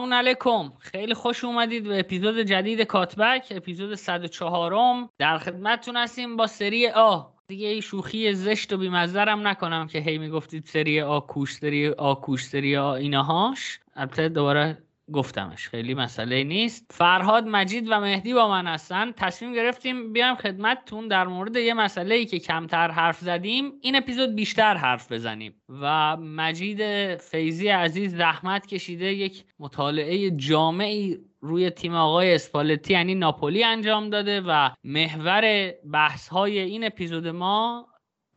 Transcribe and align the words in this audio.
سلام 0.00 0.12
علیکم. 0.12 0.72
خیلی 0.78 1.14
خوش 1.14 1.44
اومدید 1.44 1.84
به 1.84 2.00
اپیزود 2.00 2.38
جدید 2.38 2.80
کاتبک 2.80 3.46
اپیزود 3.50 3.94
104 3.94 4.74
م 4.74 5.08
در 5.18 5.38
خدمتتون 5.38 5.96
هستیم 5.96 6.36
با 6.36 6.46
سری 6.46 6.88
آ. 6.88 7.22
دیگه 7.48 7.80
شوخی 7.80 8.34
زشت 8.34 8.72
و 8.72 8.76
بیمزدرم 8.76 9.48
نکنم 9.48 9.86
که 9.86 9.98
هی 9.98 10.18
می‌گفتید 10.18 10.64
سری 10.64 11.00
آ 11.00 11.20
کوش 11.20 11.54
سری 11.54 11.88
آ 11.88 12.14
کوش 12.14 12.44
سری 12.44 12.76
آ 12.76 12.92
اینهاش 12.92 13.80
البته 13.94 14.28
دوباره 14.28 14.82
گفتمش. 15.12 15.68
خیلی 15.68 15.94
مسئله 15.94 16.44
نیست. 16.44 16.86
فرهاد 16.90 17.44
مجید 17.46 17.86
و 17.90 18.00
مهدی 18.00 18.34
با 18.34 18.48
من 18.48 18.66
هستن. 18.66 19.12
تصمیم 19.12 19.54
گرفتیم 19.54 20.12
بیایم 20.12 20.34
خدمتتون 20.34 21.08
در 21.08 21.26
مورد 21.26 21.56
یه 21.56 21.74
مسئله 21.74 22.14
ای 22.14 22.26
که 22.26 22.38
کمتر 22.38 22.90
حرف 22.90 23.18
زدیم 23.18 23.72
این 23.80 23.96
اپیزود 23.96 24.34
بیشتر 24.34 24.74
حرف 24.74 25.12
بزنیم. 25.12 25.54
و 25.68 26.16
مجید 26.16 27.16
فیزی 27.16 27.68
عزیز 27.68 28.16
زحمت 28.16 28.66
کشیده 28.66 29.14
یک 29.14 29.44
مطالعه 29.58 30.30
جامعی 30.30 31.18
روی 31.40 31.70
تیم 31.70 31.94
آقای 31.94 32.34
اسپالتی 32.34 32.92
یعنی 32.92 33.14
ناپولی 33.14 33.64
انجام 33.64 34.10
داده 34.10 34.40
و 34.40 34.70
محور 34.84 35.72
بحث 35.92 36.28
های 36.28 36.58
این 36.58 36.84
اپیزود 36.84 37.26
ما 37.26 37.86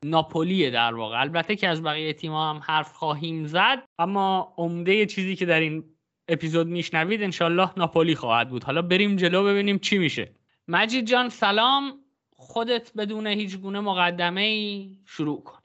ناپولیه 0.03 0.69
در 0.69 0.95
واقع. 0.95 1.19
البته 1.19 1.55
که 1.55 1.67
از 1.67 1.83
بقیه 1.83 2.13
تیم 2.13 2.33
هم 2.33 2.61
حرف 2.63 2.93
خواهیم 2.93 3.45
زد 3.45 3.83
اما 3.99 4.53
عمده 4.57 5.05
چیزی 5.05 5.35
که 5.35 5.45
در 5.45 5.59
این 5.59 5.83
اپیزود 6.27 6.67
میشنوید 6.67 7.23
انشالله 7.23 7.69
ناپولی 7.77 8.15
خواهد 8.15 8.49
بود. 8.49 8.63
حالا 8.63 8.81
بریم 8.81 9.15
جلو 9.15 9.43
ببینیم 9.43 9.79
چی 9.79 9.97
میشه. 9.97 10.31
مجید 10.67 11.05
جان 11.05 11.29
سلام. 11.29 11.93
خودت 12.35 12.91
بدون 12.97 13.27
هیچ 13.27 13.57
گونه 13.57 13.79
مقدمه 13.79 14.41
ای 14.41 14.97
شروع 15.05 15.43
کن. 15.43 15.59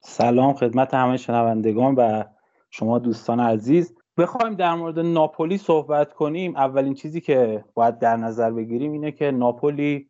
سلام 0.00 0.52
خدمت 0.54 0.94
همه 0.94 1.16
شنوندگان 1.16 1.94
و 1.94 2.24
شما 2.70 2.98
دوستان 2.98 3.40
عزیز. 3.40 3.94
بخوایم 4.18 4.54
در 4.54 4.74
مورد 4.74 4.98
ناپولی 4.98 5.58
صحبت 5.58 6.12
کنیم. 6.12 6.56
اولین 6.56 6.94
چیزی 6.94 7.20
که 7.20 7.64
باید 7.74 7.98
در 7.98 8.16
نظر 8.16 8.50
بگیریم 8.50 8.92
اینه 8.92 9.12
که 9.12 9.30
ناپولی 9.30 10.08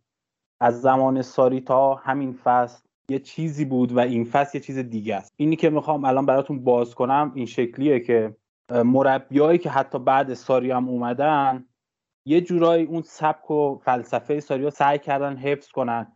از 0.61 0.81
زمان 0.81 1.23
ساریتا 1.23 1.95
همین 1.95 2.33
فصل 2.33 2.83
یه 3.09 3.19
چیزی 3.19 3.65
بود 3.65 3.93
و 3.93 3.99
این 3.99 4.25
فصل 4.25 4.59
یه 4.59 4.65
چیز 4.65 4.79
دیگه 4.79 5.17
است. 5.17 5.33
اینی 5.37 5.57
که 5.57 5.71
می‌خوام 5.71 6.05
الان 6.05 6.27
براتون 6.27 6.65
باز 6.65 6.95
کنم 6.95 7.33
این 7.35 7.47
شکلیه 7.47 8.01
که 8.01 8.37
مربیایی 8.71 9.59
که 9.59 9.71
حتی 9.71 9.99
بعد 9.99 10.35
ساری 10.35 10.71
هم 10.71 10.89
اومدن 10.89 11.65
یه 12.27 12.41
جورایی 12.41 12.85
اون 12.85 13.03
سبک 13.03 13.51
و 13.51 13.79
فلسفه 13.85 14.41
ساری 14.41 14.63
رو 14.63 14.71
سعی 14.71 14.99
کردن 14.99 15.37
حفظ 15.37 15.69
کنن. 15.69 16.13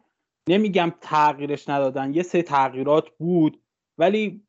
نمیگم 0.49 0.93
تغییرش 1.01 1.69
ندادن 1.69 2.15
یه 2.15 2.23
سری 2.23 2.43
تغییرات 2.43 3.05
بود 3.19 3.61
ولی 3.99 4.45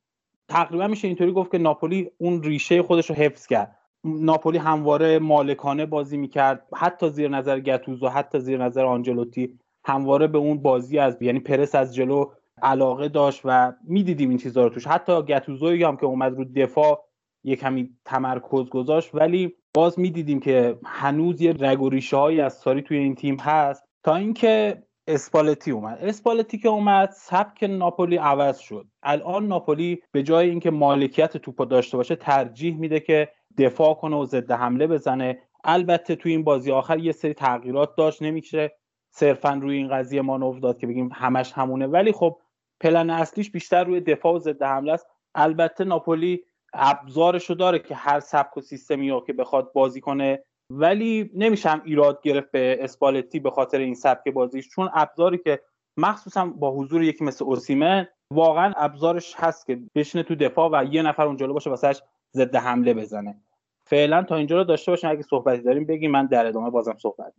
تقریبا 0.49 0.87
میشه 0.87 1.07
اینطوری 1.07 1.31
گفت 1.31 1.51
که 1.51 1.57
ناپولی 1.57 2.11
اون 2.17 2.43
ریشه 2.43 2.83
خودش 2.83 3.09
رو 3.09 3.15
حفظ 3.15 3.47
کرد. 3.47 3.75
ناپولی 4.03 4.57
همواره 4.57 5.19
مالکانه 5.19 5.85
بازی 5.85 6.17
می‌کرد. 6.17 6.67
حتی 6.75 7.09
زیر 7.09 7.29
نظر 7.29 7.59
گتوزو 7.59 8.07
حتی 8.07 8.39
زیر 8.39 8.63
نظر 8.63 8.85
آنجلوتی 8.85 9.59
همواره 9.85 10.27
به 10.27 10.37
اون 10.37 10.57
بازی 10.57 10.99
از 10.99 11.17
یعنی 11.21 11.39
پرس 11.39 11.75
از 11.75 11.95
جلو 11.95 12.31
علاقه 12.61 13.09
داشت 13.09 13.41
و 13.45 13.73
می‌دیدیم 13.83 14.29
این 14.29 14.37
چیزها 14.37 14.63
رو 14.63 14.69
توش. 14.69 14.87
حتی 14.87 15.21
گتوزوی 15.21 15.83
هم 15.83 15.97
که 15.97 16.05
اومد 16.05 16.33
رو 16.33 16.45
دفاع 16.45 17.05
یه 17.45 17.55
کمی 17.55 17.89
تمرکز 18.05 18.69
گذاشت 18.69 19.15
ولی 19.15 19.55
باز 19.73 19.99
می‌دیدیم 19.99 20.39
که 20.39 20.77
هنوز 20.85 21.41
یه 21.41 21.53
رگ 21.59 21.81
و 21.81 21.89
ریشه 21.89 22.17
هایی 22.17 22.41
از 22.41 22.53
ساری 22.53 22.81
توی 22.81 22.97
این 22.97 23.15
تیم 23.15 23.37
هست. 23.39 23.83
تا 24.03 24.15
اینکه 24.15 24.83
اسپالتی 25.07 25.71
اومد. 25.71 25.97
اسپالتی 26.01 26.57
که 26.57 26.69
اومد 26.69 27.09
سبک 27.09 27.63
ناپولی 27.63 28.17
عوض 28.17 28.57
شد. 28.57 28.85
الان 29.03 29.47
ناپولی 29.47 30.01
به 30.11 30.23
جای 30.23 30.49
اینکه 30.49 30.71
مالکیت 30.71 31.37
توپ 31.37 31.67
داشته 31.67 31.97
باشه 31.97 32.15
ترجیح 32.15 32.77
میده 32.77 32.99
که 32.99 33.29
دفاع 33.57 33.93
کنه 33.93 34.15
و 34.15 34.25
ضد 34.25 34.51
حمله 34.51 34.87
بزنه. 34.87 35.39
البته 35.63 36.15
توی 36.15 36.31
این 36.31 36.43
بازی 36.43 36.71
آخر 36.71 36.99
یه 36.99 37.11
سری 37.11 37.33
تغییرات 37.33 37.95
داشت. 37.95 38.21
نمیشه 38.21 38.71
صرفا 39.11 39.59
روی 39.61 39.77
این 39.77 39.87
قضیه 39.87 40.21
ما 40.21 40.59
داد 40.59 40.77
که 40.77 40.87
بگیم 40.87 41.09
همش 41.13 41.53
همونه. 41.53 41.87
ولی 41.87 42.11
خب 42.11 42.37
پلن 42.79 43.09
اصلیش 43.09 43.51
بیشتر 43.51 43.83
روی 43.83 44.01
دفاع 44.01 44.33
و 44.33 44.39
ضد 44.39 44.63
حمله 44.63 44.93
است. 44.93 45.07
البته 45.35 45.83
ناپولی 45.83 46.43
ابزارشو 46.75 47.53
داره 47.53 47.79
که 47.79 47.95
هر 47.95 48.19
سبک 48.19 48.57
و 48.57 48.61
سیستمی 48.61 49.09
رو 49.09 49.21
که 49.21 49.33
بخواد 49.33 49.73
بازی 49.73 50.01
کنه. 50.01 50.43
ولی 50.69 51.31
نمیشم 51.33 51.81
ایراد 51.85 52.21
گرفت 52.21 52.51
به 52.51 52.77
اسپالتی 52.81 53.39
به 53.39 53.51
خاطر 53.51 53.79
این 53.79 53.95
سبک 53.95 54.27
بازیش 54.27 54.69
چون 54.69 54.89
ابزاری 54.93 55.37
که 55.37 55.61
مخصوصا 55.97 56.45
با 56.45 56.71
حضور 56.71 57.03
یکی 57.03 57.23
مثل 57.23 57.45
اوسیمن 57.45 58.07
واقعا 58.33 58.73
ابزارش 58.77 59.33
هست 59.37 59.65
که 59.67 59.79
بشینه 59.95 60.23
تو 60.23 60.35
دفاع 60.35 60.69
و 60.73 60.93
یه 60.93 61.01
نفر 61.01 61.25
اون 61.25 61.37
جلو 61.37 61.53
باشه 61.53 61.69
واسهش 61.69 62.01
ضد 62.33 62.55
حمله 62.55 62.93
بزنه. 62.93 63.41
فعلا 63.87 64.23
تا 64.23 64.35
اینجا 64.35 64.57
رو 64.57 64.63
داشته 64.63 64.91
باشین 64.91 65.09
اگه 65.09 65.21
صحبتی 65.21 65.61
داریم 65.61 65.85
بگیم 65.85 66.11
من 66.11 66.25
در 66.25 66.45
ادامه 66.45 66.69
بازم 66.69 66.97
صحبت 66.97 67.33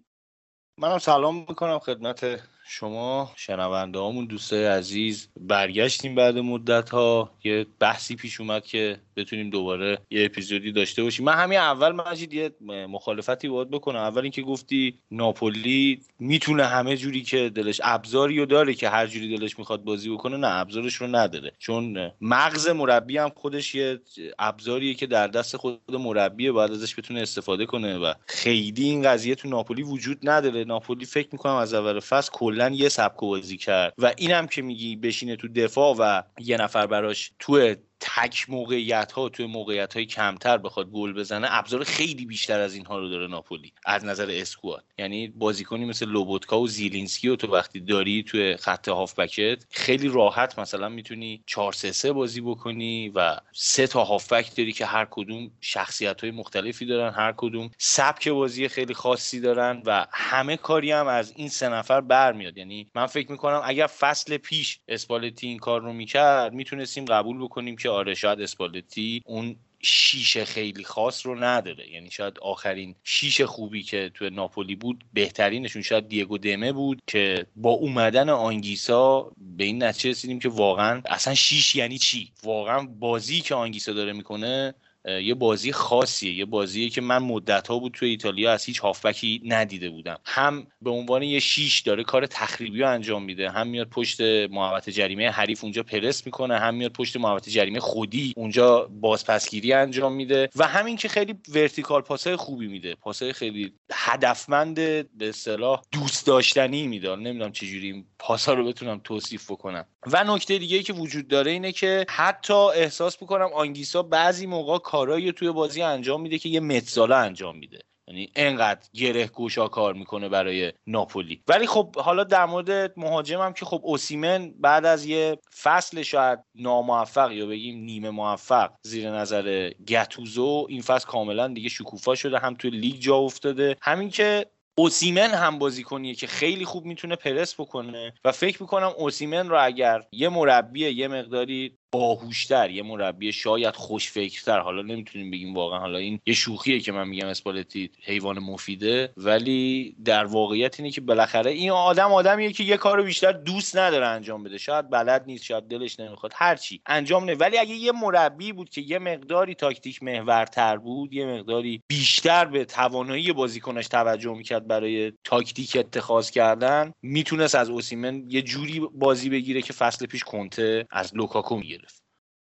منم 0.81 0.99
سلام 0.99 1.37
می‌کنم 1.49 1.79
خدمت 1.79 2.25
شما 2.69 3.33
شنونده 3.37 3.99
هامون 3.99 4.25
دوستای 4.25 4.65
عزیز 4.65 5.29
برگشتیم 5.41 6.15
بعد 6.15 6.39
مدت 6.39 6.91
ها 6.91 7.31
یه 7.45 7.67
بحثی 7.79 8.17
پیش 8.17 8.41
اومد 8.41 8.65
که 8.65 8.99
بتونیم 9.17 9.51
دوباره 9.51 9.99
یه 10.11 10.25
اپیزودی 10.25 10.73
داشته 10.73 11.03
باشیم. 11.03 11.25
من 11.25 11.33
همین 11.33 11.59
اول 11.59 11.93
مجید 11.93 12.35
یه 12.35 12.51
مخالفتی 12.89 13.49
باید 13.49 13.71
بکنم. 13.71 13.99
اول 13.99 14.23
اینکه 14.23 14.43
گفتی 14.43 14.99
ناپولی 15.11 16.01
می‌تونه 16.19 16.65
همه 16.65 16.97
جوری 16.97 17.23
که 17.23 17.49
دلش 17.49 17.81
ابزاری 17.85 18.39
رو 18.39 18.47
داره 18.47 18.75
که 18.75 18.89
هر 18.89 19.07
جوری 19.07 19.39
دلش 19.39 19.59
می‌خواد 19.59 19.85
بازی 19.85 20.11
بکنه 20.11 20.37
نه 20.37 20.49
ابزارش 20.51 20.95
رو 20.95 21.07
نداره. 21.07 21.53
چون 21.59 22.13
مغز 22.21 22.69
مربی 22.69 23.19
هم 23.19 23.31
خودش 23.37 23.75
یه 23.75 24.01
ابزاریه 24.39 24.95
که 24.95 25.07
در 25.07 25.29
دست 25.29 25.57
خود 25.57 25.81
مربیه 25.89 26.53
باید 26.53 26.73
ازش 26.73 26.99
بتونه 26.99 27.21
استفاده 27.21 27.67
کنه 27.67 27.99
و 27.99 28.13
خیلی 28.27 28.85
این 28.85 29.03
قضیه 29.03 29.35
تو 29.35 29.49
ناپولی 29.49 29.83
وجود 29.83 30.19
نداره. 30.23 30.65
ناپولی 30.65 31.05
فکر 31.05 31.29
می‌کنم 31.33 31.55
از 31.55 31.75
اول 31.75 32.01
فصل 32.01 32.33
کلا 32.57 32.71
یه 32.75 32.89
سبک 32.89 33.21
بازی 33.21 33.57
کرد. 33.57 33.95
و 33.99 34.13
اینم 34.17 34.47
که 34.47 34.63
میگی 34.63 34.97
بشینه 34.97 35.37
تو 35.37 35.49
دفاع 35.49 35.97
و 35.99 36.23
یه 36.39 36.57
نفر 36.57 36.87
براش 36.87 37.33
تو 37.39 37.75
تک 38.01 38.51
موقعیت 38.51 39.13
ها 39.13 39.29
توی 39.29 39.47
موقعیت 39.47 39.95
های 39.95 40.07
کمتر 40.07 40.59
بخواد 40.59 40.91
گل 40.91 41.13
بزنه 41.13 41.47
ابزار 41.51 41.85
خیلی 41.85 42.27
بیشتر 42.27 42.61
از 42.61 42.75
اینها 42.75 42.99
رو 42.99 43.09
داره 43.09 43.27
ناپولی 43.27 43.73
از 43.85 44.05
نظر 44.05 44.27
اسکواد. 44.31 44.85
یعنی 44.99 45.29
بازیکنی 45.29 45.85
مثل 45.85 46.07
لوبوتکا 46.07 46.61
و 46.61 46.69
زیلینسکی 46.69 47.29
رو 47.29 47.37
تو 47.37 47.53
وقتی 47.53 47.81
داری 47.81 48.23
توی 48.23 48.57
خط 48.57 48.89
هافبکت 48.89 49.65
خیلی 49.71 50.09
راحت 50.09 50.59
مثلا 50.59 50.89
می‌تونی 50.89 51.43
4 51.47 51.73
3 51.73 51.93
3 51.93 52.13
بازی 52.13 52.41
بکنی 52.41 53.09
و 53.09 53.37
سه 53.53 53.87
تا 53.87 54.05
هافبک 54.05 54.57
داری 54.57 54.73
که 54.73 54.87
هر 54.87 55.07
کدوم 55.11 55.51
شخصیت 55.61 56.21
های 56.21 56.31
مختلفی 56.31 56.87
دارن 56.87 57.15
هر 57.15 57.35
کدوم 57.37 57.71
سبک 57.79 58.29
بازی 58.29 58.69
خیلی 58.69 58.95
خاصی 58.95 59.41
دارن 59.41 59.83
و 59.87 60.07
همه 60.13 60.57
کاری 60.57 60.93
هم 60.93 61.07
از 61.07 61.33
این 61.37 61.49
سه 61.49 61.69
نفر 61.69 62.01
برمیاد. 62.01 62.59
یعنی 62.59 62.91
من 62.95 63.07
فکر 63.07 63.31
می‌کنم 63.31 63.61
اگر 63.65 63.87
فصل 63.87 64.37
پیش 64.37 64.79
اسپالتی 64.89 65.47
این 65.47 65.59
کار 65.59 65.81
رو 65.81 65.93
می‌کرد 65.93 66.53
می‌تونستیم 66.53 67.05
قبول 67.05 67.39
بکنیم 67.39 67.77
آره 67.89 68.15
شاید 68.15 68.41
اسپالتی 68.41 69.23
اون 69.25 69.57
شیش 69.83 70.39
خیلی 70.39 70.85
خاص 70.85 71.27
رو 71.27 71.45
نداره. 71.45 71.91
یعنی 71.91 72.11
شاید 72.11 72.39
آخرین 72.39 72.95
شیش 73.05 73.41
خوبی 73.41 73.83
که 73.83 74.11
تو 74.15 74.31
ناپولی 74.31 74.77
بود 74.77 75.05
بهترینشون 75.13 75.83
شاید 75.83 76.09
دیگو 76.09 76.39
دمه 76.39 76.73
بود 76.73 77.03
که 77.07 77.47
با 77.57 77.71
اومدن 77.71 78.29
آنگیسا 78.29 79.33
به 79.57 79.65
این 79.65 79.83
نتیجه 79.83 80.11
رسیدیم 80.11 80.39
که 80.39 80.49
واقعا 80.49 81.03
اصلا 81.07 81.35
شیش 81.35 81.77
یعنی 81.77 81.99
چی؟ 81.99 82.33
واقعا 82.43 82.87
بازی 82.87 83.41
که 83.41 83.55
آنگیسا 83.55 83.93
داره 83.93 84.13
می‌کنه 84.13 84.75
یه 85.07 85.35
بازی 85.35 85.73
خاصیه 85.73 86.35
یه 86.35 86.45
بازیه 86.45 86.91
که 86.91 87.01
من 87.01 87.19
مدت 87.19 87.69
ها 87.69 87.79
بود 87.79 87.93
توی 87.93 88.09
ایتالیا 88.09 88.53
از 88.53 88.65
هیچ 88.65 88.79
هافبکی 88.79 89.43
ندیده 89.45 89.91
بودم. 89.91 90.19
هم 90.25 90.67
به 90.83 90.91
عنوان 90.91 91.23
یه 91.23 91.41
شیش 91.41 91.81
داره 91.81 92.05
کار 92.05 92.27
تخریبی 92.27 92.81
رو 92.81 92.91
انجام 92.91 93.23
میده 93.23 93.51
هم 93.51 93.67
میاد 93.67 93.89
پشت 93.89 94.21
محوطه 94.51 94.93
جریمه 94.93 95.31
حریف 95.31 95.65
اونجا 95.65 95.83
پرس 95.83 96.27
می‌کنه 96.27 96.59
هم 96.59 96.75
میاد 96.75 96.93
پشت 96.93 97.17
محوطه 97.17 97.51
جریمه 97.51 97.81
خودی 97.81 98.33
اونجا 98.37 98.91
بازپسگیری 99.01 99.73
انجام 99.73 100.13
میده 100.13 100.49
و 100.57 100.67
همین 100.67 100.97
که 100.97 101.09
خیلی 101.09 101.35
ورتیکال 101.55 102.01
پاسای 102.01 102.37
خوبی 102.37 102.67
میده. 102.67 102.95
پاسای 102.95 103.33
خیلی 103.33 103.73
هدفمند 103.93 104.75
به 104.75 105.07
اصطلاح 105.21 105.83
دوست 105.93 106.27
داشتنی 106.27 106.87
میده. 106.87 107.17
نمی‌دونم 107.17 107.53
چجوری 107.53 107.87
این 107.87 108.05
پاسا 108.19 108.55
رو 108.55 108.65
بتونم 108.65 109.01
توصیف 109.05 109.51
بکنم. 109.51 109.87
و 110.07 110.25
نکته 110.25 110.59
دیگه 110.59 110.83
که 110.83 110.93
وجود 110.93 111.29
داره 111.29 111.51
اینه 111.51 111.73
که 111.73 112.07
حتی 112.09 112.53
احساس 112.53 113.17
بکنم 113.17 113.51
آنگیسا 113.55 114.03
بعضی 114.03 114.47
موقع 114.47 114.79
کارایی 114.97 115.33
توی 115.33 115.51
بازی 115.51 115.83
انجام 115.83 116.21
میده 116.21 116.39
که 116.39 116.49
یه 116.49 116.61
متزاله 116.61 117.17
انجام 117.17 117.57
میده. 117.57 117.79
یعنی 118.09 118.31
انقدر 118.37 118.81
گره 118.95 119.27
گوشا 119.27 119.69
کار 119.69 119.95
می‌کنه 119.95 120.29
برای 120.29 120.73
ناپولی. 120.87 121.43
ولی 121.49 121.67
خب 121.67 121.97
حالا 121.97 122.25
در 122.25 122.47
مورد 122.47 122.99
مهاجمم 122.99 123.53
که 123.53 123.65
خب 123.65 123.81
اوسیمن 123.85 124.55
بعد 124.61 124.85
از 124.85 125.07
یه 125.07 125.39
فصل 125.63 126.03
شاید 126.03 126.39
ناموفق 126.55 127.33
یا 127.33 127.47
بگیم 127.47 127.85
نیمه 127.85 128.11
موفق 128.11 128.71
زیر 128.83 129.11
نظر 129.11 129.71
گتوزو 129.87 130.67
این 130.69 130.83
فصل 130.83 131.07
کاملا 131.07 131.49
دیگه 131.49 131.69
شکوفا 131.69 132.15
شده 132.15 132.39
هم 132.39 132.55
توی 132.55 132.71
لیگ 132.71 132.95
جا 132.95 133.17
افتاده. 133.17 133.77
همین 133.83 134.11
که 134.11 134.47
اوسیمن 134.79 135.31
هم 135.31 135.59
بازیکنیه 135.59 136.15
که 136.15 136.27
خیلی 136.27 136.65
خوب 136.65 136.85
می‌تونه 136.85 137.17
پرس 137.17 137.61
بکنه 137.61 138.15
و 138.25 138.33
فکر 138.33 138.63
می‌کنم 138.63 138.93
اوسیمن 138.99 139.49
رو 139.49 139.65
اگر 139.65 140.03
یه 140.13 140.29
مربی 140.29 140.81
یه 140.81 141.09
مقداری 141.09 141.79
باهوشتر 141.97 142.71
یه 142.71 142.83
مربی 142.83 143.33
شاید 143.33 143.77
خوشفکرتر. 143.77 144.59
حالا 144.59 144.83
نمی‌تونیم 144.83 145.31
بگیم 145.31 145.55
واقعا 145.55 145.79
حالا 145.79 145.99
این 145.99 146.21
یه 146.27 146.35
شوخیه 146.35 146.81
که 146.81 146.93
من 146.93 147.09
میگم 147.09 147.27
اسپالتی 147.27 147.91
حیوان 148.03 148.39
مفیده 148.39 149.13
ولی 149.17 149.97
در 150.05 150.25
واقعیت 150.25 150.81
اینه 150.81 150.91
که 150.91 151.01
بالاخره 151.01 151.51
این 151.51 151.71
آدم 151.71 152.13
آدمیه 152.13 152.53
که 152.53 152.65
یه 152.65 152.77
کارو 152.77 153.05
بیشتر 153.05 153.33
دوست 153.33 153.77
نداره 153.77 154.07
انجام 154.07 154.43
بده. 154.43 154.59
شاید 154.59 154.91
بلد 154.91 155.25
نیست 155.27 155.45
شاید 155.45 155.65
دلش 155.65 156.01
نمی‌خواد 156.01 156.33
هرچی 156.35 156.81
انجام 156.87 157.25
نه 157.25 157.35
ولی 157.35 157.59
اگه 157.59 157.75
یه 157.75 157.93
مربی 157.93 158.53
بود 158.53 158.71
که 158.71 158.81
یه 158.81 158.99
مقداری 158.99 159.55
تاکتیک 159.55 160.03
محورتر 160.03 160.77
بود 160.77 161.13
یه 161.13 161.27
مقداری 161.27 161.83
بیشتر 161.89 162.45
به 162.45 162.65
توانایی 162.65 163.33
بازیکنش 163.33 163.89
توجه 163.89 164.35
می‌کرد 164.35 164.67
برای 164.67 165.13
تاکتیک 165.25 165.77
اتخاذ 165.81 166.31
کردن 166.31 166.93
می‌تونست 167.03 167.55
از 167.55 167.71
اوسیمن 167.71 168.25
یه 168.29 168.43
جوری 168.43 168.81
بازی 168.95 169.31
بگیره 169.31 169.63
که 169.63 169.73
فصل 169.73 170.07
پیش 170.07 170.25
کنته 170.25 170.87
از 170.91 171.17
لوکاکو 171.17 171.57
می‌گرفت 171.57 171.86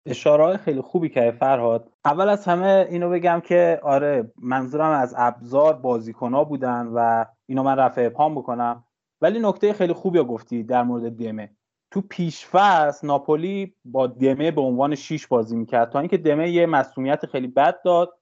اشاره 0.06 0.56
خیلی 0.56 0.80
خوبی 0.80 1.08
که 1.08 1.36
فرهاد 1.40 1.92
اول 2.04 2.28
از 2.28 2.44
همه 2.44 2.86
اینو 2.90 3.10
بگم 3.10 3.40
که 3.40 3.80
آره 3.82 4.32
منظورم 4.42 4.90
از 4.90 5.14
ابزار 5.18 5.74
بازیکنها 5.74 6.44
بودن 6.44 6.86
و 6.86 7.24
اینو 7.46 7.62
من 7.62 7.76
رفع 7.76 8.06
ابهام 8.06 8.34
بکنم. 8.34 8.84
ولی 9.20 9.40
نکته 9.40 9.72
خیلی 9.72 9.92
خوبی 9.92 10.18
رو 10.18 10.24
گفتی 10.24 10.62
در 10.62 10.82
مورد 10.82 11.12
دمه 11.12 11.50
تو 11.90 12.00
پیشفصل 12.00 13.06
ناپولی 13.06 13.74
با 13.84 14.06
دمه 14.06 14.50
به 14.50 14.60
عنوان 14.60 14.94
شیش 14.94 15.26
بازی 15.26 15.56
می‌کرد 15.56 15.90
تا 15.90 15.98
اینکه 15.98 16.16
دمه 16.16 16.50
یه 16.50 16.66
مسئولیت 16.66 17.26
خیلی 17.26 17.46
بد 17.46 17.82
داد 17.82 18.18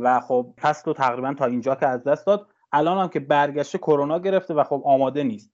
و 0.00 0.20
خب 0.20 0.54
فصل 0.60 0.82
رو 0.86 0.92
تقریبا 0.92 1.34
تا 1.34 1.44
اینجا 1.44 1.74
که 1.74 1.86
از 1.86 2.04
دست 2.04 2.26
داد. 2.26 2.46
الان 2.72 2.98
هم 2.98 3.08
که 3.08 3.20
برگشته 3.20 3.78
کرونا 3.78 4.18
گرفته 4.18 4.54
و 4.54 4.64
خب 4.64 4.82
آماده 4.84 5.22
نیست. 5.22 5.52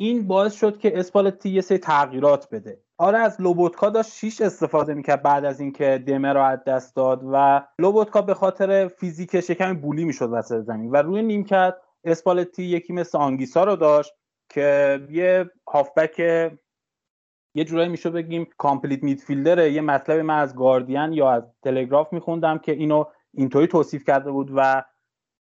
این 0.00 0.26
باعث 0.26 0.54
شد 0.54 0.78
که 0.78 0.98
اسپالتی 0.98 1.50
یه 1.50 1.60
سری 1.60 1.78
تغییرات 1.78 2.48
بده. 2.50 2.82
آره 3.02 3.18
از 3.18 3.40
لوبوتکا 3.40 3.90
داشت 3.90 4.12
6 4.12 4.40
استفاده 4.40 4.94
می‌کرد 4.94 5.22
بعد 5.22 5.44
از 5.44 5.60
اینکه 5.60 6.04
دمه 6.06 6.32
را 6.32 6.46
از 6.46 6.64
دست 6.64 6.96
داد 6.96 7.20
و 7.32 7.62
لوبوتکا 7.78 8.22
به 8.22 8.34
خاطر 8.34 8.88
فیزیکش 8.88 9.50
کمی 9.50 9.74
بولی 9.74 10.04
می‌شد 10.04 10.28
وسط 10.32 10.60
زمین 10.60 10.90
و 10.90 10.96
روی 10.96 11.22
نیمکت 11.22 11.74
اسپالتی 12.04 12.62
یکی 12.62 12.92
مثل 12.92 13.18
آنگیسا 13.18 13.64
رو 13.64 13.76
داشت 13.76 14.12
که 14.48 15.00
یه 15.10 15.50
هافبک 15.68 16.18
یه 17.54 17.64
جورایی 17.64 17.88
میشه 17.88 18.10
بگیم 18.10 18.46
complete 18.58 19.02
midfielder 19.02 19.60
ه. 19.60 19.72
یه 19.72 19.80
مطلب 19.80 20.18
من 20.18 20.38
از 20.38 20.56
گاردین 20.56 21.12
یا 21.12 21.30
از 21.30 21.42
تلگراف 21.62 22.12
میخوندم 22.12 22.58
که 22.58 22.72
اینو 22.72 23.04
اینطوری 23.34 23.66
توصیف 23.66 24.04
کرده 24.04 24.30
بود 24.30 24.50
و 24.54 24.82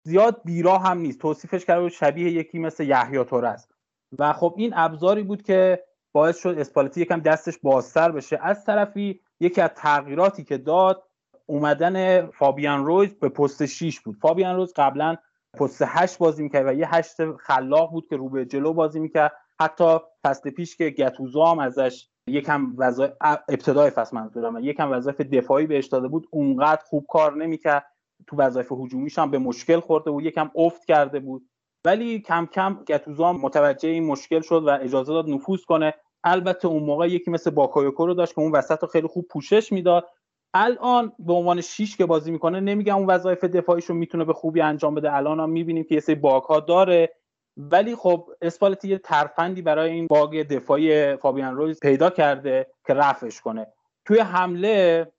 زیاد 0.07 0.41
بیراه 0.45 0.79
هم 0.79 0.99
نیست. 0.99 1.21
توصیفش 1.21 1.65
کرده 1.65 1.81
بود 1.81 1.93
شبیه 1.93 2.31
یکی 2.31 2.59
مثل 2.59 2.85
یحیی 2.85 3.19
است. 3.19 3.75
و 4.19 4.33
خب 4.33 4.55
این 4.57 4.73
ابزاری 4.75 5.23
بود 5.23 5.43
که 5.43 5.90
باعث 6.13 6.39
شد 6.39 6.59
اسپالتی 6.59 7.01
یکم 7.01 7.21
دستش 7.21 7.59
بازتر 7.63 8.11
بشه. 8.11 8.39
از 8.43 8.65
طرفی 8.65 9.21
یکی 9.41 9.61
از 9.61 9.71
تغییراتی 9.77 10.45
که 10.45 10.59
داد 10.59 11.03
اومدن 11.47 12.27
فابیان 12.27 12.87
رویز 12.87 13.15
به 13.15 13.29
پست 13.29 13.67
6 13.67 14.01
بود. 14.01 14.17
فابیان 14.17 14.57
رویز 14.57 14.73
قبلا 14.77 15.17
پست 15.59 15.83
8 15.87 16.19
بازی 16.19 16.43
می‌کرد 16.43 16.67
و 16.67 16.73
یه 16.73 16.95
هشت 16.95 17.37
خلاق 17.37 17.91
بود 17.91 18.07
که 18.09 18.17
رو 18.17 18.29
به 18.29 18.47
جلو 18.47 18.73
بازی 18.73 19.01
می‌کرد. 19.01 19.33
حتی 19.61 19.99
فصل 20.25 20.51
پیش 20.51 20.77
که 20.77 20.91
گتوزا 20.91 21.45
هم 21.45 21.59
ازش 21.59 22.09
یکم 22.27 22.75
وظایف 22.79 23.13
ابتدای 23.21 23.91
فصل 23.91 24.17
منظورم 24.17 24.59
یکم 24.59 24.93
وظایف 24.93 25.21
دفاعی 25.21 25.67
بهش 25.67 25.87
داده 25.87 26.09
بود 26.09 26.27
اونقدر 26.31 26.83
خوب 26.85 27.07
کار 27.09 27.37
نمی‌کرد. 27.37 27.87
تو 28.27 28.37
وظایف 28.37 28.73
هجومیش 28.73 29.19
هم 29.19 29.31
به 29.31 29.39
مشکل 29.39 29.81
خورده 29.81 30.11
بود 30.11 30.25
یکم 30.25 30.51
افت 30.55 30.85
کرده 30.85 31.21
بود. 31.21 31.49
ولی 31.85 32.21
کم 32.21 32.47
کم 32.47 32.79
گتوزا 32.87 33.33
متوجه 33.33 33.89
این 33.89 34.07
مشکل 34.07 34.41
شد 34.41 34.63
و 34.67 34.79
اجازه 34.83 35.13
داد 35.13 35.31
نفوذ 35.31 35.65
کنه. 35.65 35.95
البته 36.25 36.69
اون 36.69 36.83
موقع 36.83 37.09
یکی 37.09 37.31
مثل 37.31 37.51
باکایوکو 37.51 38.07
رو 38.07 38.15
داشت 38.15 38.35
که 38.35 38.41
اون 38.41 38.53
وسط 38.53 38.83
رو 38.83 38.89
خیلی 38.89 39.07
خوب 39.07 39.27
پوشش 39.31 39.73
می‌داد. 39.73 40.09
الان 40.55 41.13
به 41.19 41.33
عنوان 41.33 41.61
شیش 41.61 41.97
که 41.97 42.07
بازی 42.07 42.31
می‌کنه 42.31 42.61
نمیگم 42.61 42.97
اون 42.97 43.07
وظایف 43.07 43.45
دفاعیش 43.45 43.85
رو 43.85 43.95
می‌تونه 43.95 44.25
به 44.25 44.33
خوبی 44.33 44.61
انجام 44.61 44.95
بده. 44.95 45.15
الان 45.15 45.41
هم 45.41 45.51
می‌بینیم 45.51 45.85
که 45.85 45.95
یه 45.95 46.01
سری 46.01 46.15
باگ 46.15 46.43
ها 46.43 46.61
داره. 46.61 47.11
ولی 47.57 47.97
خب 47.97 48.31
اسپالتی 48.43 48.89
یه 48.89 48.99
ترفندی 48.99 49.63
برای 49.63 49.91
این 49.91 50.07
باگ 50.07 50.43
دفاعی 50.43 51.17
فابیان 51.17 51.57
رویز 51.57 51.81
پیدا 51.81 52.11
کرده 52.11 52.67
که 52.87 52.95
رفعش 52.95 53.41
کنه. 53.41 53.67
توی 54.05 54.19
حمله 54.19 55.13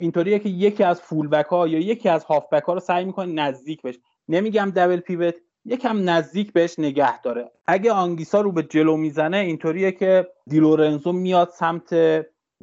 اینطوریه 0.00 0.38
که 0.38 0.48
یکی 0.48 0.84
از 0.84 1.00
فولبک 1.00 1.46
ها 1.46 1.68
یا 1.68 1.78
یکی 1.78 2.08
از 2.08 2.24
هافبک 2.24 2.62
ها 2.62 2.72
رو 2.72 2.80
سعی 2.80 3.04
می‌کنه 3.04 3.32
نزدیک 3.32 3.82
بشه. 3.82 4.00
نمیگم 4.28 4.72
دبل 4.76 5.00
پیوت 5.00 5.34
یکم 5.66 6.10
نزدیک 6.10 6.52
بهش 6.52 6.78
نگه 6.78 7.20
داره. 7.20 7.50
اگه 7.66 7.92
آنگیسا 7.92 8.40
رو 8.40 8.52
به 8.52 8.62
جلو 8.62 8.96
می‌زنه 8.96 9.36
اینطوریه 9.36 9.92
که 9.92 10.28
دیلورنزو 10.46 11.12
میاد 11.12 11.48
سمت 11.48 11.94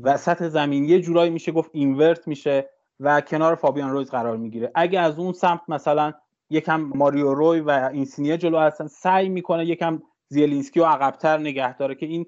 وسط 0.03 0.43
زمین. 0.43 0.85
یه 0.85 1.01
جورایی 1.01 1.31
میشه 1.31 1.51
گفت 1.51 1.69
اینورت 1.73 2.27
میشه 2.27 2.69
و 2.99 3.21
کنار 3.21 3.55
فابیان 3.55 3.89
رویز 3.91 4.09
قرار 4.09 4.37
می‌گیره. 4.37 4.71
اگه 4.75 4.99
از 4.99 5.19
اون 5.19 5.33
سمت 5.33 5.61
مثلا 5.67 6.13
یکم 6.49 6.81
ماریو 6.81 7.33
روی 7.33 7.59
و 7.59 7.89
اینسینیه 7.93 8.37
جلو 8.37 8.59
هستن 8.59 8.87
سعی 8.87 9.29
می‌کنه 9.29 9.65
یکم 9.65 10.01
زیلینسکی 10.27 10.79
رو 10.79 10.85
عقبتر 10.85 11.37
نگه 11.37 11.77
داره 11.77 11.95
که 11.95 12.05
این 12.05 12.25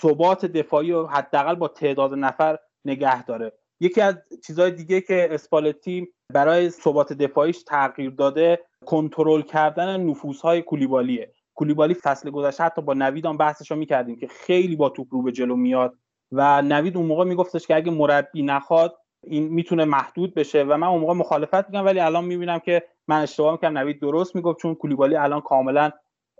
ثبات 0.00 0.46
دفاعی 0.46 0.92
رو 0.92 1.06
حداقل 1.06 1.54
با 1.54 1.68
تعداد 1.68 2.14
نفر 2.14 2.58
نگه 2.84 3.24
داره. 3.24 3.52
یکی 3.80 4.00
از 4.00 4.14
چیزهای 4.46 4.70
دیگه 4.70 5.00
که 5.00 5.28
اسپالتی 5.30 6.08
برای 6.32 6.70
ثبات 6.70 7.12
دفاعیش 7.12 7.62
تغییر 7.62 8.10
داده 8.10 8.60
کنترل 8.86 9.42
کردن 9.42 10.00
نفوذهای 10.00 10.62
کولیبالیه. 10.62 11.32
کولیبالی 11.54 11.94
فصل 11.94 12.30
گذشته 12.30 12.64
حتی 12.64 12.82
با 12.82 12.94
نوید 12.94 13.26
هم 13.26 13.36
بحثش 13.36 13.70
رو 13.70 13.76
می‌کردیم 13.76 14.16
که 14.16 14.26
خیلی 14.26 14.76
با 14.76 14.88
توپ 14.88 15.06
رو 15.10 15.22
به 15.22 15.32
جلو 15.32 15.56
میاد 15.56 15.94
و 16.32 16.62
نوید 16.62 16.96
اون 16.96 17.06
موقع 17.06 17.24
میگفتش 17.24 17.66
که 17.66 17.76
اگه 17.76 17.90
مربی 17.90 18.42
نخواد 18.42 18.96
این 19.26 19.48
می‌تونه 19.48 19.84
محدود 19.84 20.34
بشه 20.34 20.62
و 20.62 20.76
من 20.76 20.86
اون 20.86 21.00
موقع 21.00 21.14
مخالفت 21.14 21.68
میگم 21.68 21.84
ولی 21.84 22.00
الان 22.00 22.24
می‌بینم 22.24 22.58
که 22.58 22.82
من 23.08 23.22
اشتباه 23.22 23.52
می‌کنم 23.52 23.78
نوید 23.78 24.00
درست 24.00 24.36
می‌گفت 24.36 24.58
چون 24.58 24.74
کولیبالی 24.74 25.16
الان 25.16 25.40
کاملا 25.40 25.90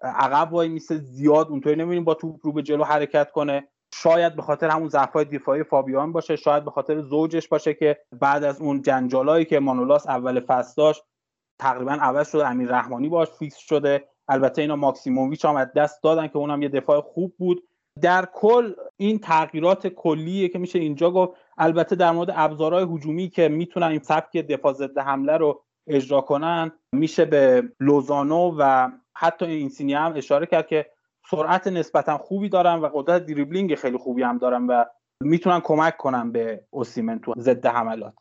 عقب 0.03 0.53
وای 0.53 0.69
میسه 0.69 0.97
زیاد 0.97 1.49
اونطوری 1.49 1.77
نمی‌بینیم 1.77 2.05
با 2.05 2.15
توپ 2.15 2.37
رو 2.43 2.53
به 2.53 2.63
جلو 2.63 2.85
حرکت 2.85 3.31
کنه. 3.31 3.69
شاید 3.95 4.37
به 4.37 4.43
خاطر 4.43 4.69
همون 4.69 4.89
ضعف‌های 4.89 5.25
دفاعی 5.25 5.63
فابیان 5.63 6.13
باشه 6.13 6.37
شاید 6.37 6.65
به 6.65 6.71
خاطر 6.71 7.01
زوجش 7.01 7.49
باشه 7.49 7.75
که 7.75 7.99
بعد 8.13 8.45
از 8.45 8.61
اون 8.61 8.83
جنجالایی 8.83 9.45
که 9.45 9.61
مانولاس 9.61 10.07
اول 10.07 10.41
فصل 10.41 10.75
داشت 10.77 11.03
تقریبا 11.59 11.93
عوض 11.93 12.31
شده 12.31 12.49
امیر 12.49 12.69
رحمانی 12.69 13.09
باش 13.09 13.29
فیکس 13.29 13.57
شده. 13.57 14.09
البته 14.29 14.63
اینا 14.63 14.77
ماکسیموویچ 14.77 15.45
هم 15.45 15.57
از 15.57 15.73
دست 15.77 16.03
دادن 16.03 16.29
که 16.29 16.37
اونم 16.37 16.63
یه 16.63 16.69
دفاع 16.69 17.01
خوب 17.01 17.35
بود. 17.39 17.63
در 18.03 18.29
کل 18.33 18.75
این 18.97 19.19
تغییرات 19.19 19.87
کلیه 19.87 20.49
که 20.49 20.59
میشه 20.59 20.79
اینجا 20.79 21.11
گفت 21.11 21.33
البته 21.59 21.97
در 21.97 22.11
مورد 22.11 22.31
ابزارهای 22.35 22.85
هجومی 22.85 23.29
که 23.29 23.49
می‌تونن 23.49 23.87
این 23.87 24.01
سبک 24.01 24.37
دفاع 24.37 24.73
ضد 24.73 24.99
حمله 24.99 25.37
رو 25.37 25.63
اجرا 25.87 26.21
کنن 26.21 26.73
میشه 26.93 27.25
به 27.25 27.63
لوزانو 27.81 28.55
و 28.59 28.91
حتی 29.15 29.45
اینسینی 29.45 29.95
هم 29.95 30.13
اشاره 30.17 30.47
کرد 30.47 30.67
که 30.67 30.87
سرعت 31.31 31.67
نسبتا 31.67 32.19
خوبی 32.19 32.49
دارن 32.49 32.75
و 32.75 32.89
قدرت 32.95 33.27
دریبلینگ 33.27 33.75
خیلی 33.75 33.99
خوبی 33.99 34.23
هم 34.23 34.39
دارن 34.39 34.67
و 34.67 34.85
می‌تونن 35.23 35.61
کمک 35.61 35.97
کنن 35.97 36.33
به 36.33 36.65
اوسیمن 36.71 37.19
تو 37.19 37.35
ضد 37.39 37.67
حملات. 37.67 38.15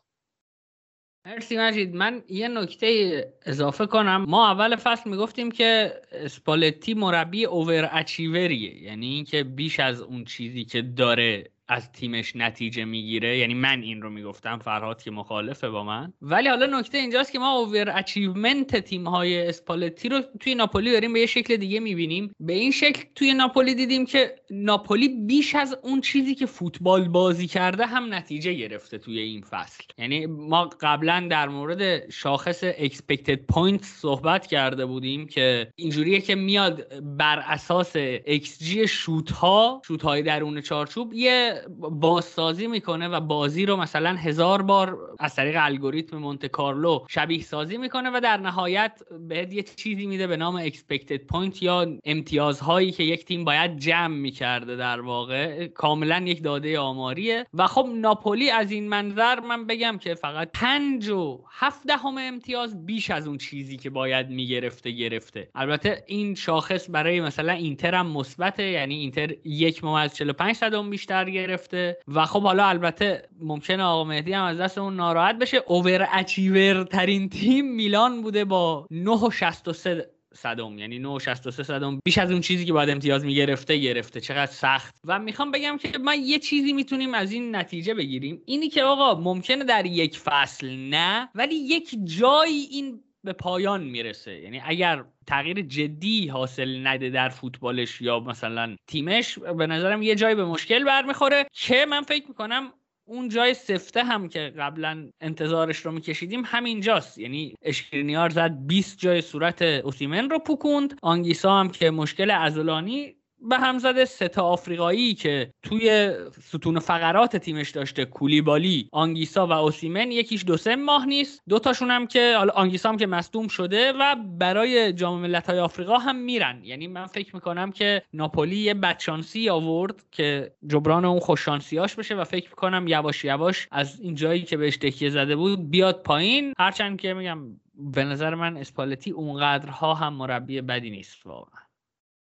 مرسی 1.26 1.58
مجید. 1.58 1.94
من 1.94 2.22
یه 2.28 2.48
نکته 2.48 3.34
اضافه 3.46 3.86
کنم. 3.86 4.24
ما 4.28 4.50
اول 4.50 4.76
فصل 4.76 5.10
می‌گفتیم 5.10 5.50
که 5.50 6.00
اسپالتی 6.12 6.94
مربی 6.94 7.44
overachiever 7.44 7.88
یه. 7.92 8.82
یعنی 8.82 9.06
اینکه 9.06 9.44
بیش 9.44 9.80
از 9.80 10.00
اون 10.00 10.24
چیزی 10.24 10.64
که 10.64 10.82
داره 10.82 11.50
از 11.70 11.92
تیمش 11.92 12.36
نتیجه 12.36 12.84
می‌گیره. 12.84 13.38
یعنی 13.38 13.54
من 13.54 13.82
این 13.82 14.02
رو 14.02 14.10
می‌گفتم 14.10 14.58
فرهاد 14.58 15.02
که 15.02 15.10
مخالفه 15.10 15.68
با 15.68 15.84
من. 15.84 16.12
ولی 16.22 16.48
حالا 16.48 16.80
نکته 16.80 16.98
اینجاست 16.98 17.32
که 17.32 17.38
ما 17.38 17.58
overachievement 17.58 18.76
تیم 18.76 19.08
های 19.08 19.48
اسپالتی 19.48 20.08
رو 20.08 20.20
توی 20.40 20.54
ناپولی 20.54 20.92
داریم 20.92 21.12
به 21.12 21.20
یه 21.20 21.26
شکل 21.26 21.56
دیگه 21.56 21.80
می‌بینیم. 21.80 22.34
به 22.40 22.52
این 22.52 22.70
شکل 22.70 23.02
توی 23.14 23.34
ناپولی 23.34 23.74
دیدیم 23.74 24.06
که 24.06 24.34
ناپولی 24.50 25.08
بیش 25.08 25.54
از 25.54 25.76
اون 25.82 26.00
چیزی 26.00 26.34
که 26.34 26.46
فوتبال 26.46 27.08
بازی 27.08 27.46
کرده 27.46 27.86
هم 27.86 28.14
نتیجه 28.14 28.52
گرفته 28.52 28.98
توی 28.98 29.18
این 29.18 29.42
فصل. 29.42 29.84
یعنی 29.98 30.26
ما 30.26 30.70
قبلا 30.80 31.26
در 31.30 31.48
مورد 31.48 32.10
شاخص 32.10 32.64
expected 32.64 33.38
points 33.52 33.84
صحبت 33.84 34.46
کرده 34.46 34.86
بودیم 34.86 35.26
که 35.26 35.72
اینجوریه 35.76 36.20
که 36.20 36.34
میاد 36.34 37.00
بر 37.16 37.38
اساس 37.38 37.96
XG 38.26 38.86
شوت 38.88 39.30
ها 39.30 39.82
شوت 39.86 40.02
های 40.02 40.22
درون 40.22 40.60
چارچوب 40.60 41.14
یه 41.14 41.59
بازسازی 41.90 42.66
می‌کنه 42.66 43.08
و 43.08 43.20
بازی 43.20 43.66
رو 43.66 43.76
مثلا 43.76 44.14
هزار 44.16 44.62
بار 44.62 44.98
از 45.18 45.34
طریق 45.34 45.56
الگوریتم 45.58 46.16
مونت 46.16 46.46
کارلو 46.46 47.04
شبیه 47.08 47.42
سازی 47.42 47.76
می‌کنه 47.76 48.10
و 48.10 48.20
در 48.22 48.36
نهایت 48.36 49.00
بهت 49.28 49.52
یه 49.52 49.62
چیزی 49.62 50.06
میده 50.06 50.26
به 50.26 50.36
نام 50.36 50.68
expected 50.68 51.20
point 51.34 51.62
یا 51.62 51.86
امتیازهایی 52.04 52.90
که 52.90 53.02
یک 53.02 53.24
تیم 53.24 53.44
باید 53.44 53.76
جمع 53.78 54.16
می‌کرده 54.16 54.76
در 54.76 55.00
واقع. 55.00 55.66
کاملا 55.66 56.22
یک 56.26 56.42
داده 56.42 56.78
آماریه. 56.78 57.46
و 57.54 57.66
خب 57.66 57.88
ناپولی 57.94 58.50
از 58.50 58.70
این 58.70 58.88
منظر 58.88 59.40
من 59.40 59.66
بگم 59.66 59.98
که 60.00 60.14
فقط 60.14 60.50
پنج 60.54 61.08
و 61.08 61.44
هفت 61.50 61.86
دهم 61.86 62.18
امتیاز 62.18 62.86
بیش 62.86 63.10
از 63.10 63.26
اون 63.26 63.38
چیزی 63.38 63.76
که 63.76 63.90
باید 63.90 64.28
می‌گرفته 64.28 64.90
گرفته. 64.90 65.48
البته 65.54 66.04
این 66.06 66.34
شاخص 66.34 66.86
برای 66.90 67.20
مثلا 67.20 67.52
اینتر 67.52 67.94
هم 67.94 68.06
مثبته 68.06 68.62
یعنی 68.62 68.94
اینتر 68.94 69.34
یک 69.44 69.84
ممیز 69.84 70.14
45 70.14 70.56
صدم 70.56 70.90
بیشتر 70.90 71.30
گرفته 71.30 71.49
گرفته 71.50 71.98
و 72.08 72.26
خب 72.26 72.42
حالا 72.42 72.64
البته 72.64 73.28
ممکنه 73.40 73.82
آقا 73.82 74.04
مهدی 74.04 74.32
هم 74.32 74.44
از 74.44 74.58
دست 74.58 74.78
اون 74.78 74.96
ناراحت 74.96 75.38
بشه. 75.38 75.62
اوور 75.66 76.08
اچیور 76.12 76.84
ترین 76.84 77.28
تیم 77.28 77.74
میلان 77.74 78.22
بوده 78.22 78.44
با 78.44 78.86
9 78.90 79.10
و 79.10 79.30
63 79.30 80.10
صدم. 80.34 80.78
یعنی 80.78 80.98
963 80.98 81.62
صدم 81.62 82.00
بیش 82.04 82.18
از 82.18 82.30
اون 82.30 82.40
چیزی 82.40 82.64
که 82.64 82.72
باید 82.72 82.90
امتیاز 82.90 83.24
می‌گرفته 83.24 83.76
گرفته. 83.76 84.20
چقدر 84.20 84.52
سخت. 84.52 84.94
و 85.04 85.18
می‌خوام 85.18 85.50
بگم 85.50 85.78
که 85.78 85.98
ما 85.98 86.14
یه 86.14 86.38
چیزی 86.38 86.72
می‌تونیم 86.72 87.14
از 87.14 87.32
این 87.32 87.56
نتیجه 87.56 87.94
بگیریم. 87.94 88.42
اینی 88.46 88.68
که 88.68 88.82
آقا 88.82 89.20
ممکنه 89.20 89.64
در 89.64 89.86
یک 89.86 90.18
فصل 90.18 90.70
نه 90.70 91.28
ولی 91.34 91.54
یک 91.54 91.96
جایی 92.04 92.68
این 92.70 93.00
به 93.24 93.32
پایان 93.32 93.84
می‌رسه. 93.84 94.32
یعنی 94.32 94.62
اگر 94.64 95.04
تغییر 95.26 95.60
جدی 95.60 96.28
حاصل 96.28 96.86
نده 96.86 97.10
در 97.10 97.28
فوتبالش 97.28 98.00
یا 98.00 98.20
مثلا 98.20 98.76
تیمش 98.86 99.38
به 99.38 99.66
نظرم 99.66 100.02
یه 100.02 100.14
جایی 100.14 100.34
به 100.34 100.44
مشکل 100.44 100.84
برمیخوره 100.84 101.46
که 101.52 101.86
من 101.86 102.02
فکر 102.02 102.28
می‌کنم 102.28 102.72
اون 103.04 103.28
جای 103.28 103.54
سفته 103.54 104.04
هم 104.04 104.28
که 104.28 104.40
قبلا 104.58 105.10
انتظارش 105.20 105.76
رو 105.76 105.92
میکشیدیم 105.92 106.42
همینجاست. 106.46 107.18
یعنی 107.18 107.54
اشکرینیار 107.62 108.28
زد 108.28 108.56
20 108.66 108.98
جای 108.98 109.20
صورت 109.20 109.62
اوسیمن 109.62 110.30
رو 110.30 110.38
پوکوند. 110.38 110.98
آنگیسا 111.02 111.60
هم 111.60 111.68
که 111.68 111.90
مشکل 111.90 112.30
ازولانی 112.30 113.16
به 113.48 113.56
هم 113.56 113.78
زده 113.78 114.04
ستا 114.04 114.42
آفریقایی 114.42 115.14
که 115.14 115.52
توی 115.62 116.12
ستون 116.42 116.78
فقرات 116.78 117.36
تیمش 117.36 117.70
داشته 117.70 118.04
کولیبالی 118.04 118.88
آنگیسا 118.92 119.46
و 119.46 119.52
اوسیمن 119.52 120.12
یکیش 120.12 120.44
دو 120.46 120.56
سه 120.56 120.76
ماه 120.76 121.06
نیست. 121.06 121.42
دو 121.48 121.58
تاشون 121.58 121.90
هم 121.90 122.06
که 122.06 122.36
آنگیسا 122.54 122.88
هم 122.88 122.96
که 122.96 123.06
مصدوم 123.06 123.48
شده 123.48 123.92
و 123.92 124.16
برای 124.38 124.92
جام 124.92 125.20
ملت‌های 125.20 125.58
آفریقا 125.58 125.98
هم 125.98 126.16
میرن. 126.16 126.60
یعنی 126.64 126.86
من 126.86 127.06
فکر 127.06 127.34
می‌کنم 127.34 127.72
که 127.72 128.02
ناپولی 128.12 128.56
یه 128.56 128.74
بدشانسی 128.74 129.48
آورد 129.48 130.04
که 130.10 130.52
جبران 130.66 131.04
اون 131.04 131.20
خوششانسیاش 131.20 131.94
بشه 131.94 132.14
و 132.14 132.24
فکر 132.24 132.48
می‌کنم 132.50 132.88
یواش 132.88 133.24
یواش 133.24 133.68
از 133.70 134.00
این 134.00 134.14
جایی 134.14 134.42
که 134.42 134.56
بهش 134.56 134.76
تکیه 134.76 135.10
زده 135.10 135.36
بود 135.36 135.70
بیاد 135.70 136.02
پایین. 136.02 136.54
هرچند 136.58 137.00
که 137.00 137.14
میگم 137.14 137.38
به 137.74 138.04
نظر 138.04 138.34
من 138.34 138.56
اسپالتی 138.56 139.10
اونقدرها 139.10 139.94
هم 139.94 140.12
مربی 140.12 140.60
بدی 140.60 140.90
نیست 140.90 141.26
واقعا. 141.26 141.69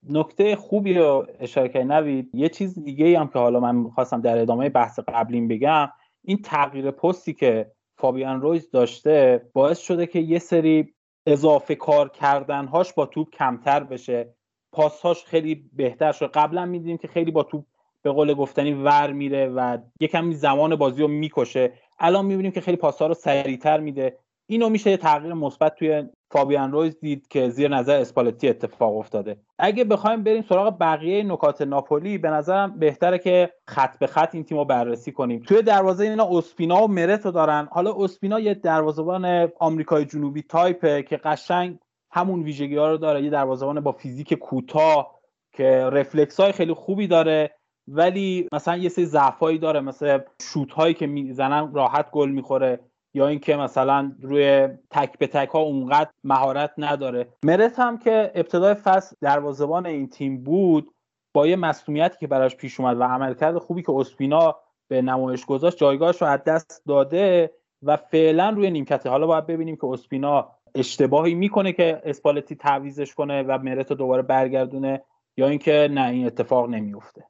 نکته 0.08 0.56
خوبی 0.56 0.94
رو 0.94 1.26
اشاره 1.40 1.68
کرد 1.68 1.92
نوید 1.92 2.30
یه 2.34 2.48
چیز 2.48 2.84
دیگه 2.84 3.18
هم 3.18 3.28
که 3.28 3.38
حالا 3.38 3.60
من 3.60 3.90
خواستم 3.90 4.20
در 4.20 4.38
ادامه 4.38 4.68
بحث 4.68 4.98
قبلیم 4.98 5.48
بگم 5.48 5.88
این 6.24 6.42
تغییر 6.42 6.90
پستی 6.90 7.32
که 7.32 7.72
فابیان 7.96 8.40
رویز 8.40 8.70
داشته 8.70 9.42
باعث 9.52 9.78
شده 9.78 10.06
که 10.06 10.18
یه 10.18 10.38
سری 10.38 10.94
اضافه 11.26 11.74
کار 11.74 12.08
کردنهاش 12.08 12.92
با 12.92 13.06
توپ 13.06 13.30
کمتر 13.30 13.84
بشه. 13.84 14.34
پاسهاش 14.72 15.24
خیلی 15.24 15.70
بهتر 15.72 16.12
شد. 16.12 16.30
قبلا 16.34 16.66
می‌دیدیم 16.66 16.98
که 16.98 17.08
خیلی 17.08 17.30
با 17.30 17.42
توپ 17.42 17.64
به 18.02 18.10
قول 18.10 18.34
گفتنی 18.34 18.72
ور 18.72 19.12
میره 19.12 19.48
و 19.48 19.78
یکم 20.00 20.32
زمان 20.32 20.76
بازی 20.76 21.02
رو 21.02 21.08
می‌کشه. 21.08 21.72
الان 21.98 22.26
می‌بینیم 22.26 22.52
که 22.52 22.60
خیلی 22.60 22.76
پاسها 22.76 23.06
رو 23.06 23.14
سریعتر 23.14 23.80
میده. 23.80 24.18
اینو 24.46 24.68
میشه 24.68 24.90
یه 24.90 24.96
تغییر 24.96 25.34
مثبت 25.34 25.74
توی 25.74 26.04
فابیان 26.32 26.72
رویز 26.72 27.00
دید 27.00 27.28
که 27.28 27.48
زیر 27.48 27.68
نظر 27.68 28.00
اسپالتی 28.00 28.48
اتفاق 28.48 28.96
افتاده. 28.96 29.36
اگه 29.58 29.84
بخوایم 29.84 30.22
بریم 30.22 30.42
سراغ 30.42 30.76
بقیه 30.80 31.22
نکات 31.22 31.62
ناپولی 31.62 32.18
به 32.18 32.30
نظرم 32.30 32.78
بهتره 32.78 33.18
که 33.18 33.52
خط 33.68 33.98
به 33.98 34.06
خط 34.06 34.34
این 34.34 34.44
تیم 34.44 34.58
رو 34.58 34.64
بررسی 34.64 35.12
کنیم. 35.12 35.42
توی 35.42 35.62
دروازه 35.62 36.04
اینا 36.04 36.28
اسپینا 36.30 36.84
و 36.84 36.88
مرتو 36.88 37.30
دارن. 37.30 37.68
حالا 37.70 37.94
اسپینا 37.98 38.40
یه 38.40 38.54
دروازه‌بان 38.54 39.48
آمریکای 39.60 40.04
جنوبی 40.04 40.42
تایپه 40.42 41.02
که 41.02 41.16
قشنگ 41.16 41.78
همون 42.12 42.42
ویژگی 42.42 42.76
ها 42.76 42.90
رو 42.90 42.96
داره. 42.96 43.22
یه 43.22 43.30
دروازه‌بان 43.30 43.80
با 43.80 43.92
فیزیک 43.92 44.34
کوتاه 44.34 45.18
که 45.52 45.90
رفلکس 45.92 46.40
های 46.40 46.52
خیلی 46.52 46.72
خوبی 46.74 47.06
داره 47.06 47.50
ولی 47.88 48.48
مثلا 48.52 48.76
یه 48.76 48.88
سری 48.88 49.06
ضعفایی 49.06 49.58
داره. 49.58 49.80
مثل 49.80 50.18
شوت 50.40 50.72
هایی 50.72 50.94
که 50.94 51.06
می‌زنن 51.06 51.74
راحت 51.74 52.10
گل 52.10 52.30
می‌خوره. 52.30 52.80
یا 53.14 53.26
اینکه 53.26 53.56
مثلا 53.56 54.12
روی 54.22 54.68
تک 54.90 55.18
به 55.18 55.26
تک 55.26 55.48
ها 55.48 55.58
اونقدر 55.58 56.10
مهارت 56.24 56.70
نداره. 56.78 57.28
مرت 57.44 57.78
هم 57.78 57.98
که 57.98 58.32
ابتدای 58.34 58.74
فصل 58.74 59.16
دروازه‌بان 59.20 59.86
این 59.86 60.08
تیم 60.08 60.44
بود 60.44 60.94
با 61.34 61.46
یه 61.46 61.56
مسئولیتی 61.56 62.16
که 62.20 62.26
براش 62.26 62.56
پیش 62.56 62.80
اومد 62.80 63.00
و 63.00 63.02
عملکرد 63.02 63.58
خوبی 63.58 63.82
که 63.82 63.92
اسپینا 63.92 64.56
به 64.88 65.02
نمایش 65.02 65.46
گذاشت 65.46 65.78
جایگاهش 65.78 66.22
رو 66.22 66.28
از 66.28 66.44
دست 66.44 66.82
داده 66.88 67.50
و 67.82 67.96
فعلا 67.96 68.50
روی 68.50 68.70
نیمکته. 68.70 69.10
حالا 69.10 69.26
باید 69.26 69.46
ببینیم 69.46 69.76
که 69.76 69.86
اسپینا 69.86 70.50
اشتباهی 70.74 71.34
می‌کنه 71.34 71.72
که 71.72 72.02
اسپالتی 72.04 72.54
تعویزش 72.54 73.14
کنه 73.14 73.42
و 73.42 73.58
مرت 73.58 73.90
رو 73.90 73.96
دوباره 73.96 74.22
برگردونه 74.22 75.02
یا 75.36 75.48
اینکه 75.48 75.88
نه 75.90 76.08
این 76.08 76.26
اتفاق 76.26 76.68
نمیفته 76.68 77.24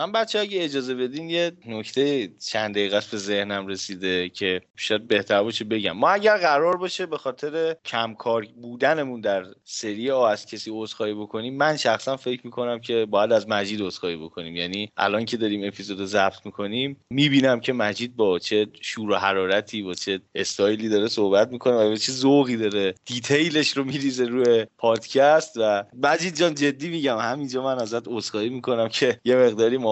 من 0.00 0.12
بچه 0.12 0.38
اگه 0.38 0.64
اجازه 0.64 0.94
بدین 0.94 1.30
یه 1.30 1.52
نکته 1.66 2.28
چند 2.46 2.74
دقیقه 2.74 3.00
به 3.10 3.16
ذهنم 3.16 3.66
رسیده 3.66 4.28
که 4.28 4.60
شاید 4.76 5.08
بهتر 5.08 5.42
باشه 5.42 5.64
بگم. 5.64 5.92
ما 5.92 6.10
اگر 6.10 6.36
قرار 6.36 6.76
باشه 6.76 7.06
به 7.06 7.18
خاطر 7.18 7.76
کمکار 7.84 8.46
بودنمون 8.62 9.20
در 9.20 9.44
سری 9.64 10.10
آ 10.10 10.24
از 10.24 10.46
کسی 10.46 10.70
عذرخواهی 10.74 11.14
بکنیم 11.14 11.56
من 11.56 11.76
شخصا 11.76 12.16
فکر 12.16 12.40
می‌کنم 12.44 12.80
که 12.80 13.06
باید 13.10 13.32
از 13.32 13.48
مجید 13.48 13.82
عذرخواهی 13.82 14.16
بکنیم. 14.16 14.56
یعنی 14.56 14.92
الان 14.96 15.24
که 15.24 15.36
داریم 15.36 15.64
اپیزود 15.64 16.04
ضبط 16.04 16.46
می‌کنیم 16.46 16.96
می‌بینم 17.10 17.60
که 17.60 17.72
مجید 17.72 18.16
با 18.16 18.38
چه 18.38 18.66
شور 18.80 19.10
و 19.10 19.16
حرارتی 19.16 19.82
با 19.82 19.94
چه 19.94 20.20
استایلی 20.34 20.88
داره 20.88 21.08
صحبت 21.08 21.48
می‌کنه 21.52 21.92
و 21.92 21.96
چه 21.96 22.12
ذوقی 22.12 22.56
داره 22.56 22.94
دیتیلش 23.04 23.76
رو 23.76 23.84
میریزه 23.84 24.24
روی 24.24 24.66
پادکست. 24.78 25.52
و 25.56 25.84
مجید 26.02 26.34
جان 26.36 26.54
جدی 26.54 26.88
میگم 26.88 27.18
همینجا 27.18 27.62
من 27.62 27.78
ازت 27.78 28.08
عذرخواهی 28.08 28.48
می‌کنم 28.48 28.88
که 28.88 29.20
یه 29.24 29.36
مقداری 29.36 29.76
ما 29.76 29.89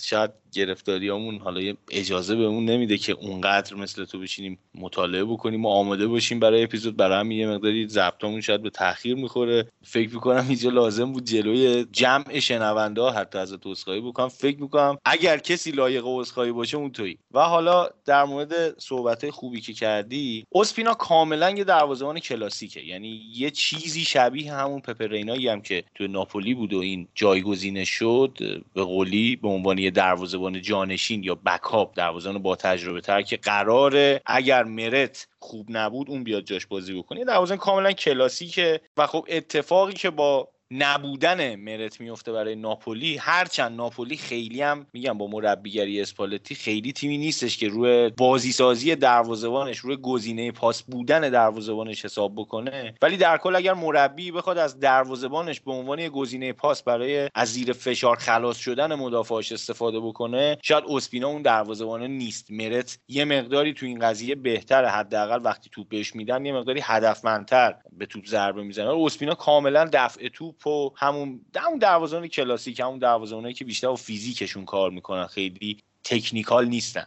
شاید 0.00 0.32
گرفتاریامون 0.54 1.38
حالا 1.38 1.74
اجازه 1.90 2.36
بهمون 2.36 2.64
نمیده 2.64 2.98
که 2.98 3.12
اونقدر 3.12 3.76
مثل 3.76 4.04
تو 4.04 4.18
بشینیم 4.18 4.58
مطالعه 4.74 5.24
بکنیم 5.24 5.64
و 5.64 5.68
آماده 5.68 6.06
باشیم 6.06 6.40
برای 6.40 6.62
اپیزود. 6.62 6.96
برای 6.96 7.20
همین 7.20 7.38
یه 7.38 7.46
مقداری 7.46 7.88
ضبطمون 7.88 8.40
شاید 8.40 8.62
به 8.62 8.70
تاخیر 8.70 9.14
می‌خوره. 9.14 9.68
فکر 9.82 10.14
می‌کنم 10.14 10.44
اینجا 10.48 10.70
لازم 10.70 11.12
بود 11.12 11.24
جلوی 11.24 11.86
جمع 11.92 12.38
شنونده 12.38 13.00
ها 13.00 13.10
حتی 13.10 13.38
از 13.38 13.58
عذرخواهی 13.64 14.00
بکنم. 14.00 14.28
فکر 14.28 14.60
می‌کنم 14.60 14.98
اگر 15.04 15.38
کسی 15.38 15.70
لایق 15.70 16.02
عذرخواهی 16.06 16.52
باشه 16.52 16.76
اون 16.76 16.92
تویی. 16.92 17.18
و 17.34 17.40
حالا 17.40 17.88
در 18.06 18.24
مورد 18.24 18.80
صحبت 18.80 19.30
خوبی 19.30 19.60
که 19.60 19.72
کردی 19.72 20.44
اسپینا 20.54 20.94
کاملا 20.94 21.50
یه 21.50 21.64
دروازه‌بان 21.64 22.18
کلاسیکه. 22.18 22.80
یعنی 22.80 23.22
یه 23.34 23.50
چیزی 23.50 24.04
شبیه 24.04 24.52
همون 24.52 24.80
پپرینایی 24.80 25.48
هم 25.48 25.60
که 25.60 25.84
تو 25.94 26.06
ناپولی 26.06 26.54
بود 26.54 26.74
و 26.74 26.78
این 26.78 27.08
جایگزینه 27.14 27.84
شد 27.84 28.38
به 28.74 28.82
قولی 28.82 29.36
به 29.36 29.48
عنوان 29.48 29.78
یه 29.78 29.90
دروازه 29.90 30.38
دروازه‌بان 30.44 30.62
جانشین 30.62 31.22
یا 31.24 31.34
بکاپ 31.34 31.96
دروازه‌بان 31.96 32.42
با 32.42 32.56
تجربه 32.56 33.00
تر 33.00 33.22
که 33.22 33.36
قراره 33.36 34.20
اگر 34.26 34.64
مرت 34.64 35.26
خوب 35.38 35.66
نبود 35.68 36.10
اون 36.10 36.24
بیاد 36.24 36.44
جاش 36.44 36.66
بازی 36.66 36.94
بکنه. 36.94 37.24
دروازه‌بان 37.24 37.64
کاملا 37.64 37.92
کلاسیکه 37.92 38.80
و 38.96 39.06
خب 39.06 39.26
اتفاقی 39.28 39.92
که 39.92 40.10
با 40.10 40.48
نبودن 40.76 41.54
مرت 41.56 42.00
میفته 42.00 42.32
برای 42.32 42.54
ناپولی. 42.54 43.16
هرچند 43.16 43.76
ناپولی 43.76 44.16
خیلی 44.16 44.62
هم 44.62 44.86
میگم 44.92 45.18
با 45.18 45.26
مربیگری 45.26 46.00
اسپالتی 46.00 46.54
خیلی 46.54 46.92
تیمی 46.92 47.18
نیستش 47.18 47.56
که 47.58 47.68
روی 47.68 48.10
بازی 48.16 48.52
سازی 48.52 48.94
دروازه‌بانش 48.94 49.78
روی 49.78 49.96
گزینه 49.96 50.52
پاس 50.52 50.82
بودن 50.82 51.20
دروازه‌بانش 51.30 52.04
حساب 52.04 52.34
بکنه. 52.36 52.94
ولی 53.02 53.16
در 53.16 53.38
کل 53.38 53.56
اگر 53.56 53.74
مربی 53.74 54.30
بخواد 54.30 54.58
از 54.58 54.80
دروازه‌بانش 54.80 55.60
به 55.60 55.72
عنوان 55.72 56.08
گزینه 56.08 56.52
پاس 56.52 56.82
برای 56.82 57.30
از 57.34 57.52
زیر 57.52 57.72
فشار 57.72 58.16
خلاص 58.16 58.56
شدن 58.56 58.94
مدافعاش 58.94 59.52
استفاده 59.52 60.00
بکنه 60.00 60.58
شاید 60.62 60.84
اسپینا 60.88 61.28
اون 61.28 61.42
دروازه‌بان 61.42 62.02
نیست. 62.02 62.50
مرت 62.50 62.98
یه 63.08 63.24
مقداری 63.24 63.72
تو 63.72 63.86
این 63.86 63.98
قضیه 63.98 64.34
بهتره. 64.34 64.88
حداقل 64.88 65.40
وقتی 65.44 65.70
توپ 65.72 65.88
بهش 65.88 66.14
میدن 66.14 66.46
یه 66.46 66.52
مقداری 66.52 66.80
هدفمندتر 66.84 67.74
به 67.92 68.06
توپ 68.06 68.26
ضربه 68.26 68.62
می‌زنه. 68.62 69.04
اسپینا 69.04 69.34
کاملا 69.34 69.88
دفع 69.92 70.28
توپ 70.28 70.63
و 70.66 70.90
همون 70.96 71.40
همون 71.56 71.78
دروازه‌بان 71.78 72.26
کلاسیک 72.26 72.80
همون 72.80 72.98
دروازه‌بانایی 72.98 73.54
که 73.54 73.64
بیشتر 73.64 73.88
با 73.88 73.94
فیزیکشون 73.94 74.64
کار 74.64 74.90
می‌کنن 74.90 75.26
خیلی 75.26 75.78
تکنیکال 76.04 76.68
نیستن. 76.68 77.06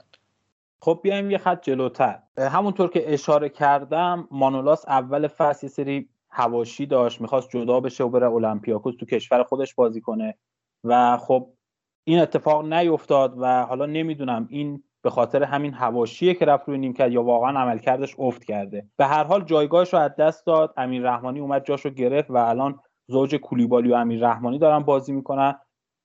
خب 0.82 1.00
بیایم 1.04 1.32
یه 1.32 1.38
خط 1.38 1.64
جلوتر. 1.64 2.20
همونطور 2.38 2.90
که 2.90 3.14
اشاره 3.14 3.50
کردم 3.50 4.28
مانولاس 4.32 4.88
اول 4.88 5.28
فصل 5.28 5.66
یه 5.66 5.72
سری 5.72 6.10
هواشی 6.30 6.86
داشت 6.86 7.22
می‌خواست 7.22 7.50
جدا 7.50 7.80
بشه 7.80 8.04
و 8.04 8.10
بره 8.10 8.28
اولمپیاکوس 8.28 8.96
تو 8.96 9.06
کشور 9.06 9.44
خودش 9.44 9.76
بازی 9.76 10.02
کنه. 10.02 10.38
و 10.84 11.18
خب 11.18 11.50
این 12.04 12.20
اتفاق 12.20 12.74
نیفتاد 12.74 13.34
و 13.38 13.66
حالا 13.66 13.86
نمی‌دونم 13.86 14.48
این 14.50 14.84
به 15.02 15.10
خاطر 15.10 15.44
همین 15.44 15.74
هواشیه 15.74 16.34
که 16.34 16.46
رفت 16.46 16.68
روی 16.68 16.78
نیمکت 16.78 17.12
یا 17.12 17.24
واقعا 17.24 17.60
عملکردش 17.60 18.16
افت 18.20 18.44
کرده. 18.44 18.88
به 18.98 19.06
هر 19.06 19.24
حال 19.24 19.44
جایگاهش 19.44 19.94
رو 19.94 20.00
از 20.00 20.16
دست 20.16 20.46
داد. 20.46 20.74
امین 20.78 21.06
رحمانی 21.06 21.40
اومد 21.40 21.66
جاش 21.66 21.86
رو 21.86 21.92
گرفت 21.92 22.32
و 22.32 22.38
الان 22.38 22.80
زوج 23.08 23.36
کولیبالی 23.36 23.92
و 23.92 23.96
امیر 23.96 24.28
رحمانی 24.28 24.60
دارن 24.60 24.80
بازی 24.80 25.14
می‌کنن. 25.14 25.56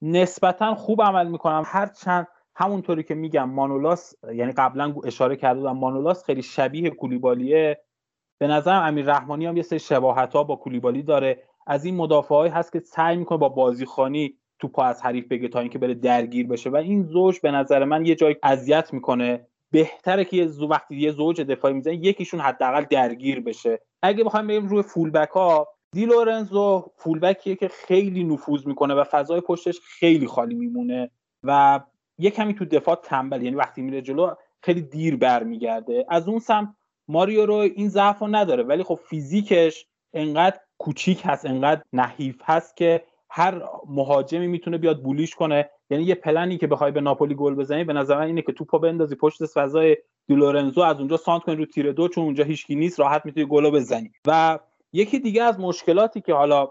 نسبتا 0.03 0.75
خوب 0.75 1.03
عمل 1.03 1.29
می‌کنم 1.29 1.63
هرچند 1.67 2.27
همونطوری 2.55 3.03
که 3.03 3.15
میگم 3.15 3.51
مانولاس 3.51 4.15
یعنی 4.35 4.53
قبلا 4.53 4.95
اشاره 5.05 5.37
کرده 5.37 5.61
بودم 5.61 5.77
مانولاس 5.77 6.25
خیلی 6.25 6.43
شبیه 6.43 6.91
کولیبالیه. 6.91 7.81
به 8.39 8.47
نظرم 8.47 8.83
امیر 8.83 9.07
رحمانی 9.07 9.47
هم 9.47 9.57
یه 9.57 9.63
سری 9.63 9.79
شباهت 9.79 10.33
ها 10.33 10.45
با 10.45 10.57
کولیبالی 10.57 11.03
داره. 11.03 11.43
از 11.67 11.85
این 11.85 11.97
مدافعهایی 11.97 12.53
هست 12.53 12.73
که 12.73 12.81
سعی 12.81 13.17
می‌کنه 13.17 13.39
با 13.39 13.49
بازیخانی 13.49 14.39
توپا 14.59 14.85
از 14.85 15.03
حریف 15.03 15.29
بگه 15.29 15.49
تا 15.49 15.61
اینکه 15.61 15.79
بره 15.79 15.95
درگیر 15.95 16.47
بشه. 16.47 16.71
و 16.71 16.77
این 16.77 17.03
زوج 17.03 17.41
به 17.41 17.51
نظر 17.51 17.85
من 17.85 18.07
یه 18.07 18.15
جای 18.15 18.37
اذیت 18.43 18.93
می‌کنه. 18.93 19.47
بهتره 19.71 20.25
که 20.25 20.37
یه 20.37 20.47
زو 20.47 20.69
وقتی 20.69 20.97
یه 20.97 21.11
زوج 21.11 21.41
دفاعی 21.41 21.75
می‌زنه 21.75 21.95
یکیشون 21.95 22.41
حداقل 22.41 22.85
درگیر 22.91 23.41
بشه. 23.41 23.81
اگه 24.03 24.25
بخوایم 24.25 24.47
بریم 24.47 24.67
روی 24.67 24.83
فولبک 24.83 25.29
ها 25.29 25.69
دی 25.95 26.07
لورنزو 26.07 26.91
فولبکیه 26.97 27.57
که 27.57 27.69
خیلی 27.69 28.25
نفوذ 28.25 28.67
می‌کنه 28.67 28.95
و 28.95 29.05
فضای 29.05 29.41
پشتش 29.41 29.81
خیلی 29.81 30.27
خالی 30.27 30.55
میمونه 30.55 31.11
و 31.43 31.81
یه 32.19 32.31
کمی 32.31 32.55
تو 32.55 32.65
دفاع 32.65 32.95
تنبل. 33.05 33.43
یعنی 33.43 33.57
وقتی 33.57 33.83
میره 33.83 34.03
جلو 34.03 34.35
خیلی 34.63 34.81
دیر 34.81 35.17
برمیگرده. 35.17 36.07
از 36.09 36.29
اون 36.29 36.39
سم 36.39 36.77
ماریو 37.09 37.47
رو 37.47 37.55
این 37.55 37.89
ضعف 37.89 38.19
رو 38.19 38.29
نداره 38.29 38.63
ولی 38.63 38.83
خب 38.83 38.99
فیزیکش 39.09 39.87
انقدر 40.13 40.61
کوچیک 40.79 41.23
هست 41.25 41.47
انقدر 41.47 41.83
نحیف 41.93 42.43
هست 42.45 42.77
که 42.77 43.05
هر 43.31 43.63
مهاجمی 43.89 44.47
می‌تونه 44.47 44.79
بیاد 44.79 45.03
بولیش 45.03 45.35
کنه. 45.35 45.71
یعنی 45.91 46.05
یه 46.05 46.15
پلنی 46.15 46.59
که 46.59 46.67
بخوای 46.67 46.93
به 46.93 47.01
ناپولی 47.01 47.35
گل 47.35 47.55
بزنی 47.55 47.85
به 47.85 47.93
نظر 47.93 48.19
اینه 48.19 48.43
که 48.43 48.53
توپو 48.53 48.79
بندازی 48.79 49.15
پشت 49.15 49.47
فضای 49.47 49.97
دیلورنزو 50.27 50.81
از 50.81 50.99
اونجا 50.99 51.17
سانت 51.17 51.43
کنی 51.43 51.57
رو 51.57 51.67
تیر 51.67 51.93
دو 51.93 52.09
چون 52.09 52.25
اونجا 52.25 52.45
هیچکی 52.45 52.75
نیست 52.75 53.01
راحت 53.01 53.23
می‌تونی 53.25 53.47
گلو 53.47 53.71
بزنی. 53.71 54.13
و 54.27 54.59
یکی 54.93 55.19
دیگه 55.19 55.43
از 55.43 55.61
مشکلاتی 55.61 56.21
که 56.21 56.35
حالا 56.35 56.69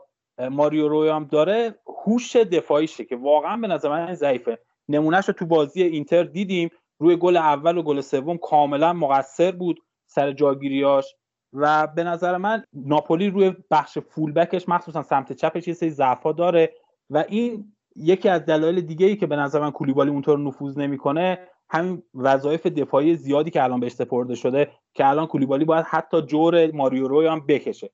ماریو 0.52 0.88
روی 0.88 1.10
هم 1.10 1.24
داره 1.24 1.76
هوش 2.06 2.36
دفاعیشه 2.36 3.06
که 3.06 3.16
واقعا 3.16 3.58
به 3.58 3.68
نظر 3.68 3.90
من 3.90 4.14
ضعیفه. 4.14 4.60
نمونهش 4.90 5.28
رو 5.28 5.34
تو 5.34 5.46
بازی 5.46 5.84
اینتر 5.84 6.24
دیدیم. 6.24 6.70
روی 7.00 7.16
گل 7.16 7.38
اول 7.38 7.78
و 7.78 7.82
گل 7.82 8.02
سوم 8.02 8.38
کاملا 8.38 8.94
مقصر 8.94 9.52
بود 9.52 9.80
سر 10.08 10.32
جاگیریاش 10.32 11.16
و 11.54 11.88
به 11.88 12.04
نظر 12.04 12.38
من 12.38 12.64
ناپولی 12.74 13.30
روی 13.30 13.54
بخش 13.72 13.98
فولبکش 13.98 14.70
مخصوصا 14.70 15.04
سمت 15.04 15.34
چپش 15.34 15.68
یه 15.68 15.74
سری 15.74 15.90
ضعفا 15.90 16.32
داره. 16.32 16.74
و 17.10 17.26
این 17.28 17.74
یکی 17.96 18.30
از 18.30 18.46
دلایل 18.46 18.82
دیگه 18.82 19.06
ای 19.06 19.16
که 19.16 19.28
به 19.28 19.36
نظر 19.36 19.60
من 19.60 19.72
کولیبالی 19.72 20.10
اونطور 20.10 20.40
نفوذ 20.40 20.78
نمی‌کنه 20.78 21.40
همین 21.70 22.04
وظایف 22.16 22.68
دفاعی 22.68 23.16
زیادی 23.16 23.52
که 23.52 23.64
الان 23.64 23.80
بهش 23.80 23.92
سپرده 23.92 24.36
شده 24.36 24.72
که 24.94 25.08
الان 25.08 25.28
کولیبالی 25.28 25.66
باید 25.66 25.86
حتی 25.86 26.22
جور 26.22 26.72
ماریو 26.72 27.08
روی 27.08 27.28
هم 27.28 27.46
بکشه. 27.48 27.90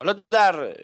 حالا 0.00 0.20
در 0.30 0.76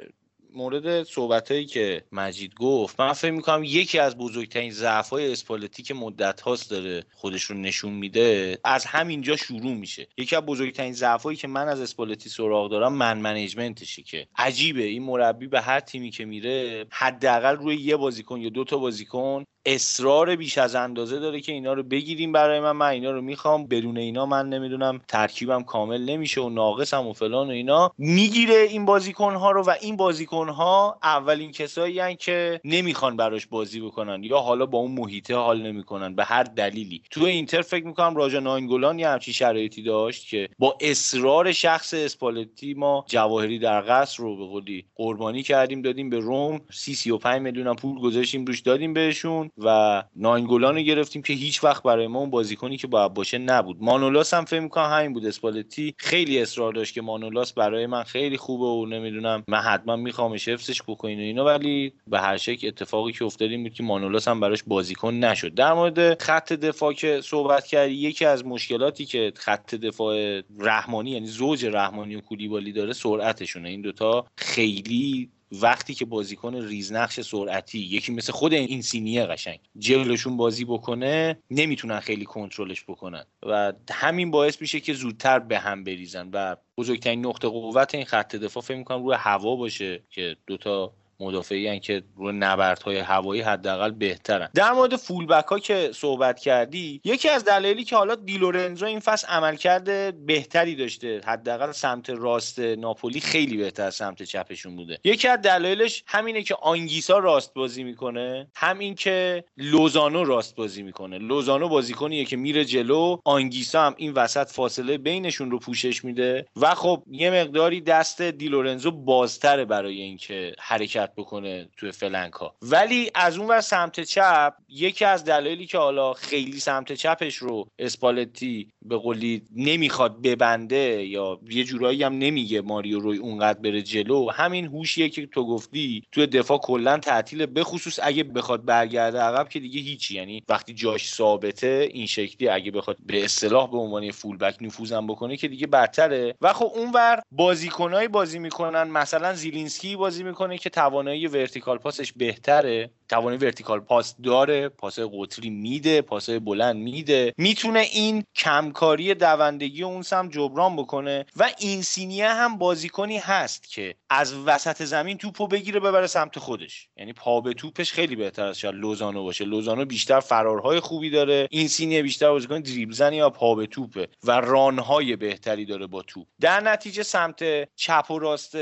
مورد 0.54 1.02
صحبت 1.02 1.66
که 1.66 2.04
مجید 2.12 2.54
گفت 2.54 3.00
من 3.00 3.12
فکر 3.12 3.30
می‌کنم 3.30 3.64
یکی 3.64 3.98
از 3.98 4.16
بزرگترین 4.16 4.70
ضعف 4.70 5.08
های 5.08 5.32
اسپالتی 5.32 5.82
که 5.82 5.94
مدت 5.94 6.40
هاست 6.40 6.70
داره 6.70 7.04
خودش 7.14 7.42
رو 7.42 7.56
نشون 7.56 7.92
میده 7.92 8.58
از 8.64 8.84
همینجا 8.84 9.36
شروع 9.36 9.74
میشه. 9.74 10.08
یکی 10.18 10.36
از 10.36 10.42
بزرگترین 10.42 10.92
ضعف 10.92 11.26
که 11.26 11.48
من 11.48 11.68
از 11.68 11.80
اسپالتی 11.80 12.28
سراغ 12.28 12.70
دارم 12.70 12.92
من 12.92 13.18
منیجمنتشه 13.18 14.02
که 14.02 14.26
عجیبه. 14.36 14.82
این 14.82 15.02
مربی 15.02 15.46
به 15.46 15.60
هر 15.60 15.80
تیمی 15.80 16.10
که 16.10 16.24
میره 16.24 16.86
حداقل 16.90 17.56
روی 17.56 17.76
یه 17.76 17.96
بازیکن 17.96 18.40
یا 18.40 18.48
دو 18.48 18.64
تا 18.64 18.76
بازیکن 18.76 19.44
اصرار 19.66 20.36
بیش 20.36 20.58
از 20.58 20.74
اندازه 20.74 21.18
داره 21.18 21.40
که 21.40 21.52
اینا 21.52 21.72
رو 21.72 21.82
بگیریم 21.82 22.32
برای 22.32 22.60
من. 22.60 22.72
من 22.72 22.86
اینا 22.86 23.10
رو 23.10 23.20
می‌خوام. 23.20 23.66
بدون 23.66 23.98
اینا 23.98 24.26
من 24.26 24.48
نمی‌دونم 24.48 25.00
ترکیبم 25.08 25.62
کامل 25.62 26.02
نمیشه 26.04 26.40
و 26.40 26.48
ناقصم 26.48 27.06
و 27.06 27.12
فلان 27.12 27.46
و 27.46 27.50
اینا. 27.50 27.92
می‌گیره 27.98 28.54
این 28.54 28.84
بازیکن 28.84 29.34
ها 29.34 29.50
رو 29.50 29.62
و 29.62 29.74
این 29.80 29.96
بازیکن 29.96 30.48
ها 30.48 30.98
اولین 31.02 31.52
کسایی 31.52 32.16
که 32.16 32.60
نمی‌خوان 32.64 33.16
براش 33.16 33.46
بازی 33.46 33.80
بکنن 33.80 34.24
یا 34.24 34.38
حالا 34.38 34.66
با 34.66 34.78
اون 34.78 34.90
محیطه 34.90 35.36
حال 35.36 35.62
نمی‌کنن 35.62 36.14
به 36.14 36.24
هر 36.24 36.42
دلیلی. 36.42 37.02
تو 37.10 37.24
اینتر 37.24 37.62
فکر 37.62 37.86
می‌کنم 37.86 38.16
راجا 38.16 38.40
ناینگولان 38.40 38.98
یه 38.98 39.08
همچی 39.08 39.32
شرایطی 39.32 39.82
داشت 39.82 40.28
که 40.28 40.48
با 40.58 40.78
اصرار 40.80 41.52
شخص 41.52 41.94
اسپالتی 41.94 42.74
ما 42.74 43.04
جواهری 43.08 43.58
در 43.58 43.80
قصر 43.88 44.22
رو 44.22 44.60
به 44.60 44.84
قربانی 44.94 45.42
کردیم 45.42 45.82
دادیم 45.82 46.10
به 46.10 46.18
روم. 46.18 46.60
سی 46.70 46.94
سی 46.94 47.10
و 47.10 47.18
پنج 47.18 47.42
میلیون 47.42 47.74
پول 47.74 48.00
گذاشتیم 48.00 48.44
روش 48.44 48.60
دادیم 48.60 48.92
بهشون. 48.92 49.50
و 49.58 50.02
ناینگولان 50.16 50.74
رو 50.74 50.82
گرفتیم 50.82 51.22
که 51.22 51.32
هیچ 51.32 51.64
وقت 51.64 51.82
برای 51.82 52.06
ما 52.06 52.18
اون 52.18 52.30
بازیکنی 52.30 52.76
که 52.76 52.86
باید 52.86 53.14
باشه 53.14 53.38
نبود. 53.38 53.76
مانولاس 53.80 54.34
هم 54.34 54.44
فکر 54.44 54.60
می‌کنم 54.60 54.90
همین 54.90 55.12
بود. 55.12 55.26
اسپالتی 55.26 55.94
خیلی 55.98 56.38
اصرار 56.38 56.72
داشت 56.72 56.94
که 56.94 57.02
مانولاس 57.02 57.52
برای 57.52 57.86
من 57.86 58.02
خیلی 58.02 58.36
خوبه 58.36 58.64
و 58.64 58.86
نمی‌دونم 58.86 59.44
من 59.48 59.58
حتما 59.58 59.96
میخوامش 59.96 60.48
حفظش 60.48 60.82
بکنین 60.82 61.18
و 61.18 61.22
اینا 61.22 61.44
ولی 61.44 61.92
به 62.06 62.20
هر 62.20 62.36
شکل 62.36 62.68
اتفاقی 62.68 63.12
که 63.12 63.24
افتاد 63.24 63.56
بود 63.56 63.72
که 63.72 63.82
مانولاس 63.82 64.28
هم 64.28 64.40
براش 64.40 64.62
بازیکن 64.62 65.14
نشد. 65.14 65.54
در 65.54 65.72
مورد 65.72 66.22
خط 66.22 66.52
دفاع 66.52 66.92
که 66.92 67.20
صحبت 67.24 67.66
کردی 67.66 67.94
یکی 67.94 68.24
از 68.24 68.46
مشکلاتی 68.46 69.04
که 69.04 69.32
خط 69.36 69.74
دفاع 69.74 70.40
رحمانی 70.58 71.10
یعنی 71.10 71.26
زوج 71.26 71.66
رحمانی 71.66 72.16
و 72.16 72.20
کولیبالی 72.20 72.72
داره 72.72 72.92
سرعتشونه. 72.92 73.68
این 73.68 73.80
دوتا 73.80 74.26
خیلی 74.36 75.30
وقتی 75.52 75.94
که 75.94 76.04
بازیکن 76.04 76.54
ریزنقش 76.54 77.20
سرعتی 77.20 77.78
یکی 77.78 78.12
مثل 78.12 78.32
خود 78.32 78.52
این 78.52 78.82
سینیه 78.82 79.26
قشنگ 79.26 79.60
جلوشون 79.78 80.36
بازی 80.36 80.64
بکنه 80.64 81.38
نمی‌تونن 81.50 82.00
خیلی 82.00 82.24
کنترلش 82.24 82.84
بکنن. 82.84 83.24
و 83.46 83.72
همین 83.90 84.30
باعث 84.30 84.60
میشه 84.60 84.80
که 84.80 84.94
زودتر 84.94 85.38
به 85.38 85.58
هم 85.58 85.84
بریزن. 85.84 86.30
و 86.32 86.56
بزرگترین 86.78 87.26
نقطه 87.26 87.48
قوت 87.48 87.94
این 87.94 88.04
خط 88.04 88.36
دفاع 88.36 88.62
فکر 88.62 88.76
می‌کنم 88.76 89.04
روی 89.04 89.16
هوا 89.18 89.56
باشه 89.56 90.02
که 90.10 90.36
دوتا 90.46 90.92
مدافعی 91.22 91.80
که 91.80 92.02
روی 92.16 92.32
نبردهای 92.32 92.98
هوایی 92.98 93.40
حداقل 93.40 93.90
بهترن. 93.90 94.48
در 94.54 94.72
مورد 94.72 94.96
فولبک 94.96 95.44
ها 95.44 95.58
که 95.58 95.90
صحبت 95.94 96.40
کردی 96.40 97.00
یکی 97.04 97.28
از 97.28 97.44
دلایلی 97.44 97.84
که 97.84 97.96
حالا 97.96 98.14
دیلورنزو 98.14 98.86
این 98.86 99.00
فصل 99.00 99.26
عملکرد 99.26 100.16
بهتری 100.26 100.74
داشته 100.74 101.20
حداقل 101.24 101.72
سمت 101.72 102.10
راست 102.10 102.58
ناپولی 102.58 103.20
خیلی 103.20 103.56
بهتر 103.56 103.90
سمت 103.90 104.22
چپشون 104.22 104.76
بوده. 104.76 104.98
یکی 105.04 105.28
از 105.28 105.42
دلایلش 105.42 106.04
همینه 106.06 106.42
که 106.42 106.54
آنگیسا 106.54 107.18
راست 107.18 107.54
بازی 107.54 107.84
می‌کنه 107.84 108.46
همین 108.54 108.94
که 108.94 109.44
لوزانو 109.56 110.24
راست 110.24 110.56
بازی 110.56 110.82
می‌کنه. 110.82 111.18
لوزانو 111.18 111.68
بازیکنیه 111.68 112.24
که 112.24 112.36
میره 112.36 112.64
جلو 112.64 113.16
آنگیسا 113.24 113.86
هم 113.86 113.94
این 113.96 114.12
وسط 114.12 114.50
فاصله 114.50 114.98
بینشون 114.98 115.50
رو 115.50 115.58
پوشش 115.58 116.04
میده 116.04 116.46
و 116.56 116.74
خب 116.74 117.02
یه 117.10 117.30
مقداری 117.30 117.80
دست 117.80 118.22
دیلورنزو 118.22 118.90
بازتره 118.90 119.64
برای 119.64 120.00
اینکه 120.00 120.54
حرکت 120.58 121.11
بکنه 121.16 121.68
توی 121.76 121.92
flank 121.92 122.32
ها 122.32 122.54
ولی 122.62 123.10
از 123.14 123.38
اون 123.38 123.48
ور 123.48 123.60
سمت 123.60 124.00
چپ 124.00 124.54
یکی 124.68 125.04
از 125.04 125.24
دلایلی 125.24 125.66
که 125.66 125.78
حالا 125.78 126.12
خیلی 126.12 126.60
سمت 126.60 126.92
چپش 126.92 127.36
رو 127.36 127.66
اسپالتی 127.78 128.68
به 128.82 128.96
قولی 128.96 129.42
نمی‌خواد 129.56 130.22
ببنده 130.22 131.04
یا 131.04 131.40
یه 131.50 131.64
جورایی 131.64 132.02
هم 132.02 132.18
نمیگه 132.18 132.60
ماریو 132.60 133.00
روی 133.00 133.18
اونقدر 133.18 133.58
بره 133.58 133.82
جلو 133.82 134.30
همین 134.30 134.66
هوشیه 134.66 135.08
که 135.08 135.26
تو 135.26 135.46
گفتی 135.46 136.02
توی 136.12 136.26
دفاع 136.26 136.58
کلا 136.58 136.98
تعطیل 136.98 137.46
به 137.46 137.64
خصوص 137.64 137.98
اگه 138.02 138.24
بخواد 138.24 138.64
برگرده 138.64 139.18
عقب 139.18 139.48
که 139.48 139.60
دیگه 139.60 139.80
هیچی. 139.80 140.14
یعنی 140.14 140.42
وقتی 140.48 140.74
جاش 140.74 141.08
ثابته 141.08 141.88
این 141.92 142.06
شکلی 142.06 142.48
اگه 142.48 142.70
بخواد 142.70 142.96
به 143.06 143.24
اصطلاح 143.24 143.70
به 143.70 143.78
عنوان 143.78 144.10
full 144.10 144.36
back 144.36 144.56
نفوذم 144.60 145.06
بکنه 145.06 145.36
که 145.36 145.48
دیگه 145.48 145.66
بدتره. 145.66 146.34
و 146.40 146.52
خب 146.52 146.72
اونور 146.74 147.22
بازیکنایی 147.32 148.08
بازی 148.08 148.38
می‌کنن 148.38 148.82
مثلا 148.82 149.34
زیلینسکی 149.34 149.96
بازی 149.96 150.22
می‌کنه 150.22 150.58
که 150.58 150.70
توانایی 151.02 151.26
vertical 151.26 151.78
pass 151.78 152.01
ش 152.01 152.12
بهتره؟ 152.12 152.90
توانایی 153.12 153.38
vertical 153.38 153.80
pass 153.80 154.14
داره 154.22 154.68
پاس 154.68 154.98
قطری 154.98 155.50
میده 155.50 156.02
پاس 156.02 156.30
بلند 156.30 156.76
میده. 156.76 157.34
می‌تونه 157.38 157.80
این 157.80 158.24
کمکاری 158.34 159.14
دوندگی 159.14 159.82
اون 159.82 160.02
سمت 160.02 160.28
جبران 160.28 160.76
بکنه 160.76 161.26
و 161.36 161.50
اینسینیه 161.58 162.28
هم 162.28 162.58
بازیکنی 162.58 163.18
هست 163.18 163.68
که 163.68 163.94
از 164.10 164.34
وسط 164.34 164.82
زمین 164.82 165.18
توپو 165.18 165.46
بگیره 165.46 165.80
ببره 165.80 166.06
سمت 166.06 166.38
خودش. 166.38 166.88
یعنی 166.96 167.12
پا 167.12 167.40
به 167.40 167.54
توپش 167.54 167.92
خیلی 167.92 168.16
بهتر 168.16 168.46
از 168.46 168.58
شاید 168.58 168.74
لوزانو 168.74 169.22
باشه. 169.22 169.44
لوزانو 169.44 169.84
بیشتر 169.84 170.20
فرارهای 170.20 170.80
خوبی 170.80 171.10
داره. 171.10 171.48
اینسینیه 171.50 172.02
بیشتر 172.02 172.30
بازیکن 172.30 172.60
دریبل 172.60 172.92
زنی 172.92 173.16
یا 173.16 173.30
پا 173.30 173.54
به 173.54 173.66
توپه 173.66 174.08
و 174.24 174.40
run 174.40 174.86
های 174.86 175.16
بهتری 175.16 175.64
داره 175.64 175.86
با 175.86 176.02
توپ. 176.02 176.26
در 176.40 176.60
نتیجه 176.60 177.02
سمت 177.02 177.44
چپ 177.76 178.10
و 178.10 178.18
راست 178.18 178.56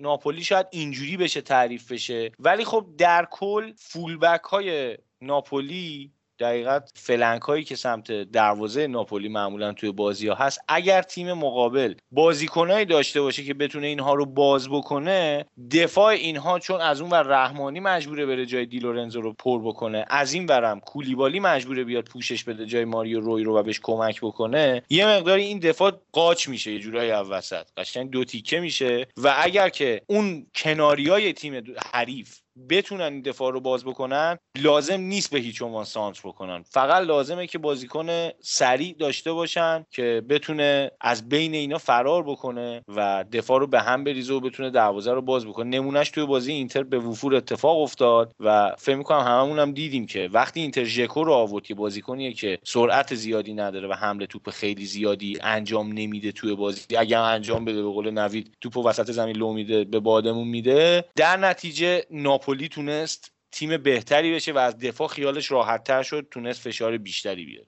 ناپولی 0.00 0.44
شاید 0.44 0.66
اینجوری 0.70 1.16
بشه 1.16 1.40
تعریف 1.40 1.92
بشه. 1.92 2.32
ولی 2.38 2.64
خب 2.64 2.86
در 2.98 3.26
کل 3.30 3.72
fullback 3.86 4.44
های 4.44 4.98
ناپولی 5.20 6.12
دقیقا 6.38 6.80
flank 6.94 7.42
هایی 7.42 7.64
که 7.64 7.76
سمت 7.76 8.12
دروازه 8.12 8.86
ناپولی 8.86 9.28
معمولا 9.28 9.72
توی 9.72 9.92
بازی 9.92 10.28
ها 10.28 10.34
هست 10.34 10.60
اگر 10.68 11.02
تیم 11.02 11.32
مقابل 11.32 11.94
بازیکنهایی 12.10 12.86
داشته 12.86 13.20
باشه 13.20 13.44
که 13.44 13.54
بتونه 13.54 13.86
اینها 13.86 14.14
رو 14.14 14.26
باز 14.26 14.68
بکنه 14.68 15.46
دفاع 15.70 16.06
اینها 16.06 16.58
چون 16.58 16.80
از 16.80 17.00
اون 17.00 17.10
ور 17.10 17.22
رحمانی 17.22 17.80
مجبوره 17.80 18.26
بره 18.26 18.46
جای 18.46 18.66
دی 18.66 18.80
لورنزو 18.80 19.20
رو 19.20 19.32
پر 19.32 19.62
بکنه 19.62 20.04
از 20.10 20.32
این 20.32 20.46
ورم 20.46 20.80
کولیبالی 20.80 21.40
مجبوره 21.40 21.84
بیاد 21.84 22.04
پوشش 22.04 22.44
بده 22.44 22.66
جای 22.66 22.84
ماریو 22.84 23.20
روی 23.20 23.44
رو 23.44 23.58
و 23.58 23.62
بهش 23.62 23.80
کمک 23.82 24.20
بکنه 24.20 24.82
یه 24.90 25.06
مقداری 25.06 25.42
این 25.42 25.58
دفاع 25.58 25.92
قاچ 26.12 26.48
میشه 26.48 26.72
یه 26.72 26.78
جورایی 26.78 27.10
وسط 27.10 27.66
قشنگ 27.76 28.10
دو 28.10 28.24
تیکه 28.24 28.60
میشه 28.60 29.06
و 29.16 29.34
اگر 29.38 29.68
که 29.68 30.02
اون 30.06 30.46
کناریای 30.54 31.32
تیم 31.32 31.74
حریف 31.92 32.40
بتونن 32.70 33.12
این 33.12 33.22
دفاع 33.22 33.52
رو 33.52 33.60
باز 33.60 33.84
بکنن 33.84 34.38
لازم 34.58 35.00
نیست 35.00 35.30
به 35.30 35.38
هیچ 35.38 35.62
عنوان 35.62 35.84
سانتر 35.84 36.20
بکنن. 36.24 36.62
فقط 36.62 37.02
لازمه 37.06 37.46
که 37.46 37.58
بازیکن 37.58 38.28
سریع 38.40 38.94
داشته 38.98 39.32
باشن 39.32 39.84
که 39.90 40.22
بتونه 40.28 40.90
از 41.00 41.28
بین 41.28 41.54
اینا 41.54 41.78
فرار 41.78 42.22
بکنه 42.22 42.82
و 42.88 43.24
دفاع 43.32 43.60
رو 43.60 43.66
به 43.66 43.80
هم 43.80 44.04
بریزه 44.04 44.34
و 44.34 44.40
بتونه 44.40 44.70
دروازه 44.70 45.12
رو 45.12 45.22
باز 45.22 45.46
بکنه. 45.46 45.78
نمونهش 45.78 46.10
توی 46.10 46.26
بازی 46.26 46.52
اینتر 46.52 46.82
به 46.82 46.98
وفور 46.98 47.34
اتفاق 47.34 47.78
افتاد 47.78 48.32
و 48.40 48.74
فکر 48.78 48.96
می‌کنم 48.96 49.20
هممون 49.20 49.58
هم 49.58 49.72
دیدیم 49.72 50.06
که 50.06 50.28
وقتی 50.32 50.60
اینتر 50.60 50.84
ژکو 50.84 51.24
رو 51.24 51.32
آورد 51.32 51.64
که 51.64 51.74
بازیکنیه 51.74 52.32
که 52.32 52.58
سرعت 52.64 53.14
زیادی 53.14 53.54
نداره 53.54 53.88
و 53.88 53.92
حمله 53.92 54.26
توپ 54.26 54.50
خیلی 54.50 54.86
زیادی 54.86 55.38
انجام 55.42 55.92
نمیده 55.92 56.32
توی 56.32 56.54
بازی 56.54 56.96
اگر 56.96 57.20
انجام 57.20 57.64
بده 57.64 57.82
به 57.82 57.88
قول 57.88 58.10
نوید 58.10 58.56
توپ 58.60 58.76
وسط 58.76 59.10
زمین 59.10 59.36
لو 59.36 59.52
میده 59.52 59.84
به 59.84 60.00
بادمون 60.00 60.48
میده 60.48 61.04
در 61.16 61.36
نتیجه 61.36 62.06
ناپولی 62.46 62.68
تونست 62.68 63.32
تیم 63.52 63.76
بهتری 63.76 64.34
بشه 64.34 64.52
و 64.52 64.58
از 64.58 64.78
دفاع 64.78 65.08
خیالش 65.08 65.50
راحت 65.50 65.84
تر 65.84 66.02
شد 66.02 66.28
تونست 66.30 66.60
فشار 66.60 66.98
بیشتری 66.98 67.44
بیاره. 67.44 67.66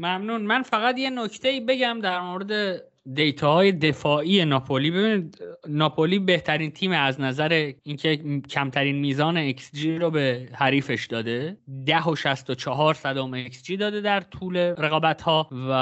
ممنون. 0.00 0.42
من 0.42 0.62
فقط 0.62 0.98
یه 0.98 1.10
نکته 1.10 1.60
بگم 1.68 2.00
در 2.02 2.20
مورد 2.20 2.82
دیتاهای 3.14 3.72
دفاعی 3.72 4.44
ناپولی. 4.44 4.90
ببینید 4.90 5.38
ناپولی 5.68 6.18
بهترین 6.18 6.70
تیم 6.70 6.92
از 6.92 7.20
نظر 7.20 7.72
اینکه 7.82 8.16
کمترین 8.50 8.96
میزان 8.96 9.52
xG 9.52 9.98
رو 9.98 10.10
به 10.10 10.48
حریفش 10.52 11.06
داده. 11.06 11.56
ده 11.86 12.04
و 12.04 12.16
شصت 12.16 12.50
و 12.50 12.54
چهار 12.54 12.94
صدم 12.94 13.34
xG 13.34 13.76
داده 13.76 14.00
در 14.00 14.20
طول 14.20 14.56
رقابت 14.56 15.22
ها 15.22 15.48
و 15.68 15.72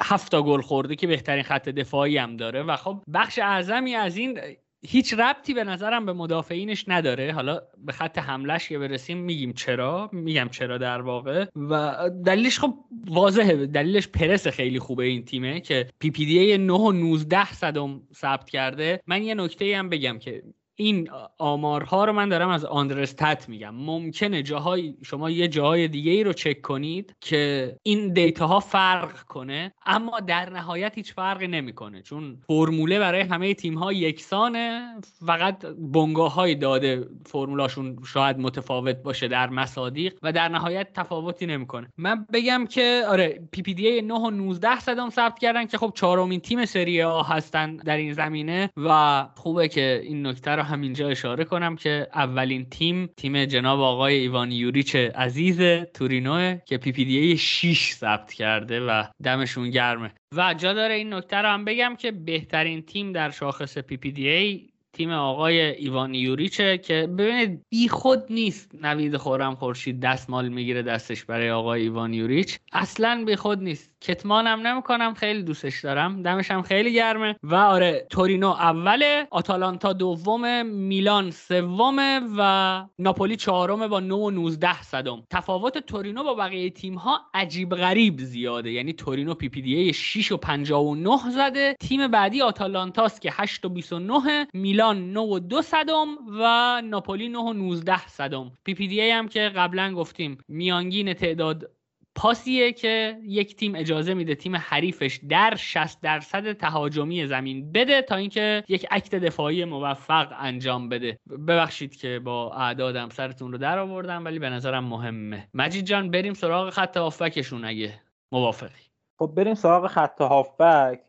هفت 0.00 0.34
گل 0.34 0.60
خورده 0.60 0.96
که 0.96 1.06
بهترین 1.06 1.42
خط 1.42 1.68
دفاعی 1.68 2.18
هم 2.18 2.36
داره. 2.36 2.62
و 2.62 2.76
خب 2.76 3.02
بخش 3.14 3.38
اعظمی 3.38 3.94
از 3.94 4.16
این 4.16 4.40
هیچ 4.86 5.14
ربطی 5.14 5.54
به 5.54 5.64
نظرم 5.64 6.06
به 6.06 6.12
مدافعینش 6.12 6.84
نداره. 6.88 7.32
حالا 7.32 7.60
به 7.78 7.92
خط 7.92 8.18
حملش 8.18 8.68
که 8.68 8.78
برسیم 8.78 9.18
میگیم 9.18 9.52
چرا؟ 9.52 10.10
میگم 10.12 10.48
چرا 10.50 10.78
در 10.78 11.00
واقع. 11.00 11.46
و 11.56 12.10
دلیلش 12.26 12.58
خب 12.58 12.74
واضحه. 13.06 13.66
دلیلش 13.66 14.08
پرس 14.08 14.48
خیلی 14.48 14.78
خوبه 14.78 15.04
این 15.04 15.24
تیمه 15.24 15.60
که 15.60 15.86
PPDA 16.00 16.58
9 16.58 16.72
و 16.72 16.92
19 16.92 17.52
صدم 17.52 18.00
ثبت 18.14 18.50
کرده. 18.50 19.00
من 19.06 19.22
یه 19.22 19.34
نکته 19.34 19.76
هم 19.76 19.88
بگم 19.88 20.18
که 20.18 20.42
این 20.80 21.10
آمارها 21.38 22.04
رو 22.04 22.12
من 22.12 22.28
دارم 22.28 22.48
از 22.48 22.64
Understat 22.64 23.48
میگم. 23.48 23.74
ممکنه 23.74 24.42
جاهای 24.42 24.94
شما 25.02 25.30
یه 25.30 25.48
جاهای 25.48 25.88
دیگه 25.88 26.12
ای 26.12 26.24
رو 26.24 26.32
چک 26.32 26.62
کنید 26.62 27.16
که 27.20 27.76
این 27.82 28.12
دیتا 28.12 28.46
ها 28.46 28.60
فرق 28.60 29.22
کنه 29.22 29.72
اما 29.86 30.20
در 30.20 30.50
نهایت 30.50 30.92
هیچ 30.94 31.14
فرقی 31.14 31.46
نمی‌کنه 31.46 32.02
چون 32.02 32.38
فرموله 32.46 32.98
برای 32.98 33.20
همه 33.20 33.54
تیم 33.54 33.78
ها 33.78 33.92
یکسانه 33.92 34.94
فقط 35.26 35.66
بنگاه 35.66 36.34
های 36.34 36.54
داده 36.54 37.08
فرمولاشون 37.26 37.98
شاید 38.06 38.38
متفاوت 38.38 38.96
باشه 38.96 39.28
در 39.28 39.48
مصادیق 39.48 40.14
و 40.22 40.32
در 40.32 40.48
نهایت 40.48 40.92
تفاوتی 40.94 41.46
نمی‌کنه. 41.46 41.92
من 41.98 42.26
بگم 42.32 42.66
که 42.66 43.02
آره 43.08 43.40
PPDA 43.52 44.02
9 44.02 44.14
و 44.14 44.30
19 44.30 44.80
صدم 44.80 45.10
ثبت 45.10 45.38
کردن 45.38 45.66
که 45.66 45.78
خب 45.78 45.92
چهارمین 45.94 46.40
تیم 46.40 46.64
سری 46.64 47.02
آ 47.02 47.22
هستن 47.22 47.76
در 47.76 47.96
این 47.96 48.12
زمینه 48.12 48.70
و 48.76 49.26
خوبه 49.36 49.68
که 49.68 50.00
این 50.04 50.26
نکته 50.26 50.50
رو 50.50 50.69
همینجا 50.70 51.08
اشاره 51.08 51.44
کنم 51.44 51.76
که 51.76 52.06
اولین 52.14 52.64
تیم 52.70 53.06
تیم 53.16 53.44
جناب 53.44 53.80
آقای 53.80 54.14
ایوان 54.14 54.52
یوریچ 54.52 54.96
عزیز 54.96 55.60
تورینو 55.94 56.56
که 56.56 56.78
PPDA 56.78 57.36
6 57.36 57.92
ثبت 57.92 58.32
کرده 58.32 58.80
و 58.80 59.04
دمشون 59.24 59.70
گرمه. 59.70 60.10
و 60.36 60.54
جا 60.54 60.72
داره 60.72 60.94
این 60.94 61.14
نکته 61.14 61.36
رو 61.36 61.48
هم 61.48 61.64
بگم 61.64 61.96
که 61.98 62.12
بهترین 62.12 62.82
تیم 62.82 63.12
در 63.12 63.30
شاخص 63.30 63.78
PPDA 63.78 64.70
تیم 64.92 65.10
آقای 65.10 65.60
ایوان 65.60 66.14
یوریچه 66.14 66.78
که 66.78 67.06
ببینید 67.18 67.62
بی 67.70 67.88
خود 67.88 68.22
نیست 68.30 68.74
نوید 68.82 69.16
خورم 69.16 69.54
خورشید 69.54 70.00
دستمال 70.00 70.48
می‌گیره 70.48 70.82
دستش 70.82 71.24
برای 71.24 71.50
آقای 71.50 71.82
ایوان 71.82 72.14
یوریچ. 72.14 72.58
اصلا 72.72 73.24
بی 73.26 73.36
خود 73.36 73.62
نیست. 73.62 73.89
کتمانم 74.00 74.66
نمی‌کنم 74.66 75.14
خیلی 75.14 75.42
دوستش 75.42 75.84
دارم. 75.84 76.22
دمشم 76.22 76.62
خیلی 76.62 76.92
گرمه. 76.92 77.36
و 77.42 77.54
آره 77.54 78.06
تورینو 78.10 78.48
اوله 78.48 79.26
آتالانتا 79.30 79.92
دومه 79.92 80.62
میلان 80.62 81.30
سومه 81.30 82.20
و 82.38 82.82
ناپولی 82.98 83.36
چهارمه 83.36 83.88
با 83.88 84.00
9 84.00 84.14
و 84.14 84.30
19 84.30 84.82
صدم. 84.82 85.22
تفاوت 85.30 85.78
تورینو 85.78 86.24
با 86.24 86.34
بقیه 86.34 86.70
تیم 86.70 86.94
ها 86.94 87.20
عجیب 87.34 87.74
غریب 87.74 88.18
زیاده. 88.20 88.72
یعنی 88.72 88.92
تورینو 88.92 89.34
PPDA 89.34 89.92
6 89.92 90.32
و 90.32 90.36
59 90.36 91.18
زده. 91.30 91.74
تیم 91.80 92.08
بعدی 92.08 92.42
آتالانتاست 92.42 93.20
که 93.22 93.30
8 93.32 93.64
و 93.64 93.68
29 93.68 94.46
میلان 94.54 95.12
9 95.12 95.20
و 95.20 95.38
2 95.38 95.62
صدم 95.62 96.06
و 96.40 96.82
ناپولی 96.84 97.28
9 97.28 97.38
و 97.38 97.52
19 97.52 98.06
صدم. 98.06 98.52
پی 98.64 98.74
پی 98.74 98.88
دی 98.88 99.10
هم 99.10 99.28
که 99.28 99.40
قبلا 99.40 99.94
گفتیم 99.94 100.38
میانگین 100.48 101.14
تعداد 101.14 101.70
پاسیه 102.14 102.72
که 102.72 103.18
یک 103.22 103.56
تیم 103.56 103.74
اجازه 103.74 104.14
میده 104.14 104.34
تیم 104.34 104.56
حریفش 104.56 105.20
در 105.28 105.54
60 105.56 106.00
درصد 106.00 106.52
تهاجمی 106.52 107.26
زمین 107.26 107.72
بده 107.72 108.02
تا 108.02 108.16
اینکه 108.16 108.64
یک 108.68 108.86
اکت 108.90 109.14
دفاعی 109.14 109.64
موفق 109.64 110.32
انجام 110.38 110.88
بده. 110.88 111.18
ببخشید 111.48 111.96
که 111.96 112.20
با 112.24 112.52
اعدادم 112.52 113.08
سرتون 113.08 113.52
رو 113.52 113.58
در 113.58 113.78
آوردم 113.78 114.24
ولی 114.24 114.38
به 114.38 114.50
نظرم 114.50 114.84
مهمه. 114.84 115.48
مجید 115.54 115.84
جان 115.84 116.10
بریم 116.10 116.34
سراغ 116.34 116.70
خط 116.70 116.96
هافبکشون 116.96 117.64
اگه 117.64 118.00
موافقی. 118.32 118.90
خب 119.18 119.32
بریم 119.36 119.54
سراغ 119.54 119.86
خط 119.86 120.20
هافبک. 120.20 121.00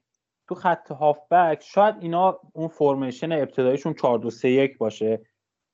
تو 0.48 0.56
خط 0.56 0.92
هافبک 0.92 1.64
شاید 1.64 1.96
اینا 2.02 2.40
اون 2.54 2.68
فرمیشن 2.68 3.32
ابتداییشون 3.32 3.94
4 3.94 4.20
2 4.20 4.30
3 4.30 4.50
1 4.50 4.78
باشه 4.78 5.22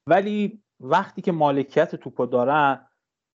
ولی 0.07 0.61
وقتی 0.79 1.21
که 1.21 1.31
مالکیت 1.31 1.95
توپو 1.95 2.25
دارن 2.25 2.87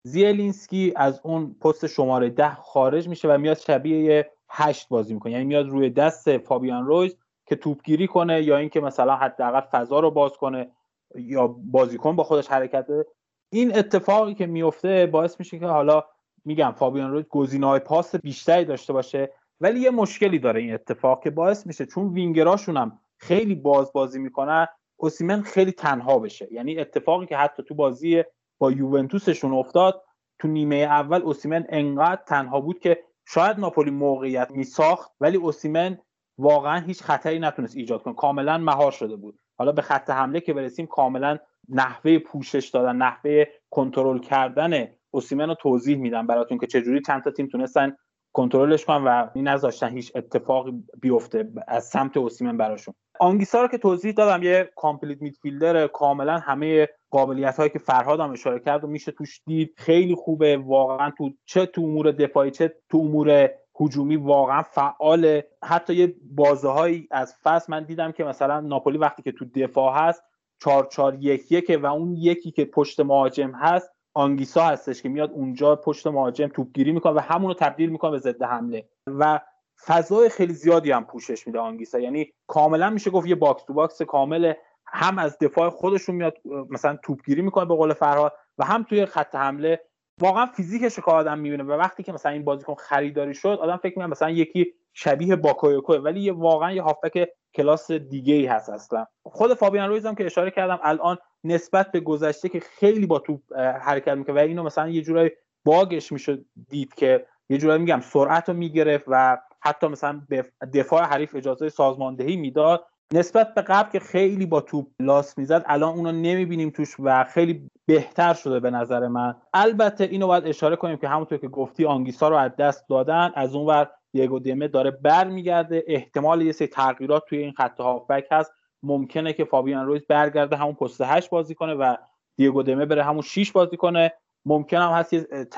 زیلینسکی 0.03 0.93
از 0.95 1.21
اون 1.23 1.55
پست 1.61 1.87
شماره 1.87 2.29
ده 2.29 2.55
خارج 2.55 3.07
میشه 3.07 3.27
و 3.27 3.37
میاد 3.37 3.57
شبیه 3.57 4.31
هشت 4.49 4.89
بازی 4.89 5.13
می‌کنه. 5.13 5.31
یعنی 5.31 5.45
میاد 5.45 5.67
روی 5.67 5.89
دست 5.89 6.37
فابیان 6.37 6.85
رویز 6.85 7.17
که 7.45 7.55
توپگیری 7.55 8.07
کنه 8.07 8.43
یا 8.43 8.57
اینکه 8.57 8.79
مثلا 8.81 9.15
حداقل 9.15 9.61
فضا 9.61 9.99
رو 9.99 10.11
باز 10.11 10.31
کنه 10.31 10.71
یا 11.15 11.47
بازیکن 11.47 12.15
با 12.15 12.23
خودش 12.23 12.47
حرکت 12.47 12.83
بده. 12.83 13.05
این 13.51 13.77
اتفاقی 13.77 14.33
که 14.33 14.45
میفته 14.45 15.05
باعث 15.05 15.39
میشه 15.39 15.59
که 15.59 15.65
حالا 15.65 16.03
میگم 16.45 16.73
فابیان 16.77 17.11
رویز 17.11 17.25
گزینه‌های 17.29 17.79
پاس 17.79 18.15
بیشتری 18.15 18.65
داشته 18.65 18.93
باشه 18.93 19.33
ولی 19.61 19.79
یه 19.79 19.89
مشکلی 19.89 20.39
داره 20.39 20.61
این 20.61 20.73
اتفاق 20.73 21.23
که 21.23 21.29
باعث 21.29 21.67
میشه 21.67 21.85
چون 21.85 22.13
وینگراشون 22.13 22.77
هم 22.77 22.99
خیلی 23.17 23.55
باز 23.55 23.93
بازی 23.93 24.19
می‌کنن 24.19 24.67
اوسیمن 24.97 25.41
خیلی 25.41 25.71
تنها 25.71 26.19
بشه. 26.19 26.47
یعنی 26.51 26.79
اتفاقی 26.79 27.25
که 27.25 27.37
حتی 27.37 27.63
تو 27.63 27.75
بازی 27.75 28.23
با 28.59 28.71
یوونتوسشون 28.71 29.53
افتاد 29.53 30.03
تو 30.39 30.47
نیمه 30.47 30.75
اول 30.75 31.21
اوسیمن 31.21 31.65
انقدر 31.69 32.21
تنها 32.27 32.61
بود 32.61 32.79
که 32.79 33.03
شاید 33.27 33.59
ناپولی 33.59 33.91
موقعیت 33.91 34.51
میساخت 34.51 35.11
ولی 35.19 35.37
اوسیمن 35.37 35.99
واقعا 36.37 36.79
هیچ 36.79 37.03
خطری 37.03 37.39
نتونست 37.39 37.77
ایجاد 37.77 38.03
کنه. 38.03 38.13
کاملا 38.13 38.57
مهار 38.57 38.91
شده 38.91 39.15
بود. 39.15 39.39
حالا 39.57 39.71
به 39.71 39.81
خط 39.81 40.09
حمله 40.09 40.39
که 40.39 40.53
برسیم 40.53 40.85
کاملا 40.87 41.37
نحوه 41.69 42.19
پوشش 42.19 42.69
دادن 42.69 42.95
نحوه 42.95 43.45
کنترل 43.69 44.19
کردن 44.19 44.87
اوسیمن 45.11 45.47
رو 45.47 45.55
توضیح 45.55 45.97
میدم 45.97 46.27
براتون 46.27 46.57
که 46.57 46.67
چجوری 46.67 47.01
چند 47.01 47.23
تا 47.23 47.31
تیم 47.31 47.47
تونستن 47.47 47.95
کنترلش 48.33 48.85
کنن 48.85 49.03
و 49.03 49.27
نذاشتن 49.35 49.89
هیچ 49.89 50.11
اتفاقی 50.15 50.83
بیفته 51.01 51.51
از 51.67 51.85
سمت 51.85 52.17
اوسیمن 52.17 52.57
براشون. 52.57 52.93
آنگیسا 53.19 53.61
رو 53.61 53.67
که 53.67 53.77
توضیح 53.77 54.11
دادم 54.11 54.43
یه 54.43 54.71
complete 54.75 55.21
midfielder 55.21 55.87
کاملا 55.87 56.37
همه 56.37 56.87
قابلیت 57.11 57.57
هایی 57.57 57.69
که 57.69 57.79
فرهاد 57.79 58.19
هم 58.19 58.31
اشاره 58.31 58.59
کرد 58.59 58.83
و 58.83 58.87
میشه 58.87 59.11
توش 59.11 59.41
دید 59.45 59.73
خیلی 59.77 60.15
خوبه. 60.15 60.57
واقعا 60.57 61.11
تو 61.17 61.29
چه 61.45 61.65
تو 61.65 61.81
امور 61.81 62.11
دفاعی 62.11 62.51
چه 62.51 62.75
تو 62.89 62.97
امور 62.97 63.49
هجومی 63.81 64.15
واقعا 64.15 64.61
فعاله. 64.61 65.47
حتی 65.63 65.95
یه 65.95 66.15
بازه 66.35 66.69
هایی 66.69 67.07
از 67.11 67.35
فصل 67.43 67.71
من 67.71 67.83
دیدم 67.83 68.11
که 68.11 68.23
مثلا 68.23 68.59
ناپولی 68.59 68.97
وقتی 68.97 69.21
که 69.21 69.31
تو 69.31 69.45
دفاع 69.45 70.07
هست 70.07 70.23
4 70.63 70.87
4 70.91 71.17
1 71.19 71.51
1 71.51 71.79
و 71.81 71.85
اون 71.85 72.15
یکی 72.15 72.51
که 72.51 72.65
پشت 72.65 72.99
مهاجم 72.99 73.51
هست 73.51 73.91
آنگیسا 74.13 74.63
هستش 74.63 75.01
که 75.01 75.09
میاد 75.09 75.31
اونجا 75.31 75.75
پشت 75.75 76.07
مهاجم 76.07 76.47
توپگیری 76.47 76.91
می‌کنه 76.91 77.13
و 77.13 77.19
همون 77.19 77.47
رو 77.47 77.53
تبدیل 77.53 77.89
می‌کنه 77.89 78.11
به 78.11 78.17
ضد 78.17 78.43
حمله. 78.43 78.89
و 79.07 79.39
فضای 79.85 80.29
خیلی 80.29 80.53
زیادی 80.53 80.91
هم 80.91 81.05
پوشش 81.05 81.47
میده 81.47 81.59
آنگیسا. 81.59 81.99
یعنی 81.99 82.31
کاملا 82.47 82.89
میشه 82.89 83.11
گفت 83.11 83.27
یه 83.27 83.35
box 83.35 83.63
to 83.63 83.73
box 83.73 84.01
کامل 84.01 84.53
هم 84.93 85.17
از 85.17 85.37
دفاع 85.41 85.69
خودشون 85.69 86.15
میاد 86.15 86.37
مثلا 86.69 86.97
توپگیری 87.03 87.41
می‌کنه 87.41 87.65
به 87.65 87.75
قول 87.75 87.93
فرهاد 87.93 88.33
و 88.57 88.65
هم 88.65 88.83
توی 88.83 89.05
خط 89.05 89.35
حمله 89.35 89.79
واقعا 90.21 90.45
فیزیکش 90.45 90.95
که 90.95 91.11
آدم 91.11 91.39
می‌بینه 91.39 91.63
و 91.63 91.71
وقتی 91.71 92.03
که 92.03 92.11
مثلا 92.11 92.31
این 92.31 92.43
بازیکن 92.45 92.75
خریداری 92.75 93.33
شد 93.33 93.57
آدم 93.61 93.77
فکر 93.77 93.89
می‌کنه 93.89 94.07
مثلا 94.07 94.29
یکی 94.29 94.73
شبیه 94.93 95.35
باکایوکو 95.35 95.93
ولی 95.93 96.19
یه 96.21 96.33
واقعا 96.33 96.71
یه 96.71 96.81
هافبک 96.81 97.29
کلاس 97.55 97.91
دیگه 97.91 98.33
ای 98.33 98.45
هست 98.45 98.69
اصلا. 98.69 99.05
خود 99.23 99.53
فابیان 99.53 99.89
رویز 99.89 100.05
هم 100.05 100.15
که 100.15 100.25
اشاره 100.25 100.51
کردم 100.51 100.79
الان 100.83 101.17
نسبت 101.43 101.91
به 101.91 101.99
گذشته 101.99 102.49
که 102.49 102.59
خیلی 102.59 103.05
با 103.05 103.19
توپ 103.19 103.41
حرکت 103.57 104.13
می‌کنه 104.13 104.35
و 104.35 104.39
اینو 104.39 104.63
مثلا 104.63 104.89
یه 104.89 105.01
جورایی 105.01 105.31
باگش 105.65 106.11
می‌شد 106.11 106.45
دید 106.69 106.93
که 106.93 107.25
یه 107.49 107.57
جورایی 107.57 107.79
میگم 107.79 107.99
سرعت 107.99 108.49
رو 108.49 108.55
می‌گرفت 108.55 109.05
و 109.07 109.37
حتی 109.61 109.87
مثلا 109.87 110.21
به 110.29 110.45
دفاع 110.73 111.03
حریف 111.03 111.35
اجازه 111.35 111.69
سازماندهی 111.69 112.35
می‌داد 112.35 112.85
نسبت 113.13 113.53
به 113.53 113.61
قبل 113.61 113.91
که 113.91 113.99
خیلی 113.99 114.45
با 114.45 114.61
توپ 114.61 114.87
لاس 114.99 115.37
می‌زد 115.37 115.63
الان 115.65 115.95
اونو 115.95 116.11
نمی‌بینیم 116.11 116.69
توش 116.69 116.95
و 116.99 117.23
خیلی 117.23 117.69
بهتر 117.85 118.33
شده 118.33 118.59
به 118.59 118.71
نظر 118.71 119.07
من. 119.07 119.35
البته 119.53 120.03
اینو 120.03 120.27
باید 120.27 120.47
اشاره 120.47 120.75
کنیم 120.75 120.97
که 120.97 121.07
همونطور 121.07 121.37
که 121.37 121.47
گفتی 121.47 121.85
آنگیسا 121.85 122.29
رو 122.29 122.35
از 122.35 122.55
دست 122.55 122.89
دادن 122.89 123.31
از 123.35 123.55
اونور 123.55 123.89
دیگو 124.11 124.39
دیمه 124.39 124.67
داره 124.67 124.91
برمیگرده. 124.91 125.83
احتمال 125.87 126.41
یه 126.41 126.51
سری 126.51 126.67
تغییرات 126.67 127.23
توی 127.29 127.37
این 127.37 127.51
خط 127.51 127.79
هافبک 127.79 128.27
هست. 128.31 128.51
ممکنه 128.83 129.33
که 129.33 129.45
فابیان 129.45 129.85
رویز 129.85 130.01
برگرده 130.07 130.55
همون 130.55 130.73
پست 130.73 131.01
8 131.01 131.29
بازی 131.29 131.55
کنه 131.55 131.73
و 131.73 131.95
دیگو 132.37 132.63
دیمه 132.63 132.85
بره 132.85 133.03
همون 133.03 133.21
6 133.21 133.51
بازی 133.51 133.77
کنه. 133.77 134.13
ممکن 134.45 134.77
هم 134.77 134.91
هست 134.91 135.13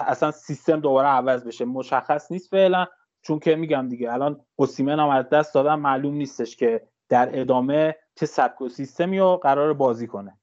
اصلا 0.07 0.31
سیستم 0.31 0.79
دوباره 0.79 1.07
عوض 1.07 1.43
بشه. 1.43 1.65
مشخص 1.65 2.31
نیست 2.31 2.49
فعلا 2.49 2.85
چون 3.21 3.39
که 3.39 3.55
میگم 3.55 3.89
دیگه 3.89 4.13
الان 4.13 4.41
اوسیمن 4.55 4.99
هم 4.99 5.09
از 5.09 5.29
دست 5.29 5.53
دادن 5.53 5.75
معلوم 5.75 6.13
نیستش 6.13 6.55
که 6.55 6.81
در 7.11 7.39
ادامه 7.39 7.95
چه 8.15 8.25
سبک 8.25 8.61
و 8.61 8.69
سیستمی 8.69 9.19
رو 9.19 9.37
قرار 9.37 9.73
بازی 9.73 10.07
کنه. 10.07 10.37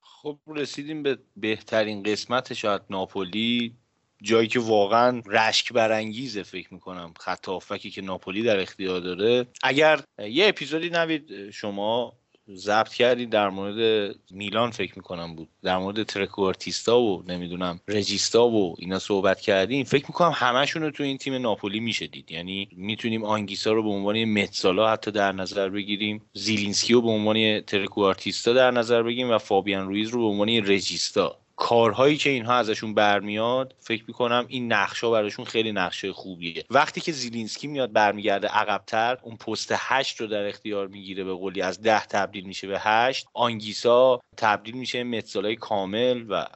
خب 0.00 0.38
رسیدیم 0.46 1.02
به 1.02 1.18
بهترین 1.36 2.02
قسمت 2.02 2.52
شاید 2.52 2.82
ناپولی 2.90 3.76
جایی 4.22 4.48
که 4.48 4.60
واقعا 4.60 5.22
رشک 5.26 5.72
برانگیزه 5.72 6.42
فکر 6.42 6.74
می‌کنم 6.74 7.14
خط 7.20 7.48
که 7.90 8.02
ناپولی 8.02 8.42
در 8.42 8.60
اختیار 8.60 9.00
داره. 9.00 9.46
اگر 9.62 10.00
یه 10.18 10.48
اپیزودی 10.48 10.90
نوید 10.90 11.50
شما 11.50 12.18
ضبط 12.50 12.94
کردی 12.94 13.26
در 13.26 13.50
مورد 13.50 14.14
میلان 14.30 14.70
فکر 14.70 14.92
می‌کنم 14.96 15.34
بود. 15.36 15.48
در 15.62 15.78
مورد 15.78 16.02
trequartista 16.02 17.00
و 17.00 17.22
نمی‌دونم 17.28 17.80
regista 17.88 18.48
و 18.48 18.74
اینا 18.78 18.98
صحبت 18.98 19.40
کردیم 19.40 19.84
فکر 19.84 20.04
می‌کنم 20.08 20.32
همشون 20.34 20.82
رو 20.82 20.90
تو 20.90 21.02
این 21.02 21.18
تیم 21.18 21.34
ناپولی 21.34 21.80
میشه 21.80 22.06
دید. 22.06 22.32
یعنی 22.32 22.68
می‌تونیم 22.72 23.24
آنگیسا 23.24 23.72
رو 23.72 23.82
به 23.82 23.88
عنوان 23.88 24.24
mezzala 24.24 24.90
حتی 24.92 25.10
در 25.10 25.32
نظر 25.32 25.68
بگیریم. 25.68 26.22
زیلینسکی 26.32 26.92
رو 26.92 27.02
به 27.02 27.08
عنوان 27.08 27.60
trequartista 27.60 28.52
در 28.52 28.70
نظر 28.70 29.02
بگیریم 29.02 29.30
و 29.30 29.38
فابیان 29.38 29.88
رویز 29.88 30.08
رو 30.08 30.20
به 30.20 30.26
عنوان 30.26 30.48
regista. 30.48 31.41
کارهایی 31.56 32.16
که 32.16 32.30
اینها 32.30 32.54
ازشون 32.54 32.94
برمیاد 32.94 33.74
فکر 33.78 34.04
می‌کنم 34.08 34.44
این 34.48 34.72
نقشه 34.72 35.10
براشون 35.10 35.44
خیلی 35.44 35.72
نقشه 35.72 36.12
خوبیه. 36.12 36.64
وقتی 36.70 37.00
که 37.00 37.12
زیلینسکی 37.12 37.66
میاد 37.66 37.92
برمیگرده 37.92 38.48
عقبتر 38.48 39.18
اون 39.22 39.36
پست 39.36 39.74
هشت 39.76 40.20
رو 40.20 40.26
در 40.26 40.46
اختیار 40.46 40.86
می‌گیره 40.86 41.24
به 41.24 41.34
قولی 41.34 41.62
از 41.62 41.82
ده 41.82 42.06
تبدیل 42.06 42.44
میشه 42.44 42.66
به 42.66 42.78
هشت. 42.80 43.26
آنگیسا 43.34 44.20
تبدیل 44.36 44.74
میشه 44.74 45.04
mezzala 45.04 45.50
ی 45.50 45.56
کامل 45.56 46.24
و 46.28 46.46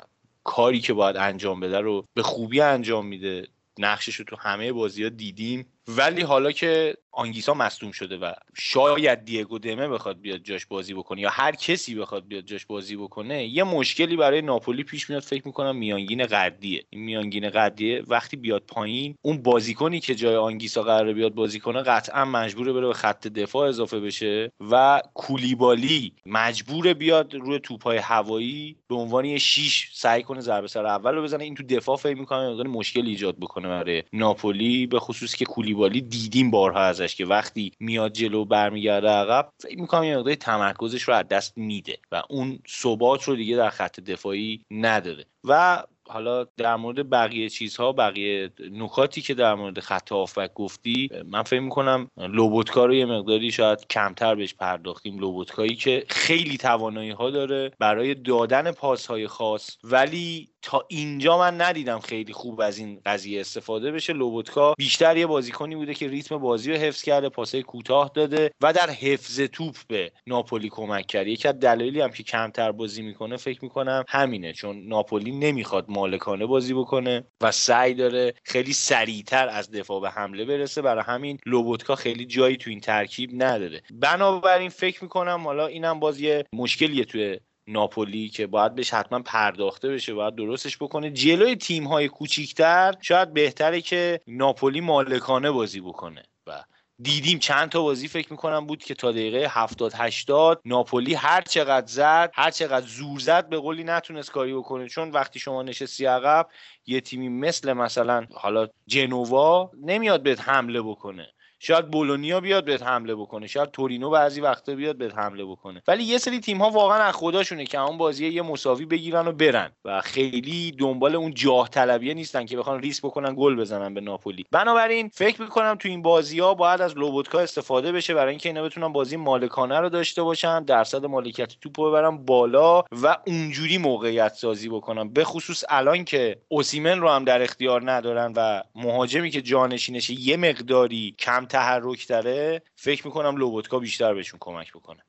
کاری 0.44 0.80
که 0.80 0.92
باید 0.92 1.16
انجام 1.16 1.60
بده 1.60 1.80
رو 1.80 2.04
به 2.14 2.22
خوبی 2.22 2.60
انجام 2.60 3.06
میده. 3.06 3.48
نقشش 3.78 4.14
رو 4.14 4.24
تو 4.24 4.36
همه 4.36 4.72
بازی 4.72 5.02
ها 5.02 5.08
دیدیم. 5.08 5.66
ولی 5.88 6.22
حالا 6.22 6.52
که 6.52 6.94
آنگیسا 7.16 7.54
مصدوم 7.54 7.90
شده 7.90 8.16
و 8.16 8.32
شاید 8.54 9.24
دیگو 9.24 9.58
دمه 9.58 9.88
بخواد 9.88 10.20
بیاد 10.20 10.40
جاش 10.42 10.66
بازی 10.66 10.94
بکنه 10.94 11.20
یا 11.20 11.30
هر 11.30 11.54
کسی 11.54 11.94
بخواد 11.94 12.28
بیاد 12.28 12.44
جاش 12.44 12.66
بازی 12.66 12.96
بکنه 12.96 13.46
یه 13.46 13.64
مشکلی 13.64 14.16
برای 14.16 14.42
ناپولی 14.42 14.84
پیش 14.84 15.10
میاد 15.10 15.22
فکر 15.22 15.42
می‌کنم 15.46 15.76
میانگین 15.76 16.26
قدیه. 16.26 16.84
این 16.90 17.02
میانگین 17.02 17.50
قدیه 17.50 18.02
وقتی 18.06 18.36
بیاد 18.36 18.62
پایین 18.68 19.14
اون 19.22 19.42
بازیکنی 19.42 20.00
که 20.00 20.14
جای 20.14 20.36
آنگیسا 20.36 20.82
قرار 20.82 21.12
بیاد 21.12 21.34
بازی 21.34 21.60
کنه 21.60 21.82
قطعا 21.82 22.24
مجبوره 22.24 22.72
بره 22.72 22.86
به 22.86 22.92
خط 22.94 23.26
دفاع 23.28 23.68
اضافه 23.68 24.00
بشه 24.00 24.52
و 24.70 25.02
کولیبالی 25.14 26.12
مجبور 26.26 26.94
بیاد 26.94 27.34
روی 27.34 27.58
توپای 27.58 27.98
هوایی 27.98 28.76
به 28.88 28.94
عنوان 28.94 29.24
یه 29.24 29.38
شیش 29.38 29.90
سعی 29.92 30.22
کنه 30.22 30.40
ضربه 30.40 30.68
سر 30.68 30.86
اول 30.86 31.14
رو 31.14 31.22
بزنه. 31.22 31.44
این 31.44 31.54
تو 31.54 31.62
دفاع 31.62 31.96
فکر 31.96 32.18
می‌کنم 32.18 32.70
مشکل 32.70 33.06
ایجاد 33.06 33.36
بکنه 33.36 33.68
برای 33.68 34.02
ناپولی 34.12 34.86
به 34.86 34.98
خصوص 34.98 35.34
که 35.34 35.44
کولیبالی 35.44 36.00
دیدیم 36.00 36.50
بارها 36.50 36.80
ازش 37.06 37.16
که 37.16 37.26
وقتی 37.26 37.72
میاد 37.80 38.12
جلو 38.12 38.44
برمیگرده 38.44 39.08
عقب 39.08 39.52
فکر 39.62 39.80
می‌کنم 39.80 40.04
یه 40.04 40.16
مقداری 40.16 40.36
تمرکزش 40.36 41.02
رو 41.02 41.14
از 41.14 41.28
دست 41.28 41.58
میده 41.58 41.98
و 42.12 42.22
اون 42.30 42.58
ثبات 42.68 43.24
رو 43.24 43.36
دیگه 43.36 43.56
در 43.56 43.70
خط 43.70 44.00
دفاعی 44.00 44.64
نداره. 44.70 45.24
و 45.44 45.82
حالا 46.08 46.44
در 46.56 46.76
مورد 46.76 47.10
بقیه 47.10 47.48
چیزها 47.48 47.92
بقیه 47.92 48.50
نکاتی 48.70 49.22
که 49.22 49.34
در 49.34 49.54
مورد 49.54 49.80
خط 49.80 50.12
آفک 50.12 50.54
گفتی 50.54 51.10
من 51.24 51.42
فکر 51.42 51.60
می‌کنم 51.60 52.10
لوبوتکا 52.16 52.86
رو 52.86 52.94
یه 52.94 53.06
مقداری 53.06 53.52
شاید 53.52 53.86
کمتر 53.90 54.34
بهش 54.34 54.54
پرداختیم. 54.54 55.18
لوبوتکایی 55.18 55.76
که 55.76 56.04
خیلی 56.08 56.56
توانایی 56.56 57.10
ها 57.10 57.30
داره 57.30 57.72
برای 57.78 58.14
دادن 58.14 58.72
پاس 58.72 59.06
های 59.06 59.26
خاص 59.26 59.76
ولی 59.84 60.48
تا 60.66 60.84
اینجا 60.88 61.38
من 61.38 61.60
ندیدم 61.60 61.98
خیلی 61.98 62.32
خوب 62.32 62.60
از 62.60 62.78
این 62.78 63.00
قضیه 63.06 63.40
استفاده 63.40 63.92
بشه. 63.92 64.12
لوبوتکا 64.12 64.74
بیشتر 64.78 65.16
یه 65.16 65.26
بازیکنی 65.26 65.76
بوده 65.76 65.94
که 65.94 66.08
ریتم 66.08 66.38
بازی 66.38 66.72
رو 66.72 66.78
حفظ 66.78 67.02
کرده 67.02 67.28
پاسای 67.28 67.62
کوتاه 67.62 68.10
داده 68.14 68.50
و 68.60 68.72
در 68.72 68.90
حفظ 68.90 69.40
توپ 69.40 69.76
به 69.88 70.12
ناپولی 70.26 70.68
کمک 70.68 71.06
کرده. 71.06 71.30
یکی 71.30 71.48
از 71.48 71.60
دلایلی 71.60 72.00
هم 72.00 72.10
که 72.10 72.22
کمتر 72.22 72.72
بازی 72.72 73.02
می‌کنه 73.02 73.36
فکر 73.36 73.58
می‌کنم 73.62 74.04
همینه 74.08 74.52
چون 74.52 74.86
ناپولی 74.86 75.30
نمی‌خواد 75.30 75.84
مالکانه 75.88 76.46
بازی 76.46 76.74
بکنه 76.74 77.24
و 77.40 77.52
سعی 77.52 77.94
داره 77.94 78.34
خیلی 78.44 78.72
سریعتر 78.72 79.48
از 79.48 79.70
دفاع 79.70 80.00
به 80.00 80.10
حمله 80.10 80.44
برسه. 80.44 80.82
برای 80.82 81.04
همین 81.06 81.38
لوبوتکا 81.46 81.94
خیلی 81.94 82.26
جایی 82.26 82.56
تو 82.56 82.70
این 82.70 82.80
ترکیب 82.80 83.30
نداره. 83.34 83.82
بنابراین 83.94 84.68
فکر 84.68 85.04
می‌کنم 85.04 85.40
حالا 85.44 85.66
اینم 85.66 86.00
بازی 86.00 86.42
مشکلیه 86.52 87.04
توی 87.04 87.38
ناپولی 87.66 88.28
که 88.28 88.46
باید 88.46 88.74
بهش 88.74 88.94
حتما 88.94 89.18
پرداخته 89.22 89.88
بشه 89.88 90.14
باید 90.14 90.34
درستش 90.34 90.76
بکنه. 90.76 91.10
جلوی 91.10 91.56
تیم 91.56 91.84
های 91.84 92.08
کوچیکتر 92.08 92.94
شاید 93.00 93.32
بهتره 93.32 93.80
که 93.80 94.20
ناپولی 94.26 94.80
مالکانه 94.80 95.50
بازی 95.50 95.80
بکنه. 95.80 96.22
و 96.46 96.64
دیدیم 97.02 97.38
چند 97.38 97.68
تا 97.68 97.82
بازی 97.82 98.08
فکر 98.08 98.32
می‌کنم 98.32 98.66
بود 98.66 98.84
که 98.84 98.94
تا 98.94 99.12
دقیقه 99.12 99.46
70 99.50 99.92
80 99.94 100.60
ناپولی 100.64 101.14
هر 101.14 101.40
چقدر 101.40 101.86
زد 101.86 102.30
هر 102.34 102.50
چقدر 102.50 102.86
زور 102.86 103.18
زد 103.18 103.48
به 103.48 103.58
قولی 103.58 103.84
نتونست 103.84 104.30
کاری 104.30 104.54
بکنه. 104.54 104.88
چون 104.88 105.10
وقتی 105.10 105.38
شما 105.38 105.62
نشستی 105.62 106.06
عقب 106.06 106.48
یه 106.86 107.00
تیمی 107.00 107.28
مثل 107.28 107.72
مثلا 107.72 108.26
حالا 108.34 108.68
جنوا 108.86 109.70
نمیاد 109.82 110.22
بهت 110.22 110.40
حمله 110.40 110.82
بکنه. 110.82 111.28
شاید 111.58 111.90
بولونیا 111.90 112.40
بیاد 112.40 112.64
بهت 112.64 112.82
حمله 112.82 113.14
بکنه 113.14 113.46
شاید 113.46 113.70
تورینو 113.70 114.10
بعضی 114.10 114.40
وقتا 114.40 114.74
بیاد 114.74 114.98
بهت 114.98 115.18
حمله 115.18 115.44
بکنه. 115.44 115.82
ولی 115.88 116.04
یه 116.04 116.18
سری 116.18 116.40
تیم 116.40 116.62
ها 116.62 116.70
واقعا 116.70 117.02
از 117.02 117.14
خداشونه 117.14 117.64
که 117.64 117.80
اون 117.80 117.98
بازی 117.98 118.26
یه 118.26 118.42
مساوی 118.42 118.84
بگیرن 118.84 119.28
و 119.28 119.32
برن 119.32 119.70
و 119.84 120.00
خیلی 120.00 120.72
دنبال 120.72 121.14
اون 121.14 121.34
جاه 121.34 121.68
طلبیه 121.68 122.14
نیستن 122.14 122.46
که 122.46 122.56
بخوان 122.56 122.80
ریس 122.82 123.04
بکنن 123.04 123.34
گل 123.38 123.56
بزنن 123.56 123.94
به 123.94 124.00
ناپولی. 124.00 124.44
بنابراین 124.50 125.10
فکر 125.14 125.42
می‌کنم 125.42 125.74
تو 125.74 125.88
این 125.88 126.02
بازی 126.02 126.40
ها 126.40 126.54
باید 126.54 126.80
از 126.80 126.98
لوبوتکا 126.98 127.40
استفاده 127.40 127.92
بشه 127.92 128.14
برای 128.14 128.30
اینکه 128.30 128.48
اینا 128.48 128.62
بتونن 128.62 128.92
بازی 128.92 129.16
مالکانه 129.16 129.80
رو 129.80 129.88
داشته 129.88 130.22
باشن 130.22 130.64
درصد 130.64 131.06
مالکیت 131.06 131.52
توپو 131.60 131.88
ببرن 131.88 132.16
بالا 132.16 132.82
و 133.02 133.16
اونجوری 133.26 133.78
موقعیت 133.78 134.34
سازی 134.34 134.68
بکنن. 134.68 135.08
به 135.08 135.24
خصوص 135.24 135.64
الان 135.68 136.04
که 136.04 136.36
اوسیمن 136.48 137.00
رو 137.00 137.08
هم 137.08 137.24
در 137.24 137.42
اختیار 137.42 137.90
ندارن 137.92 138.32
و 138.36 138.62
مهاجمی 138.74 139.30
که 139.30 139.42
جانشینش 139.42 140.10
یه 140.10 140.36
مقداری 140.36 141.14
کم 141.18 141.45
تحرک 141.46 142.08
داره 142.08 142.62
فکر 142.76 143.06
می‌کنم 143.06 143.36
لوبوتکا 143.36 143.78
بیشتر 143.78 144.14
بهشون 144.14 144.38
کمک 144.40 144.72
بکنه. 144.72 145.02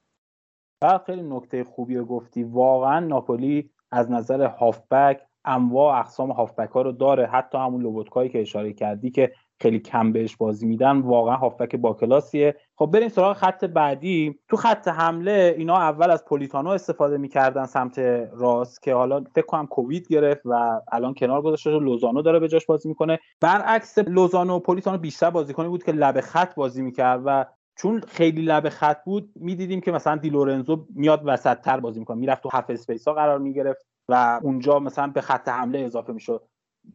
خیلی 1.05 1.21
نکته 1.21 1.63
خوبی 1.63 1.99
گفتی. 1.99 2.43
واقعا 2.43 2.99
ناپولی 2.99 3.69
از 3.91 4.11
نظر 4.11 4.45
هافبک 4.45 5.21
انواع 5.45 5.99
اقسام 5.99 6.31
هافبک 6.31 6.69
ها 6.69 6.81
رو 6.81 6.91
داره. 6.91 7.27
حتی 7.27 7.57
همون 7.57 7.81
لوبوتکایی 7.81 8.29
که 8.29 8.41
اشاره 8.41 8.73
کردی 8.73 9.11
که 9.11 9.33
خیلی 9.61 9.79
کم 9.79 10.11
بهش 10.11 10.35
بازی 10.35 10.65
میدن. 10.67 10.99
واقعا 10.99 11.35
هافبک 11.35 11.75
با 11.75 11.93
کلاسیه. 11.93 12.55
خب 12.75 12.85
بریم 12.85 13.09
سراغ 13.09 13.37
خط 13.37 13.65
بعدی. 13.65 14.39
تو 14.49 14.57
خط 14.57 14.87
حمله 14.87 15.55
اینا 15.57 15.77
اول 15.77 16.11
از 16.11 16.25
پولیتانو 16.25 16.69
استفاده 16.69 17.17
می‌کردن 17.17 17.65
سمت 17.65 17.99
راست 18.33 18.81
که 18.83 18.93
حالا 18.93 19.23
فکر 19.35 19.45
کنم 19.45 19.67
کووید 19.67 20.07
گرفت 20.07 20.41
و 20.45 20.81
الان 20.91 21.13
کنار 21.13 21.41
گذاشته 21.41 21.71
و 21.71 21.79
لوزانو 21.79 22.21
داره 22.21 22.39
به 22.39 22.47
جاش 22.47 22.65
بازی 22.65 22.89
می‌کنه. 22.89 23.19
برعکس 23.41 23.97
لوزانو 23.97 24.55
و 24.55 24.59
پولیتانو 24.59 24.97
بیشتر 24.97 25.29
بازیکنی 25.29 25.67
بود 25.67 25.83
که 25.83 25.91
لب 25.91 26.21
خط 26.21 26.55
بازی 26.55 26.81
می‌کرد 26.81 27.21
و 27.25 27.45
چون 27.77 28.01
خیلی 28.01 28.41
لب 28.41 28.69
خط 28.69 29.03
بود 29.05 29.29
می‌دیدیم 29.35 29.81
که 29.81 29.91
مثلا 29.91 30.15
دی 30.15 30.29
لورنزو 30.29 30.85
میاد 30.95 31.21
وسط 31.25 31.57
تر 31.61 31.79
بازی 31.79 31.99
می‌کنه. 31.99 32.17
می‌رفت 32.17 32.43
تو 32.43 32.49
half 32.53 32.69
space 32.69 33.07
ها 33.07 33.13
قرار 33.13 33.39
می‌گرفت 33.39 33.85
و 34.09 34.39
اونجا 34.43 34.79
مثلا 34.79 35.07
به 35.07 35.21
خط 35.21 35.49
حمله 35.49 35.79
اضافه 35.79 36.13
می‌شد. 36.13 36.41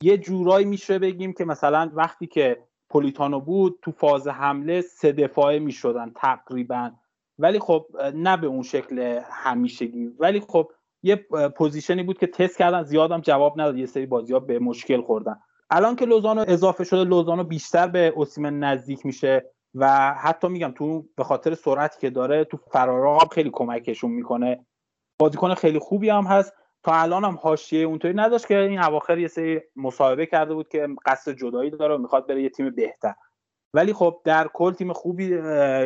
یه 0.02 0.18
جورایی 0.18 0.66
میشه 0.66 0.98
بگیم 0.98 1.33
که 1.33 1.44
مثلا 1.44 1.90
وقتی 1.94 2.26
که 2.26 2.64
پولیتانو 2.90 3.40
بود 3.40 3.78
تو 3.83 3.92
فاز 3.92 4.28
حمله 4.28 4.81
سه 4.81 5.12
دفاعه 5.12 5.59
می‌شدن 5.59 6.12
تقریبا. 6.16 6.90
ولی 7.38 7.59
خب 7.59 7.87
نه 8.14 8.37
به 8.37 8.46
اون 8.46 8.62
شکل 8.62 9.20
همیشگی. 9.31 10.11
ولی 10.18 10.40
خب 10.40 10.70
یه 11.02 11.16
position 11.57 11.97
ی 11.97 12.03
بود 12.02 12.18
که 12.18 12.26
تست 12.26 12.59
کردن 12.59 12.83
زیادم 12.83 13.20
جواب 13.20 13.61
نداد. 13.61 13.76
یه 13.76 13.87
سری 13.87 14.07
بازی 14.07 14.33
ها 14.33 14.40
به 14.40 14.59
مشکل 14.59 15.02
خوردن. 15.02 15.37
الان 15.70 15.96
که 15.96 16.05
لوزانو 16.05 16.44
اضافه 16.48 16.85
شده 16.85 17.05
لوزانو 17.05 17.44
بیشتر 17.44 17.87
به 17.87 18.12
اوسیمن 18.16 18.59
نزدیک 18.59 19.07
میشه 19.07 19.50
و 19.74 20.14
حتی 20.14 20.48
میگم 20.48 20.72
تو 20.76 21.05
به 21.16 21.24
خاطر 21.24 21.55
سرعتی 21.55 22.00
که 22.00 22.11
داره 22.11 22.44
تو 22.44 22.57
فرارا 22.57 23.18
خیلی 23.18 23.50
کمکشون 23.52 24.11
می‌کنه. 24.11 24.66
بازیکن 25.18 25.55
خیلی 25.55 25.78
خوبی 25.78 26.09
هم 26.09 26.24
هست. 26.24 26.52
تا 26.83 26.92
الان 26.95 27.25
هم 27.25 27.38
حاشیه 27.42 27.87
اونطوری 27.87 28.14
نداشت 28.14 28.47
که 28.47 28.59
این 28.59 28.79
اواخر 28.79 29.18
یه 29.18 29.29
سری 29.29 29.61
مصاحبه 29.77 30.27
کرده 30.27 30.55
بود 30.55 30.68
که 30.68 30.88
قصد 31.07 31.33
جدایی 31.33 31.71
داره 31.71 31.95
و 31.95 31.99
می‌خواد 31.99 32.27
بره 32.27 32.42
یه 32.42 32.49
تیم 32.49 32.71
بهتر. 32.71 33.14
ولی 33.75 33.92
خب 33.92 34.21
در 34.25 34.49
کل 34.55 34.73
تیم 34.73 34.92
خوبی 34.92 35.29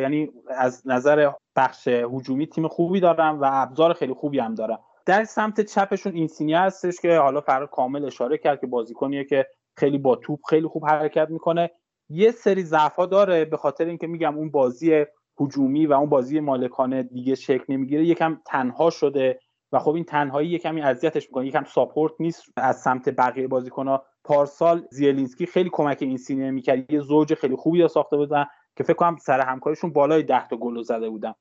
یعنی 0.01 0.31
از 0.47 0.87
نظر 0.87 1.31
بخش 1.55 1.87
هجومی 1.87 2.47
تیم 2.47 2.67
خوبی 2.67 2.99
دارم 2.99 3.41
و 3.41 3.49
ابزار 3.51 3.93
خیلی 3.93 4.13
خوبی 4.13 4.39
هم 4.39 4.55
دارم. 4.55 4.79
در 5.05 5.23
سمت 5.23 5.61
چپشون 5.61 6.13
اینسینیا 6.13 6.59
هستش 6.59 6.99
که 7.01 7.17
حالا 7.17 7.41
فرق 7.41 7.69
کامل 7.69 8.05
اشاره 8.05 8.37
کرد 8.37 8.61
که 8.61 8.67
بازیکنیه 8.67 9.23
که 9.23 9.47
خیلی 9.77 9.97
با 9.97 10.15
توپ 10.15 10.39
خیلی 10.49 10.67
خوب 10.67 10.85
حرکت 10.85 11.29
می‌کنه. 11.29 11.71
یه 12.09 12.31
سری 12.31 12.63
ضعفا 12.63 13.05
داره 13.05 13.45
به 13.45 13.57
خاطر 13.57 13.85
اینکه 13.85 14.07
میگم 14.07 14.37
اون 14.37 14.51
بازی 14.51 15.05
هجومی 15.39 15.85
و 15.85 15.93
اون 15.93 16.09
بازی 16.09 16.39
مالکانه 16.39 17.03
دیگه 17.03 17.35
شکل 17.35 17.73
نمی‌گیره. 17.73 18.05
یکم 18.05 18.41
تنها 18.45 18.89
شده. 18.89 19.39
و 19.71 19.79
خب 19.79 19.93
این 19.93 20.03
تنهایی 20.03 20.49
یکمی 20.49 20.81
اذیتش 20.81 21.27
می‌کنه. 21.27 21.47
یکم 21.47 21.63
support 21.63 22.13
نیست 22.19 22.43
از 22.57 22.81
سمت 22.81 23.09
بقیه 23.09 23.47
بازیکن‌ها. 23.47 24.05
پارسال 24.23 24.87
زیلینسکی 24.91 25.45
خیلی 25.45 25.69
کمک 25.73 25.97
اینسینیه 26.01 26.51
می‌کرد. 26.51 26.91
یه 26.91 26.99
زوج 26.99 27.33
خیلی 27.33 27.55
خوبی 27.55 27.87
ساخته 27.87 28.17
بودن 28.17 28.45
که 28.75 28.83
فکر 28.83 28.93
کنم 28.93 29.15
سر 29.15 29.39
همکاریشون 29.39 29.93
بالای 29.93 30.23
10 30.23 30.47
تا 30.47 30.57
گل 30.57 30.81
زده 30.81 31.09
بودن. 31.09 31.33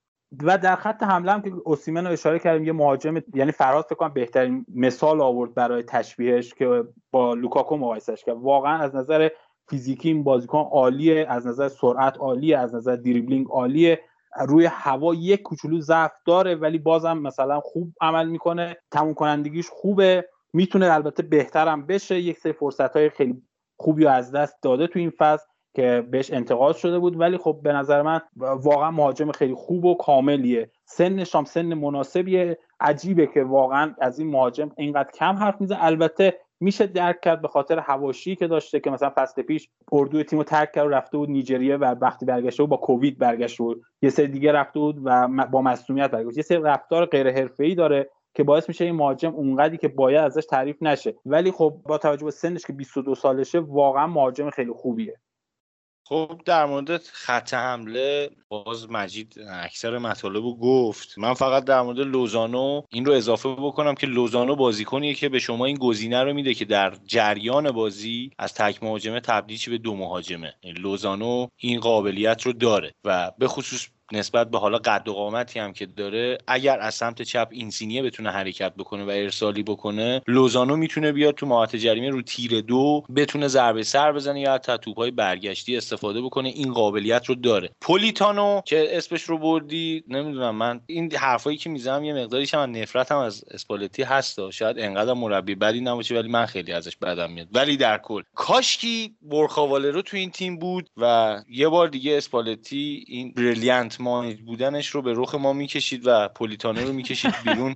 و 0.43 0.59
در 0.59 0.77
خط 0.77 1.03
حمله 1.03 1.33
هم 1.33 1.43
که 1.43 1.53
اوسیمن 1.65 2.07
رو 2.07 2.12
اشاره 2.12 2.39
کردیم 2.39 2.67
یه 2.67 2.73
مهاجم 2.73 3.23
یعنی 3.35 3.53
فرهاد 3.53 3.85
فکر 3.85 3.95
کنم 3.95 4.12
بهترین 4.12 4.67
مثال 4.75 5.21
آورد 5.21 5.55
برای 5.55 5.83
تشبیهش 5.83 6.55
که 6.55 6.85
با 7.11 7.35
لوکاکو 7.35 7.77
مقایسش 7.77 8.25
کرد. 8.25 8.37
واقعا 8.37 8.79
از 8.79 8.95
نظر 8.95 9.29
فیزیکی 9.69 10.09
این 10.09 10.23
بازیکن 10.23 10.59
عالیه 10.59 11.27
از 11.29 11.47
نظر 11.47 11.69
سرعت 11.69 12.19
عالیه 12.19 12.59
از 12.59 12.75
نظر 12.75 12.97
دریبلینگ 12.97 13.47
عالیه. 13.51 14.01
روی 14.49 14.66
هوا 14.66 15.14
یک 15.14 15.42
کوچولو 15.42 15.81
ضعف 15.81 16.12
داره 16.27 16.55
ولی 16.55 16.79
بازم 16.79 17.18
مثلا 17.18 17.61
خوب 17.61 17.92
عمل 18.01 18.29
می‌کنه. 18.29 18.77
تموم 18.90 19.14
کنندگیش 19.14 19.68
خوبه. 19.68 20.29
می‌تونه 20.53 20.92
البته 20.92 21.22
بهترم 21.22 21.87
بشه. 21.87 22.20
یک 22.20 22.38
سری 22.38 22.53
فرصت 22.53 22.96
های 22.96 23.11
خیلی 23.11 23.42
خوبی 23.77 24.07
از 24.07 24.33
دست 24.33 24.62
داده 24.62 24.87
تو 24.87 24.99
این 24.99 25.12
فصل 25.18 25.46
که 25.75 26.07
بهش 26.11 26.33
انتقاد 26.33 26.77
شده 26.77 26.99
بود. 26.99 27.20
ولی 27.20 27.38
خب 27.38 27.61
به 27.62 27.72
نظر 27.72 28.03
من 28.03 28.20
واقعا 28.37 28.90
مهاجم 28.90 29.33
خیلی 29.33 29.55
خوب 29.55 29.85
و 29.85 29.94
کاملیه. 29.94 30.70
سنش 30.85 31.35
هم 31.35 31.44
سن 31.44 31.75
مناسبیه. 31.75 32.59
عجیبه 32.81 33.27
که 33.27 33.44
واقعا 33.44 33.94
از 34.01 34.18
این 34.18 34.31
مهاجم 34.31 34.70
اینقدر 34.77 35.11
کم 35.11 35.37
حرف 35.37 35.61
می‌زنه. 35.61 35.85
البته 35.85 36.38
میشه 36.61 36.87
درک 36.87 37.21
کرد 37.21 37.42
به 37.42 37.49
خاطر 37.49 37.79
هواشی 37.79 38.37
که 38.37 38.47
داشته 38.47 38.81
که 38.81 38.90
مثلا 38.90 39.12
فصل 39.16 39.42
پیش 39.42 39.69
اردوی 39.92 40.25
تیمو 40.25 40.45
ترک 40.45 40.73
کرد 40.73 40.87
و 40.87 40.90
رفته 40.90 41.19
بود 41.19 41.31
نیجریه 41.31 41.77
و 41.77 41.85
وقتی 41.85 42.27
برگشته 42.27 42.62
بود 42.62 42.71
با 42.71 42.77
کووید 42.77 43.19
برگشته 43.19 43.62
بود. 43.62 43.83
یه 44.03 44.11
سری 44.11 44.29
دیگه 44.29 44.53
رفته 44.53 44.81
بود 44.81 45.01
و 45.05 45.29
با 45.47 45.62
مصونیت 45.62 46.11
برگشته. 46.11 46.38
یه 46.38 46.42
سری 46.42 46.59
رفتار 46.59 47.07
غیر 47.07 47.31
حرفه‌ای 47.31 47.75
داره 47.75 48.11
که 48.35 48.42
باعث 48.42 48.69
میشه 48.69 48.85
این 48.85 48.95
مهاجم 48.95 49.35
اونقدری 49.35 49.77
که 49.77 49.88
باید 49.88 50.25
ازش 50.25 50.47
تعریف 50.47 50.83
نشه. 50.83 51.14
ولی 51.27 51.51
خب 51.51 51.81
با 51.87 51.99
توجه 51.99 52.25
به 52.25 52.31
سنش 52.31 52.66
که 52.66 52.73
22 52.73 53.14
سالشه 53.14 53.59
واقعا 53.59 54.07
مهاجم 54.07 54.51
خیلی 54.51 54.73
خوبیه. 54.73 55.16
خب 56.09 56.40
در 56.45 56.66
مورد 56.66 57.03
خط 57.03 57.55
حمله 57.55 58.31
باز 58.49 58.90
مجید 58.90 59.35
اکثر 59.51 59.99
مطالب 59.99 60.45
رو 60.45 60.57
گفت. 60.57 61.19
من 61.19 61.35
فقط 61.35 61.64
در 61.64 61.83
مورد 61.83 61.99
لوزانو 61.99 62.83
این 62.88 63.05
رو 63.05 63.12
اضافه 63.12 63.49
بکنم 63.49 63.95
که 63.95 64.07
لوزانو 64.07 64.57
بازیکنیه 64.57 65.14
که 65.14 65.29
به 65.29 65.38
شما 65.38 65.64
این 65.64 65.77
گزینه 65.77 66.23
رو 66.23 66.35
میده 66.35 66.55
که 66.55 66.64
در 66.64 66.95
جریان 67.05 67.71
بازی 67.71 68.31
از 68.38 68.55
تک 68.55 68.83
مهاجمه 68.83 69.21
تبدیل 69.21 69.59
به 69.66 69.79
دو 69.79 69.97
مهاجمه. 69.97 70.55
یعنی 70.62 70.79
لوزانو 70.79 71.47
این 71.57 71.81
قابلیت 71.81 72.42
رو 72.42 72.53
داره 72.53 72.95
و 73.05 73.33
به 73.38 73.49
خصوص 73.49 73.88
نسبت 74.12 74.51
به 74.51 74.59
حالا 74.59 74.79
قد 74.79 75.09
و 75.09 75.12
قامتی 75.12 75.59
هم 75.59 75.73
که 75.73 75.87
داره 75.87 76.38
اگر 76.47 76.81
از 76.81 76.95
سمت 76.95 77.23
چپ 77.23 77.49
اینسینیه 77.51 78.03
بتونه 78.03 78.31
حرکت 78.31 78.75
بکنه 78.75 79.05
و 79.05 79.11
ارسالی 79.11 79.62
بکنه 79.62 80.23
لوزانو 80.27 80.77
می‌تونه 80.77 81.12
بیاد 81.12 81.35
تو 81.35 81.47
مهاجم 81.47 81.79
جریمه 81.79 82.11
رو 82.11 82.23
تیر 82.23 82.61
دو 82.61 83.05
بتونه 83.16 83.49
ضربه 83.49 83.83
سر 83.83 84.12
بزنه 84.12 84.40
یا 84.40 84.55
حتی 84.55 84.79
توپهای 84.79 85.11
برگشتی 85.11 85.77
استفاده 85.77 86.23
بکنه. 86.23 86.49
این 86.49 86.73
قابلیت 86.73 87.27
رو 87.27 87.35
داره. 87.35 87.71
پولیتانو 87.81 88.61
که 88.64 88.97
اسمش 88.97 89.23
رو 89.23 89.38
بردی 89.38 90.05
نمی‌دونم 90.09 90.57
من 90.57 90.81
این 90.87 91.12
حرفایی 91.12 91.57
که 91.57 91.71
می‌زنم 91.71 92.05
یه 92.05 92.14
مقداریش 92.14 92.55
هم 92.55 92.77
نفرتم 92.77 93.19
از 93.19 93.45
اسپالتی 93.51 94.03
هست. 94.03 94.51
شاید 94.51 94.79
انقدر 94.79 95.12
مربی 95.12 95.55
بدی 95.55 95.81
نباشه 95.81 96.14
ولی 96.14 96.29
من 96.29 96.47
خیلی 96.47 96.73
ازش 96.73 96.97
بدم 96.97 97.33
میاد. 97.33 97.49
ولی 97.53 97.77
در 97.77 97.99
کل 97.99 98.23
کاشکی 98.35 99.14
برخاواله 99.23 99.90
رو 99.90 100.03
تو 100.03 100.16
این 100.16 100.31
تیم 100.31 100.59
بود 100.59 100.90
و 100.97 101.37
یه 101.49 101.69
بار 101.69 101.88
دیگه 101.88 102.16
اسپالتی 102.16 103.05
این 103.09 103.33
بریلیانت 103.33 103.96
مانید 104.01 104.45
بودنش 104.45 104.89
رو 104.89 105.03
به 105.03 105.13
رخ 105.17 105.35
ما 105.35 105.53
می‌کشید 105.53 106.03
و 106.07 106.29
پولیتانو 106.29 106.81
رو 106.81 106.93
می‌کشید 106.93 107.35
بیرون. 107.45 107.75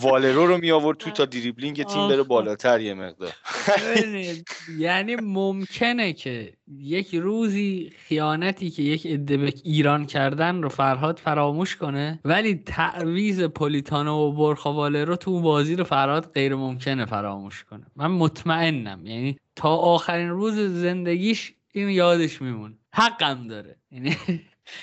والرو 0.00 0.46
رو 0.46 0.58
می 0.58 0.70
آورد 0.70 0.98
تو 0.98 1.10
تا 1.10 1.24
دریبلینگ 1.24 1.82
تیم 1.82 2.08
بره 2.08 2.22
بالاتر 2.22 2.80
یه 2.80 2.94
مقدار. 2.94 3.32
یعنی 4.78 5.16
ممکنه 5.16 6.12
که 6.12 6.52
یک 6.78 7.14
روزی 7.14 7.92
خیانتی 8.06 8.70
که 8.70 8.82
یک 8.82 9.06
عده 9.06 9.36
به 9.36 9.52
ایران 9.64 10.06
کردن 10.06 10.62
رو 10.62 10.68
فرهاد 10.68 11.18
فراموش 11.18 11.76
کنه 11.76 12.20
ولی 12.24 12.54
تعویز 12.54 13.42
پولیتانو 13.42 14.16
و 14.16 14.32
برخا 14.32 14.88
رو 14.88 15.16
تو 15.16 15.40
بازی 15.40 15.76
رو 15.76 15.84
فرهاد 15.84 16.32
غیر 16.32 16.54
ممکنه 16.54 17.04
فراموش 17.04 17.64
کنه. 17.64 17.86
من 17.96 18.10
مطمئنم. 18.10 19.06
یعنی 19.06 19.38
تا 19.56 19.76
آخرین 19.76 20.28
روز 20.28 20.54
زندگیش 20.54 21.52
این 21.72 21.88
یادش 21.88 22.42
میمون 22.42 22.78
حقم 22.92 23.46
داره. 23.48 23.76
یعنی 23.90 24.16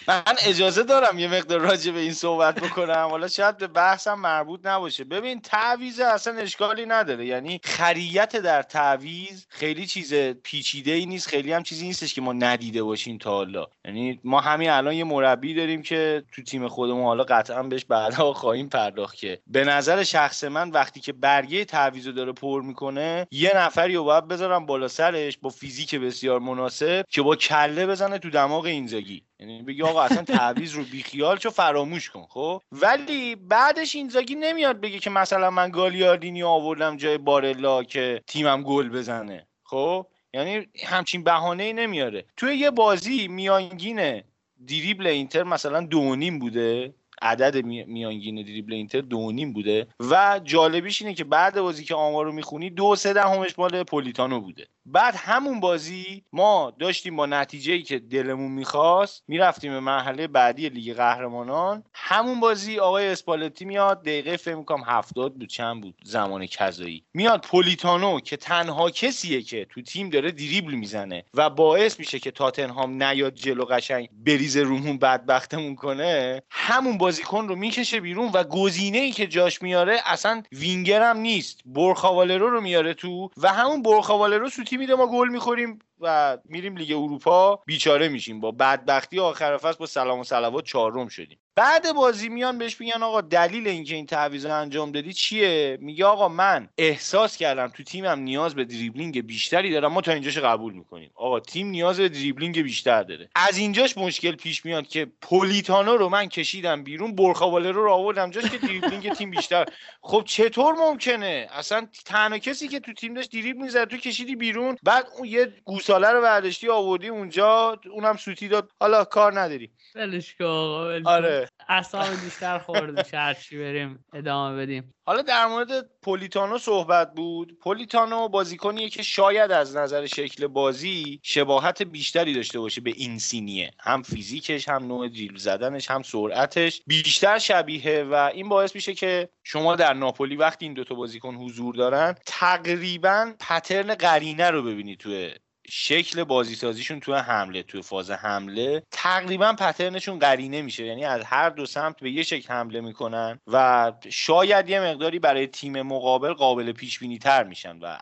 من 0.07 0.23
اجازه 0.45 0.83
دارم 0.83 1.19
یه 1.19 1.27
مقدار 1.27 1.59
راجع 1.59 1.91
به 1.91 1.99
این 1.99 2.13
صحبت 2.13 2.55
بکنم. 2.55 3.07
حالا 3.09 3.27
شاید 3.27 3.57
به 3.57 3.67
بحثم 3.67 4.13
مربوط 4.13 4.65
نباشه. 4.65 5.03
ببین 5.03 5.41
تعویز 5.41 5.99
اصلا 5.99 6.33
اشکالی 6.33 6.85
نداره. 6.85 7.25
یعنی 7.25 7.59
خریت 7.63 8.35
در 8.35 8.61
تعویز 8.61 9.47
خیلی 9.49 9.85
چیز 9.85 10.13
پیچیده 10.13 10.91
ای 10.91 11.05
نیست 11.05 11.27
خیلی 11.27 11.53
هم 11.53 11.63
چیزی 11.63 11.87
نیستش 11.87 12.13
که 12.13 12.21
ما 12.21 12.33
ندیده 12.33 12.83
باشیم 12.83 13.17
تا 13.17 13.31
حالا. 13.31 13.65
یعنی 13.85 14.19
ما 14.23 14.39
همین 14.39 14.69
الان 14.69 14.93
یه 14.93 15.03
مربی 15.03 15.53
داریم 15.53 15.81
که 15.81 16.23
تو 16.31 16.43
تیم 16.43 16.67
خودمون 16.67 17.03
حالا 17.03 17.23
قطعا 17.23 17.63
بهش 17.63 17.85
بعدا 17.85 18.33
خواهیم 18.33 18.69
پرداخت 18.69 19.15
که 19.17 19.39
به 19.47 19.63
نظر 19.63 20.03
شخص 20.03 20.43
من 20.43 20.69
وقتی 20.69 20.99
که 20.99 21.13
برگه 21.13 21.65
تعویز 21.65 22.07
داره 22.07 22.31
پر 22.31 22.61
می‌کنه 22.61 23.27
یه 23.31 23.51
نفری 23.55 23.95
رو 23.95 24.03
باید 24.03 24.27
بذارم 24.27 24.65
بالا 24.65 24.87
سرش 24.87 25.37
با 25.37 25.49
فیزیک 25.49 25.95
بسیار 25.95 26.39
مناسب 26.39 27.05
که 27.09 27.21
با 27.21 27.35
کله 27.35 27.87
بزنه 27.87 28.17
تو 28.17 28.29
دماغ 28.29 28.65
اینزاگی. 28.65 29.23
یعنی 29.49 29.63
بگی 29.63 29.83
آقا 29.83 30.01
اصلا 30.01 30.23
تعویز 30.23 30.71
رو 30.71 30.83
بیخیال 30.83 31.37
چو 31.37 31.49
فراموش 31.49 32.09
کن 32.09 32.25
خب؟ 32.29 32.61
ولی 32.71 33.35
بعدش 33.35 33.95
اینزاگی 33.95 34.35
نمیاد 34.35 34.81
بگه 34.81 34.99
که 34.99 35.09
مثلا 35.09 35.49
من 35.49 35.69
گالیاردینی 35.69 36.43
آوردم 36.43 36.97
جای 36.97 37.17
بارلا 37.17 37.83
که 37.83 38.21
تیمم 38.27 38.63
گل 38.63 38.89
بزنه 38.89 39.47
خب؟ 39.63 40.07
یعنی 40.33 40.67
همچین 40.85 41.23
بهانه 41.23 41.63
ای 41.63 41.73
نمیاره. 41.73 42.25
توی 42.37 42.55
یه 42.55 42.71
بازی 42.71 43.27
میانگین 43.27 44.21
دریبل 44.67 45.07
اینتر 45.07 45.43
مثلا 45.43 45.81
دو 45.81 46.15
نیم 46.15 46.39
بوده. 46.39 46.93
عدد 47.21 47.65
میانگین 47.65 48.41
دریبل 48.43 48.73
اینتر 48.73 49.01
دو 49.01 49.31
نیم 49.31 49.53
بوده 49.53 49.87
و 49.99 50.39
جالبیش 50.43 51.01
اینه 51.01 51.13
که 51.13 51.23
بعد 51.23 51.61
بازی 51.61 51.83
که 51.83 51.95
آمار 51.95 52.25
رو 52.25 52.31
می‌خونی 52.31 52.69
دو 52.69 52.95
سه 52.95 53.13
دهمش 53.13 53.59
مال 53.59 53.83
پولیتانو 53.83 54.39
بوده. 54.39 54.67
بعد 54.85 55.15
همون 55.15 55.59
بازی 55.59 56.23
ما 56.33 56.73
داشتیم 56.79 57.15
با 57.15 57.25
نتیجه 57.25 57.73
ای 57.73 57.83
که 57.83 57.99
دلمون 57.99 58.51
می‌خواست 58.51 59.23
می‌رفتیم 59.27 59.71
به 59.71 59.79
مرحله 59.79 60.27
بعدی 60.27 60.69
لیگ 60.69 60.95
قهرمانان. 60.95 61.83
همون 61.93 62.39
بازی 62.39 62.79
آقای 62.79 63.07
اسپالتی 63.07 63.65
میاد 63.65 64.01
دقیقه 64.01 64.37
فکر 64.37 64.55
می‌کنم 64.55 64.83
هفتاد 64.87 65.33
بود 65.33 65.49
چند 65.49 65.81
بود؟ 65.81 65.95
زمان 66.03 66.45
کذایی. 66.45 67.03
میاد 67.13 67.45
پولیتانو 67.45 68.19
که 68.19 68.37
تنها 68.37 68.89
کسیه 68.89 69.41
که 69.41 69.65
تو 69.69 69.81
تیم 69.81 70.09
داره 70.09 70.31
دریبل 70.31 70.73
می‌زنه 70.73 71.23
و 71.33 71.49
باعث 71.49 71.99
میشه 71.99 72.19
که 72.19 72.31
تاتنهام 72.31 73.03
نیاد 73.03 73.33
جلو 73.33 73.65
قشنگ 73.65 74.09
بریزه 74.25 74.61
رومون 74.61 74.97
بدبختمون 74.97 75.75
کنه. 75.75 76.41
همون 76.49 76.97
بازیکن 77.05 77.47
رو 77.47 77.55
می‌کشه 77.55 77.99
بیرون 77.99 78.31
و 78.33 78.43
گزینه 78.43 78.97
ای 78.97 79.11
که 79.11 79.27
جاش 79.27 79.61
میاره 79.61 79.99
اصلا 80.05 80.43
وینگر 80.51 81.01
هم 81.01 81.17
نیست. 81.17 81.61
برخاوالرو 81.65 82.49
رو 82.49 82.61
میاره 82.61 82.93
تو 82.93 83.29
و 83.37 83.53
همون 83.53 83.81
برخاوالرو 83.81 84.49
میده 84.77 84.95
ما 84.95 85.07
گل 85.07 85.29
می‌خوریم 85.29 85.79
و 85.99 86.37
میریم 86.45 86.77
لیگ 86.77 86.91
اروپا 86.91 87.59
بیچاره 87.65 88.07
میشیم. 88.07 88.39
با 88.39 88.51
بدبختی 88.51 89.19
آخر 89.19 89.57
فصل 89.57 89.77
با 89.77 89.85
سلام 89.85 90.19
و 90.19 90.23
صلوات 90.23 90.63
چهارم 90.63 91.07
شدیم. 91.07 91.39
بعد 91.57 91.93
بازی 91.93 92.29
میان 92.29 92.57
بهش 92.57 92.81
میگن 92.81 93.03
آقا 93.03 93.21
دلیل 93.21 93.67
اینکه 93.67 93.95
این 93.95 94.05
تعویض 94.05 94.45
انجام 94.45 94.91
دادی 94.91 95.13
چیه؟ 95.13 95.77
میگه 95.81 96.05
آقا 96.05 96.27
من 96.27 96.69
احساس 96.77 97.37
کردم 97.37 97.67
تو 97.67 97.83
تیمم 97.83 98.19
نیاز 98.19 98.55
به 98.55 98.65
دریبلینگ 98.65 99.25
بیشتری 99.25 99.71
دارم 99.71 99.91
ما 99.93 100.01
تا 100.01 100.11
اینجاش 100.11 100.37
قبول 100.37 100.73
می‌کنیم. 100.73 101.11
آقا 101.15 101.39
تیم 101.39 101.67
نیاز 101.67 101.99
به 101.99 102.09
دریبلینگ 102.09 102.61
بیشتر 102.61 103.03
داره. 103.03 103.29
از 103.35 103.57
اینجاش 103.57 103.97
مشکل 103.97 104.35
پیش 104.35 104.65
میاد 104.65 104.87
که 104.87 105.07
پولیتانو 105.21 105.97
رو 105.97 106.09
من 106.09 106.29
کشیدم 106.29 106.83
بیرون 106.83 107.15
برخاواله 107.15 107.71
رو 107.71 107.91
آوردم 107.91 108.29
جاش 108.29 108.45
که 108.45 108.57
دریبلینگ 108.57 109.13
تیم 109.13 109.31
بیشتر. 109.31 109.65
خب 110.01 110.23
چطور 110.25 110.73
ممکنه؟ 110.73 111.47
اصلا 111.51 111.87
تنها 112.05 112.37
کسی 112.37 112.67
که 112.67 112.79
تو 112.79 112.93
تیم 112.93 113.13
داشت 113.13 113.31
دریبل 113.31 113.61
می‌زد 113.61 113.87
تو 113.87 113.97
کشیدی 113.97 114.35
بیرون 114.35 114.77
بعد 114.83 115.07
اون 115.17 115.27
یه 115.27 115.53
گوساله 115.63 116.09
رو 116.09 116.21
برداشتی 116.21 116.69
آوردی 116.69 117.07
اونجا 117.07 117.79
اونم 117.91 118.17
سوتی 118.17 118.47
داد. 118.47 118.71
حالا 118.79 119.03
کار 119.03 119.39
نداری. 119.39 119.71
ولش 119.95 120.41
آقا 120.41 121.01
آره. 121.05 121.44
اصاب 121.67 122.07
بیشتر 122.23 122.57
خورد 122.57 123.15
هرچی 123.15 123.57
بریم 123.57 124.05
ادامه 124.13 124.57
بدیم. 124.57 124.93
حالا 125.05 125.21
در 125.21 125.45
مورد 125.45 125.89
پولیتانو 126.01 126.57
صحبت 126.57 127.13
بود. 127.13 127.59
پولیتانو 127.59 128.27
بازیکنیه 128.27 128.89
که 128.89 129.03
شاید 129.03 129.51
از 129.51 129.75
نظر 129.75 130.05
شکل 130.05 130.47
بازی 130.47 131.19
شباهت 131.23 131.81
بیشتری 131.81 132.33
داشته 132.33 132.59
باشه 132.59 132.81
به 132.81 132.91
اینسینیه. 132.95 133.71
هم 133.79 134.01
فیزیکش 134.01 134.69
هم 134.69 134.87
نوع 134.87 135.07
دریبل 135.07 135.37
زدنش 135.37 135.91
هم 135.91 136.01
سرعتش 136.01 136.81
بیشتر 136.87 137.37
شبیه 137.37 138.03
و 138.03 138.31
این 138.33 138.49
باعث 138.49 138.75
میشه 138.75 138.93
که 138.93 139.29
شما 139.43 139.75
در 139.75 139.93
ناپولی 139.93 140.35
وقتی 140.35 140.65
این 140.65 140.73
دوتا 140.73 140.95
بازیکن 140.95 141.35
حضور 141.35 141.75
دارن 141.75 142.15
تقریبا 142.25 143.33
پترن 143.39 143.95
قرینه 143.95 144.49
رو 144.51 144.63
ببینید 144.63 144.99
توی 144.99 145.31
شکل 145.69 146.23
بازیسازیشون 146.23 146.99
تو 146.99 147.15
حمله 147.15 147.63
تو 147.63 147.81
فاز 147.81 148.11
حمله 148.11 148.83
تقریبا 148.91 149.53
pattern 149.53 149.95
شون 149.95 150.19
قرینه 150.19 150.61
میشه. 150.61 150.85
یعنی 150.85 151.05
از 151.05 151.23
هر 151.23 151.49
دو 151.49 151.65
سمت 151.65 151.99
به 151.99 152.11
یه 152.11 152.23
شکل 152.23 152.53
حمله 152.53 152.81
می‌کنن 152.81 153.39
و 153.47 153.91
شاید 154.09 154.69
یه 154.69 154.79
مقداری 154.81 155.19
برای 155.19 155.47
تیم 155.47 155.81
مقابل 155.81 156.33
قابل 156.33 156.71
پیش 156.71 156.99
بینی 156.99 157.17
تر 157.17 157.43
میشن 157.43 157.79
و 157.79 157.97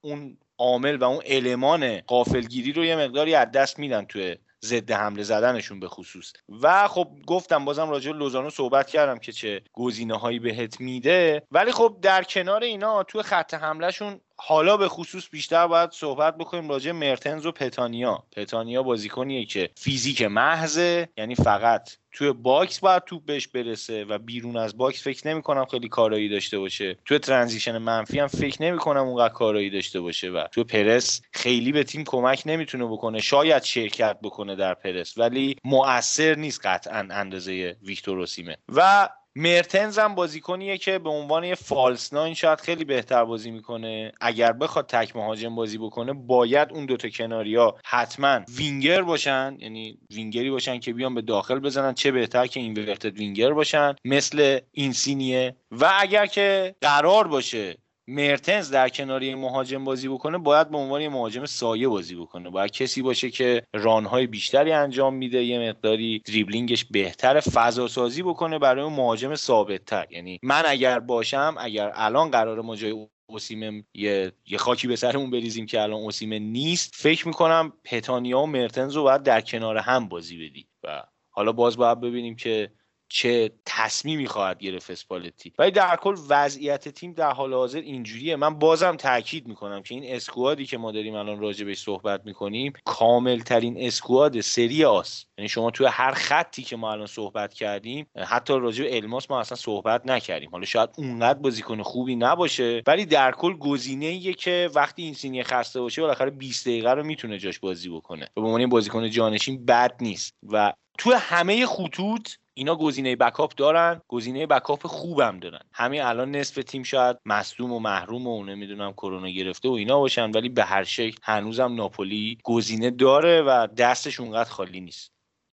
اون 0.00 0.38
عامل 0.58 0.96
و 0.96 1.04
اون 1.04 1.22
المان 1.26 2.00
غافلگیری 2.00 2.72
رو 2.72 2.84
یه 2.84 2.96
مقداری 2.96 3.34
از 3.34 3.50
دست 3.50 3.78
میدن 3.78 4.04
توی 4.04 4.36
ضد 4.64 4.90
حمله 4.90 5.22
زدنشون 5.22 5.80
به 5.80 5.88
خصوص. 5.88 6.32
و 6.62 6.88
خب 6.88 7.08
گفتم 7.26 7.64
بازم 7.64 7.90
راجع 7.90 8.10
لوزانو 8.10 8.50
صحبت 8.50 8.90
کردم 8.90 9.18
که 9.18 9.32
چه 9.32 9.62
گزینه 9.72 10.18
هایی 10.18 10.38
بهت 10.38 10.80
میده. 10.80 11.42
ولی 11.50 11.72
خب 11.72 11.98
در 12.02 12.22
کنار 12.24 12.62
اینا 12.62 13.02
تو 13.02 13.22
خط 13.22 13.54
حملهشون 13.54 14.20
حالا 14.42 14.76
به 14.76 14.88
خصوص 14.88 15.28
بیشتر 15.30 15.66
باید 15.66 15.90
صحبت 15.90 16.36
بکنیم 16.36 16.68
راجع 16.68 16.92
مرتنز 16.92 17.46
و 17.46 17.52
پتانیا. 17.52 18.24
پتانیا 18.36 18.82
بازیکنیه 18.82 19.44
که 19.44 19.70
فیزیک 19.76 20.22
محضه 20.22 21.08
یعنی 21.16 21.34
فقط 21.34 21.90
توی 22.12 22.32
box 22.32 22.80
باید 22.80 23.04
توپ 23.04 23.24
بهش 23.24 23.48
برسه 23.48 24.04
و 24.04 24.18
بیرون 24.18 24.56
از 24.56 24.76
box 24.76 25.02
فکر 25.02 25.28
نمی 25.28 25.42
کنم 25.42 25.64
خیلی 25.64 25.88
کارایی 25.88 26.28
داشته 26.28 26.58
باشه. 26.58 26.96
توی 27.04 27.18
transition 27.18 27.78
منفی 27.78 28.18
هم 28.18 28.26
فکر 28.26 28.62
نمی 28.62 28.78
کنم 28.78 29.06
اونقدر 29.06 29.34
کارایی 29.34 29.70
داشته 29.70 30.00
باشه 30.00 30.30
و 30.30 30.44
توی 30.52 30.64
پرس 30.64 31.22
خیلی 31.32 31.72
به 31.72 31.84
تیم 31.84 32.04
کمک 32.04 32.42
نمی‌تونه 32.46 32.86
بکنه. 32.86 33.20
شاید 33.20 33.62
شرکت 33.62 34.20
بکنه 34.22 34.56
در 34.56 34.74
پرس 34.74 35.18
ولی 35.18 35.56
مؤثر 35.64 36.34
نیست 36.34 36.66
قطعا 36.66 37.08
اندازه 37.10 37.76
ویکتور 37.82 38.18
اوسیمن. 38.18 38.56
و 38.68 39.08
مرتنز 39.36 39.98
هم 39.98 40.14
بازیکنیه 40.14 40.78
که 40.78 40.98
به 40.98 41.10
عنوان 41.10 41.44
یه 41.44 41.54
false 41.54 42.12
nine 42.12 42.34
شاید 42.34 42.60
خیلی 42.60 42.84
بهتر 42.84 43.24
بازی 43.24 43.50
می‌کنه. 43.50 44.12
اگر 44.20 44.52
بخواد 44.52 44.86
تک 44.86 45.16
مهاجم 45.16 45.54
بازی 45.54 45.78
بکنه 45.78 46.12
باید 46.12 46.72
اون 46.72 46.86
دوتا 46.86 47.08
کناریا 47.08 47.74
حتما 47.84 48.40
وینگر 48.56 49.02
باشن 49.02 49.56
یعنی 49.58 49.98
وینگری 50.10 50.50
باشن 50.50 50.80
که 50.80 50.92
بیان 50.92 51.14
به 51.14 51.22
داخل 51.22 51.58
بزنن. 51.58 51.94
چه 51.94 52.10
بهتر 52.12 52.46
که 52.46 52.60
inverted 52.60 53.16
winger 53.18 53.52
باشن 53.52 53.94
مثل 54.04 54.60
اینسینیه. 54.72 55.56
و 55.70 55.92
اگر 56.00 56.26
که 56.26 56.74
قرار 56.80 57.28
باشه 57.28 57.76
مرتنز 58.08 58.70
در 58.70 58.88
کناری 58.88 59.34
مهاجم 59.34 59.84
بازی 59.84 60.08
بکنه 60.08 60.38
باید 60.38 60.70
به 60.70 60.76
عنوان 60.76 61.08
مهاجم 61.08 61.44
سایه 61.44 61.88
بازی 61.88 62.14
بکنه. 62.14 62.50
باید 62.50 62.70
کسی 62.70 63.02
باشه 63.02 63.30
که 63.30 63.62
رانهای 63.74 64.26
بیشتری 64.26 64.72
انجام 64.72 65.14
میده 65.14 65.44
یه 65.44 65.68
مقداری 65.68 66.18
دریبلینگش 66.18 66.84
بهتر 66.84 67.40
فضا 67.40 67.88
سازی 67.88 68.22
بکنه 68.22 68.58
برای 68.58 68.88
مهاجم 68.88 69.34
ثابت 69.34 69.84
تر 69.84 70.06
یعنی 70.10 70.38
من 70.42 70.62
اگر 70.66 71.00
باشم 71.00 71.54
اگر 71.58 71.92
الان 71.94 72.30
قرار 72.30 72.60
ما 72.60 72.76
جای 72.76 73.06
اوسیمه 73.26 73.84
یه،, 73.94 74.32
یه 74.46 74.58
خاکی 74.58 74.88
به 74.88 74.96
سرمون 74.96 75.30
بریزیم 75.30 75.66
که 75.66 75.82
الان 75.82 76.00
اوسیمه 76.00 76.38
نیست 76.38 76.94
فکر 76.94 77.28
می‌کنم 77.28 77.72
پتانیا 77.84 78.38
و 78.40 78.46
مرتنز 78.46 78.96
رو 78.96 79.02
باید 79.02 79.22
در 79.22 79.40
کنار 79.40 79.76
هم 79.76 80.08
بازی 80.08 80.48
بدی. 80.48 80.66
و 80.84 81.02
حالا 81.30 81.52
باز 81.52 81.76
باید 81.76 82.00
ببینیم 82.00 82.36
که 82.36 82.72
چه 83.12 83.50
تصمیمی 83.66 84.26
خواهد 84.26 84.58
گرفت 84.58 84.90
اسپالتی. 84.90 85.52
ولی 85.58 85.70
در 85.70 85.96
کل 85.96 86.14
وضعیت 86.28 86.88
تیم 86.88 87.12
در 87.12 87.30
حال 87.30 87.54
حاضر 87.54 87.80
اینجوریه. 87.80 88.36
من 88.36 88.58
بازم 88.58 88.96
تاکید 88.96 89.46
می‌کنم 89.46 89.82
که 89.82 89.94
این 89.94 90.14
اسکوادی 90.14 90.66
که 90.66 90.78
ما 90.78 90.92
داریم 90.92 91.14
الان 91.14 91.40
راجع 91.40 91.64
بهش 91.64 91.78
صحبت 91.78 92.20
می‌کنیم 92.24 92.72
کامل 92.84 93.40
ترین 93.40 93.76
اسکواد 93.78 94.40
سری 94.40 94.84
آس 94.84 95.24
یعنی 95.38 95.48
شما 95.48 95.70
توی 95.70 95.86
هر 95.86 96.12
خطی 96.12 96.62
که 96.62 96.76
ما 96.76 96.92
الان 96.92 97.06
صحبت 97.06 97.54
کردیم 97.54 98.06
حتی 98.16 98.52
راجع 98.52 98.84
به 98.84 98.96
الماس 98.96 99.30
ما 99.30 99.40
اصلا 99.40 99.56
صحبت 99.56 100.06
نکردیم. 100.06 100.50
حالا 100.50 100.64
شاید 100.64 100.90
اونقدر 100.96 101.38
بازیکن 101.38 101.82
خوبی 101.82 102.16
نباشه 102.16 102.82
ولی 102.86 103.06
در 103.06 103.32
کل 103.32 103.52
گزینه 103.52 104.32
که 104.32 104.70
وقتی 104.74 105.02
این 105.02 105.14
سینی 105.14 105.42
خسته 105.42 105.80
باشه 105.80 106.02
بالاخره 106.02 106.30
20 106.30 106.66
دقیقه 106.66 106.90
رو 106.90 107.04
می‌تونه 107.04 107.38
جاش 107.38 107.58
بازی 107.58 107.88
بکنه. 107.88 108.28
به 108.34 108.40
عنوان 108.40 108.66
بازیکن 108.66 109.10
جانشین 109.10 109.64
بد 109.64 109.96
نیست. 110.00 110.34
و 110.42 110.72
تو 110.98 111.12
همه 111.12 111.66
خطوط 111.66 112.30
اینا 112.54 112.76
گزینه 112.76 113.16
بکاپ 113.16 113.54
دارن 113.54 114.00
گزینه 114.08 114.46
بکاپ 114.46 114.86
خوبم 114.86 115.38
دارن. 115.38 115.60
همین 115.72 116.02
الان 116.02 116.30
نصف 116.30 116.62
تیم 116.64 116.82
شاید 116.82 117.16
مصدوم 117.26 117.72
و 117.72 117.78
محروم 117.78 118.26
و 118.26 118.44
نمی‌دونم 118.44 118.92
کرونا 118.92 119.28
گرفته 119.28 119.68
و 119.68 119.72
اینا 119.72 119.98
باشن 119.98 120.30
ولی 120.30 120.48
به 120.48 120.64
هر 120.64 120.84
شکل 120.84 121.18
هنوزم 121.22 121.74
ناپولی 121.74 122.38
گزینه 122.44 122.90
داره 122.90 123.42
و 123.42 123.66
دستش 123.76 124.20
اونقدر 124.20 124.50
خالی 124.50 124.80
نیست. 124.80 125.12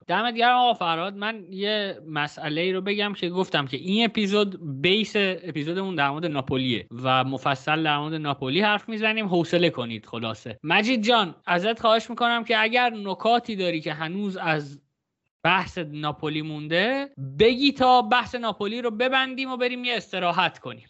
دمت 0.07 0.34
گرم 0.34 0.57
آقا 0.57 0.74
فراد 0.74 1.14
من 1.14 1.45
یه 1.51 2.01
مسئله 2.07 2.61
ای 2.61 2.72
رو 2.72 2.80
بگم 2.80 3.12
که 3.12 3.30
گفتم 3.30 3.66
که 3.66 3.76
این 3.76 4.05
اپیزود 4.05 4.80
بیس 4.82 5.12
اپیزودمون 5.16 5.95
در 5.95 6.11
مورد 6.11 6.26
ناپولیه 6.26 6.86
و 7.03 7.24
مفصل 7.24 7.82
در 7.82 7.99
مورد 7.99 8.14
ناپولی 8.14 8.61
حرف 8.61 8.88
می‌زنیم. 8.88 9.28
حوصله 9.28 9.70
کنید 9.70 10.07
خلاصه. 10.07 10.59
مجید 10.62 11.03
جان 11.03 11.34
ازت 11.47 11.80
خواهش 11.80 12.11
می‌کنم 12.11 12.45
که 12.45 12.62
اگر 12.62 12.91
نکاتی 12.91 13.57
داری 13.57 13.80
که 13.80 13.93
هنوز 13.93 14.36
از 14.36 14.80
بحث 15.45 15.78
ناپولی 15.78 16.43
مونده. 16.43 17.09
بگی 17.38 17.72
تا 17.72 18.03
بحث 18.03 18.34
ناپولی 18.34 18.82
رو 18.82 18.91
ببندیم 18.91 19.51
و 19.51 19.57
بریم 19.57 19.84
یه 19.84 19.97
استراحت 19.97 20.59
کنیم. 20.59 20.88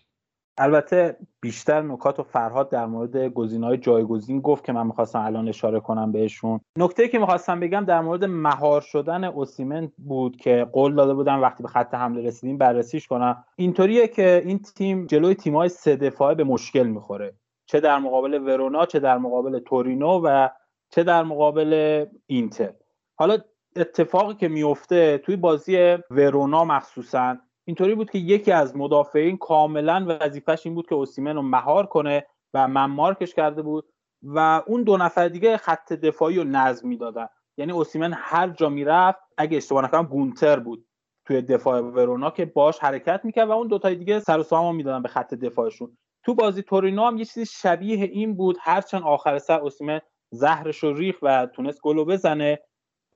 البته 0.59 1.17
بیشتر 1.41 1.83
نکات 1.83 2.21
و 2.21 2.23
فرهاد 2.23 2.71
در 2.71 2.87
مورد 2.87 3.17
های 3.63 3.77
جایگزین 3.77 4.41
گفت 4.41 4.65
که 4.65 4.73
من 4.73 4.87
می‌خواستم 4.87 5.19
الان 5.19 5.49
اشاره 5.49 5.81
کنم 5.81 6.13
بهشون. 6.13 6.61
نکته 6.79 7.09
که 7.09 7.19
می‌خواستم 7.19 7.61
بگم 7.61 7.85
در 7.85 8.01
مورد 8.01 8.25
مهار 8.25 8.81
شدن 8.81 9.25
اوسیمن 9.25 9.93
بود 9.99 10.37
که 10.37 10.67
قول 10.73 10.95
داده 10.95 11.15
بودم 11.15 11.43
وقتی 11.43 11.63
به 11.63 11.69
خط 11.69 11.95
حمله 11.95 12.27
رسیدیم 12.27 12.59
بررسیش 12.59 13.07
کنم 13.07 13.45
اینطوریه 13.57 14.09
که 14.09 14.43
این 14.45 14.59
تیم 14.59 15.07
جلوی 15.07 15.35
تیمای 15.35 15.69
سه 15.69 15.97
دفاعه 15.97 16.35
به 16.35 16.45
مشکل 16.45 16.87
می‌خوره. 16.87 17.35
چه 17.67 17.81
در 17.81 17.99
مقابل 17.99 18.35
ورونا 18.35 18.87
چه 18.87 18.99
در 18.99 19.19
مقابل 19.19 19.59
تورینو 19.59 20.21
و 20.25 20.49
چه 20.91 21.03
در 21.03 21.23
مقابل 21.23 22.05
اینتر. 22.27 22.73
حالا 23.19 23.39
اتفاقی 23.77 24.35
که 24.35 24.49
میفته 24.49 25.19
توی 25.19 25.37
بازی 25.37 25.97
ورونا 26.11 26.65
مخصوصا 26.65 27.37
اینطوری 27.65 27.95
بود 27.95 28.11
که 28.11 28.19
یکی 28.19 28.53
از 28.53 28.77
مدافعین 28.77 29.37
کاملا 29.37 30.05
وظیفش 30.09 30.67
این 30.67 30.75
بود 30.75 30.89
که 30.89 30.95
اوسیمن 30.95 31.37
رو 31.37 31.43
مهار 31.43 31.87
کنه 31.87 32.27
و 32.55 32.69
من 32.69 32.85
مارکش 32.85 33.35
کرده 33.35 33.63
بود 33.63 33.89
و 34.23 34.63
اون 34.67 34.83
دو 34.83 34.97
نفر 34.97 35.29
دیگه 35.29 35.57
خط 35.57 35.93
دفاعی 35.93 36.37
رو 36.37 36.45
نظم 36.45 36.89
می‌دادن. 36.89 37.27
یعنی 37.59 37.73
اوسیمن 37.73 38.13
هر 38.17 38.49
جا 38.49 38.69
می‌رفت 38.69 39.19
اگه 39.39 39.57
اشتباه 39.57 39.85
نکنم 39.85 40.03
گونتر 40.03 40.59
بود 40.59 40.87
توی 41.27 41.43
دفاع 41.43 41.81
ورونا 41.81 42.31
که 42.31 42.45
باش 42.45 42.79
حرکت 42.79 43.21
می‌کرد 43.25 43.49
و 43.49 43.53
اون 43.53 43.69
دوتای 43.69 43.95
دیگه 43.95 44.21
سر 44.21 44.39
و 44.39 44.43
سامو 44.43 44.73
می‌دادن 44.73 45.03
به 45.03 45.09
خط 45.09 45.35
دفاعشون. 45.35 45.97
تو 46.25 46.35
بازی 46.35 46.63
تورینو 46.63 47.07
هم 47.07 47.17
یه 47.17 47.25
چیزی 47.25 47.47
شبیه 47.47 48.05
این 48.05 48.37
بود. 48.37 48.57
هرچند 48.61 49.03
آخر 49.03 49.39
سر 49.39 49.61
اوسیمن 49.61 50.01
زهرش 50.31 50.79
رو 50.79 50.95
ریخ 50.95 51.17
و 51.23 51.47
تونست 51.47 51.81
گلو 51.83 52.05
بزنه. 52.05 52.59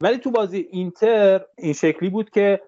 ولی 0.00 0.18
تو 0.18 0.30
بازی 0.30 0.68
اینتر 0.70 1.40
این 1.58 1.72
شکلی 1.72 2.10
بود 2.10 2.30
که 2.30 2.62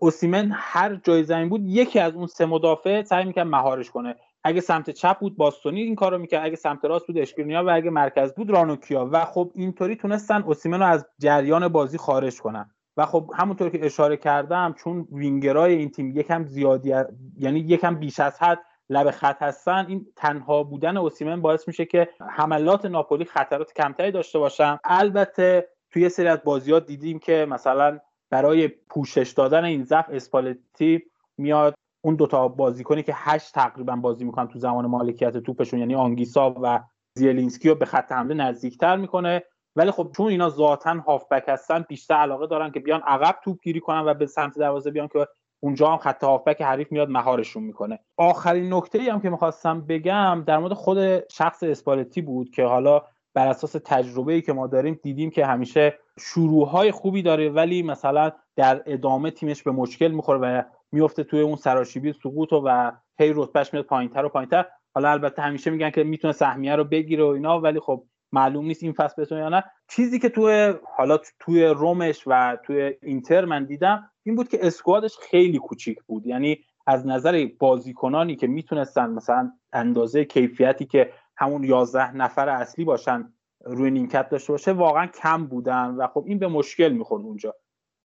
اوسیمن 0.00 0.50
هر 0.54 0.94
جای 0.94 1.24
زمین 1.24 1.48
بود 1.48 1.60
یکی 1.64 1.98
از 1.98 2.14
اون 2.14 2.26
سه 2.26 2.46
مدافع 2.46 3.02
سعی 3.02 3.24
می‌کرد 3.24 3.46
مهارش 3.46 3.90
کنه. 3.90 4.16
اگه 4.44 4.60
سمت 4.60 4.90
چپ 4.90 5.18
بود 5.18 5.36
باستونی 5.36 5.82
این 5.82 5.94
کارو 5.94 6.18
می‌کرد. 6.18 6.46
اگه 6.46 6.56
سمت 6.56 6.84
راست 6.84 7.06
بود 7.06 7.18
اشکرینیا 7.18 7.64
و 7.64 7.70
اگه 7.70 7.90
مرکز 7.90 8.34
بود 8.34 8.50
رانوکیا. 8.50 9.08
و 9.12 9.24
خب 9.24 9.52
اینطوری 9.54 9.96
تونستن 9.96 10.42
اوسیمن 10.42 10.80
رو 10.80 10.86
از 10.86 11.06
جریان 11.18 11.68
بازی 11.68 11.98
خارج 11.98 12.40
کنن. 12.40 12.70
و 12.96 13.06
خب 13.06 13.30
همونطور 13.36 13.70
که 13.70 13.86
اشاره 13.86 14.16
کردم 14.16 14.74
چون 14.78 15.08
وینگرای 15.12 15.74
این 15.74 15.90
تیم 15.90 16.16
یکم 16.16 16.44
زیادی 16.44 16.94
یعنی 17.38 17.60
یکم 17.60 17.94
بیش 17.94 18.20
از 18.20 18.42
حد 18.42 18.58
لب 18.90 19.10
خط 19.10 19.42
هستن 19.42 19.86
این 19.88 20.06
تنها 20.16 20.62
بودن 20.62 20.96
اوسیمن 20.96 21.40
باعث 21.40 21.68
میشه 21.68 21.84
که 21.84 22.08
حملات 22.30 22.84
ناپولی 22.84 23.24
خطرات 23.24 23.72
کمتری 23.72 24.10
داشته 24.10 24.38
باشن. 24.38 24.78
البته 24.84 25.68
توی 25.90 26.08
سری 26.08 26.28
از 26.28 26.38
بازیات 26.44 26.86
دیدیم 26.86 27.18
که 27.18 27.46
مثلا 27.50 27.98
برای 28.30 28.68
پوشش 28.68 29.30
دادن 29.30 29.64
این 29.64 29.84
ضعف 29.84 30.06
اسپالتی 30.12 31.02
میاد 31.38 31.74
اون 32.04 32.14
دوتا 32.14 32.48
بازیکنی 32.48 33.02
که 33.02 33.12
هشت 33.16 33.54
تقریبا 33.54 33.96
بازی 33.96 34.24
می‌کنن 34.24 34.48
تو 34.48 34.58
زمان 34.58 34.86
مالکیت 34.86 35.36
توپشون 35.36 35.80
یعنی 35.80 35.94
آنگیسا 35.94 36.54
و 36.62 36.80
زیلینسکی 37.14 37.68
رو 37.68 37.74
به 37.74 37.84
خط 37.84 38.12
حمله 38.12 38.34
نزدیکتر 38.34 38.96
می‌کنه. 38.96 39.42
ولی 39.76 39.90
خب 39.90 40.10
چون 40.16 40.26
اینا 40.28 40.48
ذاتا 40.48 40.94
هافبک 41.06 41.44
هستن 41.48 41.84
بیشتر 41.88 42.14
علاقه 42.14 42.46
دارن 42.46 42.70
که 42.70 42.80
بیان 42.80 43.00
عقب 43.06 43.36
توپ 43.44 43.58
گیری 43.62 43.80
کنن 43.80 44.00
و 44.00 44.14
به 44.14 44.26
سمت 44.26 44.58
دروازه 44.58 44.90
بیان 44.90 45.08
که 45.08 45.26
اونجا 45.60 45.88
هم 45.88 45.98
خط 45.98 46.24
هافبک 46.24 46.62
حریف 46.62 46.92
میاد 46.92 47.08
مهارشون 47.08 47.62
می‌کنه. 47.62 47.98
آخرین 48.16 48.74
نکته 48.74 48.98
ای 48.98 49.08
هم 49.08 49.20
که 49.20 49.30
می‌خواستم 49.30 49.80
بگم 49.80 50.44
در 50.46 50.58
مورد 50.58 50.72
خود 50.72 51.28
شخص 51.28 51.62
اسپالتی 51.62 52.22
بود 52.22 52.50
که 52.50 52.64
حالا 52.64 53.02
بر 53.38 53.48
اساس 53.48 53.72
تجربه 53.84 54.32
ای 54.32 54.42
که 54.42 54.52
ما 54.52 54.66
داریم 54.66 55.00
دیدیم 55.02 55.30
که 55.30 55.46
همیشه 55.46 55.98
شروع 56.18 56.68
های 56.68 56.90
خوبی 56.90 57.22
داره 57.22 57.50
ولی 57.50 57.82
مثلا 57.82 58.32
در 58.56 58.82
ادامه 58.86 59.30
تیمش 59.30 59.62
به 59.62 59.70
مشکل 59.70 60.08
می‌خوره 60.08 60.38
و 60.38 60.62
میفته 60.92 61.24
توی 61.24 61.40
اون 61.40 61.56
سراشیبی 61.56 62.12
سقوط 62.12 62.52
و 62.52 62.92
هی 63.18 63.32
رتبهش 63.36 63.72
میاد 63.72 63.84
پایینتر 63.84 64.24
و 64.24 64.28
پایینتر. 64.28 64.64
حالا 64.94 65.10
البته 65.10 65.42
همیشه 65.42 65.70
میگن 65.70 65.90
که 65.90 66.04
می‌تونه 66.04 66.32
سهمیه 66.32 66.76
رو 66.76 66.84
بگیره 66.84 67.24
و 67.24 67.26
اینا 67.26 67.60
ولی 67.60 67.80
خب 67.80 68.04
معلوم 68.32 68.66
نیست 68.66 68.82
این 68.82 68.92
فصل 68.92 69.22
بتونه 69.22 69.40
یا 69.40 69.48
نه. 69.48 69.64
چیزی 69.88 70.18
که 70.18 70.28
توی 70.28 70.74
حالا 70.96 71.18
توی 71.40 71.64
رومش 71.64 72.22
و 72.26 72.58
توی 72.64 72.92
اینتر 73.02 73.44
من 73.44 73.64
دیدم 73.64 74.10
این 74.22 74.36
بود 74.36 74.48
که 74.48 74.66
اسکوادش 74.66 75.16
خیلی 75.30 75.58
کوچیک 75.58 75.98
بود. 76.02 76.26
یعنی 76.26 76.58
از 76.86 77.06
نظر 77.06 77.48
بازیکنانی 77.58 78.36
که 78.36 78.46
می‌تونستن 78.46 79.10
مثلا 79.10 79.50
اندازه 79.72 80.24
کیفیتی 80.24 80.86
که 80.86 81.12
همون 81.38 81.64
11 81.64 82.16
نفر 82.16 82.48
اصلی 82.48 82.84
باشن 82.84 83.32
روی 83.64 83.90
نیمکت 83.90 84.28
داشته 84.28 84.52
باشه 84.52 84.72
واقعا 84.72 85.06
کم 85.06 85.46
بودن 85.46 85.86
و 85.86 86.06
خب 86.06 86.24
این 86.26 86.38
به 86.38 86.48
مشکل 86.48 86.88
می‌خورد 86.88 87.22
اونجا. 87.24 87.54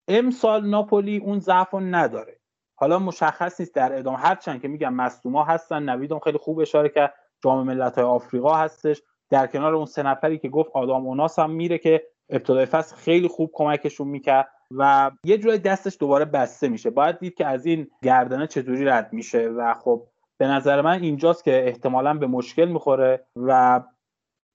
امسال 0.08 0.70
ناپولی 0.70 1.18
اون 1.18 1.40
ضعف 1.40 1.74
نداره. 1.74 2.40
حالا 2.76 3.00
مشخص 3.00 3.60
نیست 3.60 3.76
در 3.76 4.00
ادامه 4.00 4.18
هرچند 4.18 4.62
که 4.62 4.68
میگم 4.68 4.94
مصدوما 4.94 5.44
هستن 5.44 5.90
نویدم 5.90 6.20
خیلی 6.20 6.38
خوب 6.38 6.60
اشاره 6.60 6.90
کرد 6.90 7.14
جام 7.44 7.68
ملت 7.68 7.96
های 7.96 8.04
آفریقا 8.04 8.56
هستش. 8.56 9.02
در 9.30 9.48
کنار 9.48 9.76
اون 9.76 9.86
سه 9.86 10.04
نفری 10.04 10.38
که 10.38 10.50
گفت 10.50 10.72
آدام 10.74 11.06
اوناس 11.06 11.40
هم 11.40 11.52
میره 11.52 11.78
که 11.78 12.04
ابتدای 12.30 12.66
فصل 12.66 12.96
خیلی 12.96 13.28
خوب 13.28 13.52
کمکشون 13.54 14.08
می‌کرد 14.08 14.48
و 14.72 15.12
یه 15.24 15.38
جورایی 15.38 15.60
دستش 15.60 15.98
دوباره 16.00 16.26
بسته 16.26 16.70
میشه. 16.70 16.90
باید 16.90 17.20
دید 17.20 17.34
که 17.34 17.46
از 17.46 17.66
این 17.66 17.88
گردنه 18.04 18.48
چطوری 18.48 18.86
رد 18.86 19.14
میشه 19.14 19.50
و 19.50 19.74
خب 19.74 20.08
به 20.42 20.48
نظر 20.48 20.82
من 20.82 21.04
اینجاست 21.04 21.44
که 21.44 21.68
احتمالا 21.68 22.14
به 22.14 22.28
مشکل 22.28 22.66
می‌خوره 22.66 23.26
و 23.36 23.82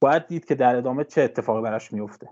باید 0.03 0.27
دید 0.27 0.45
که 0.45 0.55
در 0.55 0.77
ادامه 0.77 1.05
چه 1.05 1.23
اتفاقی 1.23 1.63
براش 1.63 1.93
میفته 1.93 2.29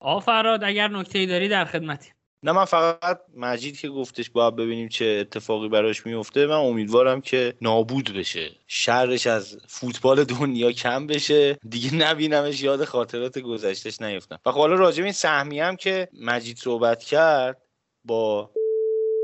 آفراد 0.00 0.64
اگر 0.64 0.88
نکته 0.88 1.18
ای 1.18 1.26
داری 1.26 1.48
در 1.48 1.64
خدمتی. 1.64 2.10
نه 2.42 2.52
من 2.52 2.64
فقط 2.64 3.20
مجید 3.36 3.78
که 3.78 3.88
گفتش 3.88 4.30
باید 4.30 4.56
ببینیم 4.56 4.88
چه 4.88 5.04
اتفاقی 5.04 5.68
براش 5.68 6.06
میفته 6.06 6.46
من 6.46 6.54
امیدوارم 6.54 7.20
که 7.20 7.54
نابود 7.60 8.14
بشه. 8.14 8.50
شرش 8.66 9.26
از 9.26 9.58
فوتبال 9.66 10.24
دنیا 10.24 10.72
کم 10.72 11.06
بشه. 11.06 11.58
دیگه 11.68 11.94
نبینمش 11.94 12.62
یاد 12.62 12.84
خاطرات 12.84 13.38
گذشتهش 13.38 14.00
نیفتم. 14.00 14.38
و 14.46 14.50
خب 14.50 14.58
حالا 14.58 14.74
راجع 14.74 15.02
این 15.02 15.12
سهمیه 15.12 15.64
هم 15.64 15.76
که 15.76 16.08
مجید 16.20 16.56
صحبت 16.56 17.02
کرد 17.02 17.62
با 18.04 18.50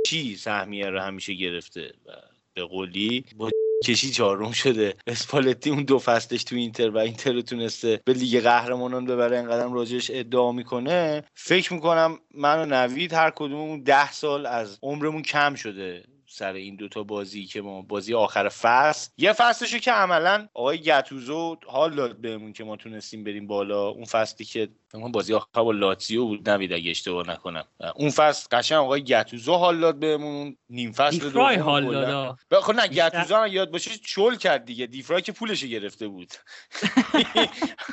چی 0.07 0.37
سهمیه 0.37 0.87
رو 0.87 1.01
همیشه 1.01 1.35
گرفته؟ 1.35 1.93
و 2.07 2.28
به 2.59 2.65
قولی 2.65 3.25
با 3.37 3.51
کشی 3.85 4.11
چهارم 4.11 4.53
شده. 4.53 4.95
اسپالتی 5.07 5.71
اون 5.71 5.85
دو 5.85 5.99
فصلش 5.99 6.45
تو 6.45 6.57
اینتر 6.57 6.91
و 6.91 6.99
اینتر 6.99 7.33
رو 7.33 7.43
تونسته 7.43 8.01
به 8.05 8.13
لیگ 8.13 8.41
قهرمانان 8.41 9.05
ببره 9.05 9.39
انقدر 9.39 9.69
راجعش 9.69 10.11
ادعا 10.15 10.53
می‌کنه. 10.53 11.25
فکر 11.35 11.73
می‌کنم 11.73 12.19
من 12.35 12.59
و 12.59 12.67
نوید 12.67 13.13
هر 13.13 13.31
کدوممون 13.31 13.83
ده 13.83 14.13
سال 14.13 14.47
از 14.47 14.79
عمرمون 14.83 15.23
کم 15.23 15.55
شده 15.55 16.05
سر 16.31 16.53
این 16.53 16.77
دوتا 16.77 17.03
بازی 17.03 17.45
که 17.45 17.63
ما 17.63 17.83
بازی 17.83 18.15
آخر 18.15 18.49
فصل. 18.49 19.11
یه 19.19 19.33
فصلشو 19.33 19.79
که 19.79 19.93
عملا 19.93 20.49
آقای 20.55 20.79
گتوزو 20.79 21.57
حال 21.67 21.95
داد 21.95 22.21
بهمون 22.21 22.53
که 22.53 22.65
ما 22.65 22.77
تونستیم 22.77 23.25
بریم 23.25 23.47
بالا. 23.47 23.89
اون 23.89 24.05
فصلی 24.05 24.47
که 24.47 24.69
من 24.95 25.13
بازی 25.13 25.35
آخر 25.35 25.47
با 25.55 25.73
لاتزیو 25.73 26.25
بود 26.25 26.51
نوید 26.51 26.73
اگه 26.73 26.91
اشتباه 26.91 27.31
نکنم. 27.31 27.65
اون 27.97 28.11
فصل 28.11 28.47
قشنگ 28.53 28.79
آقای 28.79 29.05
گتوزو 29.05 29.55
حال 29.55 29.81
داد 29.81 29.99
بهمون 29.99 30.57
نیم 30.71 30.93
فصل 30.93 31.19
دیفرای 31.19 31.57
حال 31.57 31.93
داد 31.93 32.39
خب 32.63 32.75
نه 32.75 32.89
گتوزو 32.89 33.35
هم 33.35 33.47
یاد 33.53 33.71
باشه 33.71 33.91
چول 34.05 34.37
کرد 34.37 34.65
دیگه. 34.65 34.87
دیفرای 34.87 35.23
که 35.23 35.33
پولش 35.33 35.65
گرفته 35.65 36.09
بود. 36.09 36.29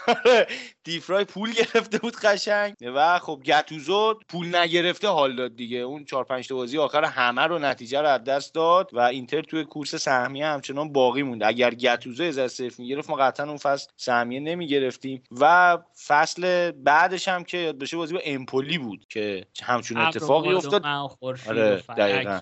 دیفرای 0.83 1.25
پول 1.25 1.51
گرفته 1.51 1.97
بود 1.97 2.15
قشنگ. 2.15 2.73
و 2.81 3.19
خب 3.19 3.41
گتوزو 3.45 4.13
پول 4.29 4.55
نگرفته 4.55 5.07
حال 5.07 5.35
داد 5.35 5.55
دیگه. 5.55 5.77
اون 5.77 6.05
4 6.05 6.23
5 6.23 6.53
بازی 6.53 6.77
آخر 6.77 7.03
همه 7.03 7.41
رو 7.41 7.59
نتیجه 7.59 8.01
رو 8.01 8.07
از 8.07 8.23
دست 8.23 8.53
داد 8.53 8.89
و 8.93 8.99
اینتر 8.99 9.41
توی 9.41 9.63
کورس 9.63 9.95
سهمیه 9.95 10.45
همچنان 10.45 10.93
باقی 10.93 11.23
موند. 11.23 11.43
اگر 11.43 11.73
گتوزو 11.73 12.23
از 12.23 12.51
صفر 12.51 12.75
می‌گرفت 12.77 13.09
ما 13.09 13.15
قطعا 13.15 13.47
اون 13.47 13.57
فصل 13.57 13.89
سهمیه 13.97 14.39
نمی‌گرفتیم. 14.39 15.23
و 15.31 15.77
فصل 16.07 16.71
بعدش 16.85 17.27
هم 17.27 17.43
که 17.43 17.57
یاد 17.57 17.77
بشه 17.77 17.97
بازی 17.97 18.13
با 18.13 18.21
امپولی 18.25 18.77
بود 18.77 19.05
که 19.09 19.45
همچون 19.63 19.97
اتفاقی 19.97 20.53
افتاد. 20.53 20.85
آره 21.47 21.83
دقیقا. 21.97 22.39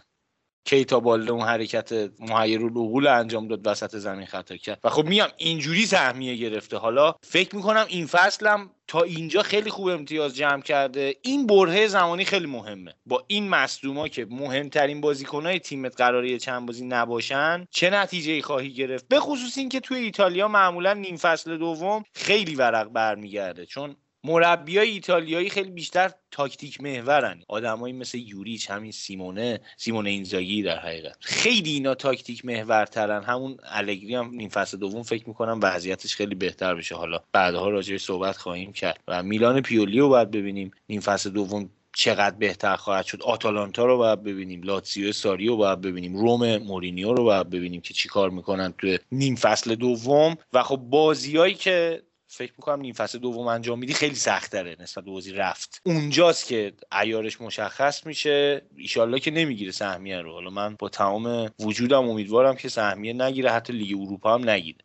کیتا 0.65 0.99
باله 0.99 1.31
اون 1.31 1.41
حرکت 1.41 1.93
محیر 2.19 2.61
العقول 2.61 3.07
انجام 3.07 3.47
داد 3.47 3.67
وسط 3.67 3.95
زمین 3.95 4.25
خطا 4.25 4.57
کرد. 4.57 4.79
و 4.83 4.89
خب 4.89 5.05
میام 5.05 5.29
اینجوری 5.37 5.85
سهمیه 5.85 6.35
گرفته. 6.35 6.77
حالا 6.77 7.15
فکر 7.23 7.55
می‌کنم 7.55 7.85
این 7.87 8.07
فصلم 8.07 8.69
تا 8.87 9.01
اینجا 9.01 9.41
خیلی 9.41 9.69
خوب 9.69 9.87
امتیاز 9.87 10.35
جمع 10.35 10.61
کرده. 10.61 11.15
این 11.21 11.47
برهه 11.47 11.87
زمانی 11.87 12.25
خیلی 12.25 12.45
مهمه. 12.47 12.93
با 13.05 13.23
این 13.27 13.49
مصدوما 13.49 14.07
که 14.07 14.27
مهمترین 14.29 15.01
بازیکنهای 15.01 15.59
تیمت 15.59 15.97
قراری 15.97 16.39
چند 16.39 16.65
بازی 16.65 16.85
نباشن 16.85 17.67
چه 17.71 17.89
نتیجه 17.89 18.41
خواهی 18.41 18.73
گرفت؟ 18.73 19.07
به 19.07 19.19
خصوص 19.19 19.57
اینکه 19.57 19.79
توی 19.79 19.97
ایتالیا 19.97 20.47
معمولا 20.47 20.93
نیم 20.93 21.17
فصل 21.17 21.57
دوم 21.57 22.03
خیلی 22.13 22.55
ورق 22.55 22.89
برمیگرده. 22.89 23.65
چون 23.65 23.95
مربیای 24.23 24.89
ایتالیایی 24.89 25.49
خیلی 25.49 25.69
بیشتر 25.69 26.11
تاکتیک 26.31 26.81
محورن. 26.81 27.43
آدمایی 27.47 27.93
مثل 27.93 28.17
یوریچ 28.17 28.71
همین 28.71 28.91
سیمونه 28.91 29.59
سیمونه 29.77 30.09
اینزاگی 30.09 30.63
در 30.63 30.79
حقیقت. 30.79 31.15
خیلی 31.19 31.71
اینا 31.71 31.95
تاکتیک 31.95 32.45
محورترن. 32.45 33.23
همون 33.23 33.57
الگری 33.63 34.15
هم 34.15 34.37
این 34.37 34.49
فصل 34.49 34.77
دوم 34.77 35.03
فکر 35.03 35.27
می‌کنم 35.27 35.59
وضعیتش 35.63 36.15
خیلی 36.15 36.35
بهتر 36.35 36.75
بشه. 36.75 36.95
حالا 36.95 37.19
بعدها 37.31 37.69
راجع 37.69 37.97
صحبت 37.97 38.37
خواهیم 38.37 38.73
کرد. 38.73 38.99
و 39.07 39.23
میلان 39.23 39.61
پیولی 39.61 39.99
رو 39.99 40.09
باید 40.09 40.31
ببینیم. 40.31 40.71
این 40.87 40.99
فصل 40.99 41.29
دوم 41.29 41.69
چقدر 41.95 42.35
بهتر 42.35 42.75
خواهد 42.75 43.05
شد. 43.05 43.21
آتالانتا 43.21 43.85
رو 43.85 43.97
باید 43.97 44.23
ببینیم. 44.23 44.61
لاتسیو 44.61 45.11
ساری 45.11 45.47
رو 45.47 45.57
باید 45.57 45.81
ببینیم. 45.81 46.17
روم 46.17 46.57
مورینیو 46.57 47.13
رو 47.13 47.23
باید 47.23 47.49
ببینیم 47.49 47.81
که 47.81 47.93
چیکار 47.93 48.29
می‌کنن 48.29 48.73
توی 48.77 48.99
نیم 49.11 49.35
فصل 49.35 49.75
دوم. 49.75 50.37
و 50.53 50.63
خب 50.63 50.77
بازیایی 50.77 51.53
که 51.53 52.03
فکر 52.35 52.53
می‌کنم 52.57 52.81
نیم 52.81 52.93
فصل 52.93 53.19
دوم 53.19 53.47
انجام 53.47 53.79
میدی 53.79 53.93
خیلی 53.93 54.15
سخت 54.15 54.51
داره 54.51 54.75
نسبت 54.79 55.03
بازی 55.03 55.31
رفت. 55.31 55.81
اونجاست 55.85 56.47
که 56.47 56.73
عیارش 57.01 57.41
مشخص 57.41 58.05
میشه. 58.05 58.61
ایشالله 58.77 59.19
که 59.19 59.31
نمی‌گیره 59.31 59.71
سهمیه 59.71 60.21
رو. 60.21 60.31
حالا 60.31 60.49
من 60.49 60.75
با 60.79 60.89
تمام 60.89 61.49
وجودم 61.59 62.09
امیدوارم 62.09 62.55
که 62.55 62.69
سهمیه 62.69 63.13
نگیره 63.13 63.51
حتی 63.51 63.73
لیگ 63.73 64.01
اروپا 64.01 64.33
هم 64.33 64.49
نگیره. 64.49 64.77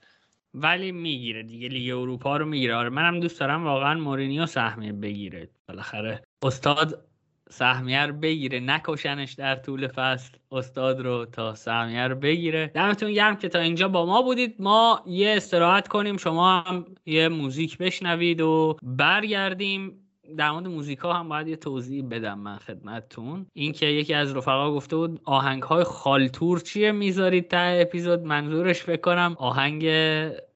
ولی 0.54 0.92
می‌گیره 0.92 1.42
دیگه. 1.42 1.68
لیگ 1.68 1.94
اروپا 1.94 2.36
رو 2.36 2.46
می‌گیره. 2.46 2.74
آره 2.74 2.88
منم 2.88 3.20
دوست 3.20 3.40
دارم 3.40 3.64
واقعا 3.64 3.94
مورینیو 3.94 4.46
سهمیه 4.46 4.92
بگیره. 4.92 5.48
بالاخره 5.68 6.22
استاد 6.42 7.07
سهمیه 7.50 8.06
رو 8.06 8.12
بگیره 8.12 8.60
نکشنش 8.60 9.32
در 9.32 9.54
طول 9.54 9.88
فصل 9.88 10.32
استاد 10.52 11.00
رو 11.00 11.24
تا 11.24 11.54
سهمیه 11.54 12.08
رو 12.08 12.14
بگیره. 12.14 12.70
دمتون 12.74 13.12
گرم 13.12 13.36
که 13.36 13.48
تا 13.48 13.58
اینجا 13.58 13.88
با 13.88 14.06
ما 14.06 14.22
بودید. 14.22 14.54
ما 14.58 15.02
یه 15.06 15.34
استراحت 15.36 15.88
کنیم 15.88 16.16
شما 16.16 16.60
هم 16.60 16.84
یه 17.06 17.28
موزیک 17.28 17.78
بشنوید 17.78 18.40
و 18.40 18.76
برگردیم. 18.82 20.04
در 20.36 20.50
مورد 20.50 20.66
موزیکا 20.66 21.12
هم 21.12 21.28
باید 21.28 21.48
یه 21.48 21.56
توضیح 21.56 22.04
بدم 22.10 22.38
من 22.38 22.56
خدمتتون. 22.56 23.46
اینکه 23.52 23.86
یکی 23.86 24.14
از 24.14 24.36
رفقا 24.36 24.74
گفته 24.74 24.96
بود 24.96 25.20
آهنگ 25.24 25.62
های 25.62 25.84
خالتور 25.84 26.60
چیه 26.60 26.92
می‌ذارید 26.92 27.48
تا 27.48 27.58
اپیزود؟ 27.58 28.20
منظورش 28.20 28.82
فکر 28.82 29.00
کنم 29.00 29.36
آهنگ 29.38 29.84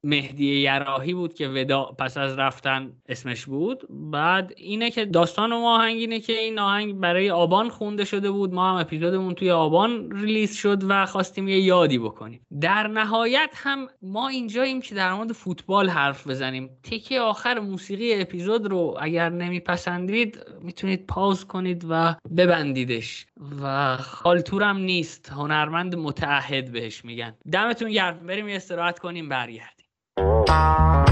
مهدی 0.04 0.60
یراهی 0.60 1.14
بود 1.14 1.34
که 1.34 1.48
ودا 1.48 1.84
پس 1.84 2.16
از 2.16 2.38
رفتن 2.38 2.92
اسمش 3.08 3.46
بود. 3.46 3.82
بعد 3.90 4.52
اینه 4.56 4.90
که 4.90 5.04
داستان 5.04 5.50
ما 5.50 5.76
آهنگ 5.76 5.96
اینه 5.96 6.20
که 6.20 6.32
این 6.32 6.58
آهنگ 6.58 7.00
برای 7.00 7.30
آبان 7.30 7.68
خونده 7.68 8.04
شده 8.04 8.30
بود. 8.30 8.54
ما 8.54 8.70
هم 8.70 8.76
اپیزودمون 8.76 9.34
توی 9.34 9.50
آبان 9.50 10.10
ریلیز 10.10 10.54
شد 10.56 10.78
و 10.88 11.06
خواستیم 11.06 11.48
یه 11.48 11.60
یادی 11.60 11.98
بکنیم. 11.98 12.46
در 12.60 12.86
نهایت 12.86 13.50
هم 13.54 13.88
ما 14.02 14.28
اینجاییم 14.28 14.80
که 14.80 14.94
در 14.94 15.14
مورد 15.14 15.32
فوتبال 15.32 15.88
حرف 15.88 16.26
بزنیم. 16.26 16.70
تکه 16.82 17.20
آخر 17.20 17.58
موسیقی 17.58 18.20
اپیزود 18.20 18.66
رو 18.66 18.96
اگر 19.00 19.28
نمیپسندید 19.28 20.38
می‌تونید 20.62 21.06
پاوز 21.06 21.44
کنید 21.44 21.86
و 21.88 22.16
ببندیدش. 22.36 23.26
و 23.62 23.96
خالتورم 23.96 24.76
نیست. 24.76 25.32
هنرمند 25.32 25.96
متعهد 25.96 26.72
بهش 26.72 27.04
میگن. 27.04 27.34
دمتون 27.52 27.90
گرم. 27.90 28.26
بریم 28.26 28.46
استراحت 28.48 28.98
کنیم 28.98 29.28
برگردیم. 29.28 29.81
خیلی 30.52 31.11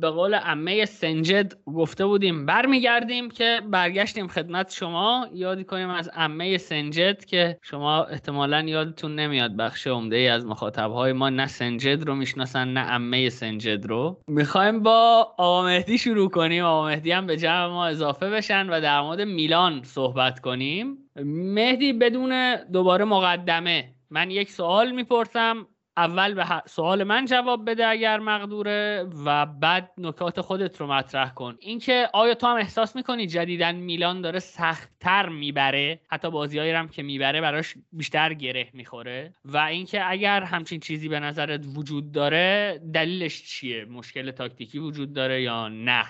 به 0.00 0.10
قول 0.10 0.34
عمه 0.34 0.84
سنجد 0.84 1.52
گفته 1.66 2.06
بودیم 2.06 2.46
برمیگردیم 2.46 3.30
که 3.30 3.60
برگشتیم 3.70 4.28
خدمت 4.28 4.72
شما. 4.72 5.28
یادی 5.32 5.64
کنیم 5.64 5.90
از 5.90 6.08
عمه 6.08 6.58
سنجد 6.58 7.24
که 7.24 7.58
شما 7.62 8.04
احتمالا 8.04 8.62
یادتون 8.62 9.14
نمیاد 9.14 9.56
بخش 9.56 9.86
عمده 9.86 10.16
ای 10.16 10.28
از 10.28 10.46
مخاطبهای 10.46 11.12
ما 11.12 11.30
نه 11.30 11.46
سنجد 11.46 12.02
رو 12.06 12.14
می‌شناسن 12.14 12.68
نه 12.68 12.80
عمه 12.80 13.28
سنجد 13.28 13.86
رو. 13.86 14.20
می‌خوایم 14.28 14.82
با 14.82 15.34
آقا 15.38 15.64
مهدی 15.64 15.98
شروع 15.98 16.30
کنیم. 16.30 16.64
آقا 16.64 16.86
مهدی 16.86 17.12
هم 17.12 17.26
به 17.26 17.36
جمع 17.36 17.66
ما 17.66 17.86
اضافه 17.86 18.30
بشن 18.30 18.70
و 18.70 18.80
در 18.80 19.00
مورد 19.00 19.20
میلان 19.20 19.82
صحبت 19.82 20.40
کنیم. 20.40 20.98
مهدی 21.24 21.92
بدون 21.92 22.56
دوباره 22.72 23.04
مقدمه 23.04 23.94
من 24.10 24.30
یک 24.30 24.50
سوال 24.50 24.92
می‌پرسم. 24.92 25.66
اول 25.96 26.34
به 26.34 26.62
سوال 26.66 27.04
من 27.04 27.24
جواب 27.24 27.70
بده 27.70 27.86
اگر 27.86 28.18
مقدوره 28.18 29.08
و 29.24 29.46
بعد 29.46 29.92
نکات 29.98 30.40
خودت 30.40 30.80
رو 30.80 30.86
مطرح 30.86 31.30
کن. 31.30 31.56
اینکه 31.60 32.08
آیا 32.12 32.34
تو 32.34 32.46
هم 32.46 32.56
احساس 32.56 32.96
می‌کنی 32.96 33.26
جدیدن 33.26 33.74
میلان 33.74 34.20
داره 34.20 34.38
سختتر 34.38 35.28
می‌بره؟ 35.28 36.00
حتی 36.10 36.30
بازیهایی 36.30 36.70
هم 36.70 36.88
که 36.88 37.02
می‌بره 37.02 37.40
براش 37.40 37.74
بیشتر 37.92 38.34
گره 38.34 38.68
می‌خوره. 38.72 39.34
و 39.44 39.56
اینکه 39.56 40.10
اگر 40.10 40.42
همچین 40.42 40.80
چیزی 40.80 41.08
به 41.08 41.20
نظرت 41.20 41.64
وجود 41.76 42.12
داره 42.12 42.80
دلیلش 42.94 43.42
چیه؟ 43.42 43.84
مشکل 43.84 44.30
تاکتیکی 44.30 44.78
وجود 44.78 45.12
داره 45.12 45.42
یا 45.42 45.68
نه؟ 45.68 46.04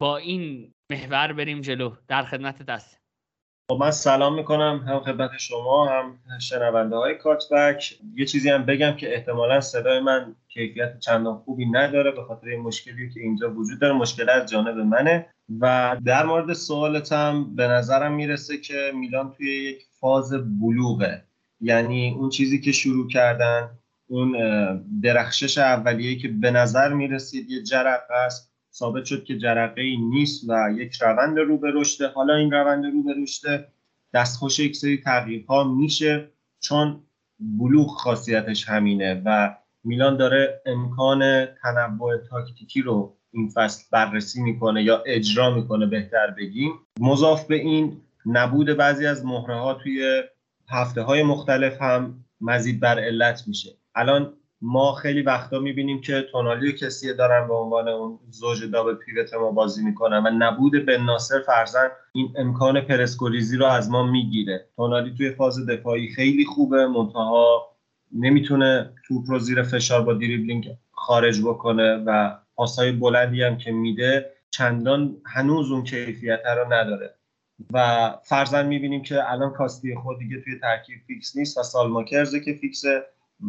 با 0.00 0.16
این 0.16 0.74
محور 0.90 1.32
بریم 1.32 1.60
جلو. 1.60 1.94
در 2.08 2.22
خدمت 2.22 2.62
دست 2.62 2.99
خب 3.70 3.76
من 3.80 3.90
سلام 3.90 4.34
می‌کنم 4.34 4.84
هم 4.88 5.00
خدمت 5.00 5.30
شما 5.38 5.88
هم 5.88 6.18
شنونده 6.40 6.96
های 6.96 7.14
کاتبک. 7.14 7.98
یه 8.14 8.26
چیزی 8.26 8.50
هم 8.50 8.66
بگم 8.66 8.96
که 8.96 9.14
احتمالا 9.14 9.60
صدای 9.60 10.00
من 10.00 10.34
کیفیت 10.48 10.98
چندان 10.98 11.36
خوبی 11.36 11.66
نداره 11.66 12.10
به 12.10 12.22
خاطر 12.22 12.48
این 12.48 12.60
مشکلی 12.60 13.10
که 13.10 13.20
اینجا 13.20 13.54
وجود 13.54 13.80
داره. 13.80 13.94
مشکل 13.94 14.30
از 14.30 14.50
جانب 14.50 14.76
منه. 14.78 15.26
و 15.60 15.96
در 16.04 16.26
مورد 16.26 16.52
سوالتم 16.52 17.54
به 17.54 17.68
نظرم 17.68 18.12
می‌رسه 18.12 18.58
که 18.58 18.92
میلان 18.94 19.32
توی 19.32 19.46
یک 19.46 19.82
فاز 20.00 20.32
بلوغه. 20.60 21.24
یعنی 21.60 22.14
اون 22.18 22.28
چیزی 22.28 22.60
که 22.60 22.72
شروع 22.72 23.08
کردن 23.08 23.70
اون 24.08 24.36
درخشش 25.02 25.58
اولیه‌ای 25.58 26.16
که 26.16 26.28
به 26.28 26.50
نظر 26.50 26.92
می‌رسید 26.92 27.50
یه 27.50 27.62
جرقه 27.62 28.14
است. 28.14 28.49
ثابت 28.72 29.04
شد 29.04 29.24
که 29.24 29.38
جرقه 29.38 29.82
ای 29.82 29.96
نیست 29.96 30.44
و 30.48 30.74
یک 30.76 31.02
روند 31.02 31.38
رو 31.38 31.58
به 31.58 31.70
رشده 31.74 32.08
حالا 32.08 32.34
این 32.34 32.50
روند 32.50 32.84
رو 32.84 33.02
به 33.02 33.14
رشده 33.22 33.68
دستخوش 34.14 34.58
یک 34.58 34.76
سری 34.76 34.96
تغییرها 34.96 35.64
میشه 35.64 36.30
چون 36.60 37.02
بلوغ 37.38 37.88
خاصیتش 37.88 38.68
همینه 38.68 39.22
و 39.24 39.56
میلان 39.84 40.16
داره 40.16 40.62
امکان 40.66 41.46
تنوع 41.46 42.16
تاکتیکی 42.16 42.82
رو 42.82 43.16
این 43.32 43.48
فصل 43.48 43.84
بررسی 43.92 44.42
می‌کنه 44.42 44.82
یا 44.82 45.02
اجرا 45.06 45.50
می‌کنه 45.54 45.86
بهتر 45.86 46.30
بگیم. 46.30 46.72
مضاف 47.00 47.46
به 47.46 47.54
این 47.54 48.00
نبود 48.26 48.66
بعضی 48.66 49.06
از 49.06 49.24
مهره 49.24 49.54
ها 49.56 49.74
توی 49.74 50.22
هفته 50.68 51.02
های 51.02 51.22
مختلف 51.22 51.82
هم 51.82 52.24
مزید 52.40 52.80
بر 52.80 52.98
علت 52.98 53.42
میشه. 53.46 53.70
الان 53.94 54.32
ما 54.62 54.92
خیلی 54.92 55.22
وقتا 55.22 55.58
می‌بینیم 55.58 56.00
که 56.00 56.22
تونالی 56.32 56.68
و 56.68 56.72
کسیه 56.72 57.12
دارن 57.12 57.48
به 57.48 57.54
عنوان 57.54 57.88
اون 57.88 58.18
زوج 58.30 58.64
داب 58.64 58.94
پیوت 58.94 59.34
ما 59.34 59.50
بازی 59.50 59.84
می‌کنن 59.84 60.26
و 60.26 60.30
نبود 60.30 60.86
به 60.86 60.98
ناصر 60.98 61.40
فرزن 61.46 61.88
این 62.12 62.34
امکان 62.38 62.80
پرسکولیزی 62.80 63.56
رو 63.56 63.66
از 63.66 63.90
ما 63.90 64.06
می‌گیره. 64.06 64.66
تونالی 64.76 65.14
توی 65.16 65.30
فاز 65.30 65.66
دفاعی 65.66 66.08
خیلی 66.08 66.44
خوبه 66.44 66.86
منتها 66.86 67.66
نمی‌تونه 68.12 68.92
توپ 69.08 69.24
رو 69.30 69.38
زیر 69.38 69.62
فشار 69.62 70.02
با 70.02 70.14
دریبلینگ 70.14 70.70
خارج 70.92 71.42
بکنه 71.42 72.04
و 72.06 72.36
پاسهای 72.56 72.92
بلندی 72.92 73.42
هم 73.42 73.58
که 73.58 73.72
میده 73.72 74.30
چندان 74.50 75.16
هنوز 75.26 75.70
اون 75.70 75.84
کیفیت 75.84 76.40
رو 76.46 76.72
نداره. 76.72 77.14
و 77.72 78.10
فرضا 78.24 78.66
می‌بینیم 78.66 79.02
که 79.02 79.32
الان 79.32 79.52
کاستیخو 79.52 80.18
دیگه 80.18 80.40
توی 80.40 80.58
ترکیب 80.58 80.98
فیکس 81.06 81.36
نیست 81.36 81.58
و 81.58 81.62
سالماکرزه 81.62 82.40
که 82.40 82.54
فیکسه. 82.60 83.02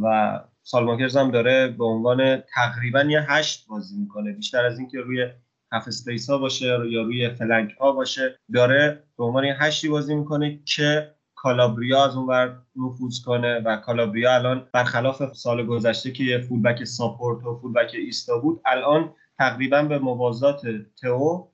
و 0.04 0.40
سالماکرز 0.64 1.18
هم 1.18 1.32
داره 1.32 1.68
به 1.68 1.86
عنوان 1.86 2.38
تقریبا 2.38 3.04
یه 3.04 3.32
هشت 3.32 3.68
بازی 3.68 3.98
می‌کنه. 3.98 4.32
بیشتر 4.32 4.66
از 4.66 4.80
اینکه 4.80 5.00
روی 5.00 5.28
half 5.72 5.88
space 5.88 6.30
ها 6.30 6.38
باشه 6.38 6.66
یا 6.66 7.02
روی 7.02 7.30
flank 7.30 7.72
ها 7.80 7.92
باشه 7.92 8.40
داره 8.54 9.04
به 9.18 9.24
عنوان 9.24 9.44
یه 9.44 9.64
هشتی 9.64 9.90
بازی 9.90 10.16
می‌کنه 10.16 10.60
که 10.66 11.16
کالابریا 11.36 12.06
از 12.06 12.16
اونور 12.16 12.62
نفوذ 12.76 13.22
کنه 13.26 13.60
و 13.60 13.78
کالابریا 13.78 14.36
الان 14.36 14.68
برخلاف 14.74 15.34
سال 15.34 15.66
گذشته 15.66 16.12
که 16.12 16.24
یه 16.24 16.38
fullback 16.38 16.84
support 16.84 17.46
و 17.46 17.60
fullback 17.60 17.92
ایستا 17.94 18.38
بود 18.38 18.62
الان 18.66 19.14
تقریبا 19.38 19.84
به 19.84 20.00
موازات 20.00 20.62
تئو 21.02 21.48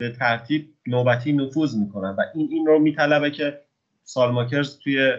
به 0.00 0.10
ترتیب 0.10 0.74
نوبتی 0.86 1.32
نفوذ 1.32 1.76
می‌کنن 1.76 2.16
و 2.18 2.22
این 2.34 2.48
این 2.50 2.66
رو 2.66 2.78
میطلبه 2.78 3.30
که 3.30 3.60
سالماکرز 4.02 4.78
توی 4.78 5.12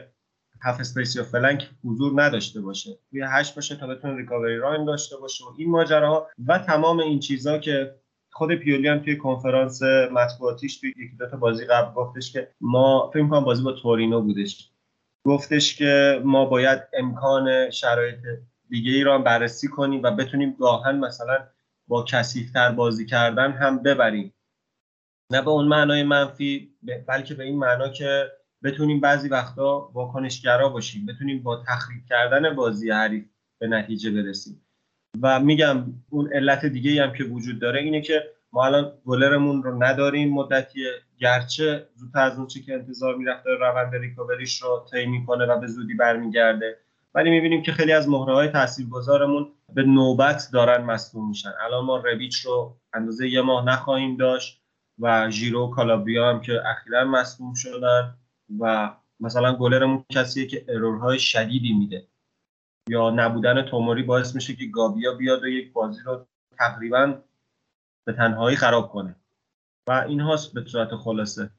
half 0.64 0.80
space 0.80 1.16
یا 1.16 1.24
flank 1.24 1.70
حضور 1.86 2.24
نداشته 2.24 2.62
باشه. 2.62 2.98
توی 3.10 3.24
هشت 3.30 3.56
باشه 3.56 3.76
تا 3.76 3.88
بتونه 3.88 4.18
recovery 4.18 4.58
run 4.58 4.86
داشته 4.86 5.18
باشه 5.18 5.46
و 5.46 5.48
این 5.58 5.72
ماجراها 5.72 6.28
و 6.48 6.60
تمام 6.60 7.00
این 7.00 7.20
چیزها 7.20 7.58
که 7.58 7.96
خود 8.32 8.56
پیولی 8.56 8.88
هم 8.88 9.00
توی 9.00 9.18
کنفرانس 9.18 9.84
مطبوعاتیش 10.12 10.78
توی 10.78 10.90
یکی 10.90 11.16
دو 11.20 11.30
تا 11.30 11.38
بازی 11.38 11.66
قبل 11.66 11.94
گفتش 11.94 12.32
که 12.32 12.48
ما 12.62 13.12
فکر 13.14 13.28
کنم 13.28 13.44
بازی 13.44 13.64
با 13.64 13.72
تورینو 13.72 14.22
بودش. 14.22 14.70
گفتش 15.26 15.76
که 15.76 16.22
ما 16.24 16.46
باید 16.46 16.82
امکان 16.94 17.70
شرایط 17.70 18.18
دیگه 18.70 18.92
ای 18.92 19.04
رو 19.04 19.14
هم 19.14 19.24
بررسی 19.24 19.68
کنیم 19.68 20.04
و 20.04 20.12
بتونیم 20.12 20.56
گاهاً 20.60 20.96
مثلا 21.00 21.48
با 21.88 22.04
کثیفتر 22.04 22.72
بازی 22.72 23.06
کردن 23.06 23.52
هم 23.52 23.84
ببریم. 23.84 24.34
نه 25.30 25.42
به 25.42 25.50
اون 25.50 25.68
معنای 25.68 26.04
منفی 26.04 26.76
بلکه 27.08 27.34
به 27.34 27.44
این 27.44 27.60
معنا 27.60 27.90
که 27.90 28.32
بتونیم 28.64 29.00
بعضی 29.00 29.30
وقتا 29.30 29.90
واکنشگرا 29.94 30.70
باشیم 30.70 31.06
بتونیم 31.06 31.44
با 31.44 31.64
تخریب 31.68 32.02
کردن 32.10 32.56
بازی 32.56 32.92
حریف 32.92 33.26
به 33.60 33.68
نتیجه 33.68 34.12
برسیم. 34.12 34.62
و 35.22 35.40
میگم 35.40 35.84
اون 36.10 36.34
علت 36.34 36.66
دیگه 36.66 37.04
هم 37.04 37.14
که 37.14 37.24
وجود 37.24 37.60
داره 37.60 37.80
اینه 37.80 38.02
که 38.02 38.24
ما 38.52 38.66
الان 38.66 38.92
گلرمون 39.06 39.64
رو 39.64 39.84
نداریم 39.84 40.34
مدتی 40.34 40.80
گرچه 41.18 41.88
زودتر 41.96 42.20
از 42.20 42.38
اون 42.38 42.48
که 42.48 42.74
انتظار 42.74 43.16
می‌رفته 43.16 43.50
روند 43.60 43.96
ریکاوریش 43.96 44.62
رو 44.62 44.86
طی 44.92 45.06
می‌کنه 45.06 45.46
و 45.46 45.60
به 45.60 45.68
زودی 45.68 45.94
برمیگرده. 45.94 46.78
ولی 47.16 47.30
می‌بینیم 47.30 47.62
که 47.62 47.72
خیلی 47.72 47.92
از 47.92 48.10
مهره 48.10 48.34
های 48.34 48.48
تاثیرگذارمون 48.48 49.52
به 49.74 49.84
نوبت 49.84 50.50
دارن 50.54 50.84
مصدوم 50.84 51.30
میشن. 51.30 51.52
الان 51.66 51.86
ما 51.86 51.98
رویچ 51.98 52.46
رو 52.46 52.78
اندازه 52.94 53.30
یه 53.30 53.42
ماه 53.42 53.66
نخواهیم 53.66 54.18
داشت 54.18 54.62
و 55.00 55.30
ژیرو 55.30 55.68
و 55.68 55.70
کالابریا 55.70 56.30
هم 56.30 56.42
که 56.42 56.62
اخیرا 56.66 57.06
مصدوم 57.06 57.54
شدن. 57.54 58.14
و 58.60 58.94
مثلا 59.20 59.56
گلرمون 59.56 60.06
کسیه 60.10 60.48
که 60.48 60.66
ارورهای 60.68 61.20
شدیدی 61.20 61.74
میده. 61.74 62.08
یا 62.90 63.10
نبودن 63.10 63.62
توموری 63.62 64.04
باعث 64.04 64.36
میشه 64.36 64.56
که 64.56 64.66
گابیا 64.66 65.14
بیاد 65.14 65.44
و 65.44 65.48
یک 65.48 65.74
بازی 65.74 66.02
رو 66.06 66.28
تقریبا 66.58 67.22
به 68.06 68.14
تنهایی 68.14 68.58
خراب 68.58 68.92
کنه. 68.92 69.16
و 69.88 69.92
این 69.92 70.20
هاست 70.20 70.54
به 70.54 70.66
صورت 70.66 70.96
خلاصه. 70.96 71.50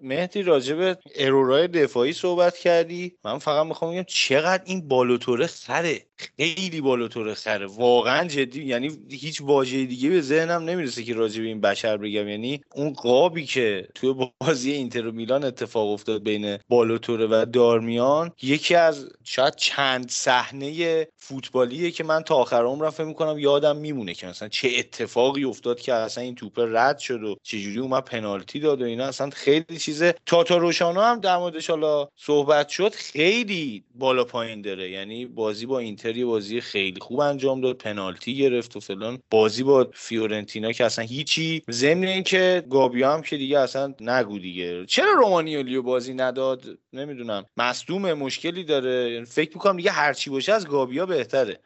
مهدی 0.00 0.42
راجب 0.42 0.98
ارورای 1.14 1.68
دفاعی 1.68 2.12
صحبت 2.12 2.56
کردی. 2.56 3.18
من 3.24 3.38
فقط 3.38 3.66
می‌خوام 3.66 3.92
بگم 3.92 4.02
چقدر 4.02 4.62
این 4.66 4.88
بالوتوره 4.88 5.46
خره 5.46 6.07
خیلی 6.18 6.80
بالوتوره 6.80 7.34
خره. 7.34 7.66
واقعا 7.66 8.24
جدی 8.28 8.64
یعنی 8.64 8.98
هیچ 9.10 9.40
واژه 9.40 9.84
دیگه 9.84 10.10
به 10.10 10.20
ذهنم 10.20 10.64
نمی‌رسه 10.64 11.04
که 11.04 11.14
راجب 11.14 11.42
این 11.42 11.60
بشر 11.60 11.96
بگم. 11.96 12.28
یعنی 12.28 12.60
اون 12.74 12.92
قابی 12.92 13.46
که 13.46 13.88
توی 13.94 14.14
بازی 14.40 14.72
اینتر 14.72 15.06
و 15.06 15.12
میلان 15.12 15.44
اتفاق 15.44 15.88
افتاد 15.88 16.22
بین 16.22 16.58
بالوتوره 16.68 17.26
و 17.26 17.46
دارمیان 17.52 18.32
یکی 18.42 18.74
از 18.74 19.08
شاید 19.24 19.54
چند 19.56 20.10
صحنه 20.10 21.06
فوتبالیه 21.16 21.90
که 21.90 22.04
من 22.04 22.22
تا 22.22 22.34
آخر 22.34 22.62
عمرم 22.64 22.90
فکر 22.90 23.04
می‌کنم 23.04 23.38
یادم 23.38 23.76
میمونه 23.76 24.14
که 24.14 24.26
مثلا 24.26 24.48
چه 24.48 24.70
اتفاقی 24.78 25.44
افتاد 25.44 25.80
که 25.80 25.94
اصلا 25.94 26.24
این 26.24 26.34
توپ 26.34 26.58
رد 26.58 26.98
شد 26.98 27.22
و 27.22 27.36
چجوری 27.42 27.78
اومد 27.78 28.04
پنالتی 28.04 28.60
داد 28.60 28.82
و 28.82 28.84
اینا. 28.84 29.04
اصلا 29.04 29.30
خیلی 29.30 29.78
چیزه 29.78 30.14
تاتا 30.26 30.56
روشانا 30.56 31.04
هم 31.04 31.20
در 31.20 31.36
موردش 31.36 31.70
حالا 31.70 32.08
صحبت 32.16 32.68
شد 32.68 32.94
خیلی 32.94 33.84
بالا 33.94 34.24
پایین 34.24 34.62
داره. 34.62 34.90
یعنی 34.90 35.26
بازی 35.26 35.66
با 35.66 35.78
اینتر 35.78 36.07
یه 36.16 36.24
بازی 36.24 36.60
خیلی 36.60 37.00
خوب 37.00 37.20
انجام 37.20 37.60
داد 37.60 37.76
پنالتی 37.76 38.36
گرفت 38.36 38.76
و 38.76 38.80
فلان. 38.80 39.18
بازی 39.30 39.62
با 39.62 39.90
فیورنتینا 39.94 40.72
که 40.72 40.84
اصلا 40.84 41.04
هیچی. 41.04 41.62
ضمن 41.70 42.04
اینکه 42.04 42.62
گابیا 42.70 43.12
هم 43.12 43.22
که 43.22 43.36
دیگه 43.36 43.58
اصلا 43.58 43.94
نگو 44.00 44.38
دیگه. 44.38 44.86
چرا 44.86 45.12
رومانیولیو 45.12 45.82
بازی 45.82 46.14
نداد؟ 46.14 46.64
نمی‌دونم. 46.92 47.44
مصدوم 47.56 48.12
مشکلی 48.12 48.64
داره. 48.64 49.24
فکر 49.24 49.50
می‌کنم 49.54 49.76
دیگه 49.76 49.90
هرچی 49.90 50.30
باشه 50.30 50.52
از 50.52 50.68
گابیا 50.68 51.06
بهتره. 51.06 51.60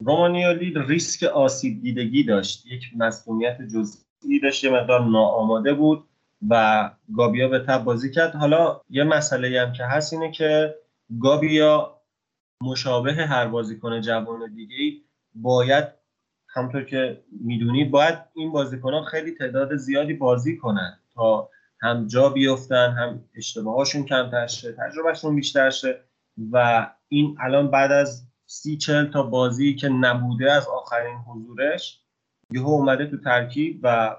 رومانیولی 0.00 0.74
ریسک 0.88 1.22
آسیب 1.22 1.82
دیدگی 1.82 2.24
داشت. 2.24 2.66
یک 2.66 2.82
مسئولیت 2.96 3.58
جزئی 3.62 4.40
داشت 4.42 4.64
یه 4.64 4.70
مقدار 4.70 5.00
ناآماده 5.00 5.74
بود 5.74 6.04
و 6.50 6.90
گابیا 7.16 7.48
به 7.48 7.58
تب 7.58 7.84
بازی 7.84 8.10
کرد. 8.10 8.34
حالا 8.34 8.80
یه 8.90 9.04
مسئله 9.04 9.60
هم 9.60 9.72
که 9.72 9.84
هست 9.84 10.12
اینه 10.12 10.30
که 10.30 10.74
گابیا 11.20 11.93
مشابه 12.62 13.12
هر 13.12 13.48
بازیکن 13.48 14.00
جوان 14.00 14.54
دیگه 14.54 15.00
باید 15.34 15.84
همطور 16.48 16.84
که 16.84 17.24
می‌دونید 17.40 17.90
باید 17.90 18.18
این 18.34 18.52
بازیکنان 18.52 19.04
خیلی 19.04 19.30
تعداد 19.30 19.76
زیادی 19.76 20.14
بازی 20.14 20.56
کنن 20.56 20.98
تا 21.14 21.50
هم 21.80 22.06
جا 22.06 22.28
بیفتن 22.28 22.90
هم 22.92 23.24
اشتباهاشون 23.34 24.04
کمتر 24.04 24.46
شه 24.46 24.72
تجربهشون 24.72 25.36
بیشتر 25.36 25.70
شه. 25.70 26.00
و 26.52 26.86
این 27.08 27.36
الان 27.40 27.70
بعد 27.70 27.92
از 27.92 28.26
سی 28.46 28.76
چل 28.76 29.10
تا 29.10 29.22
بازی 29.22 29.74
که 29.74 29.88
نبوده 29.88 30.52
از 30.52 30.68
آخرین 30.68 31.16
حضورش 31.16 32.00
یهو 32.50 32.68
اومده 32.68 33.06
تو 33.06 33.16
ترکیب 33.16 33.80
و 33.82 34.16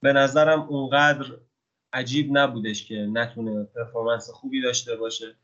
به 0.00 0.12
نظرم 0.12 0.60
اونقدر 0.60 1.26
عجیب 1.92 2.38
نبودش 2.38 2.86
که 2.86 2.94
نتونه 2.94 3.64
پرفورمنس 3.64 4.30
خوبی 4.30 4.60
داشته 4.60 4.96
باشه. 4.96 5.34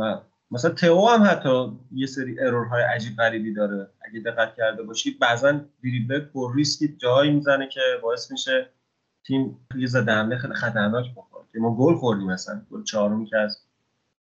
و 0.00 0.20
مثلا 0.52 0.70
تئو 0.70 1.08
هم 1.08 1.22
حتی 1.22 1.72
یه 1.92 2.06
سری 2.06 2.40
error 2.40 2.70
های 2.70 2.82
عجیب 2.82 3.16
غریبی 3.16 3.52
داره. 3.52 3.88
اگه 4.00 4.20
دقت 4.20 4.54
کرده 4.54 4.82
باشید 4.82 5.18
بعضا 5.18 5.60
دریبل 5.82 6.20
پر 6.20 6.56
ریسکی 6.56 6.96
جایی 6.96 7.30
می‌زنه 7.30 7.68
که 7.68 7.80
باعث 8.02 8.30
میشه 8.30 8.68
تیم 9.26 9.66
یه 9.76 9.86
ضد 9.86 10.36
خیلی 10.36 10.54
خطرناک 10.54 11.14
بخوره 11.16 11.44
که 11.52 11.58
ما 11.58 11.76
گل 11.76 11.94
خوردیم 11.94 12.26
مثلا 12.26 12.62
گل 12.70 12.82
چهارمی 12.82 13.26
که 13.26 13.36
از 13.36 13.58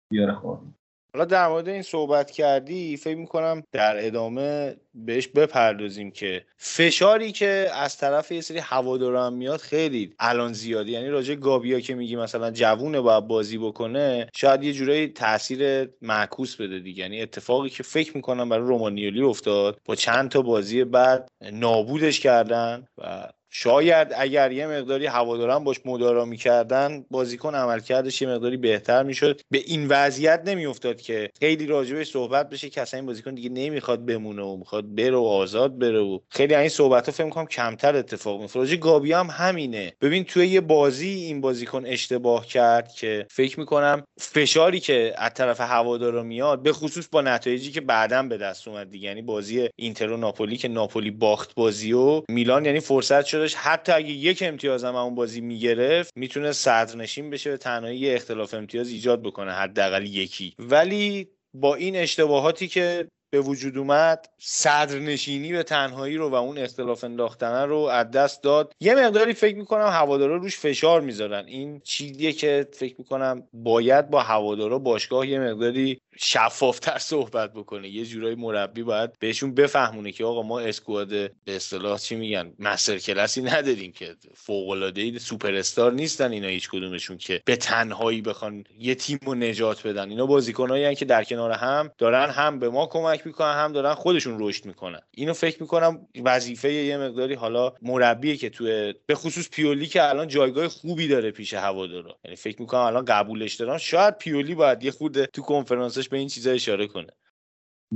بیاره 0.09 0.33
خوردیم. 0.33 0.75
حالا 1.15 1.25
در 1.25 1.47
مورد 1.47 1.69
این 1.69 1.81
صحبت 1.81 2.31
کردی 2.31 2.97
فکر 2.97 3.17
می‌کنم 3.17 3.63
در 3.71 4.05
ادامه 4.05 4.75
بهش 4.93 5.27
بپردازیم 5.27 6.11
که 6.11 6.45
فشاری 6.57 7.31
که 7.31 7.69
از 7.73 7.97
طرف 7.97 8.31
یه 8.31 8.41
سری 8.41 8.59
هوادارا 8.59 9.29
میاد 9.29 9.59
خیلی 9.59 10.13
الان 10.19 10.53
زیادی 10.53 10.91
یعنی 10.91 11.09
راجع 11.09 11.35
گابیا 11.35 11.79
که 11.79 11.95
میگی 11.95 12.15
مثلا 12.15 12.51
جوونه 12.51 13.01
باید 13.01 13.27
بازی 13.27 13.57
بکنه 13.57 14.27
شاید 14.35 14.63
یه 14.63 14.73
جورایی 14.73 15.07
تاثیر 15.07 15.89
معکوس 16.01 16.55
بده 16.55 16.79
دیگه. 16.79 17.03
یعنی 17.03 17.21
اتفاقی 17.21 17.69
که 17.69 17.83
فکر 17.83 18.15
می‌کنم 18.15 18.49
برای 18.49 18.67
رومانیولی 18.67 19.21
افتاد 19.21 19.79
با 19.85 19.95
چند 19.95 20.29
تا 20.29 20.41
بازی 20.41 20.83
بعد 20.83 21.27
نابودش 21.51 22.19
کردن 22.19 22.87
و 22.97 23.27
شاید 23.57 24.07
اگر 24.17 24.51
یه 24.51 24.67
مقداری 24.67 25.05
هواداران 25.05 25.63
باش 25.63 25.77
مدارا 25.85 26.25
می‌کردن 26.25 27.05
بازیکن 27.11 27.55
عملکردش 27.55 28.21
یه 28.21 28.27
مقداری 28.27 28.57
بهتر 28.57 29.03
می‌شد. 29.03 29.41
به 29.51 29.57
این 29.57 29.87
وضعیت 29.87 30.41
نمیافتاد 30.45 31.01
که 31.01 31.29
خیلی 31.39 31.65
راجبش 31.65 32.11
صحبت 32.11 32.49
بشه. 32.49 32.69
که 32.69 32.81
اصلا 32.81 32.99
این 32.99 33.07
بازیکن 33.07 33.35
دیگه 33.35 33.49
نمی‌خواد 33.49 34.05
بمونه 34.05 34.41
و 34.41 34.57
می‌خواد 34.57 34.95
بره 34.95 35.15
و 35.15 35.23
آزاد 35.23 35.77
بره 35.79 35.99
و 35.99 36.19
خیلی 36.29 36.55
این 36.55 36.69
صحبت 36.69 37.05
ها 37.05 37.11
فکر 37.11 37.23
می‌کنم 37.23 37.45
کمتر 37.45 37.95
اتفاق 37.95 38.41
میفته 38.41 38.59
راجع 38.59 38.75
گابی 38.75 39.13
هم 39.13 39.27
همینه. 39.31 39.93
ببین 40.01 40.23
توی 40.23 40.47
یه 40.47 40.61
بازی 40.61 41.09
این 41.09 41.41
بازیکن 41.41 41.85
اشتباه 41.85 42.47
کرد 42.47 42.91
که 42.91 43.25
فکر 43.29 43.59
می‌کنم 43.59 44.03
فشاری 44.19 44.79
که 44.79 45.13
از 45.17 45.33
طرف 45.33 45.61
هوادارا 45.61 46.23
میاد 46.23 46.63
به 46.63 46.73
خصوص 46.73 47.07
با 47.11 47.21
نتایجی 47.21 47.71
که 47.71 47.81
بعدا 47.81 48.23
به 48.23 48.37
دست 48.37 48.67
اومد 48.67 48.89
دیگه. 48.89 49.07
یعنی 49.07 49.21
بازی 49.21 49.69
اینتر 49.75 50.11
و 50.11 50.17
ناپولی 50.17 50.57
که 50.57 50.67
ناپولی 50.67 51.11
باخت 51.11 51.55
بازی 51.55 51.93
و 51.93 52.21
میلان 52.29 52.65
یعنی 52.65 52.79
فرصت 52.79 53.25
شد 53.47 53.57
حتی 53.57 53.91
اگه 53.91 54.09
یک 54.09 54.43
امتیاز 54.45 54.83
هم 54.83 54.95
اون 54.95 55.15
بازی 55.15 55.41
می‌گرفت 55.41 56.11
می‌تونه 56.15 56.51
صدرنشین 56.51 57.29
بشه 57.29 57.51
به 57.51 57.57
تنهایی 57.57 57.99
یه 57.99 58.15
اختلاف 58.15 58.53
امتیاز 58.53 58.89
ایجاد 58.89 59.23
بکنه 59.23 59.51
حداقل 59.51 60.05
یکی. 60.05 60.55
ولی 60.59 61.27
با 61.53 61.75
این 61.75 61.95
اشتباهاتی 61.95 62.67
که 62.67 63.07
به 63.33 63.41
وجود 63.41 63.77
اومد 63.77 64.25
صدرنشینی 64.39 65.51
به 65.51 65.63
تنهایی 65.63 66.17
رو 66.17 66.29
و 66.29 66.35
اون 66.35 66.57
اختلاف 66.57 67.03
انداختن 67.03 67.69
رو 67.69 67.77
از 67.77 68.11
دست 68.11 68.43
داد. 68.43 68.71
یه 68.79 68.95
مقداری 68.95 69.33
فکر 69.33 69.55
می‌کنم 69.55 69.87
هوادارا 69.87 70.35
روش 70.35 70.57
فشار 70.57 71.01
می‌ذارن. 71.01 71.45
این 71.45 71.79
چیزیه 71.79 72.31
که 72.31 72.67
فکر 72.73 72.95
می‌کنم 72.97 73.47
باید 73.53 74.09
با 74.09 74.21
هوادارا 74.21 74.79
باشگاه 74.79 75.27
یه 75.27 75.39
مقداری 75.39 76.01
شفافتر 76.17 76.97
صحبت 76.97 77.53
بکنه. 77.53 77.89
یه 77.89 78.05
جورایی 78.05 78.35
مربی 78.35 78.83
باید 78.83 79.19
بهشون 79.19 79.53
بفهمونه 79.53 80.11
که 80.11 80.25
آقا 80.25 80.41
ما 80.41 80.59
اسکواد 80.59 81.09
به 81.09 81.31
اصطلاح 81.47 81.99
چی 81.99 82.15
میگن 82.15 82.53
مستر 82.59 82.97
کلاسی 82.97 83.41
نداریم 83.41 83.91
که 83.91 84.15
فوق 84.35 84.69
العاده 84.69 85.19
سوپر 85.19 85.55
استار 85.55 85.93
نیستن 85.93 86.31
اینا 86.31 86.47
هیچ 86.47 86.69
کدومشون 86.69 87.17
که 87.17 87.41
به 87.45 87.55
تنهایی 87.55 88.21
بخوان 88.21 88.63
یه 88.79 88.95
تیم 88.95 89.19
رو 89.25 89.35
نجات 89.35 89.87
بدن. 89.87 90.09
اینا 90.09 90.25
بازیکنایی 90.25 90.95
که 90.95 91.05
در 91.05 91.23
کنار 91.23 91.51
هم 91.51 91.91
دارن 91.97 92.29
هم 92.29 92.59
به 92.59 92.69
ما 92.69 92.85
کمک 92.85 93.27
می‌کنن 93.27 93.53
هم 93.53 93.73
دارن 93.73 93.93
خودشون 93.93 94.37
رشد 94.39 94.65
می‌کنن. 94.65 94.99
اینو 95.11 95.33
فکر 95.33 95.61
می‌کنم 95.61 96.07
وظیفه 96.23 96.73
یه 96.73 96.97
مقداری 96.97 97.33
حالا 97.33 97.73
مربیه 97.81 98.37
که 98.37 98.49
توی 98.49 98.93
به 99.05 99.15
خصوص 99.15 99.49
پیولی 99.49 99.85
که 99.85 100.09
الان 100.09 100.27
جایگاه 100.27 100.67
خوبی 100.67 101.07
داره 101.07 101.31
پیش 101.31 101.53
هوادارا. 101.53 102.17
یعنی 102.25 102.35
فکر 102.35 102.61
می‌کنم 102.61 102.81
الان 102.81 103.05
قبولش 103.05 103.53
دارن 103.53 103.77
شاید 103.77 104.17
پیولی 104.17 104.55
باید 104.55 104.83
یه 104.83 104.91
خورده 104.91 105.25
تو 105.25 105.41
کنفرانس 105.41 106.04
به 106.09 106.17
این 106.17 106.27
چیزا 106.27 106.51
اشاره 106.51 106.87
کنه. 106.87 107.07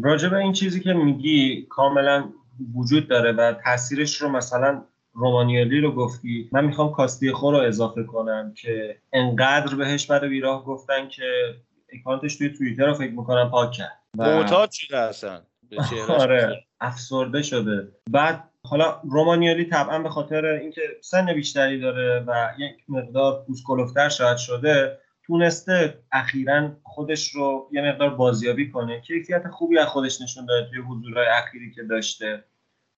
راجع 0.03 0.29
به 0.29 0.37
این 0.37 0.53
چیزی 0.53 0.79
که 0.79 0.93
میگی 0.93 1.65
کاملا 1.69 2.29
وجود 2.75 3.07
داره 3.07 3.31
و 3.31 3.53
تاثیرش 3.65 4.15
رو 4.15 4.29
مثلا 4.29 4.83
رومانیالی 5.13 5.81
رو 5.81 5.91
گفتی 5.91 6.49
من 6.51 6.65
می‌خوام 6.65 6.91
کاستیخو 6.91 7.51
رو 7.51 7.57
اضافه 7.57 8.03
کنم 8.03 8.53
که 8.57 9.01
انقدر 9.13 9.75
بهش 9.75 10.05
برای 10.05 10.29
بیراه 10.29 10.65
گفتن 10.65 11.07
که 11.09 11.55
اکانتش 11.93 12.37
توی 12.37 12.49
توییتر 12.49 12.85
رو 12.85 12.93
فکر 12.93 13.11
می‌کنم 13.11 13.49
پاک 13.49 13.71
کرد. 13.71 13.99
معتاد 14.17 14.71
شده 14.71 14.97
اصلا. 14.97 15.41
آره 16.19 16.63
افسرده 16.81 17.41
شده. 17.41 17.87
بعد 18.09 18.49
حالا 18.63 19.01
رومانیالی 19.03 19.65
طبعا 19.65 19.99
به 19.99 20.09
خاطر 20.09 20.45
اینکه 20.45 20.81
سن 21.01 21.33
بیشتری 21.33 21.79
داره 21.79 22.23
و 22.27 22.53
یک 22.57 22.75
مقدار 22.87 23.43
پوسکلوفتر 23.47 24.09
شاید 24.09 24.37
شده 24.37 24.97
تونسته 25.29 25.99
اخیرا 26.11 26.71
خودش 26.83 27.29
رو 27.29 27.69
یه 27.71 27.81
مقدار 27.81 28.09
بازیابی 28.09 28.71
کنه. 28.71 29.01
کیفیت 29.01 29.47
خوبی 29.47 29.77
از 29.77 29.87
خودش 29.87 30.21
نشون 30.21 30.45
داده 30.45 30.69
توی 30.69 30.79
حضورهای 30.79 31.27
اخیری 31.27 31.71
که 31.71 31.83
داشته. 31.83 32.43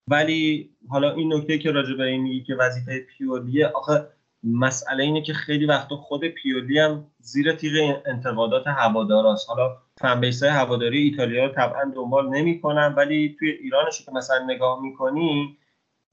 ولی 0.08 0.70
حالا 0.90 1.14
این 1.14 1.34
نکته 1.34 1.58
که 1.58 1.72
راجع 1.72 1.94
به 1.94 2.04
این 2.04 2.22
میگی 2.22 2.44
که 2.44 2.56
وظیفه 2.56 3.00
پیولیه 3.00 3.68
آخه 3.68 4.08
مسئله 4.44 5.04
اینه 5.04 5.22
که 5.22 5.34
خیلی 5.34 5.66
وقتا 5.66 5.96
خود 5.96 6.26
پیولی 6.26 6.80
هم 6.80 7.06
زیر 7.20 7.54
تیغ 7.54 8.02
انتقادات 8.06 8.68
هواداراست. 8.68 9.50
حالا 9.50 9.78
فنبیس 10.02 10.44
هواداری 10.44 11.02
ایتالیا 11.02 11.46
رو 11.46 11.52
طبعا 11.52 11.92
دنبال 11.96 12.30
نمی‌کنن 12.30 12.94
ولی 12.98 13.36
توی 13.40 13.50
ایرانش 13.50 14.06
که 14.06 14.12
مثلا 14.12 14.46
نگاه 14.46 14.82
می‌کنی 14.82 15.58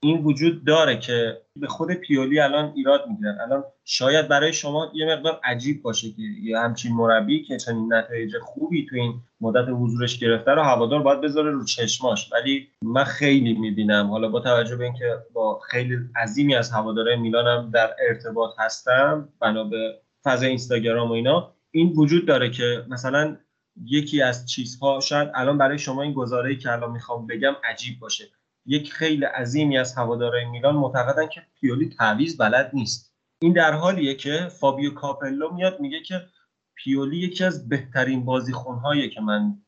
این 0.00 0.24
وجود 0.24 0.64
داره 0.64 0.98
که 0.98 1.42
به 1.56 1.66
خود 1.66 1.92
پیولی 1.92 2.40
الان 2.40 2.72
ایراد 2.76 3.04
می‌گیرن. 3.08 3.38
الان 3.40 3.64
شاید 3.84 4.28
برای 4.28 4.52
شما 4.52 4.92
یه 4.94 5.06
مقدار 5.06 5.40
عجیب 5.44 5.82
باشه 5.82 6.10
که 6.10 6.22
یه 6.42 6.58
همچین 6.58 6.92
مربی 6.94 7.44
که 7.44 7.56
چنین 7.56 7.92
نتایج 7.94 8.38
خوبی 8.42 8.86
تو 8.86 8.96
این 8.96 9.14
مدت 9.40 9.68
حضورش 9.68 10.18
گرفته 10.18 10.50
رو 10.50 10.62
هوادار 10.62 11.02
باید 11.02 11.20
بذاره 11.20 11.50
رو 11.50 11.64
چشماش. 11.64 12.32
ولی 12.32 12.68
من 12.82 13.04
خیلی 13.04 13.54
می‌بینم 13.54 14.10
حالا 14.10 14.28
با 14.28 14.40
توجه 14.40 14.76
به 14.76 14.84
اینکه 14.84 15.16
با 15.32 15.58
خیلی 15.58 15.96
عظیمی 16.16 16.54
از 16.54 16.70
هواداره 16.70 17.16
میلانم 17.16 17.70
در 17.70 17.96
ارتباط 18.08 18.50
هستم 18.58 19.28
بنا 19.40 19.64
به 19.64 20.00
فضای 20.24 20.48
اینستاگرام 20.48 21.08
و 21.08 21.12
اینا 21.12 21.54
این 21.70 21.92
وجود 21.96 22.26
داره 22.26 22.50
که 22.50 22.84
مثلا 22.88 23.36
یکی 23.84 24.22
از 24.22 24.46
چیزها 24.46 25.00
شاید 25.00 25.30
الان 25.34 25.58
برای 25.58 25.78
شما 25.78 26.02
این 26.02 26.12
گزاره‌ای 26.12 26.56
که 26.56 26.72
الان 26.72 26.90
می‌خوام 26.90 27.26
بگم 27.26 27.54
عجیب 27.70 28.00
باشه. 28.00 28.24
یک 28.68 28.92
خیلی 28.92 29.24
عظیمی 29.24 29.78
از 29.78 29.94
هوادارهای 29.94 30.44
میلان 30.44 30.76
معتقدن 30.76 31.26
که 31.26 31.42
پیولی 31.60 31.88
تعویض 31.98 32.36
بلد 32.36 32.70
نیست. 32.74 33.14
این 33.42 33.52
در 33.52 33.72
حالیه 33.72 34.14
که 34.14 34.48
فابیو 34.60 34.94
کاپلو 34.94 35.54
میاد 35.54 35.80
میگه 35.80 36.02
که 36.02 36.26
پیولی 36.74 37.16
یکی 37.16 37.44
از 37.44 37.68
بهترین 37.68 38.24
بازیکنهایی 38.24 39.10
که 39.10 39.20
من 39.20 39.58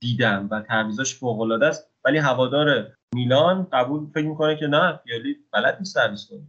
دیدم 0.00 0.48
و 0.50 0.60
تعویضاش 0.60 1.14
فوق 1.14 1.40
العاده 1.40 1.66
است. 1.66 1.90
ولی 2.04 2.18
هوادار 2.18 2.92
میلان 3.14 3.68
قبول 3.72 4.06
فکر 4.14 4.26
می‌کنه 4.26 4.56
که 4.56 4.66
نه 4.66 4.92
پیولی 4.92 5.36
بلد 5.52 5.78
نیست 5.78 5.94
تعویض 5.94 6.26
کنه. 6.26 6.42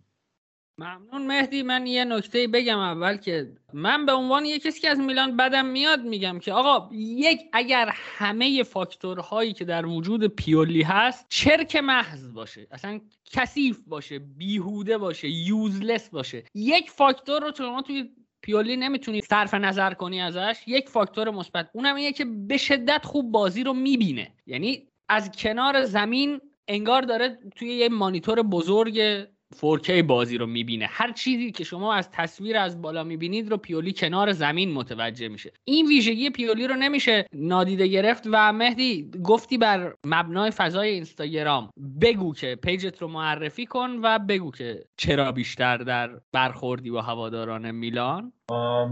ممنون 0.80 1.28
مهدی. 1.28 1.63
من 1.63 1.88
یه 1.88 2.05
نکته 2.05 2.47
بگم 2.47 2.80
اول 2.80 3.17
که 3.17 3.51
من 3.73 4.05
به 4.05 4.13
عنوان 4.13 4.45
یه 4.45 4.59
کسی 4.59 4.80
که 4.80 4.89
از 4.89 4.99
میلان 4.99 5.38
بدم 5.38 5.65
میاد 5.65 6.03
میگم 6.03 6.39
که 6.39 6.53
آقا 6.53 6.89
یک 6.95 7.41
اگر 7.53 7.89
همه 7.93 8.63
فاکتورهایی 8.63 9.53
که 9.53 9.65
در 9.65 9.86
وجود 9.86 10.28
پیولی 10.28 10.82
هست 10.82 11.25
چرک 11.30 11.75
محض 11.75 12.34
باشه 12.34 12.67
اصلا 12.71 13.01
کثیف 13.32 13.80
باشه 13.88 14.19
بیهوده 14.19 14.97
باشه 14.97 15.30
یوزلس 15.30 16.09
باشه 16.09 16.43
یک 16.53 16.89
فاکتور 16.89 17.41
رو 17.41 17.51
شما 17.57 17.82
توی 17.82 18.09
پیولی 18.41 18.78
نمی‌تونی 18.78 19.21
صرف 19.21 19.53
نظر 19.53 19.93
کنی 19.93 20.21
ازش 20.21 20.57
یک 20.67 20.89
فاکتور 20.89 21.30
مثبت 21.30 21.69
اونم 21.73 21.95
اینه 21.95 22.11
که 22.11 22.25
به 22.25 22.57
شدت 22.57 23.05
خوب 23.05 23.32
بازی 23.32 23.63
رو 23.63 23.73
می‌بینه. 23.73 24.32
یعنی 24.45 24.88
از 25.09 25.32
کنار 25.32 25.84
زمین 25.84 26.41
انگار 26.67 27.01
داره 27.01 27.39
توی 27.55 27.73
یه 27.73 27.89
مانیتور 27.89 28.41
بزرگ 28.41 29.28
4K 29.55 29.89
بازی 29.89 30.37
رو 30.37 30.45
می‌بینه. 30.45 30.85
هر 30.89 31.11
چیزی 31.11 31.51
که 31.51 31.63
شما 31.63 31.93
از 31.93 32.11
تصویر 32.11 32.57
از 32.57 32.81
بالا 32.81 33.03
می‌بینید 33.03 33.49
رو 33.49 33.57
پیولی 33.57 33.93
کنار 33.93 34.31
زمین 34.31 34.73
متوجه 34.73 35.27
میشه. 35.27 35.51
این 35.63 35.87
ویژگی 35.87 36.29
پیولی 36.29 36.67
رو 36.67 36.75
نمیشه 36.75 37.25
نادیده 37.33 37.87
گرفت 37.87 38.23
و 38.31 38.53
مهدی 38.53 39.11
گفتی 39.23 39.57
بر 39.57 39.93
مبنای 40.05 40.51
فضای 40.51 40.89
اینستاگرام 40.89 41.69
بگو 42.01 42.33
که 42.33 42.55
پیجت 42.63 43.01
رو 43.01 43.07
معرفی 43.07 43.65
کن 43.65 43.99
و 44.03 44.19
بگو 44.19 44.51
که 44.51 44.83
چرا 44.97 45.31
بیشتر 45.31 45.77
در 45.77 46.09
برخوردی 46.33 46.91
با 46.91 47.01
هواداران 47.01 47.71
میلان. 47.71 48.33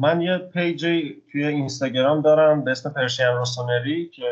من 0.01 0.21
یه 0.21 0.37
page 0.37 0.81
توی 1.31 1.45
اینستاگرام 1.45 2.21
دارم 2.21 2.63
به 2.63 2.71
اسم 2.71 2.93
Persian 2.93 3.25
Rossoneri 3.25 4.09
که 4.09 4.23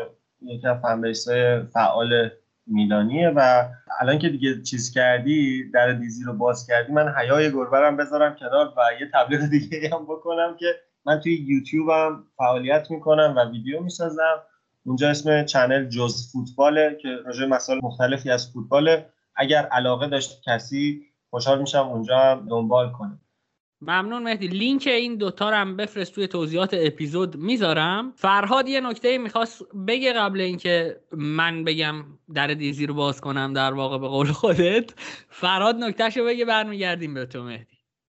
یکی 0.42 0.66
از 0.66 1.28
فعال 1.72 2.30
میلانیه 2.66 3.28
و 3.36 3.68
الان 4.00 4.18
که 4.18 4.28
دیگه 4.28 4.62
چیز 4.62 4.92
کردی 4.92 5.70
در 5.70 5.92
دیزی 5.92 6.24
رو 6.24 6.32
باز 6.32 6.66
کردی 6.66 6.92
من 6.92 7.14
حیای 7.18 7.52
گربه 7.52 7.81
رم 7.81 7.96
بذارم 7.96 8.34
کنار 8.34 8.66
و 8.66 9.00
یه 9.00 9.10
تبلیغ 9.14 9.40
دیگه 9.40 9.90
هم 9.92 10.04
بکنم 10.04 10.56
که 10.58 10.66
من 11.06 11.20
توی 11.20 11.34
یوتیوبم 11.34 12.24
فعالیت 12.36 12.90
می‌کنم 12.90 13.34
و 13.36 13.50
ویدیو 13.50 13.80
می‌سازم. 13.80 14.42
اونجا 14.86 15.10
اسم 15.10 15.44
channel 15.44 15.88
جز 15.88 16.32
فوتباله 16.32 16.98
که 17.02 17.08
راجع 17.26 17.46
مسائل 17.46 17.78
مختلفی 17.82 18.30
از 18.30 18.52
فوتباله. 18.52 19.06
اگر 19.36 19.66
علاقه 19.66 20.06
داشت 20.06 20.42
کسی 20.46 21.02
خوشحال 21.30 21.60
میشم 21.60 21.88
اونجا 21.88 22.42
دنبال 22.50 22.92
کنه. 22.92 23.18
ممنون 23.80 24.22
مهدی. 24.22 24.48
لینک 24.48 24.86
این 24.86 25.16
دوتا 25.16 25.50
رو 25.50 25.56
هم 25.56 25.76
بفرست 25.76 26.14
توی 26.14 26.26
توضیحات 26.26 26.74
اپیزود. 26.74 27.36
می‌ذارم. 27.36 28.12
فرهاد 28.16 28.68
یه 28.68 28.80
نکته 28.80 29.18
می‌خواست 29.18 29.62
بگه 29.88 30.12
قبل 30.12 30.40
اینکه 30.40 31.00
من 31.12 31.64
بگم 31.64 32.04
در 32.34 32.46
دیزی 32.46 32.86
رو 32.86 32.94
باز 32.94 33.20
کنم 33.20 33.52
در 33.52 33.72
واقع 33.72 33.98
به 33.98 34.08
قول 34.08 34.26
خودت. 34.26 34.94
فرهاد 35.28 35.76
نکتهشو 35.76 36.24
بگه 36.24 36.44
برمیگردیم 36.44 37.14
به 37.14 37.26
تو 37.26 37.42
مهدی. 37.42 37.73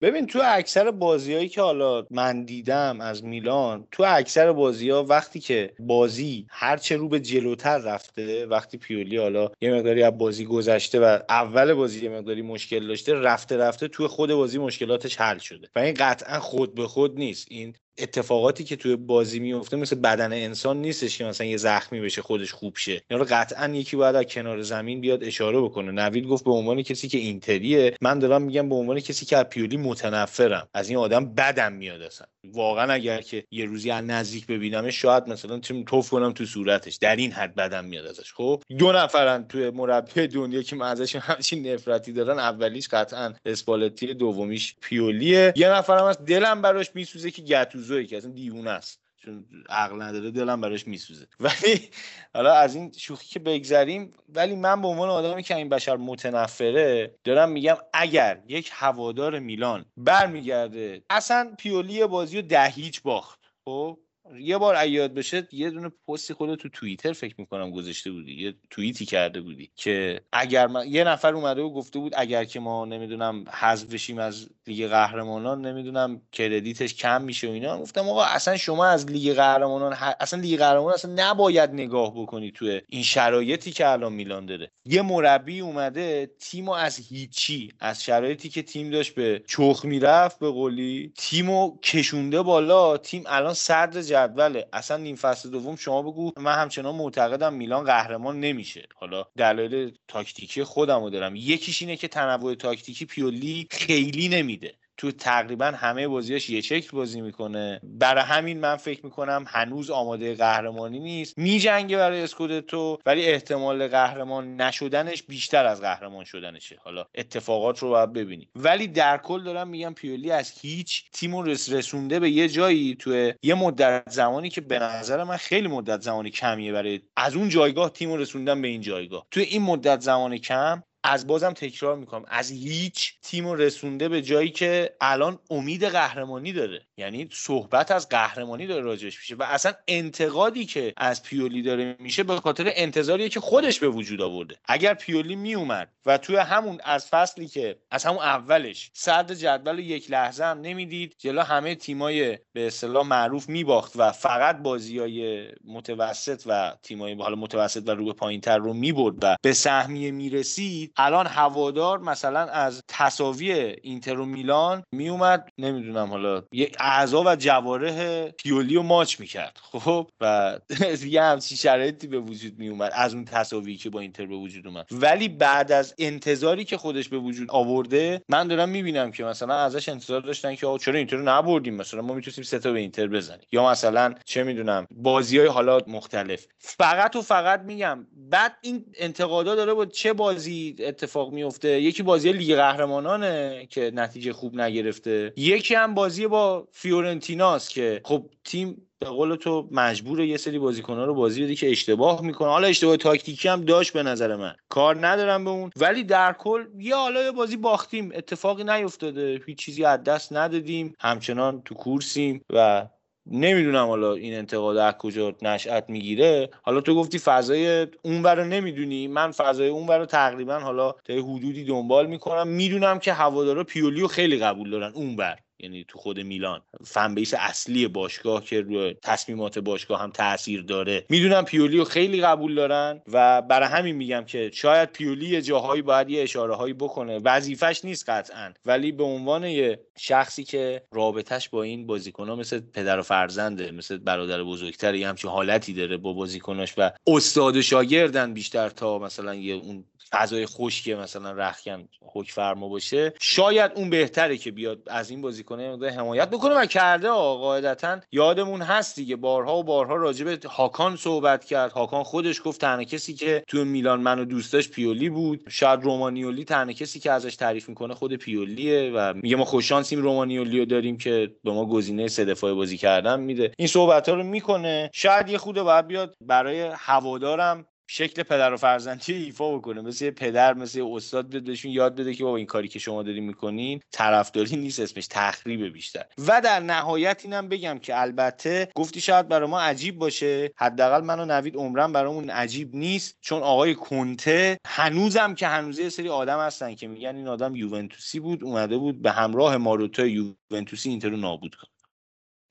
ببین 0.05 0.27
تو 0.27 0.41
اکثر 0.45 0.91
بازیهایی 0.91 1.49
که 1.49 1.61
حالا 1.61 2.05
من 2.11 2.43
دیدم 2.43 3.01
از 3.01 3.23
میلان 3.23 3.87
تو 3.91 4.03
اکثر 4.07 4.51
بازی 4.51 4.89
ها 4.89 5.03
وقتی 5.03 5.39
که 5.39 5.73
بازی 5.79 6.47
هرچه 6.49 6.97
رو 6.97 7.09
به 7.09 7.19
جلوتر 7.19 7.77
رفته 7.77 8.45
وقتی 8.45 8.77
پیولی 8.77 9.17
حالا 9.17 9.51
یه 9.61 9.73
مقداری 9.73 10.03
از 10.03 10.17
بازی 10.17 10.45
گذشته 10.45 10.99
و 10.99 11.19
اول 11.29 11.73
بازی 11.73 12.05
یه 12.05 12.09
مقداری 12.09 12.41
مشکل 12.41 12.87
داشته 12.87 13.13
رفته 13.13 13.57
رفته 13.57 13.87
تو 13.87 14.07
خود 14.07 14.33
بازی 14.33 14.57
مشکلاتش 14.57 15.21
حل 15.21 15.37
شده. 15.37 15.67
و 15.75 15.79
این 15.79 15.93
قطعا 15.93 16.39
خود 16.39 16.75
به 16.75 16.87
خود 16.87 17.17
نیست. 17.17 17.47
این 17.51 17.75
اتفاقاتی 17.97 18.63
که 18.63 18.75
توی 18.75 18.95
بازی 18.95 19.39
میفته 19.39 19.77
مثل 19.77 19.95
بدن 19.95 20.33
انسان 20.33 20.81
نیستش 20.81 21.17
که 21.17 21.23
مثلا 21.25 21.47
یه 21.47 21.57
زخمی 21.57 22.01
بشه 22.01 22.21
خودش 22.21 22.51
خوب 22.53 22.77
شه. 22.77 23.01
یا 23.09 23.17
قطعا 23.17 23.67
یکی 23.67 23.95
باید 23.95 24.15
از 24.15 24.25
کنار 24.25 24.61
زمین 24.61 25.01
بیاد 25.01 25.23
اشاره 25.23 25.61
بکنه. 25.61 25.91
نوید 25.91 26.27
گفت 26.27 26.43
به 26.43 26.51
عنوان 26.51 26.81
کسی 26.81 27.07
که 27.07 27.17
اینتریه 27.17 27.93
من 28.01 28.19
دارم 28.19 28.41
میگم 28.41 28.69
به 28.69 28.75
عنوان 28.75 28.99
کسی 28.99 29.25
که 29.25 29.37
از 29.37 29.45
پیولی 29.45 29.77
متنفرم. 29.77 30.67
از 30.73 30.89
این 30.89 30.97
آدم 30.97 31.25
بدم 31.25 31.73
میاد 31.73 32.01
اصلا. 32.01 32.27
واقعا 32.43 32.93
اگر 32.93 33.21
که 33.21 33.43
یه 33.51 33.65
روزی 33.65 33.91
از 33.91 34.05
نزدیک 34.05 34.47
ببینم 34.47 34.89
شاید 34.89 35.27
مثلا 35.27 35.59
تیم 35.59 35.83
توف 35.83 36.09
کنم 36.09 36.31
تو 36.33 36.45
صورتش. 36.45 36.95
در 36.95 37.15
این 37.15 37.31
حد 37.31 37.55
بدم 37.55 37.85
میاد 37.85 38.05
ازش. 38.05 38.33
خب 38.33 38.63
دو 38.77 38.91
نفرن 38.91 39.47
توی 39.47 39.69
مربی 39.69 40.27
دنیا 40.27 40.61
که 40.61 40.75
من 40.75 40.87
ازش 40.87 41.15
همچین 41.15 41.67
نفرتی 41.67 42.13
دارن. 42.13 42.39
اولیش 42.39 42.87
قطعا 42.87 43.33
اسپالتی 43.45 44.13
دومیش 44.13 44.75
پیولیه. 44.81 45.53
یه 45.55 45.69
نفرم 45.69 46.03
از 46.03 46.25
دلم 46.25 46.61
براش 46.61 46.91
میسوزه 46.93 47.31
که 47.31 47.41
گتوزوی 47.85 48.05
که 48.05 48.17
اصلا 48.17 48.31
دیوونه 48.31 48.69
است. 48.69 49.01
چون 49.17 49.45
عقل 49.69 50.01
نداره 50.01 50.31
دلم 50.31 50.61
براش 50.61 50.87
میسوزه. 50.87 51.27
ولی 51.39 51.89
حالا 52.33 52.53
از 52.53 52.75
این 52.75 52.91
شوخی 52.91 53.27
که 53.27 53.39
بگذریم 53.39 54.13
ولی 54.29 54.55
من 54.55 54.81
به 54.81 54.87
عنوان 54.87 55.09
آدمی 55.09 55.43
که 55.43 55.55
این 55.55 55.69
بشر 55.69 55.97
متنفره 55.97 57.15
دارم 57.23 57.51
میگم 57.51 57.77
اگر 57.93 58.43
یک 58.47 58.69
هوادار 58.73 59.39
میلان 59.39 59.85
برمیگرده 59.97 61.03
اصلا 61.09 61.53
پیولی 61.57 62.07
بازی 62.07 62.41
رو 62.41 62.47
ده 62.47 62.67
هیچ 62.67 63.01
باخت. 63.01 63.39
خب؟ 63.65 63.99
یه 64.39 64.57
بار 64.57 64.75
ایاد 64.75 65.13
بشه 65.13 65.47
یه 65.51 65.69
دونه 65.69 65.91
پستی 66.07 66.33
خود 66.33 66.55
تو 66.55 66.69
توییتر 66.69 67.13
فکر 67.13 67.35
می‌کنم 67.37 67.71
گذاشته 67.71 68.11
بودی. 68.11 68.33
یه 68.33 68.53
توییتی 68.69 69.05
کرده 69.05 69.41
بودی 69.41 69.69
که 69.75 70.21
اگر 70.31 70.67
من... 70.67 70.87
یه 70.87 71.03
نفر 71.03 71.33
اومده 71.33 71.61
و 71.61 71.69
گفته 71.69 71.99
بود 71.99 72.13
اگر 72.17 72.45
که 72.45 72.59
ما 72.59 72.85
نمی‌دونم 72.85 73.45
حذف 73.51 73.93
بشیم 73.93 74.17
از 74.17 74.49
لیگ 74.67 74.87
قهرمانان 74.87 75.65
نمی‌دونم 75.65 76.21
کردیتش 76.31 76.93
کم 76.93 77.21
میشه 77.21 77.47
و 77.47 77.51
اینا. 77.51 77.79
گفتم 77.79 78.09
آقا 78.09 78.23
اصلا 78.23 78.57
شما 78.57 78.85
از 78.85 79.05
لیگ 79.05 79.33
قهرمانان 79.33 79.93
اصلا 80.19 80.39
لیگ 80.39 80.59
قهرمانان 80.59 80.93
اصلا 80.93 81.11
نباید 81.15 81.69
نگاه 81.69 82.13
بکنی 82.15 82.51
تو 82.51 82.79
این 82.87 83.03
شرایطی 83.03 83.71
که 83.71 83.87
الان 83.87 84.13
میلان 84.13 84.45
داره. 84.45 84.71
یه 84.85 85.01
مربی 85.01 85.59
اومده 85.59 86.31
تیمو 86.39 86.71
از 86.71 86.99
هیچی 87.09 87.71
از 87.79 88.03
شرایطی 88.03 88.49
که 88.49 88.61
تیم 88.61 88.89
داشت 88.89 89.15
به 89.15 89.43
چخ 89.47 89.85
می‌رفت 89.85 90.39
به 90.39 90.49
قولی 90.49 91.13
تیمو 91.17 91.77
کشونده 91.83 92.41
بالا 92.41 92.97
تیم 92.97 93.23
الان 93.27 93.53
صدر 93.53 94.01
جدوله 94.15 94.67
اصلا 94.73 94.97
نیم 94.97 95.15
فصل 95.15 95.49
دوم 95.49 95.75
شما 95.75 96.01
بگو. 96.01 96.31
من 96.37 96.55
همچنان 96.55 96.95
معتقدم 96.95 97.53
میلان 97.53 97.83
قهرمان 97.83 98.39
نمیشه. 98.39 98.87
حالا 98.95 99.25
دلایل 99.37 99.97
تاکتیکی 100.07 100.63
خودمو 100.63 101.09
دارم. 101.09 101.35
یکیش 101.35 101.81
اینه 101.81 101.95
که 101.97 102.07
تنوع 102.07 102.55
تاکتیکی 102.55 103.05
پیولی 103.05 103.67
خیلی 103.71 104.29
نمیده. 104.29 104.75
تو 104.97 105.11
تقریبا 105.11 105.65
همه 105.65 106.07
بازیاش 106.07 106.49
یه 106.49 106.61
شکل 106.61 106.97
بازی 106.97 107.21
می‌کنه. 107.21 107.79
برای 107.83 108.23
همین 108.23 108.59
من 108.59 108.75
فکر 108.75 109.05
می‌کنم 109.05 109.45
هنوز 109.47 109.89
آماده 109.89 110.35
قهرمانی 110.35 110.99
نیست. 110.99 111.37
میجنگه 111.37 111.97
برای 111.97 112.21
اسکودتو 112.21 112.97
ولی 113.05 113.25
احتمال 113.25 113.87
قهرمان 113.87 114.61
نشدنش 114.61 115.23
بیشتر 115.23 115.65
از 115.65 115.81
قهرمان 115.81 116.23
شدنشه. 116.23 116.79
حالا 116.83 117.05
اتفاقات 117.15 117.79
رو 117.79 117.89
باید 117.89 118.13
ببینیم. 118.13 118.49
ولی 118.55 118.87
در 118.87 119.17
کل 119.17 119.43
دارم 119.43 119.67
میگم 119.67 119.93
پیولی 119.93 120.31
از 120.31 120.53
هیچ 120.61 121.11
تیم 121.11 121.35
رس 121.41 121.71
رسونده 121.71 122.19
به 122.19 122.29
یه 122.29 122.49
جایی 122.49 122.95
تو 122.95 123.31
یه 123.43 123.55
مدت 123.55 124.03
زمانی 124.09 124.49
که 124.49 124.61
به 124.61 124.79
نظر 124.79 125.23
من 125.23 125.37
خیلی 125.37 125.67
مدت 125.67 126.01
زمانی 126.01 126.29
کمیه 126.29 126.71
برای 126.71 127.01
از 127.17 127.35
اون 127.35 127.49
جایگاه 127.49 127.89
تیم 127.89 128.13
رسوندن 128.13 128.61
به 128.61 128.67
این 128.67 128.81
جایگاه. 128.81 129.27
تو 129.31 129.39
این 129.39 129.61
مدت 129.61 130.01
زمان 130.01 130.37
کم 130.37 130.83
از 131.05 131.27
بازم 131.27 131.53
تکرار 131.53 131.95
می‌کنم. 131.95 132.25
از 132.27 132.51
هیچ 132.51 133.13
تیم 133.21 133.51
رسونده 133.51 134.09
به 134.09 134.21
جایی 134.21 134.49
که 134.49 134.95
الان 135.01 135.39
امید 135.49 135.83
قهرمانی 135.83 136.53
داره. 136.53 136.81
یعنی 136.97 137.29
صحبت 137.31 137.91
از 137.91 138.09
قهرمانی 138.09 138.67
داره 138.67 138.81
راجش 138.81 139.17
میشه 139.17 139.35
و 139.35 139.43
اصلا 139.43 139.73
انتقادی 139.87 140.65
که 140.65 140.93
از 140.97 141.23
پیولی 141.23 141.61
داره 141.61 141.95
میشه 141.99 142.23
به 142.23 142.35
خاطر 142.35 142.71
انتظاریه 142.75 143.29
که 143.29 143.39
خودش 143.39 143.79
به 143.79 143.87
وجود 143.87 144.21
آورده. 144.21 144.55
اگر 144.65 144.93
پیولی 144.93 145.35
میومد 145.35 145.89
و 146.05 146.17
توی 146.17 146.35
همون 146.35 146.79
از 146.83 147.07
فصلی 147.07 147.47
که 147.47 147.79
از 147.91 148.03
همون 148.03 148.19
اولش 148.19 148.91
صدر 148.93 149.35
جدول 149.35 149.79
یک 149.79 150.11
لحظه 150.11 150.43
هم 150.43 150.61
نمی‌دید 150.61 151.15
جلو 151.17 151.41
همه 151.41 151.75
تیمای 151.75 152.37
به 152.53 152.67
اصطلاح 152.67 153.07
معروف 153.07 153.49
میباخت 153.49 153.91
و 153.95 154.11
فقط 154.11 154.57
بازی 154.57 154.99
های 154.99 155.47
متوسط 155.65 156.43
و 156.45 156.75
تیمای 156.83 157.13
حالا 157.13 157.35
متوسط 157.35 157.83
و 157.87 157.91
رو 157.91 158.05
به 158.05 158.13
پایینتر 158.13 158.57
رو 158.57 158.73
می‌برد 158.73 159.15
و 159.21 159.35
به 159.41 159.53
سهمیه 159.53 160.11
می‌رسید 160.11 160.91
الان 160.97 161.27
هوادار 161.27 161.99
مثلا 161.99 162.39
از 162.39 162.83
تساوی 162.87 163.51
اینتر 163.51 164.19
و 164.19 164.25
میلان 164.25 164.83
میومد 164.91 165.49
نمی‌دونم 165.57 166.09
حالا 166.09 166.43
یه 166.51 166.71
اعضا 166.79 167.23
و 167.23 167.35
جوارح 167.35 168.31
پیولی 168.31 168.75
و 168.75 168.81
ماچ 168.81 169.19
می‌کرد. 169.19 169.59
خب 169.61 170.09
و 170.21 170.57
یه 171.05 171.21
همچین 171.21 171.57
شرایطی 171.57 172.07
به 172.07 172.19
وجود 172.19 172.59
میومد 172.59 172.91
از 172.93 173.13
اون 173.13 173.25
تساوی 173.25 173.75
که 173.75 173.89
با 173.89 173.99
اینتر 173.99 174.25
به 174.25 174.35
وجود 174.35 174.67
اومد. 174.67 174.85
ولی 174.91 175.29
بعد 175.29 175.71
از 175.71 175.95
انتظاری 175.99 176.65
که 176.65 176.77
خودش 176.77 177.09
به 177.09 177.17
وجود 177.17 177.51
آورده 177.51 178.21
من 178.29 178.47
دارم 178.47 178.69
می‌بینم 178.69 179.11
که 179.11 179.23
مثلا 179.23 179.55
ازش 179.55 179.89
انتظار 179.89 180.21
داشتن 180.21 180.55
که 180.55 180.77
چرا 180.81 180.97
اینتر 180.97 181.17
رو 181.17 181.23
نبردیم؟ 181.23 181.75
مثلا 181.75 182.01
ما 182.01 182.13
می‌تونیم 182.13 182.43
سه 182.43 182.59
تا 182.59 182.71
به 182.71 182.79
اینتر 182.79 183.07
بزنیم. 183.07 183.47
یا 183.51 183.69
مثلا 183.69 184.13
چه 184.25 184.43
می‌دونم 184.43 184.85
بازی 184.91 185.37
های 185.37 185.47
حالات 185.47 185.87
مختلف. 185.87 186.47
فقط 186.59 187.15
و 187.15 187.21
فقط 187.21 187.61
میگم 187.61 188.07
بعد 188.13 188.57
این 188.61 188.85
انتقادا 188.95 189.55
داره 189.55 189.73
با 189.73 189.85
چه 189.85 190.13
بازی 190.13 190.75
اتفاق 190.87 191.33
میفته. 191.33 191.81
یکی 191.81 192.03
بازی 192.03 192.31
لیگ 192.31 192.55
قهرمانانه 192.55 193.67
که 193.69 193.91
نتیجه 193.93 194.33
خوب 194.33 194.55
نگرفته. 194.61 195.33
یکی 195.37 195.75
هم 195.75 195.93
بازی 195.93 196.27
با 196.27 196.67
فیورنتیناست 196.71 197.69
که 197.69 198.01
خب 198.03 198.29
تیم 198.43 198.87
به 198.99 199.05
قول 199.05 199.35
تو 199.35 199.67
مجبور 199.71 200.21
یه 200.21 200.37
سری 200.37 200.59
بازیکن‌ها 200.59 201.05
رو 201.05 201.13
بازی 201.13 201.43
بدی 201.43 201.55
که 201.55 201.71
اشتباه 201.71 202.21
می‌کنه. 202.21 202.49
حالا 202.49 202.67
اشتباه 202.67 202.97
تاکتیکی 202.97 203.47
هم 203.47 203.61
داشت 203.61 203.93
به 203.93 204.03
نظر 204.03 204.35
من. 204.35 204.55
کار 204.69 205.07
ندارم 205.07 205.43
به 205.43 205.49
اون. 205.49 205.69
ولی 205.75 206.03
در 206.03 206.33
کل 206.33 206.65
یه 206.77 206.95
حالا 206.95 207.23
یه 207.23 207.31
بازی 207.31 207.57
باختیم. 207.57 208.11
اتفاقی 208.15 208.63
نیفتاده. 208.63 209.41
هیچ 209.45 209.57
چیزی 209.57 209.85
از 209.85 210.03
دست 210.03 210.33
ندادیم. 210.33 210.93
همچنان 210.99 211.61
تو 211.65 211.75
کورسیم 211.75 212.41
و 212.53 212.87
نمی‌دونم 213.31 213.87
حالا 213.87 214.13
این 214.13 214.33
انتقاد 214.33 214.77
از 214.77 214.93
کجا 214.93 215.35
نشأت 215.41 215.89
می‌گیره. 215.89 216.49
حالا 216.61 216.81
تو 216.81 216.95
گفتی 216.95 217.19
فضای 217.19 217.87
اون 218.01 218.23
رو 218.23 218.45
نمی‌دونی. 218.45 219.07
من 219.07 219.31
فضای 219.31 219.67
اون 219.67 219.87
رو 219.87 220.05
تقریبا 220.05 220.59
حالا 220.59 220.91
تا 220.91 221.13
حدودی 221.13 221.63
دنبال 221.63 222.07
می‌کنم. 222.07 222.47
می‌دونم 222.47 222.99
که 222.99 223.13
هوادارا 223.13 223.63
پیولیو 223.63 224.07
خیلی 224.07 224.37
قبول 224.37 224.69
دارن 224.69 224.91
اون 224.95 225.15
بر 225.15 225.39
یعنی 225.59 225.85
تو 225.87 225.99
خود 225.99 226.19
میلان. 226.19 226.61
فن 226.85 227.15
بیس 227.15 227.33
اصلی 227.37 227.87
باشگاه 227.87 228.43
که 228.43 228.61
روی 228.61 228.95
تصمیمات 229.03 229.59
باشگاه 229.59 230.01
هم 230.01 230.11
تاثیر 230.11 230.61
داره. 230.61 231.05
می‌دونم 231.09 231.45
پیولی 231.45 231.77
رو 231.77 231.83
خیلی 231.83 232.21
قبول 232.21 232.55
دارن 232.55 233.01
و 233.07 233.41
برای 233.41 233.67
همین 233.69 233.95
میگم 233.95 234.23
که 234.25 234.51
شاید 234.53 234.91
پیولی 234.91 235.41
جاهایی 235.41 235.81
باید 235.81 236.09
یه 236.09 236.23
اشاره 236.23 236.55
هایی 236.55 236.73
بکنه. 236.73 237.19
وظیفش 237.23 237.81
نیست 237.85 238.09
قطعا. 238.09 238.53
ولی 238.65 238.91
به 238.91 239.03
عنوان 239.03 239.43
یه 239.43 239.79
شخصی 239.97 240.43
که 240.43 240.81
رابطش 240.91 241.49
با 241.49 241.63
این 241.63 241.87
بازیکن 241.87 242.29
ها 242.29 242.35
مثل 242.35 242.59
پدر 242.59 242.99
و 242.99 243.03
فرزنده 243.03 243.71
مثل 243.71 243.97
برادر 243.97 244.43
بزرگتر 244.43 244.95
یه 244.95 245.07
همچین 245.07 245.29
حالتی 245.29 245.73
داره 245.73 245.97
با 245.97 246.13
بازیکناش 246.13 246.73
و 246.77 246.91
استاد 247.07 247.55
و 247.55 247.61
شاگردن 247.61 248.33
بیشتر 248.33 248.69
تا 248.69 248.99
مثلا 248.99 249.35
یه 249.35 249.53
اون 249.53 249.85
فضای 250.15 250.45
خشکی 250.45 250.95
مثلا 250.95 251.31
رخکن 251.31 251.87
حک 252.13 252.31
فرما 252.31 252.67
باشه 252.67 253.13
شاید 253.21 253.71
اون 253.75 253.89
بهتره 253.89 254.37
که 254.37 254.51
بیاد 254.51 254.79
از 254.87 255.09
این 255.09 255.21
بازیکن 255.21 255.45
کنه 255.45 255.71
مقدار 255.71 255.89
حمایت 255.89 256.29
بکنه 256.29 256.55
و 256.55 256.65
کرده 256.65 257.09
قاعدتا 257.09 257.99
یادمون 258.11 258.61
هست 258.61 258.95
دیگه 258.95 259.15
بارها 259.15 259.57
و 259.57 259.63
بارها 259.63 259.95
راجع 259.95 260.25
به 260.25 260.39
هاکان 260.49 260.95
صحبت 260.95 261.45
کرد. 261.45 261.71
هاکان 261.71 262.03
خودش 262.03 262.41
گفت 262.45 262.61
تنها 262.61 262.83
کسی 262.83 263.13
که 263.13 263.43
تو 263.47 263.65
میلان 263.65 264.01
منو 264.01 264.25
دوست 264.25 264.53
داشت 264.53 264.71
پیولی 264.71 265.09
بود. 265.09 265.43
شاید 265.49 265.83
رومانیولی 265.83 266.43
تنها 266.43 266.73
کسی 266.73 266.99
که 266.99 267.11
ازش 267.11 267.35
تعریف 267.35 267.69
می‌کنه 267.69 267.93
خود 267.93 268.13
پیولیه 268.13 268.91
و 268.95 269.13
میگه 269.13 269.35
ما 269.35 269.45
خوششانسیم 269.45 270.01
رومانیولی 270.01 270.59
رو 270.59 270.65
داریم 270.65 270.97
که 270.97 271.35
به 271.43 271.51
ما 271.51 271.65
گزینه 271.65 272.07
سه 272.07 272.25
دفاعه 272.25 272.53
بازی 272.53 272.77
کردن 272.77 273.19
میده. 273.19 273.51
این 273.57 273.67
صحبت 273.67 274.09
ها 274.09 274.15
رو 274.15 274.23
می‌کنه. 274.23 274.89
شاید 274.93 275.29
یه 275.29 275.37
خوده 275.37 275.63
باید 275.63 275.87
بیاد 275.87 276.15
برای 276.21 276.71
هوادارم 276.75 277.65
شکل 277.87 278.23
پدر 278.23 278.53
و 278.53 278.57
فرزندی 278.57 279.13
ایفا 279.13 279.57
بکنه. 279.57 279.81
مثل 279.81 280.11
پدر 280.11 280.53
مثل 280.53 280.85
استاد 280.91 281.29
بیاد 281.29 281.43
بهشون 281.43 281.71
یاد 281.71 281.95
بده 281.95 282.13
که 282.13 282.23
بابا 282.23 282.37
این 282.37 282.45
کاری 282.45 282.67
که 282.67 282.79
شما 282.79 283.03
دارین 283.03 283.23
می‌کنین 283.23 283.79
طرفداری 283.91 284.55
نیست 284.55 284.79
اسمش 284.79 285.07
تخریب 285.09 285.73
بیشتر. 285.73 286.05
و 286.27 286.41
در 286.41 286.59
نهایت 286.59 287.21
اینم 287.23 287.49
بگم 287.49 287.79
که 287.79 288.01
البته 288.01 288.69
گفتی 288.75 289.01
شاید 289.01 289.27
برای 289.27 289.49
ما 289.49 289.61
عجیب 289.61 289.97
باشه. 289.97 290.51
حداقل 290.57 291.03
من 291.03 291.19
و 291.19 291.25
نوید 291.25 291.55
عمرم 291.55 291.93
برامون 291.93 292.29
عجیب 292.29 292.75
نیست. 292.75 293.17
چون 293.21 293.41
آقای 293.43 293.75
کنته 293.75 294.57
هنوزم 294.67 295.35
که 295.35 295.47
هنوزه 295.47 295.83
یه 295.83 295.89
سری 295.89 296.09
آدم 296.09 296.39
هستن 296.39 296.75
که 296.75 296.87
میگن 296.87 297.15
این 297.15 297.27
آدم 297.27 297.55
یوونتوسی 297.55 298.19
بود 298.19 298.43
اومده 298.43 298.77
بود 298.77 299.01
به 299.01 299.11
همراه 299.11 299.57
ماروتا 299.57 300.05
یوونتوسی 300.05 300.89
اینتر 300.89 301.09
رو 301.09 301.17
نابود 301.17 301.55
کنه. 301.55 301.74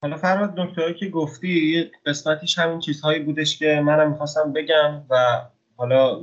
حالا 0.05 0.17
فراد 0.17 0.61
نکتهایی 0.61 0.95
که 0.95 1.09
گفتی 1.09 1.91
قسمتیش 2.07 2.59
همین 2.59 2.81
چیزهایی 2.81 3.21
بودش 3.21 3.59
که 3.59 3.81
منم 3.85 4.11
می‌خواستم 4.11 4.53
بگم 4.53 5.03
و 5.11 5.41
حالا 5.77 6.21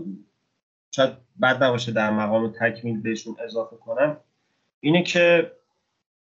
شاید 0.92 1.14
بد 1.42 1.64
نباشه 1.64 1.92
در 1.92 2.12
مقام 2.12 2.54
تکمیل 2.60 3.02
بهشون 3.02 3.36
اضافه 3.46 3.76
کنم. 3.76 4.18
اینه 4.80 5.04
که 5.04 5.52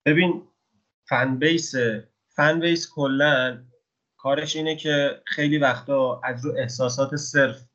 ببین 0.07 0.43
فن 1.09 1.39
بیس 1.39 1.75
فن 2.29 2.61
بیس 2.61 2.91
کلا 2.95 3.59
کارش 4.17 4.57
اینه 4.57 4.77
که 4.77 5.23
خیلی 5.25 5.59
وقتا 5.59 6.21
از 6.25 6.47
رو 6.47 6.55
احساسات 6.59 7.17
صرف 7.17 7.69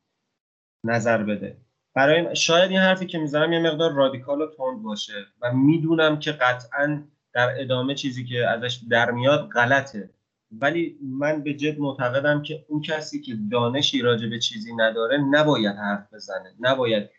نظر 0.84 1.24
بده. 1.24 1.58
برای 1.94 2.36
شاید 2.36 2.72
این 2.72 2.80
حرفی 2.80 3.06
که 3.06 3.18
می‌زنم 3.18 3.54
یه 3.54 3.60
مقدار 3.60 3.94
رادیکال 3.94 4.42
و 4.42 4.48
تند 4.48 4.84
باشه 4.84 5.26
و 5.42 5.54
می‌دونم 5.54 6.20
که 6.20 6.32
قطعا 6.32 7.04
در 7.34 7.62
ادامه 7.62 7.96
چیزی 7.96 8.26
که 8.26 8.48
ازش 8.48 8.80
در 8.90 9.12
میاد 9.12 9.50
غلطه. 9.50 10.10
ولی 10.52 10.98
من 11.02 11.44
به 11.44 11.54
جد 11.54 11.80
معتقدم 11.80 12.42
که 12.42 12.66
اون 12.68 12.82
کسی 12.82 13.22
که 13.22 13.38
دانشی 13.52 14.02
راجع 14.02 14.28
به 14.28 14.40
چیزی 14.40 14.76
نداره 14.76 15.18
نباید 15.18 15.76
حرف 15.76 16.14
بزنه. 16.14 16.54
نباید 16.60 17.10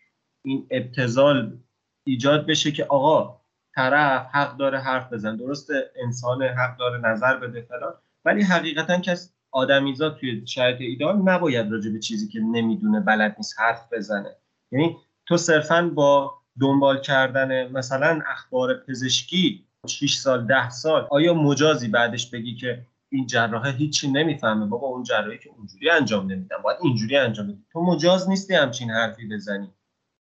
این 0.44 0.66
ابتزال 0.70 1.58
ایجاد 2.04 2.46
بشه 2.46 2.72
که 2.72 2.84
آقا 2.84 3.40
طرف 3.74 4.26
حق 4.32 4.56
داره 4.56 4.78
حرف 4.78 5.12
بزن 5.12 5.36
درسته 5.36 5.90
انسان 6.04 6.42
حق 6.42 6.76
داره 6.76 7.00
نظر 7.00 7.36
بده 7.36 7.60
فلان 7.62 7.94
ولی 8.24 8.42
حقیقتا 8.42 9.00
کس 9.00 9.32
آدمیزاد 9.50 10.16
توی 10.16 10.46
شرایط 10.46 10.80
ایدال 10.80 11.16
نباید 11.16 11.72
راجع 11.72 11.90
به 11.90 11.98
چیزی 11.98 12.28
که 12.28 12.40
نمی‌دونه 12.40 13.00
بلد 13.00 13.34
نیست 13.38 13.60
حرف 13.60 13.92
بزنه. 13.92 14.36
یعنی 14.72 14.96
تو 15.26 15.36
صرفا 15.36 15.90
با 15.94 16.34
دنبال 16.60 17.00
کردن 17.00 17.72
مثلا 17.72 18.22
اخبار 18.26 18.74
پزشکی 18.88 19.64
6 19.86 20.14
سال 20.16 20.46
10 20.46 20.70
سال. 20.70 21.06
آیا 21.10 21.34
مجازی 21.34 21.88
بعدش 21.88 22.30
بگی 22.30 22.54
که 22.54 22.82
این 23.08 23.26
جراحه 23.26 23.70
هیچی 23.70 24.10
نمی‌فهمه؟ 24.12 24.66
بابا 24.66 24.86
اون 24.86 25.02
جراحی 25.02 25.38
که 25.38 25.50
اونجوری 25.56 25.90
انجام 25.90 26.32
نمیدن. 26.32 26.56
باید 26.64 26.78
اینجوری 26.82 27.16
انجام 27.16 27.46
بدی. 27.46 27.64
تو 27.72 27.80
مجاز 27.80 28.28
نیستی 28.28 28.54
همچین 28.54 28.90
حرفی 28.90 29.28
بزنی. 29.28 29.70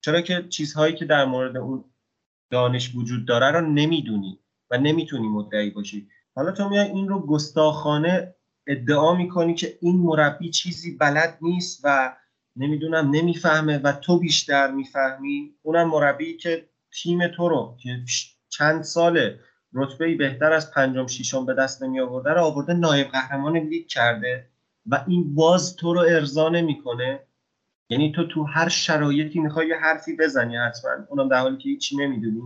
چرا 0.02 0.22
که 0.22 0.46
چیزهایی 0.50 0.96
که 0.96 1.06
در 1.06 1.26
مورد 1.26 1.58
اون 1.58 1.84
دانش 2.52 2.96
وجود 2.96 3.26
داره 3.26 3.52
رو 3.52 3.62
نمی‌دونی 3.62 4.40
و 4.72 4.78
نمی‌تونی 4.78 5.28
مدعی 5.28 5.70
باشی. 5.70 6.08
حالا 6.36 6.52
تو 6.52 6.70
میای 6.70 6.88
این 6.88 7.08
رو 7.10 7.20
گستاخانه 7.20 8.36
ادعا 8.68 9.16
می‌کنی 9.16 9.56
که 9.56 9.78
این 9.82 9.98
مربی 9.98 10.50
چیزی 10.50 10.98
بلد 10.98 11.38
نیست 11.42 11.82
و 11.84 12.16
نمی‌دونم 12.56 13.10
نمی‌فهمه 13.12 13.78
و 13.78 13.92
تو 13.92 14.20
بیشتر 14.20 14.72
می‌فهمی. 14.72 15.54
اونم 15.62 15.90
مربی 15.90 16.38
که 16.38 16.70
تیم 16.92 17.28
تو 17.28 17.50
رو 17.50 17.78
که 17.84 18.00
چند 18.50 18.82
ساله 18.84 19.40
رتبه 19.74 20.16
بهتر 20.16 20.54
از 20.54 20.72
پنجم 20.72 21.08
ششم 21.08 21.46
به 21.46 21.54
دست 21.54 21.84
نمی 21.84 22.00
آورده 22.00 22.30
رو 22.30 22.42
آورده 22.42 22.74
نایب 22.74 23.08
قهرمان 23.08 23.58
لیگ 23.58 23.88
کرده 23.88 24.48
و 24.86 25.04
این 25.08 25.36
باز 25.36 25.76
تو 25.76 25.94
رو 25.94 26.00
ارضا 26.00 26.50
نمی‌کنه. 26.50 27.20
یعنی 27.90 28.12
تو 28.12 28.28
تو 28.28 28.44
هر 28.44 28.70
شرایطی 28.70 29.40
می‌خوای 29.40 29.68
یه 29.68 29.76
حرفی 29.76 30.16
بزنی 30.16 30.58
حتما. 30.58 30.92
اونم 31.10 31.30
در 31.30 31.40
حالی 31.40 31.58
که 31.58 31.70
هیچی 31.70 31.98
نمی‌دونی. 31.98 32.42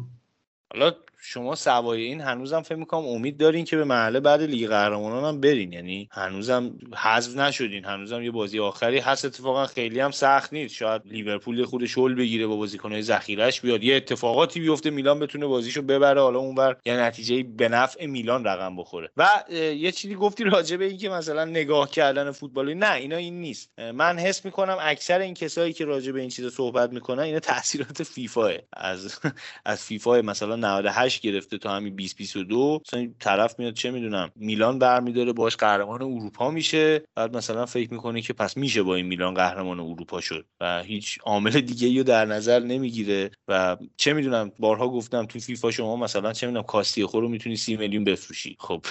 حالا 0.74 0.92
شما 1.24 1.56
سوای 1.56 2.02
این 2.02 2.22
هنوزم 2.22 2.62
فکر 2.62 2.76
می‌کنم 2.76 3.06
امید 3.06 3.38
دارین 3.38 3.66
که 3.66 3.78
به 3.78 3.84
محله 3.84 4.20
بعد 4.20 4.42
لیگ 4.42 4.70
قهرمانان 4.70 5.24
هم 5.24 5.42
برین. 5.42 5.74
یعنی 5.74 6.10
هنوزم 6.12 6.74
حذف 6.96 7.38
نشدین. 7.38 7.86
هنوزم 7.86 8.22
یه 8.22 8.32
بازی 8.32 8.60
آخری 8.60 9.00
هست. 9.00 9.26
اتفاقا 9.26 9.66
خیلی 9.66 10.00
هم 10.00 10.12
سخت 10.12 10.54
نیست. 10.54 10.76
شاید 10.76 11.02
لیورپول 11.06 11.66
خود 11.66 11.86
شل 11.86 12.16
بگیره 12.16 12.48
با 12.48 12.56
بازیکنهای 12.56 13.02
ذخیرش 13.02 13.62
بیاد. 13.62 13.84
یه 13.84 13.96
اتفاقاتی 13.96 14.60
بیفته. 14.60 14.90
میلان 14.90 15.20
بتونه 15.20 15.46
بازیشو 15.46 15.82
ببره. 15.82 16.22
حالا 16.22 16.40
اونور 16.40 16.78
یه 16.86 16.98
نتیجه 16.98 17.44
به 17.44 17.70
نفع 17.70 18.06
میلان 18.06 18.44
رقم 18.44 18.76
بخوره. 18.76 19.10
و 19.18 19.30
یه 19.52 19.92
چیزی 19.92 20.16
گفتی 20.16 20.44
راجع 20.44 20.78
به 20.78 20.86
اینکه 20.86 21.10
مثلا 21.10 21.46
نگاه 21.46 21.90
کردن 21.92 22.32
فوتبالی 22.32 22.76
نه 22.76 22.94
اینا 22.94 23.16
این 23.16 23.42
نیست. 23.42 23.80
من 23.94 24.20
حس 24.20 24.46
می‌کنم 24.46 24.78
اکثر 24.82 25.20
این 25.20 25.34
کسایی 25.34 25.74
که 25.74 25.86
راجع 25.86 26.12
به 26.12 26.20
این 26.22 26.30
چیزا 26.30 26.50
صحبت 26.50 26.94
می‌کنن 26.94 27.24
اینا 27.24 27.40
تاثیرات 27.40 28.04
فیفا 28.04 28.52
از 28.74 29.20
از 29.66 29.84
فیفا 29.84 30.22
مثلا 30.22 30.56
98 30.56 31.11
گرفته 31.20 31.58
تا 31.58 31.76
همین 31.76 31.96
2022 31.96 32.80
مثلا 32.88 33.10
طرف 33.20 33.60
میاد 33.60 33.74
چه 33.74 33.92
می‌دونم 33.92 34.32
میلان 34.36 34.80
برمیداره 34.80 35.34
باش 35.34 35.56
قهرمان 35.58 36.02
اروپا 36.02 36.52
میشه. 36.52 37.04
بعد 37.16 37.38
مثلا 37.38 37.66
فکر 37.66 37.94
می‌کنه 37.94 38.22
که 38.22 38.34
پس 38.34 38.58
میشه 38.58 38.84
با 38.84 38.96
این 38.96 39.06
میلان 39.06 39.34
قهرمان 39.34 39.80
اروپا 39.80 40.22
شد 40.22 40.46
و 40.60 40.84
هیچ 40.84 41.20
عامل 41.24 41.62
دیگه 41.62 41.98
رو 41.98 42.04
در 42.04 42.26
نظر 42.26 42.60
نمی‌گیره. 42.60 43.32
و 43.48 43.78
چه 43.98 44.14
می‌دونم 44.14 44.52
بارها 44.60 44.88
گفتم 44.90 45.26
تو 45.26 45.40
فیفا 45.40 45.72
شما 45.72 45.96
مثلا 45.96 46.34
چه 46.34 46.48
می‌دونم 46.48 46.64
کاستی 46.66 47.06
خور 47.06 47.22
رو 47.24 47.30
می‌تونی 47.30 47.56
سی 47.56 47.76
میلیون 47.78 48.04
بفروشی. 48.04 48.56
خب. 48.60 48.86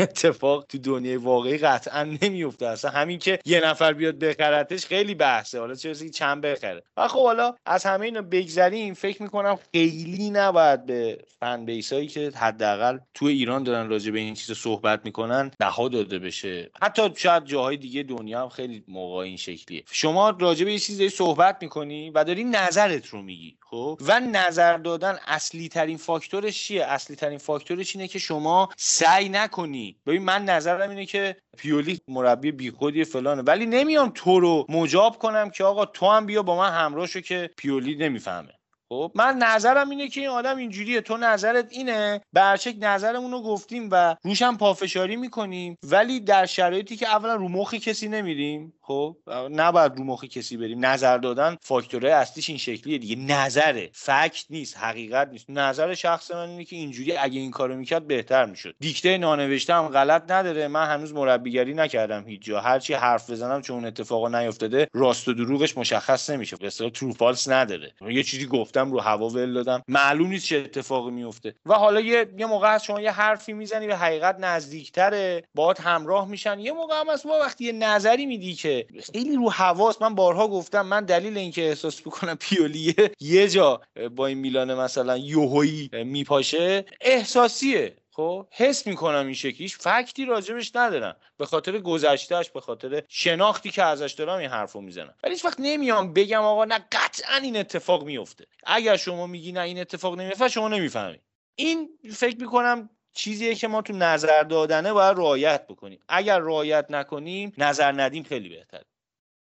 اتفاق 0.00 0.64
تو 0.68 0.78
دنیای 0.78 1.16
واقعی 1.16 1.58
قطعا 1.58 2.16
نمیفته 2.22 2.66
اصلا 2.66 2.90
همین 2.90 3.18
که 3.18 3.38
یه 3.44 3.60
نفر 3.60 3.92
بیاد 3.92 4.18
بخرتش 4.18 4.86
خیلی 4.86 5.14
بحثه. 5.14 5.60
حالا 5.60 5.74
چه 5.74 5.94
چند 5.94 6.40
بخره. 6.42 6.82
و 6.96 7.08
خب 7.08 7.22
حالا 7.22 7.54
از 7.66 7.84
همه 7.84 8.04
اینا 8.04 8.22
بگذریم. 8.22 8.94
فکر 8.94 9.22
می‌کنم 9.22 9.58
خیلی 9.72 10.30
نباید 10.30 10.86
به 10.86 11.18
فن 11.40 11.64
بیسایی 11.64 12.06
که 12.06 12.32
حداقل 12.36 12.98
تو 13.14 13.26
ایران 13.26 13.62
دارن 13.62 13.88
راجع 13.88 14.10
به 14.10 14.18
این 14.18 14.34
چیز 14.34 14.56
صحبت 14.56 15.00
می‌کنن 15.04 15.50
بها 15.58 15.88
داده 15.88 16.18
بشه. 16.18 16.70
حتی 16.82 17.02
شاید 17.16 17.44
جاهای 17.44 17.76
دیگه 17.76 18.02
دنیا 18.02 18.42
هم 18.42 18.48
خیلی 18.48 18.84
موقع 18.88 19.16
این 19.16 19.36
شکلیه. 19.36 19.84
شما 19.90 20.30
راجع 20.30 20.64
به 20.64 20.72
یه 20.72 20.78
چیزی 20.78 21.08
صحبت 21.08 21.56
می‌کنی 21.62 22.10
و 22.10 22.24
داری 22.24 22.44
نظرت 22.44 23.06
رو 23.06 23.22
میگی. 23.22 23.56
خب. 23.70 23.98
و 24.00 24.20
نظر 24.20 24.76
دادن 24.76 25.18
اصلی 25.26 25.68
ترین 25.68 25.96
فاکتورش 25.96 26.64
چیه؟ 26.64 26.84
اصلی 26.84 27.16
ترین 27.16 27.38
فاکتورش 27.38 27.96
اینه 27.96 28.08
که 28.08 28.18
شما 28.18 28.68
سعی 28.76 29.28
نکنی. 29.28 29.96
ببین 30.06 30.22
من 30.22 30.44
نظرم 30.44 30.90
اینه 30.90 31.06
که 31.06 31.36
پیولی 31.58 32.00
مربی 32.08 32.52
بیخودی 32.52 33.04
فلانه. 33.04 33.42
ولی 33.42 33.66
نمیام 33.66 34.12
تو 34.14 34.40
رو 34.40 34.66
مجاب 34.68 35.18
کنم 35.18 35.50
که 35.50 35.64
آقا 35.64 35.86
تو 35.86 36.06
هم 36.06 36.26
بیا 36.26 36.42
با 36.42 36.56
من 36.56 36.70
همراه 36.70 37.06
شو 37.06 37.20
که 37.20 37.50
پیولی 37.56 37.94
نمی‌فهمه. 37.94 38.52
خب 38.88 39.12
من 39.14 39.36
نظرم 39.36 39.90
اینه 39.90 40.08
که 40.08 40.20
این 40.20 40.30
آدم 40.30 40.56
اینجوریه. 40.56 41.00
تو 41.00 41.16
نظرت 41.16 41.66
اینه؟ 41.70 42.20
برچک 42.32 42.74
نظرمون 42.80 43.30
رو 43.30 43.42
گفتیم 43.42 43.88
و 43.92 44.16
روشم 44.24 44.56
پافشاری 44.56 45.16
می‌کنیم 45.16 45.76
ولی 45.82 46.20
در 46.20 46.46
شرایطی 46.46 46.96
که 46.96 47.06
اولا 47.06 47.34
رو 47.34 47.48
مخی 47.48 47.78
کسی 47.78 48.08
نمیریم. 48.08 48.72
خب 48.90 49.16
نباید 49.50 49.96
رو 49.96 50.04
مخی 50.04 50.28
کسی 50.28 50.56
بریم. 50.56 50.86
نظر 50.86 51.18
دادن 51.18 51.56
فاکتورهای 51.62 52.12
اصلیش 52.12 52.48
این 52.48 52.58
شکلیه 52.58 52.98
دیگه. 52.98 53.16
نظره. 53.16 53.90
فکت 53.92 54.44
نیست. 54.50 54.76
حقیقت 54.78 55.28
نیست. 55.28 55.50
نظر 55.50 55.94
شخص 55.94 56.30
من 56.30 56.48
اینه 56.48 56.64
که 56.64 56.76
اینجوری 56.76 57.16
اگه 57.16 57.40
این 57.40 57.50
کارو 57.50 57.76
می‌کرد 57.76 58.06
بهتر 58.06 58.46
می‌شد. 58.46 58.74
دیکته 58.80 59.18
نانوشته 59.18 59.74
هم 59.74 59.88
غلط 59.88 60.30
نداره. 60.30 60.68
من 60.68 60.86
هنوز 60.86 61.14
مربیگری 61.14 61.74
نکردم 61.74 62.24
هیچ 62.26 62.40
جا. 62.42 62.60
هرچی 62.60 62.94
حرف 62.94 63.30
بزنم 63.30 63.62
چون 63.62 63.84
اتفاقا 63.84 64.28
نیافتاده 64.28 64.88
راست 64.92 65.28
و 65.28 65.32
دروغش 65.32 65.78
مشخص 65.78 66.30
نمیشه. 66.30 66.56
به 66.56 66.66
اصطلاح 66.66 66.90
ترو 66.90 67.12
فالس 67.12 67.48
نداره. 67.48 67.92
یه 68.10 68.22
چیزی 68.22 68.46
گفتم 68.46 68.92
رو 68.92 69.00
هوا 69.00 69.28
ول 69.28 69.52
دادم. 69.52 69.82
معلوم 69.88 70.28
نیست 70.28 70.46
چه 70.46 70.56
اتفاقی 70.56 71.10
میفته 71.10 71.54
و 71.66 71.74
حالا 71.74 72.00
یه 72.00 72.26
یه 72.38 72.46
موقع 72.46 72.74
از 72.74 72.84
شما 72.84 73.00
یه 73.00 73.10
حرفی 73.10 73.52
می‌زنی 73.52 73.86
به 73.86 73.96
حقیقت 73.96 74.36
نزدیکتره. 74.40 75.42
باهات 75.54 75.80
همراه 75.80 76.28
میشن. 76.28 76.58
یه 76.58 76.72
موقع 76.72 77.00
هم 77.00 77.08
از 77.08 77.26
وقتی 77.26 77.64
یه 77.64 77.72
نظری 77.72 78.26
میدی 78.26 78.54
که 78.54 78.79
خیلی 79.12 79.36
رو 79.36 79.50
حواس 79.50 80.02
من 80.02 80.14
بارها 80.14 80.48
گفتم 80.48 80.86
من 80.86 81.04
دلیل 81.04 81.38
اینکه 81.38 81.68
احساس 81.68 82.06
می‌کنم 82.06 82.34
پیولی 82.34 82.94
یه 83.20 83.48
جا 83.48 83.80
با 84.16 84.26
این 84.26 84.38
میلان 84.38 84.74
مثلا 84.74 85.16
یوهویی 85.16 85.90
میپاشه 86.04 86.84
احساسیه. 87.00 87.96
خب 88.12 88.46
حس 88.50 88.86
می‌کنم 88.86 89.24
این 89.24 89.34
شکلیش 89.34 89.76
فکتی 89.76 90.24
راجبش 90.24 90.76
ندارم. 90.76 91.16
به 91.36 91.46
خاطر 91.46 91.78
گذشتهش 91.78 92.50
به 92.50 92.60
خاطر 92.60 93.02
شناختی 93.08 93.70
که 93.70 93.82
ازش 93.82 94.12
دارم 94.12 94.38
این 94.38 94.48
حرفو 94.48 94.80
می‌زنم. 94.80 95.14
ولی 95.22 95.32
هیچ 95.32 95.44
وقت 95.44 95.56
نمیام 95.58 96.12
بگم 96.12 96.42
آقا 96.42 96.64
نه 96.64 96.78
قطعا 96.92 97.36
این 97.36 97.56
اتفاق 97.56 98.04
میفته 98.04 98.46
اگر 98.66 98.96
شما 98.96 99.26
میگی 99.26 99.52
نه 99.52 99.60
این 99.60 99.80
اتفاق 99.80 100.20
نمیفته 100.20 100.48
شما 100.48 100.68
نمی‌فهمی 100.68 101.18
این 101.54 101.88
فکر 102.14 102.36
می‌کنم 102.40 102.90
چیزیه 103.12 103.54
که 103.54 103.68
ما 103.68 103.82
تو 103.82 103.92
نظر 103.92 104.42
دادنه 104.42 104.92
باید 104.92 105.16
رعایت 105.16 105.66
بکنیم. 105.66 106.00
اگر 106.08 106.38
رعایت 106.38 106.86
نکنیم 106.90 107.52
نظر 107.58 107.92
ندیم 107.92 108.22
خیلی 108.22 108.48
بهتر 108.48 108.82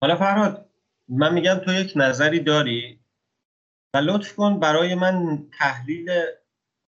حالا 0.02 0.16
فرهاد 0.16 0.70
من 1.08 1.34
میگم 1.34 1.56
تو 1.66 1.74
یک 1.74 1.94
نظری 1.96 2.40
داری 2.40 3.00
و 3.94 3.98
لطف 3.98 4.36
کن 4.36 4.60
برای 4.60 4.96
من 4.96 5.48
تحلیل 5.60 6.10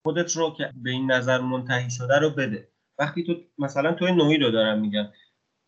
خودت 0.04 0.36
رو 0.36 0.54
که 0.58 0.74
به 0.76 0.90
این 0.90 1.12
نظر 1.12 1.42
منتهی 1.42 1.90
شده 1.90 2.20
رو 2.20 2.30
بده. 2.30 2.68
وقتی 3.00 3.24
تو 3.24 3.36
مثلا 3.58 3.94
توی 3.94 4.12
نوعی 4.12 4.38
رو 4.38 4.52
دارم 4.52 4.80
میگم. 4.80 5.08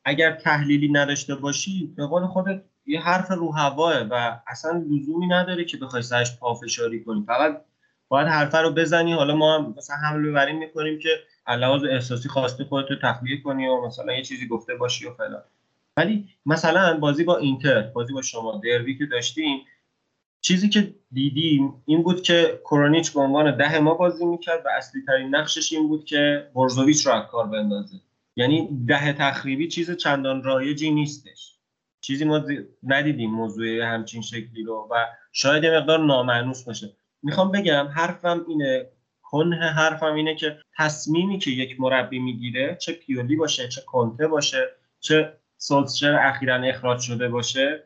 اگر 0.06 0.32
تحلیلی 0.32 0.92
نداشته 0.92 1.36
باشی 1.36 1.94
به 1.98 2.08
قول 2.08 2.28
خودت 2.28 2.64
یه 2.86 3.02
حرف 3.02 3.32
رو 3.32 3.52
هواه 3.52 4.02
و 4.02 4.40
اصلا 4.48 4.72
لزومی 4.72 5.28
نداره 5.28 5.66
که 5.66 5.78
بخوای 5.78 6.02
سرش 6.02 6.38
پافشاری 6.40 7.04
کنی. 7.04 7.24
فقط 7.28 7.66
باید 8.10 8.28
حرفه 8.28 8.58
رو 8.58 8.72
بزنی. 8.72 9.14
حالا 9.14 9.36
ما 9.36 9.56
هم 9.56 9.74
مثلا 9.78 9.96
حمله 9.96 10.32
بر 10.32 10.52
می‌کنیم 10.52 11.00
که 11.00 11.10
علاوه 11.48 11.90
احساسی 11.90 12.30
خواسته 12.30 12.64
خودت 12.64 12.92
رو 12.92 12.96
تخلیه 12.96 13.42
کنی 13.42 13.68
و 13.68 13.82
مثلا 13.82 14.14
یه 14.14 14.24
چیزی 14.24 14.48
گفته 14.48 14.76
باشی 14.76 15.06
و 15.06 15.14
فلان. 15.14 15.44
ولی 15.98 16.30
مثلا 16.46 17.00
بازی 17.00 17.24
با 17.24 17.38
اینتر 17.38 17.82
بازی 17.82 18.14
با 18.14 18.22
شما 18.22 18.62
دروی 18.64 18.98
که 18.98 19.06
داشتیم 19.06 19.60
چیزی 20.42 20.70
که 20.70 20.96
دیدیم 21.12 21.84
این 21.86 22.04
بود 22.04 22.22
که 22.22 22.62
کرونیچ 22.64 23.14
به 23.14 23.20
عنوان 23.20 23.58
ده 23.58 23.80
ما 23.80 23.94
بازی 23.94 24.26
می‌کرد 24.26 24.66
و 24.66 24.70
اصلی 24.78 25.02
ترین 25.08 25.36
نقشش 25.36 25.74
این 25.74 25.88
بود 25.88 26.06
که 26.06 26.50
برزوویچ 26.56 27.08
رو 27.08 27.20
کار 27.22 27.48
بندازه. 27.48 27.96
یعنی 28.36 28.86
ده 28.88 29.14
تخریبی 29.14 29.68
چیز 29.68 29.92
چندان 29.92 30.44
رایجی 30.44 30.92
نیستش. 30.92 31.56
چیزی 32.02 32.26
ما 32.26 32.42
ندیدیم 32.84 33.32
موضوع 33.32 33.82
همچین 33.82 34.22
شکلی 34.22 34.64
رو 34.64 34.88
و 34.92 35.06
شاید 35.32 35.64
یه 35.64 35.72
مقدار 35.72 36.00
نامعنوس 36.00 36.64
باشه. 36.64 36.90
می‌خوام 37.24 37.52
بگم 37.52 37.88
حرفم 37.96 38.46
اینه 38.48 38.90
کنه 39.22 39.56
حرفم 39.56 40.14
اینه 40.14 40.36
که 40.36 40.60
تصمیمی 40.78 41.40
که 41.40 41.52
یک 41.52 41.80
مربی 41.80 42.20
می‌گیره 42.20 42.78
چه 42.82 42.94
پیولی 42.94 43.36
باشه 43.36 43.68
چه 43.68 43.82
کنته 43.82 44.28
باشه 44.28 44.70
چه 45.00 45.34
سولسچر 45.58 46.16
اخیرا 46.16 46.56
اخراج 46.56 47.00
شده 47.00 47.28
باشه 47.28 47.84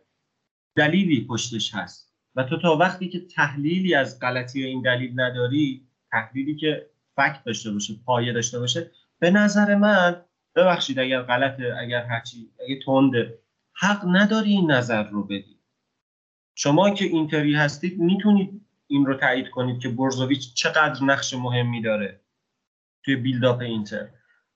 دلیلی 0.75 1.27
پشتش 1.29 1.73
هست. 1.73 2.13
و 2.35 2.43
تو 2.43 2.57
تا 2.57 2.77
وقتی 2.77 3.09
که 3.09 3.19
تحلیلی 3.19 3.95
از 3.95 4.19
غلطی 4.19 4.63
این 4.63 4.81
دلیل 4.81 5.19
نداری 5.19 5.87
تحلیلی 6.11 6.55
که 6.55 6.89
فکت 7.15 7.43
داشته 7.45 7.71
باشه 7.71 7.93
پایه 8.05 8.33
داشته 8.33 8.59
باشه 8.59 8.91
به 9.19 9.31
نظر 9.31 9.75
من 9.75 10.25
ببخشید 10.55 10.99
اگر 10.99 11.21
غلطه 11.21 11.75
اگر 11.79 12.05
هرچی 12.05 12.49
اگه 12.63 12.79
تنده 12.85 13.39
حق 13.73 14.05
نداری 14.07 14.49
این 14.49 14.71
نظر 14.71 15.03
رو 15.03 15.23
بدی. 15.23 15.59
شما 16.55 16.89
که 16.89 17.05
اینتری 17.05 17.55
هستید 17.55 17.99
می‌تونید 17.99 18.62
این 18.93 19.05
رو 19.05 19.13
تایید 19.13 19.49
کنید 19.49 19.79
که 19.79 19.89
برزوویچ 19.89 20.53
چقدر 20.53 21.03
نقش 21.03 21.33
مهمی 21.33 21.81
داره 21.81 22.21
توی 23.03 23.15
بیلداپ 23.15 23.61
اینتر. 23.61 24.07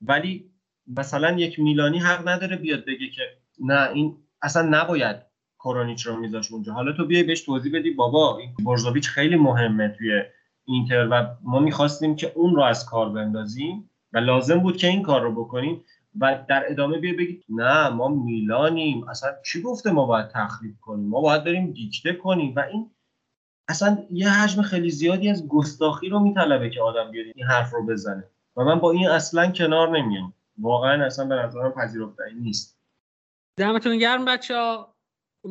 ولی 0.02 0.52
مثلا 0.88 1.32
یک 1.32 1.60
میلانی 1.60 2.00
حق 2.00 2.28
نداره 2.28 2.56
بیاد 2.56 2.86
بگه 2.86 3.10
که 3.10 3.22
نه 3.60 3.90
این 3.94 4.18
اصلا 4.42 4.62
نباید 4.62 5.16
کرونیچ 5.60 6.06
رو 6.06 6.18
میذاش 6.18 6.52
اونجا. 6.52 6.74
حالا 6.74 6.92
تو 6.92 7.06
بیای 7.06 7.24
بهش 7.24 7.42
توضیح 7.42 7.72
بدی 7.80 7.92
بابا 7.92 8.38
این 8.38 8.54
برزوویچ 8.66 9.10
خیلی 9.10 9.36
مهمه 9.36 9.90
توی 9.98 10.24
اینتر 10.66 11.08
و 11.12 11.36
ما 11.44 11.60
می‌خواستیم 11.60 12.16
که 12.16 12.32
اون 12.36 12.56
رو 12.56 12.62
از 12.62 12.86
کار 12.86 13.10
بندازیم 13.10 13.90
و 14.14 14.18
لازم 14.18 14.60
بود 14.60 14.78
که 14.78 14.88
این 14.88 15.02
کار 15.02 15.22
رو 15.22 15.44
بکنیم 15.44 15.84
و 16.20 16.46
در 16.50 16.72
ادامه 16.72 16.98
بیا 16.98 17.14
بگید 17.14 17.44
نه 17.50 17.90
ما 17.90 18.08
میلانیم. 18.08 19.08
اصلا 19.08 19.30
چی 19.46 19.62
گفته 19.62 19.92
ما 19.92 20.06
باید 20.06 20.28
تخریب 20.28 20.76
کنیم؟ 20.82 21.10
ما 21.10 21.22
باید 21.22 21.44
بریم 21.44 21.72
دیکته 21.72 22.14
کنیم 22.14 22.54
و 22.56 22.60
این 22.60 22.92
اصلا 23.68 23.98
یه 24.12 24.30
حجم 24.30 24.62
خیلی 24.62 24.90
زیادی 24.90 25.30
از 25.30 25.48
گستاخی 25.48 26.10
رو 26.10 26.20
میطلبه 26.20 26.70
که 26.70 26.82
آدم 26.82 27.12
بیاد 27.12 27.26
این 27.36 27.46
حرف 27.46 27.74
رو 27.74 27.86
بزنه. 27.86 28.24
و 28.58 28.64
من 28.64 28.80
با 28.80 28.92
این 28.92 29.08
اصلا 29.08 29.52
کنار 29.52 30.00
نمیام. 30.00 30.34
واقعا 30.58 31.06
اصلا 31.06 31.26
به 31.26 31.36
نظرم 31.36 31.72
پذیرفتنی 31.72 32.34
نیست. 32.34 32.78
دمتون 33.58 33.98
گرم 33.98 34.26
بچه 34.26 34.56
ها 34.56 34.97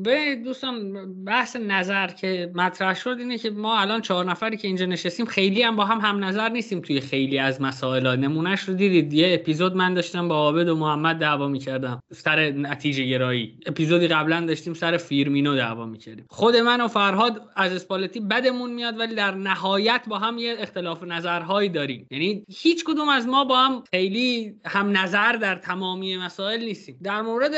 به 0.03 0.35
دوستان 0.45 0.93
بحث 1.25 1.57
نظر 1.57 2.07
که 2.07 2.53
مطرح 2.55 2.95
شد 2.95 3.17
اینه 3.19 3.39
که 3.39 3.51
ما 3.51 3.79
الان 3.79 4.01
چهار 4.01 4.25
نفری 4.25 4.57
که 4.57 4.69
اینجا 4.69 4.87
نشستیم 4.87 5.27
خیلی 5.27 5.63
هم 5.63 5.77
با 5.77 5.85
هم 5.85 6.01
هم 6.01 6.25
نظر 6.25 6.49
نیستیم 6.49 6.81
توی 6.81 7.01
خیلی 7.01 7.39
از 7.39 7.61
مسائل 7.61 8.17
نمونهش 8.17 8.61
رو 8.61 8.75
دیدید. 8.75 9.13
یه 9.13 9.35
اپیزود 9.35 9.77
من 9.77 9.95
داشتم 9.95 10.29
با 10.29 10.35
عابد 10.35 10.69
و 10.69 10.77
محمد 10.77 11.17
دعوا 11.17 11.49
می‌کردم. 11.49 12.03
سر 12.13 12.51
نتیجه 12.51 13.05
گرایی. 13.05 13.59
اپیزودی 13.67 14.09
قبلا 14.09 14.41
داشتیم 14.41 14.75
سر 14.75 14.97
فیرمینو 14.97 15.57
دعوا 15.57 15.87
می‌کردیم. 15.87 16.27
خود 16.31 16.57
من 16.57 16.81
و 16.81 16.89
فرهاد 16.89 17.43
از 17.57 17.73
اسپالتی 17.73 18.21
بدمون 18.21 18.73
میاد 18.73 18.99
ولی 18.99 19.15
در 19.15 19.35
نهایت 19.35 20.03
با 20.09 20.19
هم 20.19 20.39
یه 20.39 20.57
اختلاف 20.59 21.03
نظرهایی 21.03 21.69
داریم. 21.69 22.07
یعنی 22.11 22.45
هیچ 22.49 22.85
کدوم 22.85 23.09
از 23.09 23.27
ما 23.27 23.45
با 23.45 23.57
هم 23.57 23.83
خیلی 23.91 24.55
هم 24.65 24.97
نظر 24.97 25.33
در 25.33 25.55
تمامی 25.55 26.17
مسائل 26.17 26.65
نیستیم. 26.65 26.99
در 27.03 27.23
مورد 27.23 27.53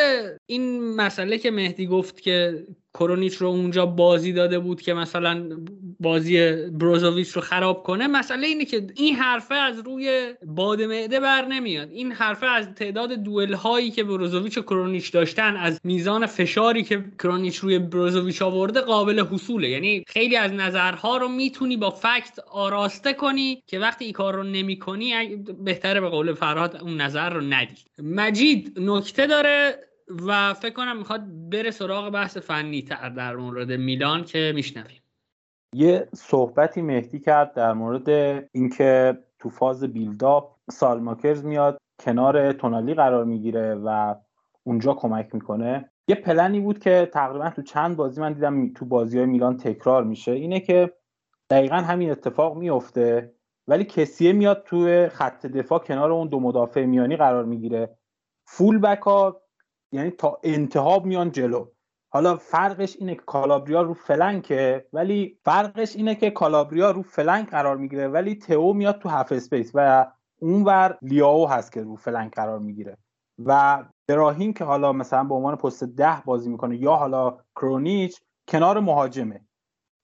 این 0.47 0.95
مسئله 0.95 1.39
که 1.39 1.51
مهدی 1.51 1.87
گفت 1.87 2.21
که 2.29 2.67
کرونیچ 2.95 3.37
رو 3.37 3.47
اونجا 3.49 3.87
بازی 3.87 4.33
داده 4.33 4.59
بود 4.59 4.81
که 4.81 4.95
مثلا 4.95 5.49
بازی 6.01 6.53
بروزوویچ 6.53 7.29
رو 7.29 7.41
خراب 7.41 7.83
کنه 7.83 8.07
مسئله 8.07 8.47
اینه 8.47 8.65
که 8.65 8.87
این 8.97 9.15
حرفه 9.15 9.55
از 9.55 9.79
روی 9.79 10.35
باد 10.47 10.83
معده 10.83 11.21
بر 11.21 11.47
نمیاد. 11.47 11.91
این 11.91 12.13
حرفه 12.13 12.47
از 12.47 12.75
تعداد 12.75 13.13
دوئل 13.13 13.53
هایی 13.53 13.91
که 13.91 14.05
بروزوویچ 14.05 14.59
و 14.59 14.63
کرونیچ 14.63 15.13
داشتن 15.13 15.57
از 15.57 15.81
میزان 15.85 16.27
فشاری 16.27 16.83
که 16.83 17.05
کرونیچ 17.19 17.57
روی 17.57 17.79
بروزوویچ 17.79 18.43
آورده 18.43 18.81
قابل 18.81 19.25
حصوله. 19.31 19.69
یعنی 19.69 20.05
خیلی 20.07 20.37
از 20.37 20.53
نظرها 20.53 21.17
رو 21.17 21.29
می‌تونی 21.29 21.77
با 21.77 21.91
فکت 21.91 22.39
آراسته 22.53 23.13
کنی 23.13 23.63
که 23.67 23.79
وقتی 23.79 24.05
این 24.05 24.15
کار 24.15 24.35
رو 24.35 24.43
نمی‌کنی 24.43 25.37
بهتره 25.65 26.01
به 26.01 26.09
قول 26.09 26.35
فرهاد 26.35 26.77
اون 26.77 27.01
نظر 27.01 27.31
رو 27.31 27.41
ندید. 27.41 27.91
مجید 28.03 28.73
نکته 28.81 29.27
داره. 29.27 29.79
و 30.27 30.55
فکر 30.55 30.75
کنم 30.75 30.97
می‌خواد 30.97 31.21
بره 31.51 31.71
سراغ 31.71 32.11
بحث 32.11 32.37
فنی 32.37 32.83
تر 32.83 33.09
در 33.09 33.37
مورد 33.37 33.73
میلان 33.73 34.25
که 34.25 34.53
میشنویم. 34.55 35.03
یه 35.75 36.09
صحبتی 36.15 36.83
مهدی 36.83 37.21
کرد 37.21 37.55
در 37.55 37.73
مورد 37.73 38.09
اینکه 38.53 39.19
تو 39.39 39.51
فاز 39.51 39.85
بیلداپ 39.85 40.57
سالماکرز 40.71 41.45
میاد 41.45 41.79
کنار 42.01 42.53
تونالی 42.53 42.95
قرار 42.95 43.25
می‌گیره 43.25 43.75
و 43.75 44.15
اونجا 44.65 44.95
کمک 44.95 45.35
می‌کنه. 45.35 45.91
یه 46.09 46.15
پلنی 46.15 46.61
بود 46.61 46.79
که 46.79 47.11
تقریبا 47.13 47.51
تو 47.51 47.63
چند 47.63 47.97
بازی 47.97 48.21
من 48.21 48.33
دیدم 48.33 48.73
تو 48.73 48.85
بازی 48.85 49.19
های 49.19 49.27
میلان 49.27 49.57
تکرار 49.57 50.05
میشه. 50.05 50.33
اینه 50.33 50.61
که 50.61 50.93
دقیقا 51.51 51.77
همین 51.77 52.11
اتفاق 52.11 52.57
میفته 52.57 53.35
ولی 53.69 53.85
کسیه 53.85 54.33
میاد 54.33 54.63
توی 54.67 55.09
خط 55.09 55.47
دفاع 55.47 55.79
کنار 55.79 56.13
اون 56.13 56.29
دو 56.29 56.41
مدافع 56.41 56.85
میانی 56.85 57.17
قرار 57.17 57.45
می‌گیره. 57.45 57.97
fullback 58.45 59.09
یعنی 59.93 60.11
تا 60.11 60.39
انتها 60.43 60.99
میان 60.99 61.31
جلو. 61.31 61.67
حالا 62.11 62.37
فرقش 62.37 62.97
اینه 62.97 63.15
که 63.15 63.23
کالابریا 63.27 63.83
رو 63.83 63.95
flank 63.95 64.72
ه 64.72 64.87
ولی 64.93 65.39
فرقش 65.45 65.97
اینه 65.97 66.15
که 66.15 66.31
کالابریا 66.31 66.91
رو 66.91 67.03
flank 67.03 67.51
قرار 67.51 67.77
می‌گیره 67.77 68.09
ولی 68.09 68.35
تئو 68.35 68.73
میاد 68.73 68.99
تو 68.99 69.09
half 69.09 69.33
space 69.33 69.71
و 69.75 70.07
اونور 70.41 70.99
لیاو 71.03 71.49
هست 71.49 71.73
که 71.73 71.83
رو 71.83 71.97
flank 71.97 72.35
قرار 72.35 72.59
می‌گیره. 72.59 72.97
و 73.45 73.85
براهیم 74.09 74.53
که 74.53 74.65
حالا 74.65 74.93
مثلا 74.93 75.25
به 75.25 75.35
عنوان 75.35 75.57
پست 75.57 75.85
ده 75.85 76.23
بازی 76.25 76.51
می‌کنه 76.51 76.77
یا 76.77 76.95
حالا 76.95 77.39
کرونیچ 77.57 78.21
کنار 78.49 78.81
مهاجمه. 78.81 79.41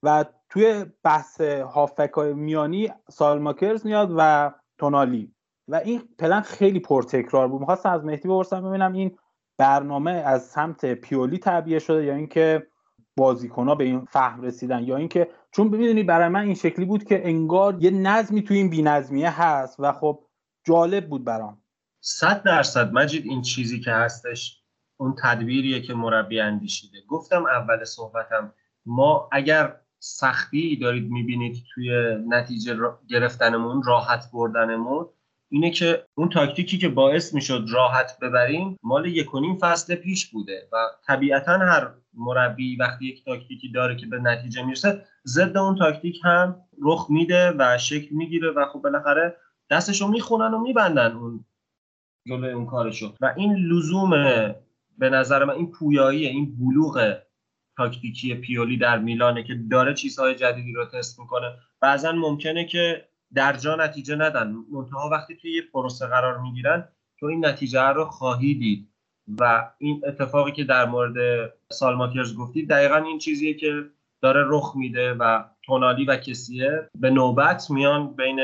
و 0.03 0.25
توی 0.49 0.85
بحث 1.03 1.41
هافک 1.41 2.11
های 2.13 2.33
میانی 2.33 2.93
سالماکرز 3.09 3.85
میاد 3.85 4.13
و 4.17 4.51
تونالی. 4.77 5.31
و 5.67 5.75
این 5.75 6.01
پلن 6.19 6.41
خیلی 6.41 6.79
پرتکرار 6.79 7.47
بود. 7.47 7.59
می‌خواستم 7.59 7.89
از 7.89 8.05
مهدی 8.05 8.27
بپرسم 8.27 8.69
ببینم 8.69 8.93
این 8.93 9.17
برنامه 9.57 10.11
از 10.11 10.45
سمت 10.45 10.93
پیولی 10.93 11.37
تعبیه 11.37 11.79
شده 11.79 12.03
یا 12.03 12.15
اینکه 12.15 12.67
بازیکنها 13.17 13.75
به 13.75 13.83
این 13.83 14.05
فهم 14.05 14.41
رسیدن 14.41 14.83
یا 14.83 14.97
اینکه 14.97 15.29
چون 15.51 15.71
ببینید 15.71 16.07
برای 16.07 16.27
من 16.27 16.41
این 16.41 16.55
شکلی 16.55 16.85
بود 16.85 17.03
که 17.03 17.27
انگار 17.27 17.77
یه 17.79 17.91
نظمی 17.91 18.43
توی 18.43 18.57
این 18.57 18.69
بینظمیه 18.69 19.41
هست 19.41 19.75
و 19.79 19.91
خب 19.91 20.23
جالب 20.65 21.09
بود 21.09 21.25
برام. 21.25 21.61
صد 22.01 22.43
درصد 22.43 22.93
مجید 22.93 23.25
این 23.25 23.41
چیزی 23.41 23.79
که 23.79 23.91
هستش 23.91 24.61
اون 24.97 25.15
تدبیریه 25.23 25.81
که 25.81 25.93
مربی 25.93 26.39
اندیشیده. 26.39 26.97
گفتم 27.07 27.45
اول 27.45 27.83
صحبتم 27.83 28.53
ما 28.85 29.29
اگر 29.31 29.75
سختی 29.99 30.77
دارید 30.77 31.09
می‌بینید 31.09 31.63
توی 31.73 32.17
نتیجه 32.27 32.77
گرفتنمون 33.09 33.83
راحت 33.83 34.31
بردنمون 34.33 35.09
اینه 35.55 35.71
که 35.71 36.05
اون 36.15 36.29
تاکتیکی 36.29 36.77
که 36.77 36.89
باعث 36.89 37.33
می‌شد 37.33 37.65
راحت 37.69 38.19
ببریم 38.21 38.79
مال 38.83 39.05
یک 39.05 39.35
و 39.35 39.39
نیم 39.39 39.55
فصل 39.55 39.95
پیش 39.95 40.25
بوده 40.25 40.67
و 40.71 40.77
طبیعتا 41.07 41.57
هر 41.57 41.91
مربی 42.13 42.75
وقتی 42.75 43.05
یک 43.05 43.25
تاکتیکی 43.25 43.71
داره 43.71 43.95
که 43.95 44.05
به 44.05 44.19
نتیجه 44.19 44.65
می‌رسه 44.65 45.01
ضد 45.27 45.57
اون 45.57 45.75
تاکتیک 45.75 46.19
هم 46.23 46.55
رخ 46.81 47.07
میده 47.09 47.53
و 47.57 47.77
شکل 47.77 48.15
می‌گیره 48.15 48.51
و 48.51 48.65
خب 48.65 48.79
بالاخره 48.79 49.35
دستشو 49.69 50.07
می‌خونن 50.07 50.53
و 50.53 50.59
میبندن 50.59 51.11
اون 51.11 51.45
جلوی 52.27 52.51
اون 52.51 52.65
کارشو. 52.65 53.13
و 53.21 53.33
این 53.37 53.55
لزوم 53.55 54.11
به 54.97 55.09
نظر 55.09 55.43
من 55.43 55.53
این 55.53 55.71
پویایی 55.71 56.27
این 56.27 56.57
بلوغ 56.57 57.17
تاکتیکی 57.77 58.35
پیولی 58.35 58.77
در 58.77 58.99
میلانه 58.99 59.43
که 59.43 59.55
داره 59.71 59.93
چیزهای 59.93 60.35
جدیدی 60.35 60.73
رو 60.73 60.85
تست 60.85 61.19
می‌کنه. 61.19 61.53
بعضا 61.81 62.11
ممکنه 62.11 62.65
که 62.65 63.07
در 63.35 63.53
جا 63.53 63.75
نتیجه 63.75 64.15
ندن. 64.15 64.55
منتها 64.71 65.09
وقتی 65.09 65.35
توی 65.35 65.51
یه 65.51 65.61
پروسه 65.73 66.07
قرار 66.07 66.37
می‌گیرن 66.37 66.87
تو 67.19 67.25
این 67.25 67.45
نتیجه 67.45 67.81
رو 67.81 68.05
خواهی 68.05 68.55
دید. 68.55 68.89
و 69.39 69.71
این 69.77 70.01
اتفاقی 70.07 70.51
که 70.51 70.63
در 70.63 70.85
مورد 70.85 71.49
سالماتیاز 71.71 72.35
گفتید 72.35 72.69
دقیقا 72.69 72.95
این 72.95 73.19
چیزیه 73.19 73.53
که 73.53 73.83
داره 74.21 74.43
رخ 74.47 74.73
میده 74.75 75.13
و 75.13 75.43
تونالی 75.63 76.05
و 76.05 76.17
کسیه 76.17 76.89
به 76.99 77.09
نوبت 77.09 77.71
میان 77.71 78.15
بین 78.15 78.39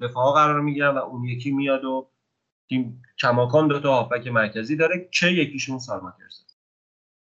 دفاع 0.00 0.34
قرار 0.34 0.60
می‌گیرن 0.60 0.94
و 0.94 0.98
اون 0.98 1.24
یکی 1.24 1.50
میاد 1.50 1.84
و 1.84 2.08
تیم 2.68 3.02
کماکان 3.18 3.68
دو 3.68 3.80
تا 3.80 3.94
هافبک 3.94 4.26
مرکزی 4.26 4.76
داره 4.76 5.08
که 5.12 5.26
یکیشون 5.26 5.78
سالماتیاز 5.78 6.44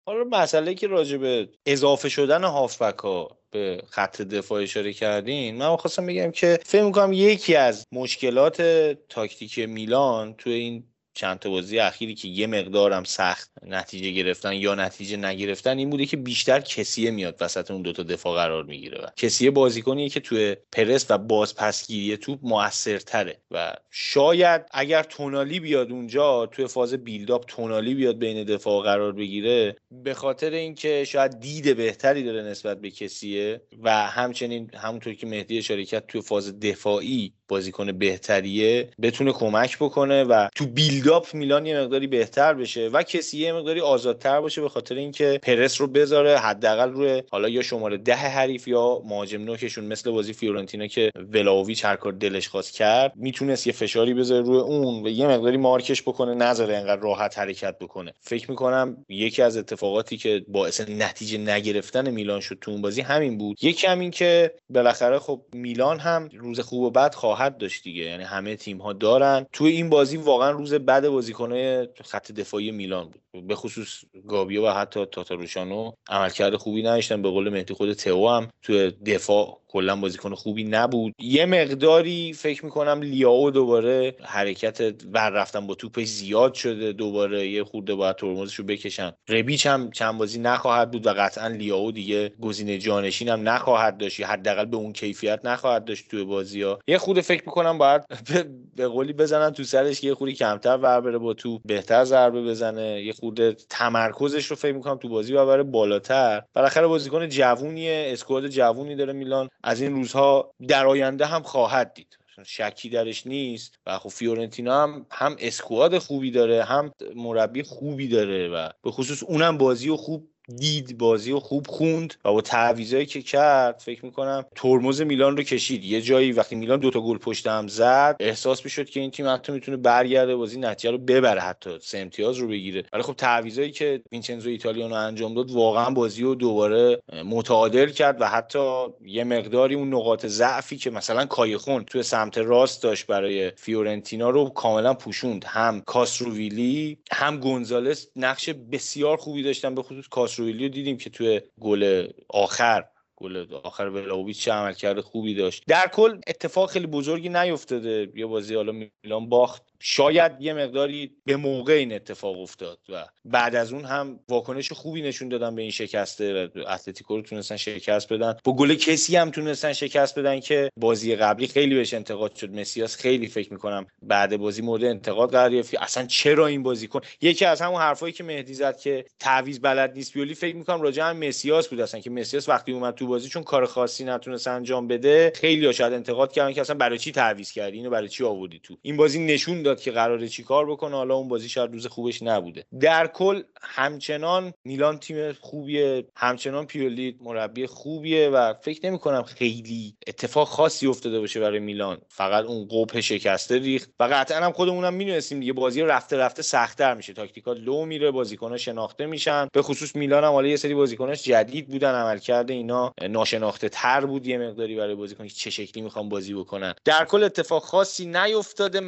حالا 0.06 0.24
مسئله 0.24 0.74
که 0.74 0.86
راجع 0.86 1.16
به 1.16 1.48
اضافه 1.66 2.08
شدن 2.08 2.44
هافبک 2.44 2.98
ها 2.98 3.38
به 3.56 3.82
خط 3.90 4.22
دفاع 4.22 4.62
اشاره 4.62 4.92
کردین 4.92 5.56
من 5.56 5.76
خواستم 5.76 6.06
بگم 6.06 6.30
که 6.30 6.58
فکر 6.64 6.82
می‌کنم 6.82 7.12
یکی 7.12 7.56
از 7.56 7.84
مشکلات 7.92 8.62
تاکتیک 9.08 9.58
میلان 9.58 10.34
توی 10.34 10.52
این 10.52 10.84
چند 11.16 11.38
تا 11.38 11.50
بازی 11.50 11.78
اخیری 11.78 12.14
که 12.14 12.28
یه 12.28 12.46
مقدارم 12.46 13.04
سخت 13.04 13.50
نتیجه 13.62 14.10
گرفتن 14.10 14.52
یا 14.52 14.74
نتیجه 14.74 15.16
نگرفتن 15.16 15.78
این 15.78 15.90
بوده 15.90 16.06
که 16.06 16.16
بیشتر 16.16 16.60
کسیه 16.60 17.10
میاد 17.10 17.36
وسط 17.40 17.70
اون 17.70 17.82
دوتا 17.82 18.02
دفاع 18.02 18.34
قرار 18.34 18.64
می‌گیره 18.64 18.98
و 18.98 19.06
کسیه 19.16 19.50
بازیکنیه 19.50 20.08
که 20.08 20.20
توی 20.20 20.56
پرس 20.72 21.06
و 21.10 21.18
باز 21.18 21.54
پسگیری 21.54 22.16
توپ 22.16 22.38
موثرتره 22.42 23.40
و 23.50 23.74
شاید 23.90 24.62
اگر 24.70 25.02
تونالی 25.02 25.60
بیاد 25.60 25.92
اونجا 25.92 26.46
توی 26.46 26.66
فاز 26.66 26.94
بیلداپ 26.94 27.44
تونالی 27.46 27.94
بیاد 27.94 28.18
بین 28.18 28.44
دفاع 28.44 28.82
قرار 28.82 29.12
بگیره 29.12 29.76
به 29.90 30.14
خاطر 30.14 30.50
اینکه 30.50 31.04
شاید 31.04 31.40
دید 31.40 31.76
بهتری 31.76 32.24
داره 32.24 32.42
نسبت 32.42 32.80
به 32.80 32.90
کسیه 32.90 33.60
و 33.82 33.90
همچنین 33.90 34.70
همونطور 34.74 35.14
که 35.14 35.26
مهدی 35.26 35.62
کرد 35.62 36.06
توی 36.06 36.20
فاز 36.20 36.60
دفاعی 36.60 37.32
بازیکن 37.48 37.92
بهتریه 37.92 38.88
بتونه 39.02 39.32
کمک 39.32 39.76
بکنه 39.76 40.24
و 40.24 40.48
تو 40.54 40.66
بیلداپ 40.66 41.34
میلان 41.34 41.66
یه 41.66 41.80
مقداری 41.80 42.06
بهتر 42.06 42.54
بشه 42.54 42.88
و 42.88 43.02
کسی 43.02 43.38
یه 43.38 43.52
مقداری 43.52 43.80
آزادتر 43.80 44.40
باشه 44.40 44.60
به 44.60 44.68
خاطر 44.68 44.94
اینکه 44.94 45.40
پرس 45.42 45.80
رو 45.80 45.86
بذاره 45.86 46.38
حداقل 46.38 46.92
روی 46.92 47.22
حالا 47.30 47.48
یا 47.48 47.62
شماره 47.62 47.96
ده 47.96 48.14
حریف 48.14 48.68
یا 48.68 49.02
مهاجم 49.04 49.44
نوکشون 49.44 49.84
مثل 49.84 50.10
بازی 50.10 50.32
فیورنتینا 50.32 50.86
که 50.86 51.10
ولاویچ 51.32 51.84
هر 51.84 51.96
کار 51.96 52.12
دلش 52.12 52.48
خواست 52.48 52.74
کرد 52.74 53.12
می‌تونست 53.16 53.66
یه 53.66 53.72
فشاری 53.72 54.14
بذاره 54.14 54.46
روی 54.46 54.58
اون 54.58 55.06
و 55.06 55.08
یه 55.08 55.26
مقداری 55.26 55.56
مارکش 55.56 56.02
بکنه 56.02 56.34
نذاره 56.34 56.76
انقدر 56.76 57.00
راحت 57.00 57.38
حرکت 57.38 57.78
بکنه. 57.78 58.12
فکر 58.20 58.50
می‌کنم 58.50 58.96
یکی 59.08 59.42
از 59.42 59.56
اتفاقاتی 59.56 60.16
که 60.16 60.44
باعث 60.48 60.80
نتیجه 60.80 61.38
نگرفتن 61.38 62.10
میلان 62.10 62.40
شد 62.40 62.58
تو 62.60 62.70
اون 62.70 62.82
بازی 62.82 63.00
همین 63.00 63.38
بود. 63.38 63.64
یکی 63.64 63.86
همین 63.86 64.10
که 64.10 64.54
بالاخره 64.70 65.18
خب 65.18 65.42
میلان 65.52 65.98
هم 65.98 66.28
روز 66.38 66.60
خوب 66.60 66.82
و 66.82 66.90
بد 66.90 67.14
خواهد 67.14 67.35
داشت 67.58 67.82
دیگه. 67.84 68.02
یعنی 68.02 68.24
همه 68.24 68.56
تیم 68.56 68.78
ها 68.78 68.92
دارن. 68.92 69.46
توی 69.52 69.72
این 69.72 69.88
بازی 69.90 70.16
واقعا 70.16 70.50
روز 70.50 70.74
بد 70.74 71.08
بازیکنه 71.08 71.88
خط 72.04 72.32
دفاعی 72.32 72.70
میلان 72.70 73.10
بود. 73.32 73.46
به 73.46 73.54
خصوص 73.54 74.04
گابیو 74.28 74.66
و 74.66 74.70
حتی 74.70 75.06
تاتاروشانو 75.06 75.92
عملکرد 76.08 76.56
خوبی 76.56 76.82
نداشتن. 76.82 77.22
به 77.22 77.30
قول 77.30 77.48
مهدی 77.48 77.74
خود 77.74 77.92
تئو 77.92 78.28
هم 78.28 78.48
توی 78.62 78.90
دفاع 78.90 79.60
کلا 79.76 79.96
بازیکن 79.96 80.34
خوبی 80.34 80.64
نبود. 80.64 81.12
یه 81.18 81.46
مقداری 81.46 82.32
فکر 82.32 82.64
می‌کنم 82.64 83.02
لیاو 83.02 83.50
دوباره 83.50 84.16
حرکت 84.22 84.80
ور 85.12 85.30
رفتن 85.30 85.66
با 85.66 85.74
توپش 85.74 86.06
زیاد 86.06 86.54
شده. 86.54 86.92
دوباره 86.92 87.48
یه 87.48 87.64
خورده 87.64 87.94
باید 87.94 88.16
ترمزش 88.16 88.54
رو 88.54 88.64
بکشن. 88.64 89.12
ربیچ 89.28 89.66
هم 89.66 89.90
چند 89.90 90.18
بازی 90.18 90.38
نخواهد 90.38 90.90
بود 90.90 91.06
و 91.06 91.10
قطعا 91.10 91.48
لیاو 91.48 91.92
دیگه 91.92 92.32
گزینه 92.40 92.78
جانشین 92.78 93.28
هم 93.28 93.48
نخواهد 93.48 93.98
داشت. 93.98 94.20
حداقل 94.20 94.64
به 94.64 94.76
اون 94.76 94.92
کیفیت 94.92 95.40
نخواهد 95.44 95.84
داشت 95.84 96.08
توی 96.10 96.24
بازی 96.24 96.62
ها. 96.62 96.78
یه 96.88 96.98
خورده 96.98 97.20
فکر 97.20 97.42
می‌کنم 97.46 97.78
باید 97.78 98.02
به 98.76 98.88
قولی 98.88 99.12
بزنن 99.12 99.50
تو 99.50 99.64
سرش 99.64 100.04
یه 100.04 100.14
خوری 100.14 100.32
کمتر 100.32 100.76
ور 100.76 101.00
بره 101.00 101.18
با 101.18 101.34
تو 101.34 101.60
بهتر 101.64 102.04
ضربه 102.04 102.42
بزنه. 102.42 103.02
یه 103.02 103.12
خورده 103.12 103.56
تمرکزش 103.70 104.46
رو 104.46 104.56
فکر 104.56 104.72
می‌کنم 104.72 104.96
تو 104.96 105.08
بازی 105.08 105.32
ببره 105.32 105.62
بالاتر. 105.62 106.42
بالاخره 106.54 106.86
بازیکن 106.86 107.28
جوونیه 107.28 108.08
اسکواد 108.12 108.48
جوونی 108.48 108.96
داره 108.96 109.12
میلان. 109.12 109.48
از 109.66 109.80
این 109.80 109.94
روزها 109.94 110.54
در 110.68 110.86
آینده 110.86 111.26
هم 111.26 111.42
خواهد 111.42 111.94
دید. 111.94 112.18
شکی 112.44 112.88
درش 112.88 113.26
نیست 113.26 113.78
و 113.86 113.98
خب 113.98 114.08
فیورنتینا 114.08 114.82
هم 114.82 115.06
هم 115.10 115.36
اسکواد 115.38 115.98
خوبی 115.98 116.30
داره 116.30 116.64
هم 116.64 116.92
مربی 117.14 117.62
خوبی 117.62 118.08
داره 118.08 118.48
و 118.48 118.68
به 118.82 118.90
خصوص 118.90 119.22
اونم 119.22 119.58
بازی 119.58 119.88
و 119.88 119.96
خوب 119.96 120.28
دید 120.54 120.98
بازی 120.98 121.32
و 121.32 121.40
خوب 121.40 121.66
خوند 121.66 122.14
و 122.24 122.32
با 122.32 122.40
تعویضایی 122.40 123.06
که 123.06 123.22
کرد 123.22 123.78
فکر 123.78 124.04
می‌کنم 124.04 124.44
ترمز 124.54 125.00
میلان 125.00 125.36
رو 125.36 125.42
کشید. 125.42 125.84
یه 125.84 126.00
جایی 126.00 126.32
وقتی 126.32 126.56
میلان 126.56 126.80
دوتا 126.80 127.00
گل 127.00 127.18
پشت 127.18 127.46
هم 127.46 127.68
زد 127.68 128.16
احساس 128.20 128.64
می‌شد 128.64 128.88
که 128.88 129.00
این 129.00 129.10
تیم 129.10 129.28
حتی 129.28 129.52
می‌تونه 129.52 129.76
برگرده 129.76 130.36
بازی 130.36 130.58
نتیجه 130.58 130.90
رو 130.90 130.98
ببره 130.98 131.40
حتی 131.40 131.78
سه 131.80 131.98
امتیاز 131.98 132.36
رو 132.36 132.48
بگیره. 132.48 132.84
ولی 132.92 133.02
خب 133.02 133.12
تعویضایی 133.12 133.70
که 133.70 134.02
وینچنزو 134.12 134.50
ایتالیانو 134.50 134.94
انجام 134.94 135.34
داد 135.34 135.50
واقعا 135.50 135.90
بازی 135.90 136.22
رو 136.22 136.34
دوباره 136.34 137.02
متعادل 137.24 137.90
کرد 137.90 138.20
و 138.20 138.28
حتی 138.28 138.86
یه 139.04 139.24
مقداری 139.24 139.74
اون 139.74 139.94
نقاط 139.94 140.26
ضعفی 140.26 140.76
که 140.76 140.90
مثلا 140.90 141.26
کایخون 141.26 141.84
توی 141.84 142.02
سمت 142.02 142.38
راست 142.38 142.82
داشت 142.82 143.06
برای 143.06 143.52
فیورنتینا 143.56 144.30
رو 144.30 144.48
کاملا 144.48 144.94
پوشوند. 144.94 145.44
هم 145.48 145.82
کاسروویلی 145.86 146.98
هم 147.12 147.36
گونزالس 147.40 148.08
نقش 148.16 148.50
بسیار 148.72 149.16
خوبی 149.16 149.42
داشتن 149.42 149.74
به 149.74 149.82
خصوص 149.82 150.08
رو 150.38 150.68
دیدیم 150.68 150.96
که 150.96 151.10
توی 151.10 151.40
گل 151.60 152.08
آخر 152.28 152.84
گل 153.16 153.46
آخر 153.64 153.82
ولاویچ 153.82 154.40
چه 154.40 154.52
عملکرد 154.52 155.00
خوبی 155.00 155.34
داشت. 155.34 155.64
در 155.68 155.86
کل 155.92 156.20
اتفاق 156.26 156.70
خیلی 156.70 156.86
بزرگی 156.86 157.28
نیفتاده. 157.28 158.12
یه 158.14 158.26
بازی 158.26 158.54
حالا 158.54 158.72
میلان 158.72 159.28
باخت. 159.28 159.62
شاید 159.80 160.32
یه 160.40 160.54
مقداری 160.54 161.10
به 161.24 161.36
موقع 161.36 161.72
این 161.72 161.92
اتفاق 161.92 162.40
افتاد 162.40 162.78
و 162.88 163.04
بعد 163.24 163.54
از 163.54 163.72
اون 163.72 163.84
هم 163.84 164.20
واکنش 164.28 164.72
خوبی 164.72 165.02
نشون 165.02 165.28
دادن 165.28 165.54
به 165.54 165.62
این 165.62 165.70
شکسته 165.70 166.50
اتلتیکو 166.66 167.16
رو 167.16 167.22
تونستن 167.22 167.56
شکست 167.56 168.12
بدن. 168.12 168.36
با 168.44 168.56
گل 168.56 168.74
کسی 168.74 169.16
هم 169.16 169.30
تونستن 169.30 169.72
شکست 169.72 170.18
بدن 170.18 170.40
که 170.40 170.70
بازی 170.76 171.16
قبلی 171.16 171.46
خیلی 171.46 171.74
بهش 171.74 171.94
انتقاد 171.94 172.34
شد. 172.34 172.50
مسیاس 172.50 172.96
خیلی 172.96 173.26
فکر 173.26 173.52
می‌کنم 173.52 173.86
بعد 174.02 174.36
بازی 174.36 174.62
مورد 174.62 174.84
انتقاد 174.84 175.30
قرار 175.30 175.50
گرفت. 175.50 175.74
اصلا 175.74 176.06
چرا 176.06 176.46
این 176.46 176.62
بازی 176.62 176.88
کن؟ 176.88 177.00
یکی 177.20 177.44
از 177.44 177.62
همون 177.62 177.80
حرفایی 177.80 178.12
که 178.12 178.24
مهدی 178.24 178.54
زد 178.54 178.78
که 178.78 179.04
تعویض 179.18 179.58
بلد 179.58 179.92
نیست. 179.92 180.12
بیولی 180.12 180.34
فکر 180.34 180.56
می‌کنم 180.56 180.82
راجع 180.82 181.10
هم 181.10 181.16
مسیاس 181.16 181.68
بود 181.68 181.80
اصلا 181.80 182.00
که 182.00 182.10
مسیاس 182.10 182.48
وقتی 182.48 182.72
اومد 182.72 182.94
تو 182.94 183.06
بازی 183.06 183.28
چون 183.28 183.42
کار 183.42 183.66
خاصی 183.66 184.04
نتونست 184.04 184.48
انجام 184.48 184.88
بده 184.88 185.32
خیلی 185.34 185.72
شاید 185.72 185.92
انتقاد 185.92 186.32
کردن 186.32 186.52
که 186.52 186.60
اصلا 186.60 186.76
برای 186.76 186.98
چی 186.98 187.12
تعویض 187.12 187.52
کردی؟ 187.52 187.76
اینو 187.76 187.90
برای 187.90 188.08
چی 188.08 188.24
آوردی 188.24 188.60
تو؟ 188.62 188.76
این 188.82 188.96
بازی 188.96 189.24
نشون 189.24 189.62
که 189.80 189.90
قراره 189.90 190.28
چیکار 190.28 190.70
بکنه 190.70 190.96
حالا 190.96 191.14
اون 191.14 191.28
بازی 191.28 191.48
شاید 191.48 191.72
روز 191.72 191.86
خوبش 191.86 192.22
نبوده. 192.22 192.64
در 192.80 193.06
کل 193.06 193.42
همچنان 193.60 194.52
میلان 194.64 194.98
تیم 194.98 195.32
خوبیه 195.32 196.04
همچنان 196.16 196.66
پیولی 196.66 197.18
مربی 197.20 197.66
خوبیه 197.66 198.28
و 198.28 198.54
فکر 198.54 198.86
نمی 198.86 198.98
کنم 198.98 199.22
خیلی 199.22 199.96
اتفاق 200.06 200.48
خاصی 200.48 200.86
افتاده 200.86 201.20
باشه 201.20 201.40
برای 201.40 201.58
میلان. 201.58 201.98
فقط 202.08 202.44
اون 202.44 202.68
قبه 202.70 203.00
شکسته 203.00 203.58
ریخت 203.58 203.90
و 204.00 204.04
قطعا 204.04 204.44
هم 204.44 204.52
خودمونم 204.52 204.94
می‌دونستیم 204.94 205.40
دیگه 205.40 205.52
بازی 205.52 205.82
رفته 205.82 206.16
رفته 206.16 206.42
سختتر 206.42 206.94
میشه. 206.94 207.12
تاکتیکا 207.12 207.52
لو 207.52 207.84
میره 207.84 208.10
بازیکن‌ها 208.10 208.56
شناخته 208.56 209.06
میشن. 209.06 209.48
به 209.52 209.62
خصوص 209.62 209.96
میلان 209.96 210.24
هم 210.24 210.32
حالا 210.32 210.48
یه 210.48 210.56
سری 210.56 210.74
بازیکناش 210.74 211.22
جدید 211.22 211.68
بودن 211.68 211.94
عملکرد 211.94 212.50
اینا 212.50 212.92
ناشناخته 213.08 213.68
تر 213.68 214.06
بود 214.06 214.26
یه 214.26 214.38
مقداری 214.38 214.76
برای 214.76 214.94
بازیکن 214.94 215.26
چه 215.26 215.50
شکلی 215.50 215.82
می‌خوان 215.82 216.08
بازی 216.08 216.34
بکنن. 216.34 216.74
در 216.84 217.04
کل 217.04 217.24
اتفاق 217.24 217.62
خاصی 217.62 218.06
نیفتاده. 218.06 218.80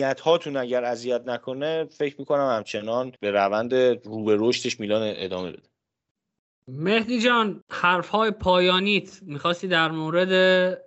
مصدومیت 0.00 0.20
هاتون 0.20 0.56
اگر 0.56 0.84
اذیت 0.84 1.22
نکنه 1.26 1.84
فکر 1.84 2.16
می‌کنم 2.18 2.56
همچنان 2.56 3.12
به 3.20 3.30
روند 3.30 3.74
رو 3.74 4.24
به 4.24 4.36
رشدش 4.38 4.80
میلان 4.80 5.12
ادامه 5.16 5.52
بده. 5.52 5.68
مهدی 6.68 7.20
جان 7.20 7.62
حرف 7.70 8.08
های 8.08 8.30
پایانیت. 8.30 9.22
می‌خواستی 9.22 9.68
در 9.68 9.90
مورد 9.90 10.32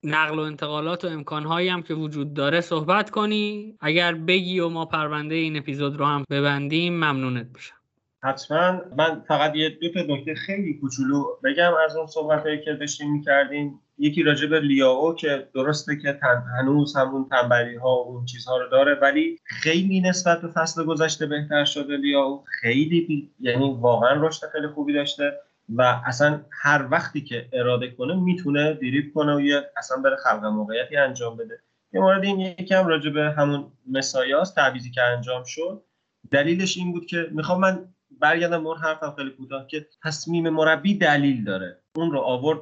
نقل 0.04 0.40
و 0.40 0.42
انتقالات 0.42 1.06
و 1.06 1.08
امکانهایی 1.08 1.70
هم 1.70 1.82
که 1.82 1.94
وجود 1.94 2.34
داره 2.34 2.62
صحبت 2.62 3.10
کنی. 3.10 3.76
اگر 3.80 4.14
بگی 4.14 4.60
و 4.60 4.70
ما 4.70 4.86
پرونده 4.86 5.36
این 5.36 5.58
اپیزود 5.58 5.98
رو 5.98 6.06
هم 6.06 6.24
ببندیم 6.30 6.94
ممنونت 6.94 7.48
بشم 7.54 7.83
حتما. 8.24 8.82
من 8.98 9.24
فقط 9.28 9.56
یه 9.56 9.70
دو 9.70 9.90
تا 9.90 10.00
نکته 10.00 10.36
خیلی 10.36 10.74
کوچولو 10.74 11.26
بگم 11.44 11.72
از 11.86 11.96
اون 11.96 12.08
صحبت 12.08 12.44
که 12.66 12.74
داشتیم 12.74 13.12
می‌کردیم. 13.12 13.80
یکی 13.98 14.24
راجع 14.24 14.48
به 14.48 14.60
لیاو 14.60 15.16
که 15.16 15.48
درسته 15.56 15.98
که 15.98 16.20
هنوز 16.60 16.96
همون 16.96 17.30
تنبلی 17.30 17.76
ها 17.76 18.04
و 18.04 18.08
اون 18.08 18.26
چیزها 18.26 18.58
رو 18.58 18.70
داره 18.70 18.96
ولی 19.02 19.40
خیلی 19.46 20.02
نسبت 20.02 20.42
به 20.42 20.48
فصل 20.48 20.84
گذشته 20.84 21.26
بهتر 21.26 21.66
شده 21.66 21.98
لیاو. 21.98 22.44
خیلی 22.62 23.30
یعنی 23.40 23.78
واقعا 23.80 24.28
رشد 24.28 24.48
خیلی 24.52 24.68
خوبی 24.68 24.94
داشته 24.94 25.34
و 25.76 26.02
اصلا 26.06 26.42
هر 26.62 26.88
وقتی 26.92 27.22
که 27.22 27.50
اراده 27.54 27.92
کنه 27.92 28.16
می‌تونه 28.16 28.74
دریب 28.74 29.14
کنه 29.14 29.36
و 29.36 29.42
یه 29.42 29.62
اصلا 29.78 29.98
بره 29.98 30.16
خلق 30.16 30.46
موقعیتی 30.46 30.98
انجام 30.98 31.38
بده. 31.38 31.60
یه 31.94 32.02
مورد 32.02 32.24
این 32.24 32.40
یکم 32.40 32.88
راجع 32.88 33.10
به 33.10 33.32
همون 33.38 33.72
مسایاس 33.92 34.54
تعویزی 34.54 34.92
که 34.92 35.02
انجام 35.02 35.44
شد 35.44 35.84
دلیلش 36.32 36.78
این 36.78 36.92
بود 36.92 37.06
که 37.06 37.28
می‌خوام 37.32 37.60
من 37.60 37.86
برگردم 38.20 38.68
اون 38.68 38.78
حرفم 38.78 39.14
خیلی 39.18 39.30
کوتاه 39.30 39.68
که 39.68 39.88
تصمیم 40.04 40.50
مربی 40.50 40.98
دلیل 40.98 41.44
داره. 41.44 41.78
اون 41.96 42.12
رو 42.12 42.20
آورد 42.20 42.60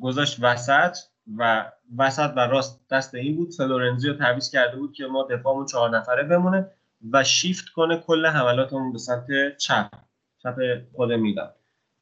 گذاشت 0.00 0.38
وسط 0.40 0.96
و 1.36 1.70
وسط 1.98 2.32
و 2.36 2.40
راست 2.40 2.88
دست 2.90 3.14
این 3.14 3.36
بود. 3.36 3.54
فلورنزی 3.54 4.08
رو 4.08 4.14
تعویض 4.14 4.50
کرده 4.50 4.76
بود 4.76 4.92
که 4.92 5.06
ما 5.06 5.28
دفاعمون 5.30 5.66
چهار 5.66 5.90
نفره 5.90 6.22
بمونه 6.22 6.70
و 7.12 7.24
شیفت 7.24 7.68
کنه 7.68 7.96
کل 7.96 8.26
حملاتمون 8.26 8.92
به 8.92 8.98
سمت 8.98 9.56
چپ 9.56 9.90
چپ 10.42 10.56
خود 10.92 11.12
میدم 11.12 11.50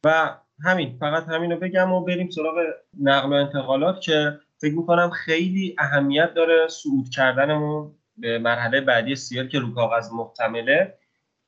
و 0.05 0.37
همین 0.65 0.97
فقط 1.01 1.29
همین 1.29 1.53
رو 1.53 1.59
بگم 1.59 1.93
و 1.93 2.01
بریم 2.01 2.31
سراغ 2.31 2.55
نقل 3.01 3.29
و 3.29 3.33
انتقالات 3.33 4.01
که 4.01 4.39
فکر 4.59 4.75
می‌کنم 4.75 5.11
خیلی 5.11 5.77
اهمیت 5.79 6.35
داره 6.35 6.69
صعود 6.69 7.11
کردنمون 7.11 7.95
به 8.17 8.39
مرحله 8.39 8.81
بعدی 8.81 9.17
سیل 9.17 9.49
که 9.49 9.59
رو 9.59 9.75
کاغذ 9.75 10.13
محتمله. 10.13 10.99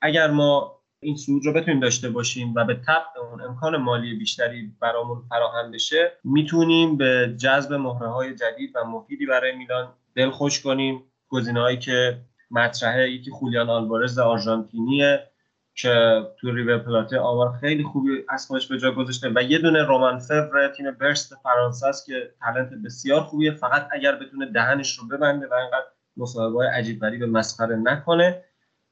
اگر 0.00 0.30
ما 0.30 0.80
این 1.04 1.16
صعود 1.16 1.46
رو 1.46 1.52
بتونیم 1.52 1.80
داشته 1.80 2.10
باشیم 2.10 2.54
و 2.54 2.64
به 2.64 2.74
طبق 2.74 3.30
اون 3.30 3.40
امکان 3.40 3.76
مالی 3.76 4.14
بیشتری 4.14 4.72
برامون 4.80 5.22
فراهم 5.28 5.70
بشه 5.70 6.12
می‌تونیم 6.24 6.96
به 6.96 7.34
جذب 7.38 7.72
مهره 7.72 8.08
های 8.08 8.34
جدید 8.34 8.72
و 8.74 8.84
مفیدی 8.84 9.26
برای 9.26 9.56
میلان 9.56 9.88
دل 10.16 10.30
خوش 10.30 10.62
کنیم. 10.62 11.02
گزینه‌هایی 11.28 11.78
که 11.78 12.20
مطرحه 12.50 13.10
یکی 13.10 13.30
خولیان 13.30 13.70
آلوارز 13.70 14.18
آرژانتینیه 14.18 15.30
که 15.74 16.22
تو 16.40 16.54
ریور 16.54 16.78
پلاته 16.78 17.18
آمار 17.18 17.52
خیلی 17.60 17.82
خوبی 17.82 18.24
خودش 18.48 18.66
به 18.68 18.78
جا 18.78 18.92
گذاشته 18.92 19.30
و 19.34 19.42
یه 19.42 19.58
دونه 19.58 19.82
رومان 19.82 20.18
فور 20.18 20.68
تیم 20.68 20.90
برست 20.90 21.34
فرانسه 21.42 21.86
است 21.86 22.06
که 22.06 22.30
تالنت 22.40 22.70
بسیار 22.84 23.20
خوبیه. 23.20 23.52
فقط 23.52 23.88
اگر 23.92 24.14
بتونه 24.14 24.46
دهنش 24.46 24.98
رو 24.98 25.08
ببنده 25.08 25.46
و 25.46 25.54
اینقدر 25.54 25.86
مصاحبه 26.16 26.58
های 26.58 26.68
عجیب 26.68 27.00
به 27.00 27.26
مسخره 27.26 27.76
نکنه 27.76 28.42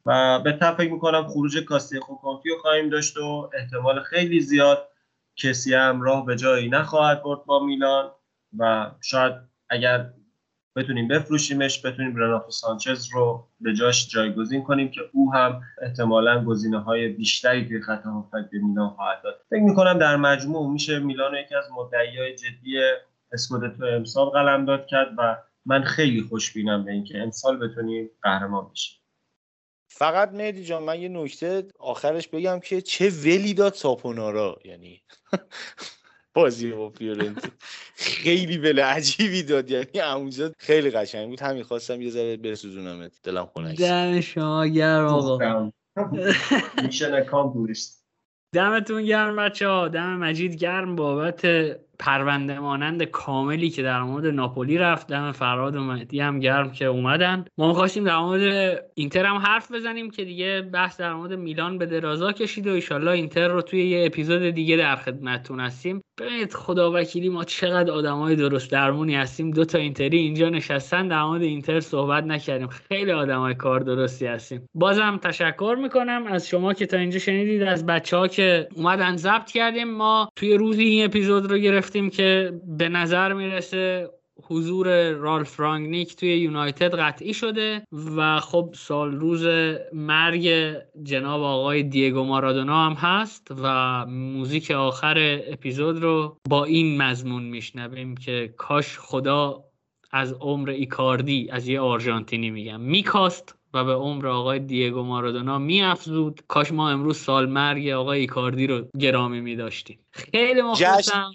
و 0.06 0.40
به 0.40 0.52
فکر 0.52 0.92
می‌کنم 0.92 1.26
خروج 1.26 1.58
کاستی 1.58 2.00
خوکانتی 2.00 2.48
رو 2.48 2.58
خواهیم 2.58 2.88
داشت 2.88 3.16
و 3.16 3.50
احتمال 3.54 4.00
خیلی 4.00 4.40
زیاد 4.40 4.88
کسی 5.36 5.74
هم 5.74 6.02
راه 6.02 6.26
به 6.26 6.36
جایی 6.36 6.68
نخواهد 6.68 7.22
برد 7.22 7.44
با 7.44 7.64
میلان 7.64 8.10
و 8.58 8.90
شاید 9.00 9.34
اگر 9.70 10.10
بتونیم 10.76 11.08
بفروشیمش 11.08 11.86
بتونیم 11.86 12.16
رناتو 12.16 12.50
سانچز 12.50 13.08
رو 13.12 13.48
به 13.60 13.74
جاش 13.74 14.08
جایگزین 14.08 14.62
کنیم 14.62 14.90
که 14.90 15.00
او 15.12 15.34
هم 15.34 15.60
احتمالا 15.82 16.44
گزینه 16.44 16.78
های 16.78 17.08
بیشتری 17.08 17.68
توی 17.68 17.80
خط 17.80 18.04
هافک 18.04 18.50
به 18.52 18.58
میلان 18.58 18.88
خواهد 18.88 19.22
داد. 19.22 19.40
فکر 19.50 19.62
می‌کنم 19.62 19.98
در 19.98 20.16
مجموع 20.16 20.72
میشه 20.72 20.98
میلان 20.98 21.34
یکی 21.34 21.54
از 21.54 21.64
مدعی 21.76 22.36
جدی 22.36 22.80
اسکودتو 23.32 23.84
امسال 23.84 24.28
قلم 24.28 24.64
داد 24.64 24.86
کرد 24.86 25.08
و 25.18 25.36
من 25.66 25.82
خیلی 25.82 26.22
خوشبینم 26.22 26.84
به 26.84 26.92
اینکه 26.92 27.22
امسال 27.22 27.68
بتونیم 27.68 28.10
قهرمان 28.22 28.68
بشیم. 28.70 29.01
فقط 29.94 30.32
مهدی 30.32 30.64
جان 30.64 30.82
من 30.82 31.00
یه 31.00 31.08
نکته 31.08 31.64
آخرش 31.78 32.28
بگم 32.28 32.60
که 32.60 32.80
چه 32.80 33.10
ولی 33.10 33.54
داد 33.54 33.74
ساپونارا. 33.74 34.58
یعنی 34.64 35.02
بازی 36.34 36.70
با 36.70 36.90
فیورنتینا 36.90 37.48
خیلی 37.94 38.58
بله 38.58 38.84
عجیبی 38.84 39.42
داد. 39.42 39.70
یعنی 39.70 40.00
اونجا 40.00 40.52
خیلی 40.58 40.90
قشنگ 40.90 41.28
بود. 41.28 41.40
همین 41.40 41.62
خواستم 41.62 42.02
یه 42.02 42.10
ذره 42.10 42.36
بسوزونمت. 42.36 43.12
دلم 43.22 43.46
خنک 43.54 43.80
دم 43.80 44.20
شما 44.20 44.66
گرم 44.66 45.06
آقا. 45.06 45.70
میشن 46.84 47.24
دمتون 48.54 49.04
گرم 49.04 49.36
بچه 49.36 49.68
ها 49.68 49.88
دم 49.88 50.16
مجید 50.16 50.54
گرم 50.54 50.96
بابت 50.96 51.44
پرونده 52.02 52.58
مانند 52.58 53.02
کاملی 53.02 53.70
که 53.70 53.82
در 53.82 54.02
مورد 54.02 54.26
ناپولی 54.26 54.78
رفت 54.78 55.06
دم 55.06 55.32
فراد 55.32 55.76
و 55.76 55.80
مهدی 55.80 56.20
هم 56.20 56.40
گرم 56.40 56.72
که 56.72 56.84
اومدن. 56.84 57.44
ما 57.58 57.74
خواستیم 57.74 58.04
در 58.04 58.18
مورد 58.18 58.84
اینتر 58.94 59.24
هم 59.24 59.36
حرف 59.36 59.72
بزنیم 59.72 60.10
که 60.10 60.24
دیگه 60.24 60.62
بحث 60.62 61.00
در 61.00 61.14
مورد 61.14 61.32
میلان 61.32 61.78
به 61.78 61.86
درازا 61.86 62.32
کشید 62.32 62.66
و 62.66 62.70
ایشالله 62.70 63.10
اینتر 63.10 63.48
رو 63.48 63.62
توی 63.62 63.88
یه 63.88 64.06
اپیزود 64.06 64.50
دیگه 64.50 64.76
در 64.76 64.96
خدمتتون 64.96 65.60
هستیم. 65.60 66.02
ببینید 66.20 66.54
خدا 66.54 66.92
وکیلی 66.94 67.28
ما 67.28 67.44
چقدر 67.44 67.90
آدمای 67.90 68.36
درست 68.36 68.70
درمونی 68.70 69.14
هستیم. 69.14 69.50
دو 69.50 69.64
تا 69.64 69.78
اینتری 69.78 70.18
اینجا 70.18 70.48
نشستن 70.48 71.08
در 71.08 71.22
مورد 71.22 71.42
اینتر 71.42 71.80
صحبت 71.80 72.24
نکردیم. 72.24 72.68
خیلی 72.68 73.12
آدمای 73.12 73.54
کار 73.54 73.80
درستی 73.80 74.26
هستیم. 74.26 74.68
بازم 74.74 75.16
تشکر 75.22 75.76
می‌کنم 75.82 76.24
از 76.26 76.48
شما 76.48 76.74
که 76.74 76.86
تا 76.86 76.96
اینجا 76.96 77.18
شنیدید. 77.18 77.62
از 77.62 77.86
بچه 77.86 78.16
ها 78.16 78.28
که 78.28 78.68
اومدن 78.76 79.16
ضبط 79.16 79.50
کردیم 79.50 79.90
ما 79.90 80.28
توی 80.36 80.54
روزی 80.54 80.84
این 80.84 81.04
اپیزود 81.04 81.50
رو 81.50 81.58
گرفتیم 81.92 82.10
که 82.10 82.60
به 82.66 82.88
نظر 82.88 83.32
می‌رسه 83.32 84.10
حضور 84.42 85.10
رالف 85.10 85.60
رانگنیک 85.60 86.16
توی 86.16 86.36
یونایتد 86.36 86.94
قطعی 86.94 87.34
شده 87.34 87.82
و 88.16 88.40
خب 88.40 88.74
سال 88.74 89.12
روز 89.12 89.46
مرگ 89.92 90.74
جناب 91.02 91.42
آقای 91.42 91.82
دیگو 91.82 92.24
مارادونا 92.24 92.86
هم 92.86 92.92
هست 92.92 93.48
و 93.62 94.06
موزیک 94.06 94.70
آخر 94.70 95.40
اپیزود 95.46 96.02
رو 96.02 96.36
با 96.48 96.64
این 96.64 97.02
مضمون 97.02 97.42
میشنویم 97.42 98.16
که 98.16 98.54
کاش 98.56 98.98
خدا 98.98 99.64
از 100.10 100.32
عمر 100.32 100.70
ایکاردی 100.70 101.48
از 101.50 101.68
یه 101.68 101.80
آرژانتینی 101.80 102.50
میگم 102.50 102.80
میکاست. 102.80 103.61
و 103.74 103.84
به 103.84 103.92
عمر 103.92 104.26
آقای 104.26 104.58
دیگو 104.58 105.02
مارادونا 105.02 105.58
میافزود. 105.58 106.40
کاش 106.48 106.72
ما 106.72 106.90
امروز 106.90 107.18
سال 107.18 107.48
مرگ 107.48 107.88
آقای 107.88 108.20
ایکاردی 108.20 108.66
رو 108.66 108.88
گرامی 108.98 109.40
میداشتیم. 109.40 109.98
خیلی 110.10 110.62
مخلصم 110.62 111.32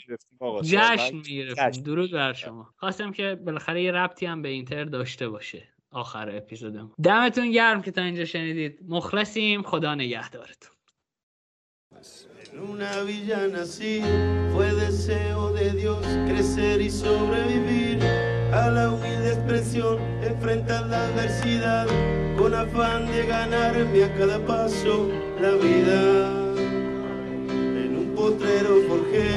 جشن 0.63 1.15
می‌گرفتیم 1.15 1.83
درود 1.83 2.11
بر 2.11 2.33
شما. 2.33 2.69
خواستم 2.77 3.11
که 3.11 3.35
بالاخره 3.45 3.83
یه 3.83 3.91
ربطی 3.91 4.25
هم 4.25 4.41
به 4.41 4.49
اینتر 4.49 4.83
داشته 4.83 5.29
باشه. 5.29 5.67
آخر 5.91 6.35
اپیزودم 6.37 6.91
دمتون 7.03 7.51
گرم 7.51 7.81
که 7.81 7.91
تا 7.91 8.01
اینجا 8.01 8.25
شنیدید. 8.25 8.79
مخلصیم. 8.87 9.61
خدا 9.61 9.95
نگهدارتون. 9.95 10.71
En 12.53 12.59
una 12.73 13.03
villa 13.03 13.47
nací, 13.55 14.01
fue 14.53 14.67
deseo 14.83 15.43
de 15.53 15.67
Dios 15.81 16.05
crecer 16.27 16.77
y 16.87 16.89
sobrevivir. 16.89 18.36
A 18.53 18.69
la 18.69 18.89
humilde 18.89 19.33
expresión, 19.33 19.97
enfrentar 20.21 20.85
la 20.87 21.03
adversidad 21.05 21.87
con 22.37 22.53
afán 22.53 23.07
de 23.07 23.25
ganarme 23.25 24.03
a 24.03 24.13
cada 24.15 24.39
paso 24.39 25.09
la 25.41 25.51
vida. 25.51 26.29
En 27.49 27.97
un 27.97 28.13
potrero 28.15 28.75
forjé 28.87 29.35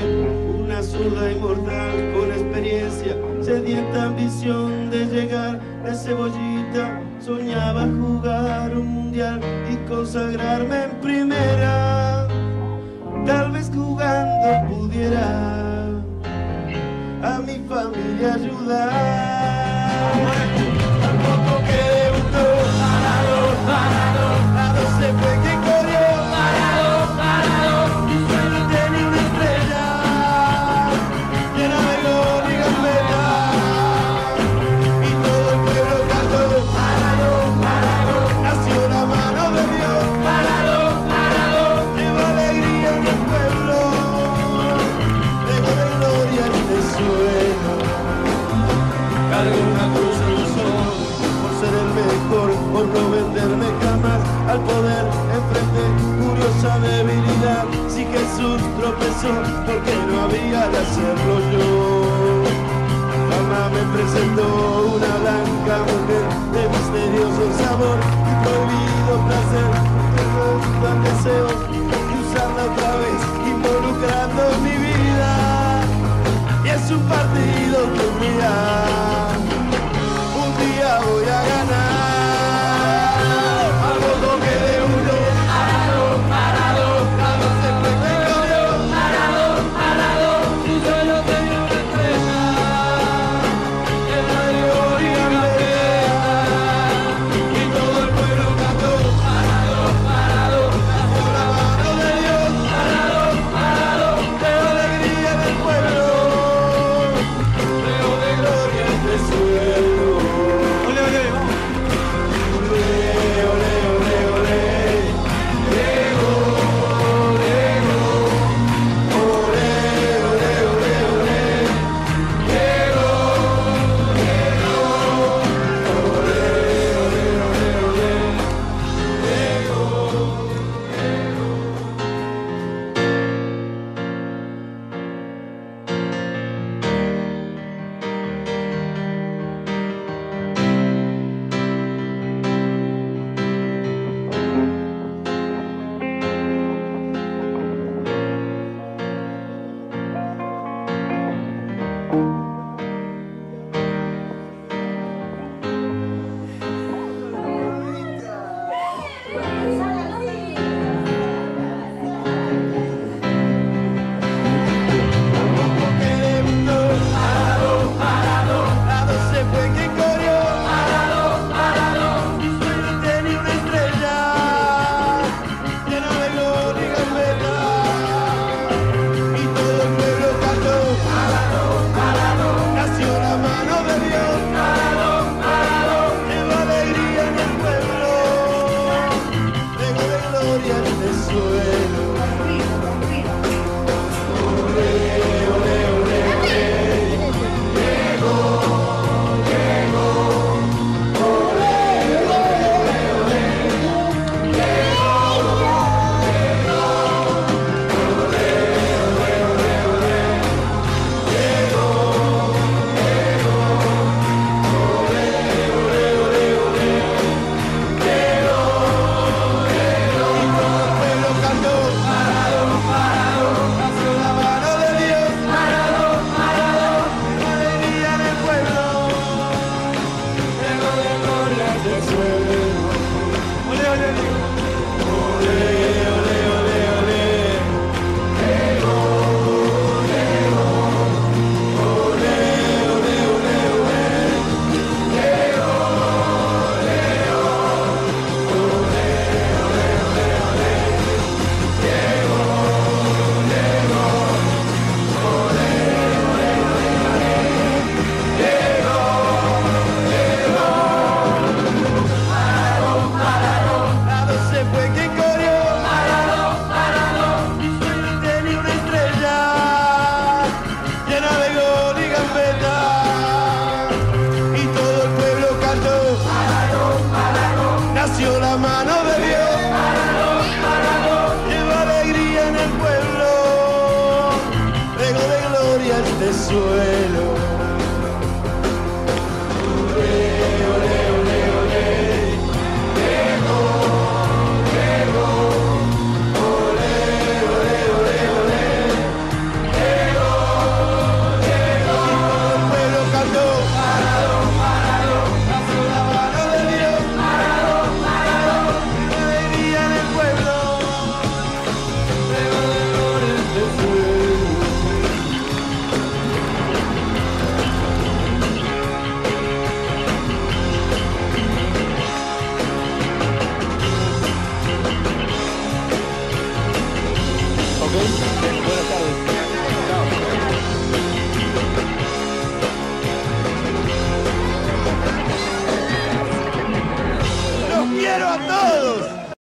una 0.62 0.82
zurda 0.82 1.32
inmortal 1.32 2.12
con 2.14 2.30
experiencia, 2.30 3.16
sedienta 3.40 4.04
ambición 4.04 4.90
de 4.90 5.06
llegar 5.06 5.60
de 5.82 5.94
cebollita. 5.94 7.02
Soñaba 7.20 7.82
jugar 7.82 8.76
un 8.76 8.86
mundial 8.86 9.40
y 9.70 9.76
consagrarme 9.88 10.84
en 10.84 10.90
primera. 11.00 12.28
Tal 13.26 13.50
vez 13.52 13.70
jugando 13.74 14.68
pudiera 14.68 15.99
a 17.22 17.38
mi 17.38 17.60
familia 17.68 18.34
ayudar. 18.34 18.90